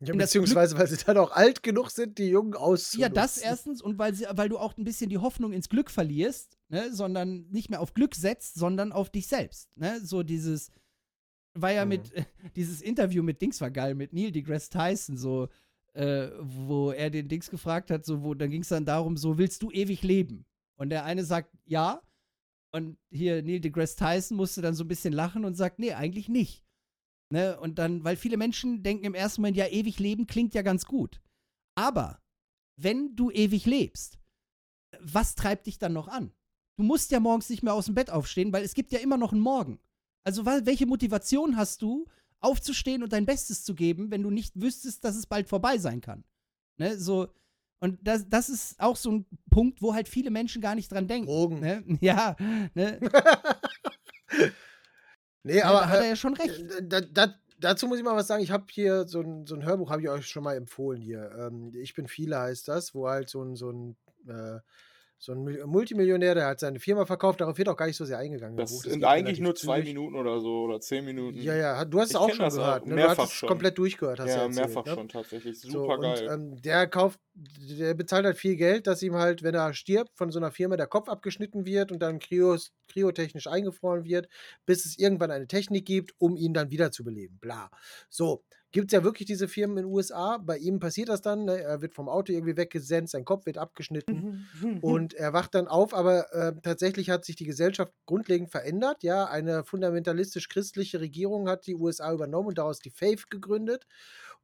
[0.00, 3.00] Ja, beziehungsweise, weil sie dann auch alt genug sind, die Jungen auszunutzen.
[3.00, 5.90] ja, das erstens und weil, sie, weil du auch ein bisschen die Hoffnung ins Glück
[5.90, 6.92] verlierst, ne?
[6.94, 9.76] sondern nicht mehr auf Glück setzt, sondern auf dich selbst.
[9.76, 10.00] Ne?
[10.00, 10.70] So dieses,
[11.54, 11.88] war ja Mhm.
[11.88, 12.12] mit,
[12.56, 15.48] dieses Interview mit Dings war geil, mit Neil deGrasse Tyson, so,
[15.94, 19.36] äh, wo er den Dings gefragt hat, so, wo, dann ging es dann darum, so,
[19.36, 20.44] willst du ewig leben?
[20.76, 22.02] Und der eine sagt, ja.
[22.70, 26.28] Und hier Neil deGrasse Tyson musste dann so ein bisschen lachen und sagt, nee, eigentlich
[26.28, 26.62] nicht.
[27.30, 27.58] Ne?
[27.60, 30.86] Und dann, weil viele Menschen denken im ersten Moment, ja, ewig leben klingt ja ganz
[30.86, 31.20] gut.
[31.74, 32.20] Aber
[32.76, 34.18] wenn du ewig lebst,
[35.00, 36.32] was treibt dich dann noch an?
[36.76, 39.16] Du musst ja morgens nicht mehr aus dem Bett aufstehen, weil es gibt ja immer
[39.16, 39.80] noch einen Morgen.
[40.24, 42.06] Also welche Motivation hast du,
[42.40, 46.00] aufzustehen und dein Bestes zu geben, wenn du nicht wüsstest, dass es bald vorbei sein
[46.00, 46.24] kann?
[46.76, 47.28] Ne, so,
[47.80, 51.06] und das, das ist auch so ein Punkt, wo halt viele Menschen gar nicht dran
[51.08, 51.26] denken.
[51.26, 51.60] Drogen.
[51.60, 51.84] Ne?
[52.00, 52.36] Ja,
[52.74, 53.00] ne?
[55.48, 56.64] Nee, aber aber da hat er äh, ja schon recht.
[56.82, 58.42] Da, da, dazu muss ich mal was sagen.
[58.42, 61.30] Ich habe hier so ein, so ein Hörbuch, habe ich euch schon mal empfohlen hier.
[61.38, 63.96] Ähm, ich bin viele heißt das, wo halt so ein, so ein,
[64.26, 64.60] äh,
[65.18, 68.04] so ein Mil- Multimillionär, der hat seine Firma verkauft, darauf wird auch gar nicht so
[68.04, 68.56] sehr eingegangen.
[68.56, 68.82] Das Buch.
[68.84, 69.94] sind eigentlich nur zwei zügig.
[69.94, 71.38] Minuten oder so oder zehn Minuten.
[71.38, 72.86] Ja, ja, du hast es auch schon auch, gehört.
[72.86, 72.90] Ne?
[72.90, 73.48] Du mehrfach hast es schon.
[73.48, 74.94] komplett durchgehört, hast du Ja, erzählt, mehrfach ne?
[74.94, 75.60] schon tatsächlich.
[75.60, 76.28] So, Super und geil.
[76.30, 80.30] ähm, der kauft, der bezahlt halt viel Geld, dass ihm halt, wenn er stirbt, von
[80.30, 84.28] so einer Firma der Kopf abgeschnitten wird und dann kryos, kryotechnisch eingefroren wird,
[84.66, 87.38] bis es irgendwann eine Technik gibt, um ihn dann wiederzubeleben.
[87.40, 87.70] Bla.
[88.08, 90.38] So, gibt es ja wirklich diese Firmen in den USA.
[90.38, 91.60] Bei ihm passiert das dann, ne?
[91.60, 94.46] er wird vom Auto irgendwie weggesenzt, sein Kopf wird abgeschnitten.
[94.82, 99.02] Und er wacht dann auf, aber äh, tatsächlich hat sich die Gesellschaft grundlegend verändert.
[99.02, 103.86] Ja, eine fundamentalistisch-christliche Regierung hat die USA übernommen und daraus die Faith gegründet.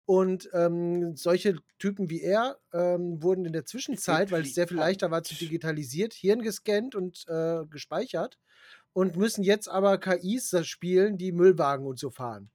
[0.06, 4.76] Und ähm, solche Typen wie er ähm, wurden in der Zwischenzeit, weil es sehr viel
[4.76, 8.38] leichter war zu digitalisiert, Hirn gescannt und äh, gespeichert
[8.92, 12.50] und müssen jetzt aber KIs spielen, die Müllwagen und so fahren.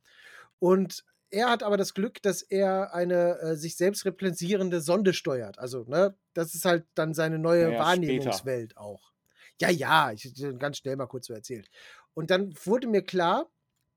[0.59, 5.59] Und er hat aber das Glück, dass er eine äh, sich selbst replizierende Sonde steuert.
[5.59, 9.11] Also, ne, das ist halt dann seine neue Ja, ja, Wahrnehmungswelt auch.
[9.61, 11.69] Ja, ja, ich ganz schnell mal kurz so erzählt.
[12.13, 13.51] Und dann wurde mir klar,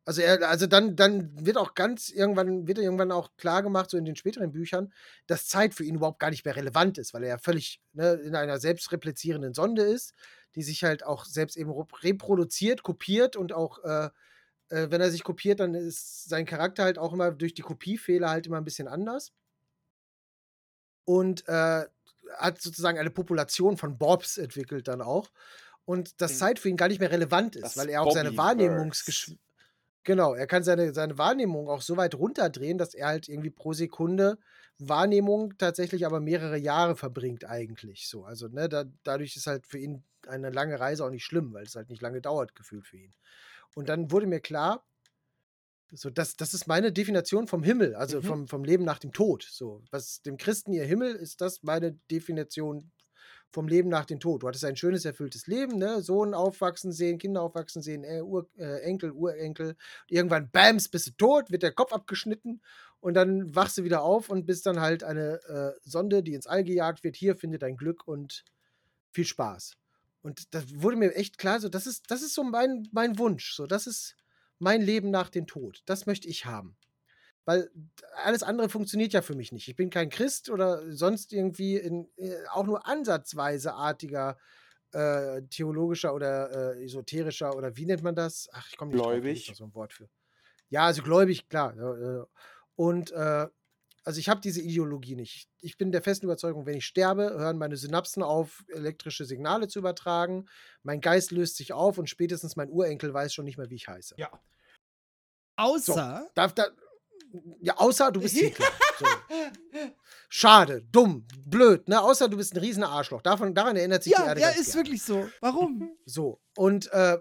[0.04, 3.96] also er, also dann, dann wird auch ganz irgendwann, wird irgendwann auch klar gemacht, so
[3.96, 4.92] in den späteren Büchern,
[5.28, 8.14] dass Zeit für ihn überhaupt gar nicht mehr relevant ist, weil er ja völlig ne,
[8.14, 10.14] in einer selbstreplizierenden Sonde ist,
[10.56, 14.10] die sich halt auch selbst eben rep- reproduziert, kopiert und auch äh,
[14.72, 18.30] äh, wenn er sich kopiert, dann ist sein Charakter halt auch immer durch die Kopiefehler
[18.30, 19.32] halt immer ein bisschen anders.
[21.04, 21.84] Und äh,
[22.38, 25.30] hat sozusagen eine Population von Bobs entwickelt dann auch.
[25.84, 26.38] Und das Mhm.
[26.38, 28.36] Zeit für ihn gar nicht mehr relevant ist, Das weil er auch seine Bobbyverse.
[28.36, 29.32] Wahrnehmungsgesch
[30.04, 33.72] Genau, er kann seine, seine Wahrnehmung auch so weit runterdrehen, dass er halt irgendwie pro
[33.74, 34.38] Sekunde
[34.78, 38.24] Wahrnehmung tatsächlich aber mehrere Jahre verbringt eigentlich so.
[38.24, 41.64] Also, ne, da, dadurch ist halt für ihn eine lange Reise auch nicht schlimm, weil
[41.64, 43.14] es halt nicht lange dauert, gefühlt für ihn.
[43.74, 44.86] Und dann wurde mir klar,
[45.94, 48.22] so, das, das ist meine Definition vom Himmel, also Mhm.
[48.22, 49.46] vom, vom Leben nach dem Tod.
[49.50, 52.90] So, was dem Christen ihr Himmel ist, das meine Definition
[53.50, 54.42] vom Leben nach dem Tod.
[54.42, 56.00] Du hattest ein schönes, erfülltes Leben, ne?
[56.00, 59.76] Sohn aufwachsen sehen, Kinder aufwachsen sehen, äh, Ur, äh, Enkel, Urenkel.
[60.08, 62.62] Irgendwann, bams, bist du tot, wird der Kopf abgeschnitten
[63.00, 66.46] und dann wachst du wieder auf und bist dann halt eine äh, Sonde, die ins
[66.46, 67.16] All gejagt wird.
[67.16, 68.44] Hier findet dein Glück und
[69.10, 69.76] viel Spaß.
[70.22, 73.54] Und das wurde mir echt klar, so, das ist, das ist so mein, mein Wunsch.
[73.54, 74.16] So, das ist
[74.58, 75.82] mein Leben nach dem Tod.
[75.86, 76.76] Das möchte ich haben.
[77.44, 77.70] Weil
[78.22, 79.66] alles andere funktioniert ja für mich nicht.
[79.66, 84.38] Ich bin kein Christ oder sonst irgendwie in äh, auch nur ansatzweise artiger
[84.92, 88.48] äh, theologischer oder äh, esoterischer oder wie nennt man das?
[88.52, 89.48] Ach, ich komme nicht drauf, Gläubig.
[89.48, 90.08] noch so ein Wort für.
[90.68, 91.74] Ja, also gläubig, klar.
[92.76, 93.48] Und äh,
[94.04, 95.48] also ich habe diese Ideologie nicht.
[95.60, 99.78] Ich bin der festen Überzeugung, wenn ich sterbe, hören meine Synapsen auf, elektrische Signale zu
[99.78, 100.46] übertragen.
[100.82, 103.88] Mein Geist löst sich auf und spätestens mein Urenkel weiß schon nicht mehr, wie ich
[103.88, 104.16] heiße.
[104.18, 104.30] Ja.
[105.56, 106.28] Außer.
[106.34, 106.66] Darf da,
[107.60, 108.66] ja, außer du bist Hitler.
[108.98, 109.06] So.
[110.28, 112.00] Schade, dumm, blöd, ne?
[112.00, 113.22] Außer du bist ein riesen Arschloch.
[113.22, 114.84] Davon, daran erinnert sich die Ja, Erde ja, ganz ist gerne.
[114.86, 115.28] wirklich so.
[115.40, 115.96] Warum?
[116.04, 116.40] So.
[116.56, 117.18] Und äh,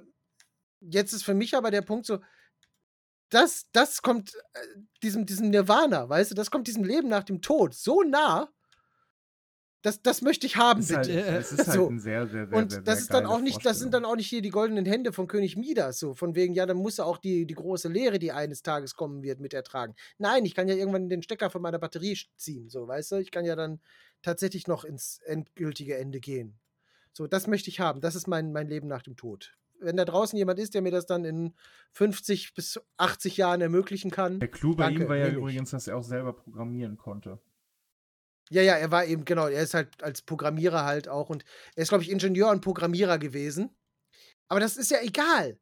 [0.81, 2.19] jetzt ist für mich aber der Punkt so,
[3.31, 4.59] das, das kommt äh,
[5.01, 8.49] diesem, diesem Nirvana, weißt du, das kommt diesem Leben nach dem Tod so nah,
[9.81, 11.21] das, das möchte ich haben, ist halt, bitte.
[11.21, 11.89] Es ist halt so.
[11.89, 14.15] ein sehr, sehr, sehr, Und sehr, das ist dann auch nicht, das sind dann auch
[14.15, 17.07] nicht hier die goldenen Hände von König Midas, so von wegen, ja, dann muss er
[17.07, 19.95] auch die, die große Lehre, die eines Tages kommen wird, mit ertragen.
[20.19, 23.15] Nein, ich kann ja irgendwann den Stecker von meiner Batterie ziehen, so, weißt du?
[23.15, 23.81] Ich kann ja dann
[24.21, 26.59] tatsächlich noch ins endgültige Ende gehen.
[27.13, 28.01] So, das möchte ich haben.
[28.01, 29.57] Das ist mein, mein Leben nach dem Tod.
[29.81, 31.55] Wenn da draußen jemand ist, der mir das dann in
[31.93, 34.39] 50 bis 80 Jahren ermöglichen kann.
[34.39, 37.39] Der Clou bei Danke, ihm war ja übrigens, dass er auch selber programmieren konnte.
[38.49, 41.45] Ja, ja, er war eben, genau, er ist halt als Programmierer halt auch und
[41.75, 43.69] er ist, glaube ich, Ingenieur und Programmierer gewesen.
[44.49, 45.57] Aber das ist ja egal.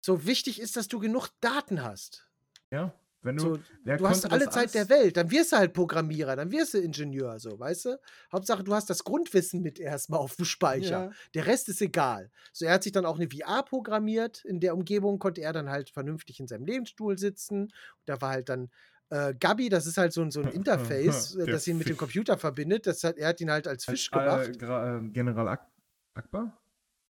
[0.00, 2.28] So wichtig ist, dass du genug Daten hast.
[2.70, 4.88] Ja, wenn du, So, du hast alle Zeit der?
[4.88, 8.00] Welt, dann wirst du halt Programmierer, dann wirst du Ingenieur, so, weißt du?
[8.32, 11.04] Hauptsache, du hast das Grundwissen mit erstmal auf dem Speicher.
[11.04, 11.10] Ja.
[11.34, 12.30] Der Rest ist egal.
[12.52, 14.44] So, er hat sich dann auch eine VR programmiert.
[14.44, 17.62] In der Umgebung konnte er dann halt vernünftig in seinem Lebensstuhl sitzen.
[17.62, 17.72] Und
[18.06, 18.70] da war halt dann
[19.10, 21.96] äh, Gabi, das ist halt so ein, so ein Interface, Der das ihn mit dem.
[21.96, 22.86] Computer verbindet.
[22.86, 25.04] Das hat, er hat ihn halt als Fisch Als, gemacht.
[25.04, 25.68] äh, General Ak
[26.14, 26.58] Akbar?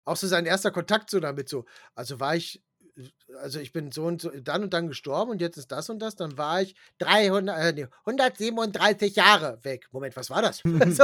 [0.07, 1.65] Auch so sein erster Kontakt so damit, so,
[1.95, 2.63] also war ich,
[3.39, 5.99] also ich bin so und so, dann und dann gestorben und jetzt ist das und
[5.99, 9.87] das, dann war ich 300, äh, nee, 137 Jahre weg.
[9.91, 10.59] Moment, was war das?
[10.63, 11.03] so,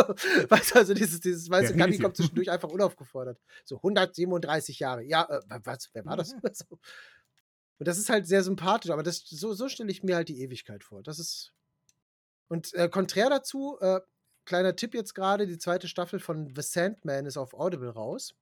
[0.50, 3.40] weißt du, also dieses, dieses, weißt du, Gabi kommt zwischendurch einfach unaufgefordert.
[3.66, 5.04] So, 137 Jahre.
[5.04, 6.30] Ja, äh, wa- was, wer war das?
[6.54, 6.66] so.
[7.80, 10.42] Und das ist halt sehr sympathisch, aber das, so, so stelle ich mir halt die
[10.42, 11.02] Ewigkeit vor.
[11.04, 11.52] Das ist.
[12.48, 14.02] Und äh, konträr dazu, äh,
[14.46, 18.34] kleiner Tipp jetzt gerade, die zweite Staffel von The Sandman ist auf Audible raus.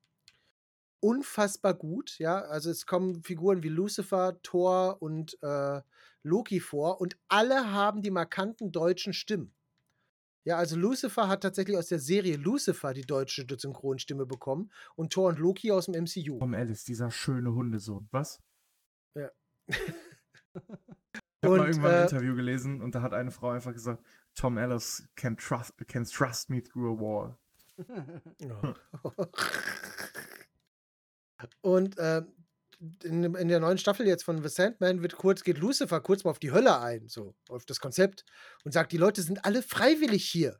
[1.01, 2.41] Unfassbar gut, ja.
[2.41, 5.81] Also es kommen Figuren wie Lucifer, Thor und äh,
[6.23, 9.53] Loki vor und alle haben die markanten deutschen Stimmen.
[10.43, 15.29] Ja, also Lucifer hat tatsächlich aus der Serie Lucifer die deutsche Synchronstimme bekommen und Thor
[15.29, 16.39] und Loki aus dem MCU.
[16.39, 18.07] Tom Ellis, dieser schöne Hundesohn.
[18.11, 18.41] Was?
[19.15, 19.29] Ja.
[19.67, 19.77] Ich
[21.43, 24.03] habe mal irgendwann ein äh, Interview gelesen und da hat eine Frau einfach gesagt,
[24.35, 27.37] Tom Ellis can trust, can trust me through a wall.
[28.39, 28.75] Ja.
[31.61, 32.21] Und äh,
[33.03, 36.31] in, in der neuen Staffel jetzt von The Sandman wird kurz, geht Lucifer kurz mal
[36.31, 38.23] auf die Hölle ein, so auf das Konzept
[38.63, 40.59] und sagt, die Leute sind alle freiwillig hier.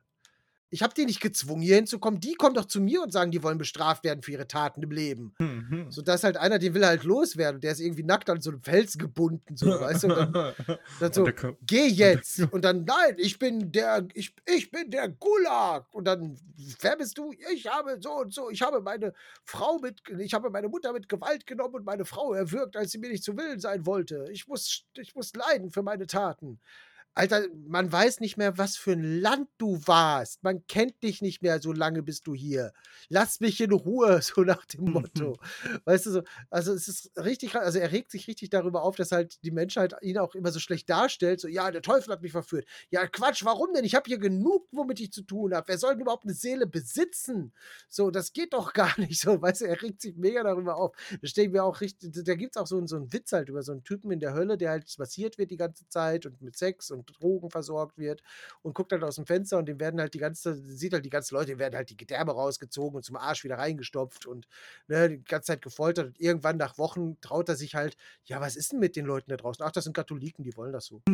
[0.70, 2.20] Ich habe die nicht gezwungen, hier hinzukommen.
[2.20, 4.90] Die kommen doch zu mir und sagen, die wollen bestraft werden für ihre Taten im
[4.90, 5.34] Leben.
[5.38, 5.86] Mhm.
[5.90, 7.60] So, da ist halt einer, den will halt loswerden.
[7.60, 10.06] Der ist irgendwie nackt an so einem Fels gebunden, so, weißt du?
[10.08, 10.54] Und dann,
[11.00, 12.40] dann so, Und geh jetzt.
[12.52, 15.92] Und dann, nein, ich bin der, ich, ich bin der Gulag.
[15.92, 16.38] Und dann,
[16.80, 17.32] wer bist du?
[17.52, 19.12] Ich habe so und so, ich habe meine
[19.44, 22.98] Frau mit, ich habe meine Mutter mit Gewalt genommen und meine Frau erwürgt, als sie
[22.98, 24.26] mir nicht zu Willen sein wollte.
[24.30, 26.60] Ich muss, ich muss leiden für meine Taten.
[27.14, 30.42] Alter, man weiß nicht mehr, was für ein Land du warst.
[30.44, 32.72] Man kennt dich nicht mehr, so lange bist du hier.
[33.08, 35.36] Lass mich in Ruhe, so nach dem Motto.
[35.84, 39.10] weißt du so, also es ist richtig, also er regt sich richtig darüber auf, dass
[39.10, 41.40] halt die Menschheit ihn auch immer so schlecht darstellt.
[41.40, 42.66] So, ja, der Teufel hat mich verführt.
[42.90, 43.84] Ja, Quatsch, warum denn?
[43.84, 45.66] Ich habe hier genug, womit ich zu tun habe.
[45.66, 47.52] Wer soll denn überhaupt eine Seele besitzen?
[47.88, 49.42] So, das geht doch gar nicht so.
[49.42, 50.94] Weißt du, er regt sich mega darüber auf.
[51.20, 53.62] Da stehen wir auch richtig, da gibt es auch so, so einen Witz halt über
[53.62, 56.56] so einen Typen in der Hölle, der halt massiert wird die ganze Zeit und mit
[56.56, 58.22] Sex und Drogen versorgt wird
[58.62, 61.10] und guckt halt aus dem Fenster und dem werden halt die ganze, sieht halt die
[61.10, 64.46] ganzen Leute, werden halt die Gedärme rausgezogen und zum Arsch wieder reingestopft und
[64.88, 68.56] ne, die ganze Zeit gefoltert und irgendwann nach Wochen traut er sich halt, ja, was
[68.56, 69.64] ist denn mit den Leuten da draußen?
[69.64, 71.02] Ach, das sind Katholiken, die wollen das so.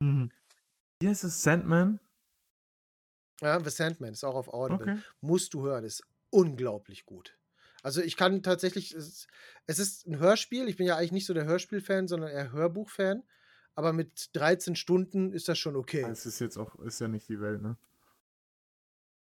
[0.00, 0.30] Mhm.
[1.00, 2.00] Hier ist es Sandman.
[3.40, 4.92] Ja, The Sandman ist auch auf Audible.
[4.92, 5.02] Okay.
[5.20, 7.37] Musst du hören, ist unglaublich gut.
[7.88, 9.26] Also ich kann tatsächlich, es,
[9.66, 10.68] ist ein Hörspiel.
[10.68, 13.22] Ich bin ja eigentlich nicht so der Hörspiel-Fan, sondern eher Hörbuch-Fan.
[13.76, 16.02] Aber mit 13 Stunden ist das schon okay.
[16.02, 17.78] Es ist jetzt auch, ist ja nicht die Welt, ne?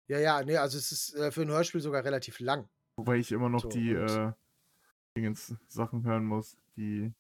[0.08, 2.70] Ja, ja, nee, also es ist äh, für ein Hörspiel sogar relativ lang.
[2.96, 4.32] Wobei ich immer noch So, die äh,
[5.18, 6.56] Dingens Sachen hören muss.
[6.78, 7.14] Die,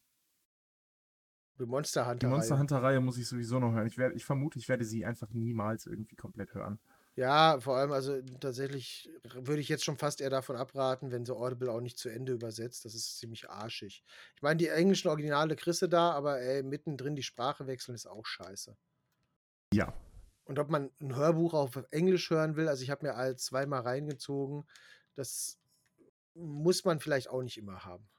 [1.59, 2.29] Die Monster die Hunter.
[2.29, 3.87] Monster Hunter-Reihe muss ich sowieso noch hören.
[3.87, 6.79] Ich, werd, ich vermute, ich werde sie einfach niemals irgendwie komplett hören.
[7.15, 11.37] Ja, vor allem, also tatsächlich würde ich jetzt schon fast eher davon abraten, wenn so
[11.37, 12.85] Audible auch nicht zu Ende übersetzt.
[12.85, 14.03] Das ist ziemlich arschig.
[14.35, 18.07] Ich meine, die englischen Originale kriegst du da, aber ey, mittendrin die Sprache wechseln ist
[18.07, 18.75] auch scheiße.
[19.73, 19.93] Ja.
[20.45, 23.81] Und ob man ein Hörbuch auf Englisch hören will, also ich habe mir all zweimal
[23.81, 24.67] reingezogen,
[25.13, 25.59] das
[26.33, 28.09] muss man vielleicht auch nicht immer haben.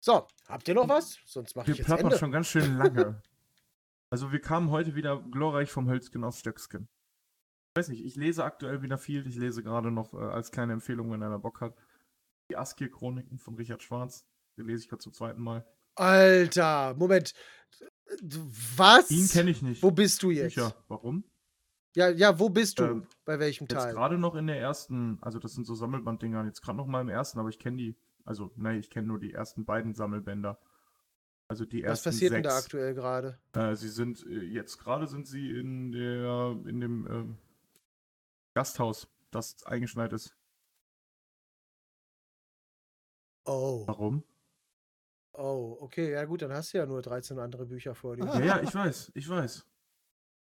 [0.00, 1.18] So, habt ihr noch was?
[1.26, 2.18] Sonst mache ich jetzt plappern Ende.
[2.18, 3.20] schon ganz schön lange.
[4.16, 6.88] Also wir kamen heute wieder glorreich vom Hölzgen auf Stöcksken.
[7.74, 9.26] Ich weiß nicht, ich lese aktuell wieder viel.
[9.26, 11.76] Ich lese gerade noch äh, als kleine Empfehlung, wenn einer Bock hat,
[12.50, 14.24] die Askir-Chroniken von Richard Schwarz.
[14.56, 15.66] Die lese ich gerade zum zweiten Mal.
[15.96, 17.34] Alter, Moment.
[18.78, 19.10] Was?
[19.10, 19.82] Ihn kenne ich nicht.
[19.82, 20.54] Wo bist du jetzt?
[20.54, 20.74] Bücher.
[20.88, 21.22] Warum?
[21.94, 22.84] Ja, ja, wo bist du?
[22.84, 23.92] Ähm, Bei welchem Jetzt Teil?
[23.92, 27.10] gerade noch in der ersten, also das sind so Sammelbanddinger, jetzt gerade noch mal im
[27.10, 30.58] ersten, aber ich kenne die, also nein, ich kenne nur die ersten beiden Sammelbänder.
[31.48, 32.42] Also die Was ersten passiert sechs.
[32.42, 33.38] denn da aktuell gerade?
[33.52, 37.38] Äh, sie sind, äh, jetzt gerade sind sie in der, in dem ähm,
[38.54, 40.34] Gasthaus, das eingeschneit ist.
[43.44, 44.24] Oh, Warum?
[45.34, 48.24] oh, okay, ja gut, dann hast du ja nur 13 andere Bücher vor dir.
[48.24, 49.64] Ja, ja, ich weiß, ich weiß.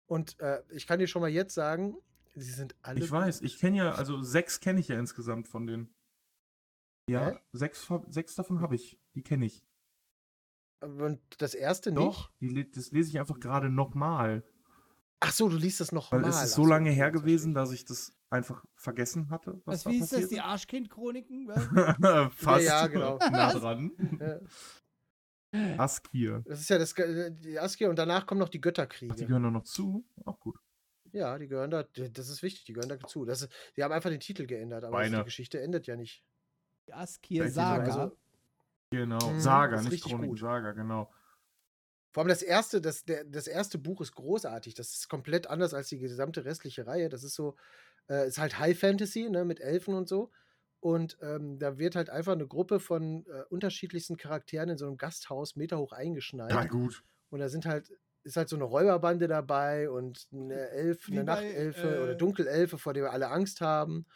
[0.06, 1.96] Und äh, ich kann dir schon mal jetzt sagen,
[2.34, 3.00] sie sind alle.
[3.00, 5.92] Ich weiß, ich kenne ja, also sechs kenne ich ja insgesamt von den.
[7.10, 7.38] Ja, Hä?
[7.52, 9.00] sechs, sechs davon habe ich.
[9.16, 9.65] Die kenne ich.
[10.80, 12.00] Und das erste nicht?
[12.02, 14.44] Doch, die, das lese ich einfach gerade nochmal.
[15.20, 17.54] Ach so, du liest das noch Weil es ist Ach so lange okay, her gewesen,
[17.54, 19.60] dass ich das einfach vergessen hatte.
[19.64, 20.28] Was, da wie ist das?
[20.28, 21.48] Die Arschkind-Chroniken?
[21.48, 22.34] Was?
[22.34, 22.64] Fast.
[22.66, 23.18] Ja, ja, genau.
[23.30, 23.90] nah dran.
[25.52, 26.42] Ja, Askir.
[26.46, 29.14] das ist ja das, die Askia und danach kommen noch die Ach, die Götterkriege.
[29.26, 30.04] gehören doch noch zu.
[30.24, 30.58] Auch gut.
[31.12, 33.24] Ja, die gehören da, das ist wichtig, die gehören da zu.
[33.24, 35.18] Das ist, die haben einfach den Titel geändert, aber Beine.
[35.18, 36.24] die Geschichte endet ja nicht.
[36.88, 37.84] Die Askir Vielleicht Saga.
[37.84, 38.16] diese- Also,
[38.90, 39.30] Genau.
[39.30, 40.38] Mhm, Saga, nicht Chroniken, gut.
[40.38, 41.12] Saga, genau.
[42.12, 44.74] Vor allem das erste, das, der, das erste Buch ist großartig.
[44.74, 47.08] Das ist komplett anders als die gesamte restliche Reihe.
[47.08, 47.56] Das ist so,
[48.08, 50.30] äh, ist halt High Fantasy, ne, mit Elfen und so.
[50.80, 54.96] Und ähm, da wird halt einfach eine Gruppe von äh, unterschiedlichsten Charakteren in so einem
[54.96, 56.52] Gasthaus meterhoch eingeschneit.
[56.52, 57.02] Ja, gut.
[57.28, 57.92] Und da sind halt,
[58.22, 62.16] ist halt so eine Räuberbande dabei und eine Elf, Wie eine bei, Nachtelfe oder äh,
[62.16, 64.06] Dunkelelfe, vor der wir alle Angst haben.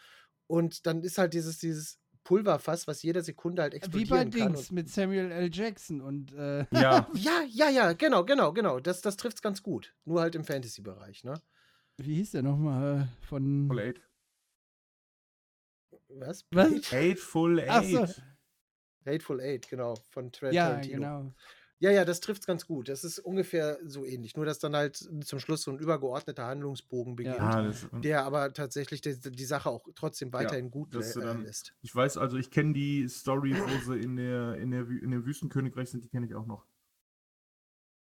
[0.46, 4.52] Und dann ist halt dieses, dieses Pulverfass, was jede Sekunde halt Wie bei explodieren kann.
[4.54, 5.50] Dings Und mit Samuel L.
[5.52, 8.80] Jackson und äh, Ja, ja, ja, ja, genau, genau, genau.
[8.80, 9.94] Das, das trifft es ganz gut.
[10.04, 11.40] Nur halt im Fantasy-Bereich, ne?
[11.96, 13.66] wie hieß der nochmal von.
[13.68, 14.00] Full Eight.
[16.08, 16.46] Was?
[16.50, 16.92] Was?
[16.92, 18.04] Eight Full Ach so.
[18.04, 18.22] Eight.
[19.06, 20.96] Hateful Eight, genau, von Tra Ja, Tarantino.
[20.96, 21.34] genau.
[21.82, 22.90] Ja, ja, das trifft es ganz gut.
[22.90, 24.36] Das ist ungefähr so ähnlich.
[24.36, 28.52] Nur, dass dann halt zum Schluss so ein übergeordneter Handlungsbogen beginnt, Ja, das, der aber
[28.52, 31.74] tatsächlich die, die Sache auch trotzdem weiterhin gut dass du äh, dann- lässt.
[31.80, 35.24] ich weiß, also ich kenne die Story, wo sie in, der, in, der, in dem
[35.24, 36.66] Wüstenkönigreich sind, die kenne ich auch noch.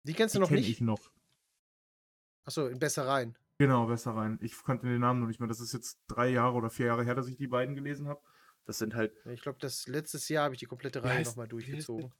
[0.04, 0.70] Die kennst du Die noch kenne nicht?
[0.72, 1.12] ich noch.
[2.46, 3.38] Achso, in Bessereien.
[3.60, 4.40] Genau, besser rein.
[4.42, 5.48] Ich kannte den Namen noch nicht mehr.
[5.48, 8.20] Das ist jetzt drei Jahre oder vier Jahre her, dass ich die beiden gelesen habe.
[8.66, 12.12] Das sind halt, Ich glaube, das letztes Jahr habe ich die komplette Reihe nochmal durchgezogen.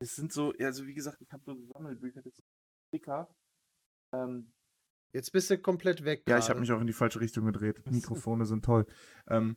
[0.00, 2.46] Das sind so, also wie gesagt, ich habe so Sammelbücher, das ist
[2.94, 3.28] dicker.
[4.14, 4.52] Ähm,
[5.12, 6.22] Jetzt bist du komplett weg.
[6.28, 7.84] ja, ich habe mich auch in die falsche Richtung gedreht.
[7.90, 8.86] Mikrofone sind toll.
[9.28, 9.56] Ähm,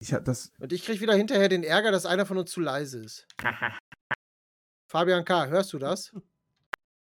[0.00, 2.60] ich hab das, Und ich krieg wieder hinterher den Ärger, dass einer von uns zu
[2.60, 3.26] leise ist.
[4.90, 6.12] Fabian K., hörst du das?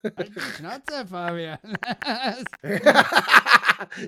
[0.04, 1.60] Halt die Schnauze, Fabian.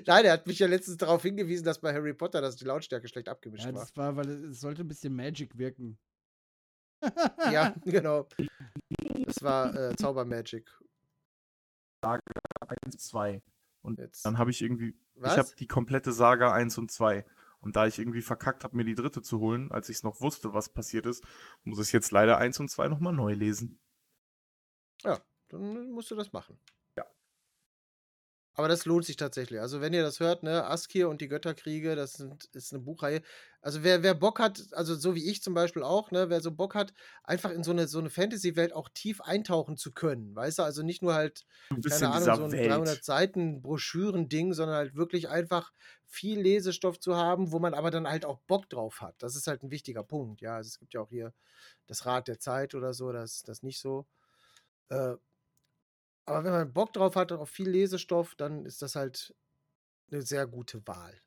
[0.06, 3.08] Nein, er hat mich ja letztens darauf hingewiesen, dass bei Harry Potter dass die Lautstärke
[3.08, 3.82] schlecht abgemischt ja, war.
[3.82, 5.98] das war, weil es sollte ein bisschen Magic wirken.
[7.50, 8.28] Ja, genau.
[9.24, 10.70] Das war äh, Zaubermagic.
[12.02, 13.42] 1, 2.
[13.82, 14.24] Und Jetzt.
[14.24, 15.32] dann habe ich irgendwie, Was?
[15.32, 17.24] ich habe die komplette Saga 1 und 2.
[17.60, 20.20] Und da ich irgendwie verkackt habe, mir die dritte zu holen, als ich es noch
[20.20, 21.24] wusste, was passiert ist,
[21.62, 23.78] muss ich jetzt leider 1 und 2 nochmal neu lesen.
[25.52, 26.58] Dann musst du das machen.
[28.54, 29.60] Aber das lohnt sich tatsächlich.
[29.60, 33.22] Also, wenn ihr das hört, ne, Askir und die Götterkriege, das sind, ist eine Buchreihe.
[33.62, 36.50] Also, wer, wer Bock hat, also so wie ich zum Beispiel auch, ne, wer so
[36.52, 36.92] Bock hat,
[37.24, 40.34] einfach in so eine, so eine Fantasy-Welt auch tief eintauchen zu können.
[40.36, 41.46] Weißt du, also nicht nur halt,
[41.88, 42.70] keine in Ahnung, so ein Welt.
[42.70, 45.72] 300 Seiten Broschüren-Ding, sondern halt wirklich einfach
[46.04, 49.14] viel Lesestoff zu haben, wo man aber dann halt auch Bock drauf hat.
[49.20, 50.42] Das ist halt ein wichtiger Punkt.
[50.42, 51.32] Ja, also es gibt ja auch hier
[51.86, 54.06] das Rad der Zeit oder so, das das nicht so.
[54.90, 55.14] Äh,
[56.24, 59.34] aber wenn man Bock drauf hat, auf viel Lesestoff, dann ist das halt
[60.10, 61.20] eine sehr gute Wahl.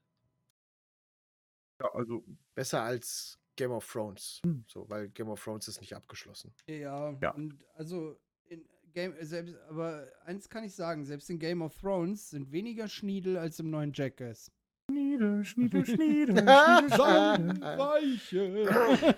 [1.82, 4.42] Ja, also, Besser als Game of Thrones.
[4.46, 4.64] Hm.
[4.68, 6.54] So, weil Game of Thrones ist nicht abgeschlossen.
[6.68, 7.32] Ja, Ja.
[7.32, 12.30] und also in Game, selbst, aber eins kann ich sagen, selbst in Game of Thrones
[12.30, 14.52] sind weniger Schniedel als im neuen Jackass.
[14.90, 16.36] Schniedel, Schniedel, Schniedel,
[17.78, 19.16] Weiche,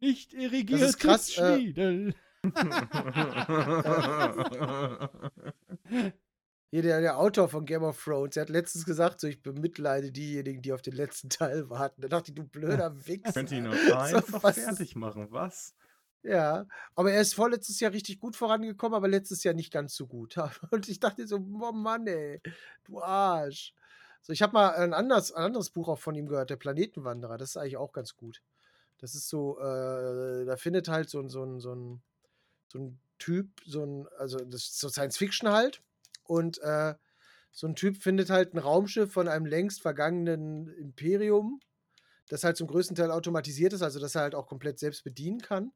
[0.00, 2.14] nicht irrigierte krass, äh, Schniedel.
[6.70, 10.12] Hier der, der Autor von Game of Thrones, der hat letztens gesagt, so ich bemitleide
[10.12, 12.02] diejenigen, die auf den letzten Teil warten.
[12.02, 13.32] Da dachte ich, du blöder Wichser.
[13.32, 15.74] Könnt ihr ihn einfach was fertig machen, was?
[16.22, 20.06] Ja, aber er ist vorletztes Jahr richtig gut vorangekommen, aber letztes Jahr nicht ganz so
[20.06, 20.36] gut.
[20.70, 22.42] Und ich dachte so, oh Mann, ey,
[22.84, 23.72] du Arsch.
[24.20, 27.38] So, ich habe mal ein anderes, ein anderes Buch auch von ihm gehört, Der Planetenwanderer.
[27.38, 28.42] Das ist eigentlich auch ganz gut.
[28.98, 32.02] Das ist so, äh, da findet halt so so so ein,
[32.68, 35.82] so ein Typ, so ein, also das ist so Science Fiction halt.
[36.24, 36.94] Und äh,
[37.52, 41.60] so ein Typ findet halt ein Raumschiff von einem längst vergangenen Imperium,
[42.28, 45.40] das halt zum größten Teil automatisiert ist, also dass er halt auch komplett selbst bedienen
[45.40, 45.72] kann.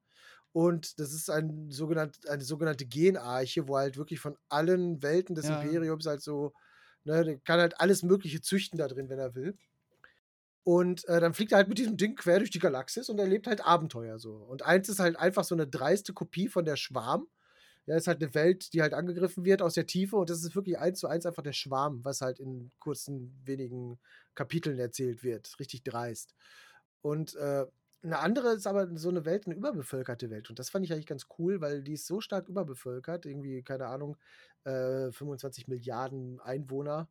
[0.52, 5.48] Und das ist ein sogenannt, eine sogenannte Genarche, wo halt wirklich von allen Welten des
[5.48, 5.50] Ja.
[5.50, 6.54] Imperiums halt so,
[7.04, 9.58] ne, der kann halt alles Mögliche züchten da drin, wenn er will.
[10.64, 13.46] Und äh, dann fliegt er halt mit diesem Ding quer durch die Galaxis und erlebt
[13.46, 14.34] halt Abenteuer so.
[14.34, 17.26] Und eins ist halt einfach so eine dreiste Kopie von der Schwarm.
[17.86, 20.54] Ja, ist halt eine Welt, die halt angegriffen wird aus der Tiefe und das ist
[20.54, 23.98] wirklich eins zu eins einfach der Schwarm, was halt in kurzen, wenigen
[24.36, 25.52] Kapiteln erzählt wird.
[25.58, 26.32] Richtig dreist.
[27.00, 27.66] Und äh,
[28.04, 30.50] eine andere ist aber so eine Welt, eine überbevölkerte Welt.
[30.50, 33.86] Und das fand ich eigentlich ganz cool, weil die ist so stark überbevölkert, irgendwie, keine
[33.86, 34.16] Ahnung,
[34.64, 37.08] äh, 25 Milliarden Einwohner,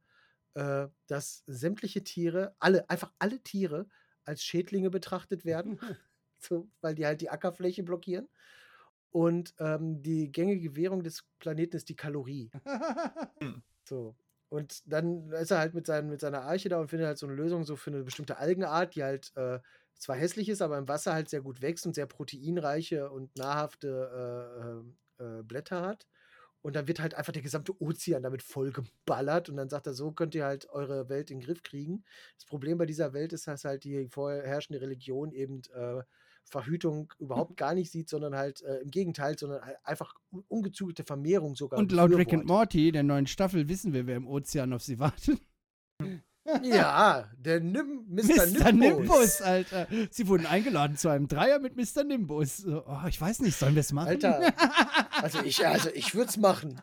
[0.56, 3.88] äh, dass sämtliche Tiere, alle, einfach alle Tiere
[4.26, 5.80] als Schädlinge betrachtet werden,
[6.40, 8.30] so, weil die halt die Ackerfläche blockieren.
[9.12, 12.50] Und ähm, die gängige Währung des Planeten ist die Kalorie.
[13.84, 14.16] So.
[14.48, 17.26] Und dann ist er halt mit, seinen, mit seiner Arche da und findet halt so
[17.26, 19.60] eine Lösung so für eine bestimmte Algenart, die halt äh,
[19.96, 24.84] zwar hässlich ist, aber im Wasser halt sehr gut wächst und sehr proteinreiche und nahrhafte
[25.20, 26.08] äh, äh, äh, Blätter hat.
[26.62, 30.12] Und dann wird halt einfach der gesamte Ozean damit vollgeballert und dann sagt er, so
[30.12, 32.04] könnt ihr halt eure Welt in den Griff kriegen.
[32.36, 36.04] Das Problem bei dieser Welt ist, dass halt die vorherrschende Religion eben äh,
[36.44, 41.04] Verhütung überhaupt gar nicht sieht, sondern halt äh, im Gegenteil, sondern halt einfach un- ungezügelte
[41.04, 41.80] Vermehrung sogar.
[41.80, 42.46] Und laut Rick and.
[42.46, 45.40] Morty, der neuen Staffel, wissen wir, wer im Ozean auf sie wartet.
[46.64, 48.24] Ja, der Nim Mr.
[48.24, 48.72] Mr.
[48.72, 48.74] Nimbus.
[48.74, 49.88] Nimbus, Alter.
[50.10, 52.04] Sie wurden eingeladen zu einem Dreier mit Mr.
[52.04, 52.66] Nimbus.
[52.66, 54.10] Oh, ich weiß nicht, sollen wir es machen?
[54.10, 54.54] Alter,
[55.22, 56.82] also ich, also ich würde es machen.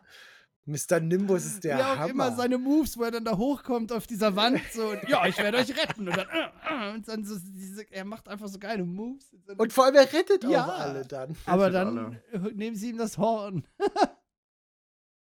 [0.69, 1.01] Mr.
[1.01, 2.11] Nimbus ist der ja, auch Hammer.
[2.11, 5.39] immer seine Moves, wo er dann da hochkommt auf dieser Wand so und, ja, ich
[5.39, 8.59] werde euch retten und dann, äh, äh, und dann so diese, er macht einfach so
[8.59, 9.35] geile Moves.
[9.57, 10.67] Und vor allem, er rettet Ja.
[10.67, 11.35] auch alle dann.
[11.47, 13.65] aber dann äh, nehmen sie ihm das Horn.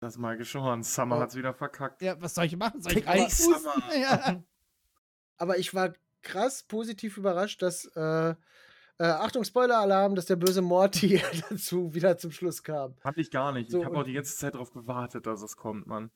[0.04, 0.82] Das magische Horn.
[0.82, 1.20] Summer Oh.
[1.20, 2.02] hat's wieder verkackt.
[2.02, 2.82] Ja, was soll ich machen?
[2.82, 3.54] Soll ich reinpusten?
[3.54, 3.74] Summer.
[3.98, 4.42] Ja.
[5.38, 8.34] Aber ich war krass positiv überrascht, dass, äh, äh,
[8.98, 12.94] Achtung, Spoiler-Alarm, dass der böse Morty dazu wieder zum Schluss kam.
[12.98, 13.70] Fand ich gar nicht.
[13.70, 16.10] So, ich habe auch die ganze Zeit darauf gewartet, dass es kommt, Mann.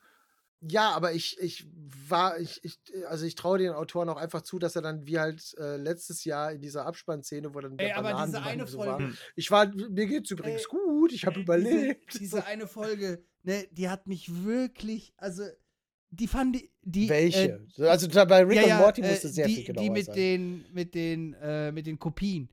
[0.60, 1.66] Ja, aber ich, ich
[2.08, 5.18] war, ich, ich, also ich traue den Autoren auch einfach zu, dass er dann wie
[5.18, 8.78] halt äh, letztes Jahr in dieser Abspannszene, wo dann Ey, der aber diese eine so
[8.78, 9.12] Folge, war.
[9.36, 12.12] Ich war, mir geht's übrigens Ey, gut, ich habe Ey, überlebt.
[12.12, 15.44] Diese, diese eine Folge, ne, die hat mich wirklich, also,
[16.10, 17.66] die fand die, die Welche?
[17.76, 19.90] Äh, also bei Rick ja, und ja, Morty äh, musste sehr die, viel genauer Die
[19.90, 20.14] mit sein.
[20.16, 22.48] den, mit den, äh, mit den Kopien.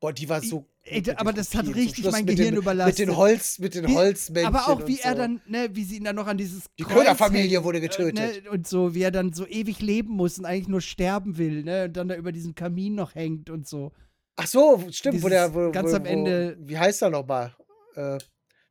[0.00, 0.64] Boah, die war so.
[0.90, 2.98] Ey, aber das hat richtig mein Gehirn den, überlastet.
[2.98, 4.54] Mit den Holz, mit den Holzmännchen.
[4.54, 5.18] Aber auch wie und er so.
[5.18, 8.18] dann, ne, wie sie ihn dann noch an dieses Die Köderfamilie wurde getötet.
[8.18, 11.38] Äh, ne, und so, wie er dann so ewig leben muss und eigentlich nur sterben
[11.38, 13.92] will, ne, und dann da über diesem Kamin noch hängt und so.
[14.36, 15.54] Ach so, stimmt, wo Dieses der.
[15.54, 17.54] Wo, ganz wo, am wo, Ende- Wie heißt er nochmal?
[17.94, 18.18] Äh,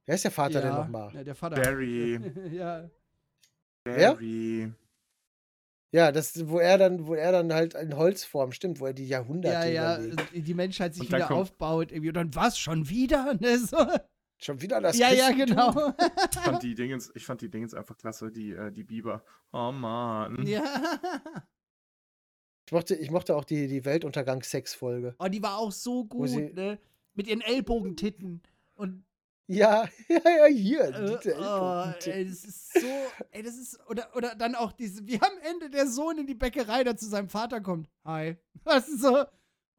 [0.05, 1.11] wer ist der Vater denn ja, nochmal?
[1.13, 1.61] ne, der Vater.
[1.61, 2.19] Barry.
[2.51, 2.89] ja.
[3.83, 4.17] Wer?
[5.91, 9.07] Ja, das, wo er dann, wo er dann halt in Holzform, stimmt, wo er die
[9.07, 11.91] Jahrhunderte Ja, ja, die Menschheit sich wieder kommt- aufbaut.
[11.91, 12.09] Irgendwie.
[12.09, 13.33] Und dann was schon wieder?
[13.39, 13.57] Ne?
[13.57, 13.77] So.
[14.39, 15.57] Schon wieder das Ja, ja, Christentum?
[15.73, 15.93] genau.
[16.31, 19.23] Ich fand die Dingens, ich fand die Dingens einfach klasse, die, äh, die Biber.
[19.53, 20.45] Oh Mann.
[20.45, 20.63] ja.
[22.65, 25.15] Ich mochte, ich mochte auch die, die Weltuntergang-Sex-Folge.
[25.19, 26.77] Oh, die war auch so gut, sie- ne?
[27.15, 28.43] Mit ihren Ellbogentitten.
[28.75, 29.03] Und
[29.47, 30.81] Ja, ja, ja, hier.
[30.93, 32.87] Äh, oh, ey, das ist so,
[33.31, 36.35] ey, das ist, oder, oder dann auch diese, wie am Ende der Sohn in die
[36.35, 37.89] Bäckerei da zu seinem Vater kommt.
[38.05, 38.35] Hi.
[38.65, 39.25] Was ist so?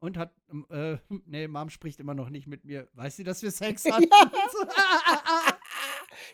[0.01, 0.33] Und hat,
[0.69, 2.87] äh, nee, Mom spricht immer noch nicht mit mir.
[2.93, 4.09] Weiß sie, dass wir Sex hatten?
[4.09, 5.59] Ja.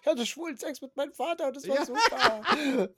[0.02, 1.86] Ich hatte schwulen Sex mit meinem Vater und das war Ja.
[1.86, 2.90] super.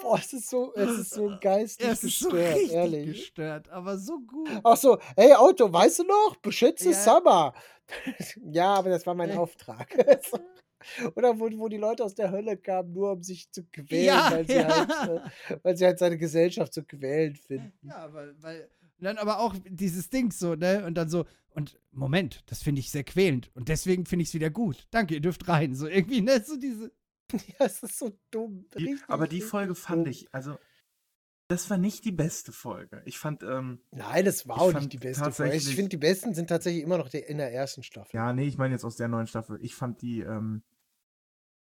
[0.00, 3.06] Boah, es ist so, es ist so geistig es ist so gestört, richtig ehrlich.
[3.06, 4.48] gestört, aber so gut.
[4.64, 6.36] Ach so, hey Auto, weißt du noch?
[6.42, 6.94] Beschütze Ja.
[6.94, 7.54] Summer.
[8.52, 9.36] ja, aber das war mein Äh.
[9.36, 9.88] Auftrag.
[11.14, 14.30] Oder wo, wo die Leute aus der Hölle kamen, nur um sich zu quälen, Ja,
[14.32, 14.88] weil, sie ja.
[14.98, 17.72] halt, äh, weil sie halt seine Gesellschaft zu quälen finden.
[17.82, 20.84] Ja, weil, weil und dann aber auch dieses Ding so, ne?
[20.86, 23.50] Und dann so, und Moment, das finde ich sehr quälend.
[23.54, 24.86] Und deswegen finde ich es wieder gut.
[24.92, 25.74] Danke, ihr dürft rein.
[25.74, 26.40] So irgendwie, ne?
[26.44, 26.92] So diese.
[27.32, 28.66] Ja, es ist so dumm.
[28.78, 30.10] Die, aber die Folge fand dumm.
[30.10, 30.58] ich, also,
[31.48, 33.02] das war nicht die beste Folge.
[33.04, 35.54] Ich fand, ähm, Nein, das war auch nicht die beste Folge.
[35.56, 38.16] Ich finde, die besten sind tatsächlich immer noch die, in der ersten Staffel.
[38.16, 39.58] ja, nee, ich meine jetzt aus der neuen Staffel.
[39.62, 40.62] Ich fand die, ähm,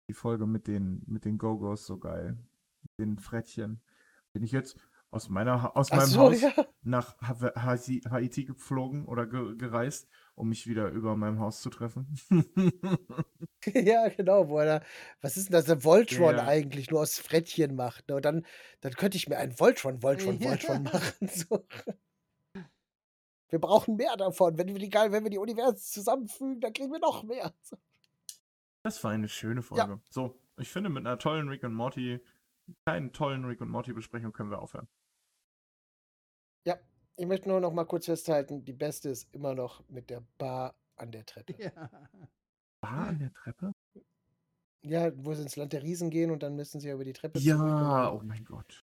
[0.09, 2.38] die Folge mit den, mit den Go-Go's so geil.
[2.81, 3.81] Mit den Frettchen.
[4.33, 4.77] Bin ich jetzt
[5.11, 6.53] aus meiner, aus Ach meinem so, Haus ja.
[6.83, 10.07] nach Ha- Haiti, Haiti geflogen oder ge gereist,
[10.40, 12.08] um mich wieder über meinem Haus zu treffen.
[13.74, 14.82] ja, genau, wo er
[15.22, 16.48] was ist denn das, der Voltron Ja.
[16.48, 18.08] eigentlich nur aus Frettchen macht.
[18.08, 18.16] Ne?
[18.16, 18.45] Und dann,
[18.80, 20.50] dann könnte ich mir einen Voltron, Voltron, Ja.
[20.51, 21.27] Voltron machen.
[21.27, 21.68] So.
[23.50, 24.58] Wir brauchen mehr davon.
[24.58, 27.53] Wenn wir die, wenn wir die Universen zusammenfügen, dann kriegen wir noch mehr.
[27.61, 27.77] So.
[28.84, 30.00] Das war eine schöne Folge.
[30.09, 32.22] So, ich finde, mit einer tollen Rick und Morty,
[32.85, 34.88] keinen tollen Rick und Morty Besprechung können wir aufhören.
[37.19, 40.73] Ich möchte nur noch mal kurz festhalten, die beste ist immer noch mit der Bar
[40.95, 41.53] an der Treppe.
[41.61, 41.72] Ja.
[42.81, 43.73] War an der Treppe?
[44.83, 47.11] Ja, wo sie ins Land der Riesen gehen und dann müssen sie ja über die
[47.11, 48.85] Treppe Ja, oh mein Gott.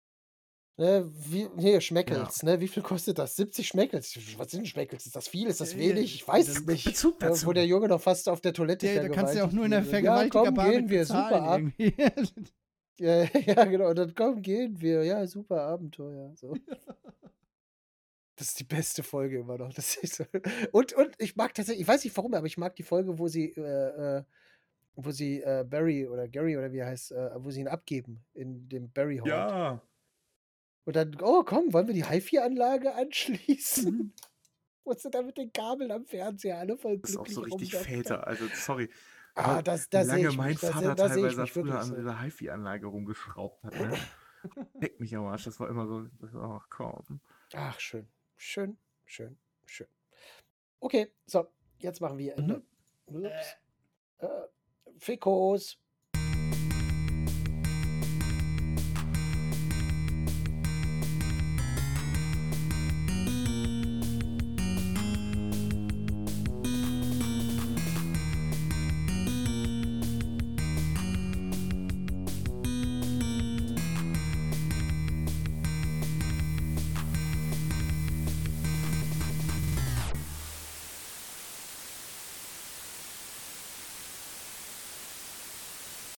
[0.78, 2.60] Ne, wie, hier, Schmeckels, ne?
[2.60, 3.36] Wie viel kostet das?
[3.36, 4.18] 70 Schmeckels.
[4.40, 5.06] Was sind Schmeckels?
[5.06, 5.48] Ist das viel?
[5.48, 6.16] Ist das Ja, wenig?
[6.16, 6.84] Ich ja, weiß es nicht.
[6.84, 7.46] Bezug dazu.
[7.46, 9.66] Wo der Junge noch fast auf der Toilette Ja, da kannst du ja auch nur
[9.66, 10.02] in der wurde.
[10.02, 11.62] Ja, komm, Vergewaltigerbar gehen wir, super ab.
[11.62, 12.44] bezahlen irgendwie.
[12.98, 13.90] Ja, ja, genau.
[13.90, 15.04] Und dann komm, gehen wir.
[15.04, 16.34] Ja, super Abenteuer.
[16.36, 16.56] So.
[18.38, 19.74] Das ist die beste Folge immer noch.
[19.76, 20.26] Das ist so.
[20.72, 23.28] und, und ich mag tatsächlich, ich weiß nicht warum, aber ich mag die Folge, wo
[23.28, 24.24] sie, äh, äh,
[24.96, 28.24] wo sie äh, Barry oder Gary oder wie er heißt, äh, wo sie ihn abgeben
[28.34, 29.28] in dem Barry Hall.
[29.30, 29.82] Ja.
[30.86, 33.00] Und dann, oh komm, wollen wir die HiFi-Anlage Mhm.
[33.00, 34.14] anschließen?
[34.84, 37.78] Wo sie da mit den Kabeln am Fernseher alle voll Das ist auch glücklich so
[37.78, 37.96] richtig.
[37.96, 38.28] Väter.
[38.28, 38.90] Also, sorry.
[39.34, 40.60] Ah, das, da wie sehe lange ich mein mich.
[40.60, 43.74] Vater seh- da sehe ich teilweise mich früher an dieser HiFi-Anlage rumgeschraubt hat.
[43.80, 43.98] Ne?
[44.80, 45.46] Leck mich am Arsch.
[45.46, 47.20] Das war immer so, das war, ach komm.
[47.54, 48.08] Ach, schön.
[48.38, 49.88] Schön, schön, schön.
[50.80, 51.48] Okay, so,
[51.80, 52.62] jetzt machen wir Ende.
[53.08, 53.56] Ups.
[54.18, 54.28] Äh,
[54.98, 55.80] Fikos.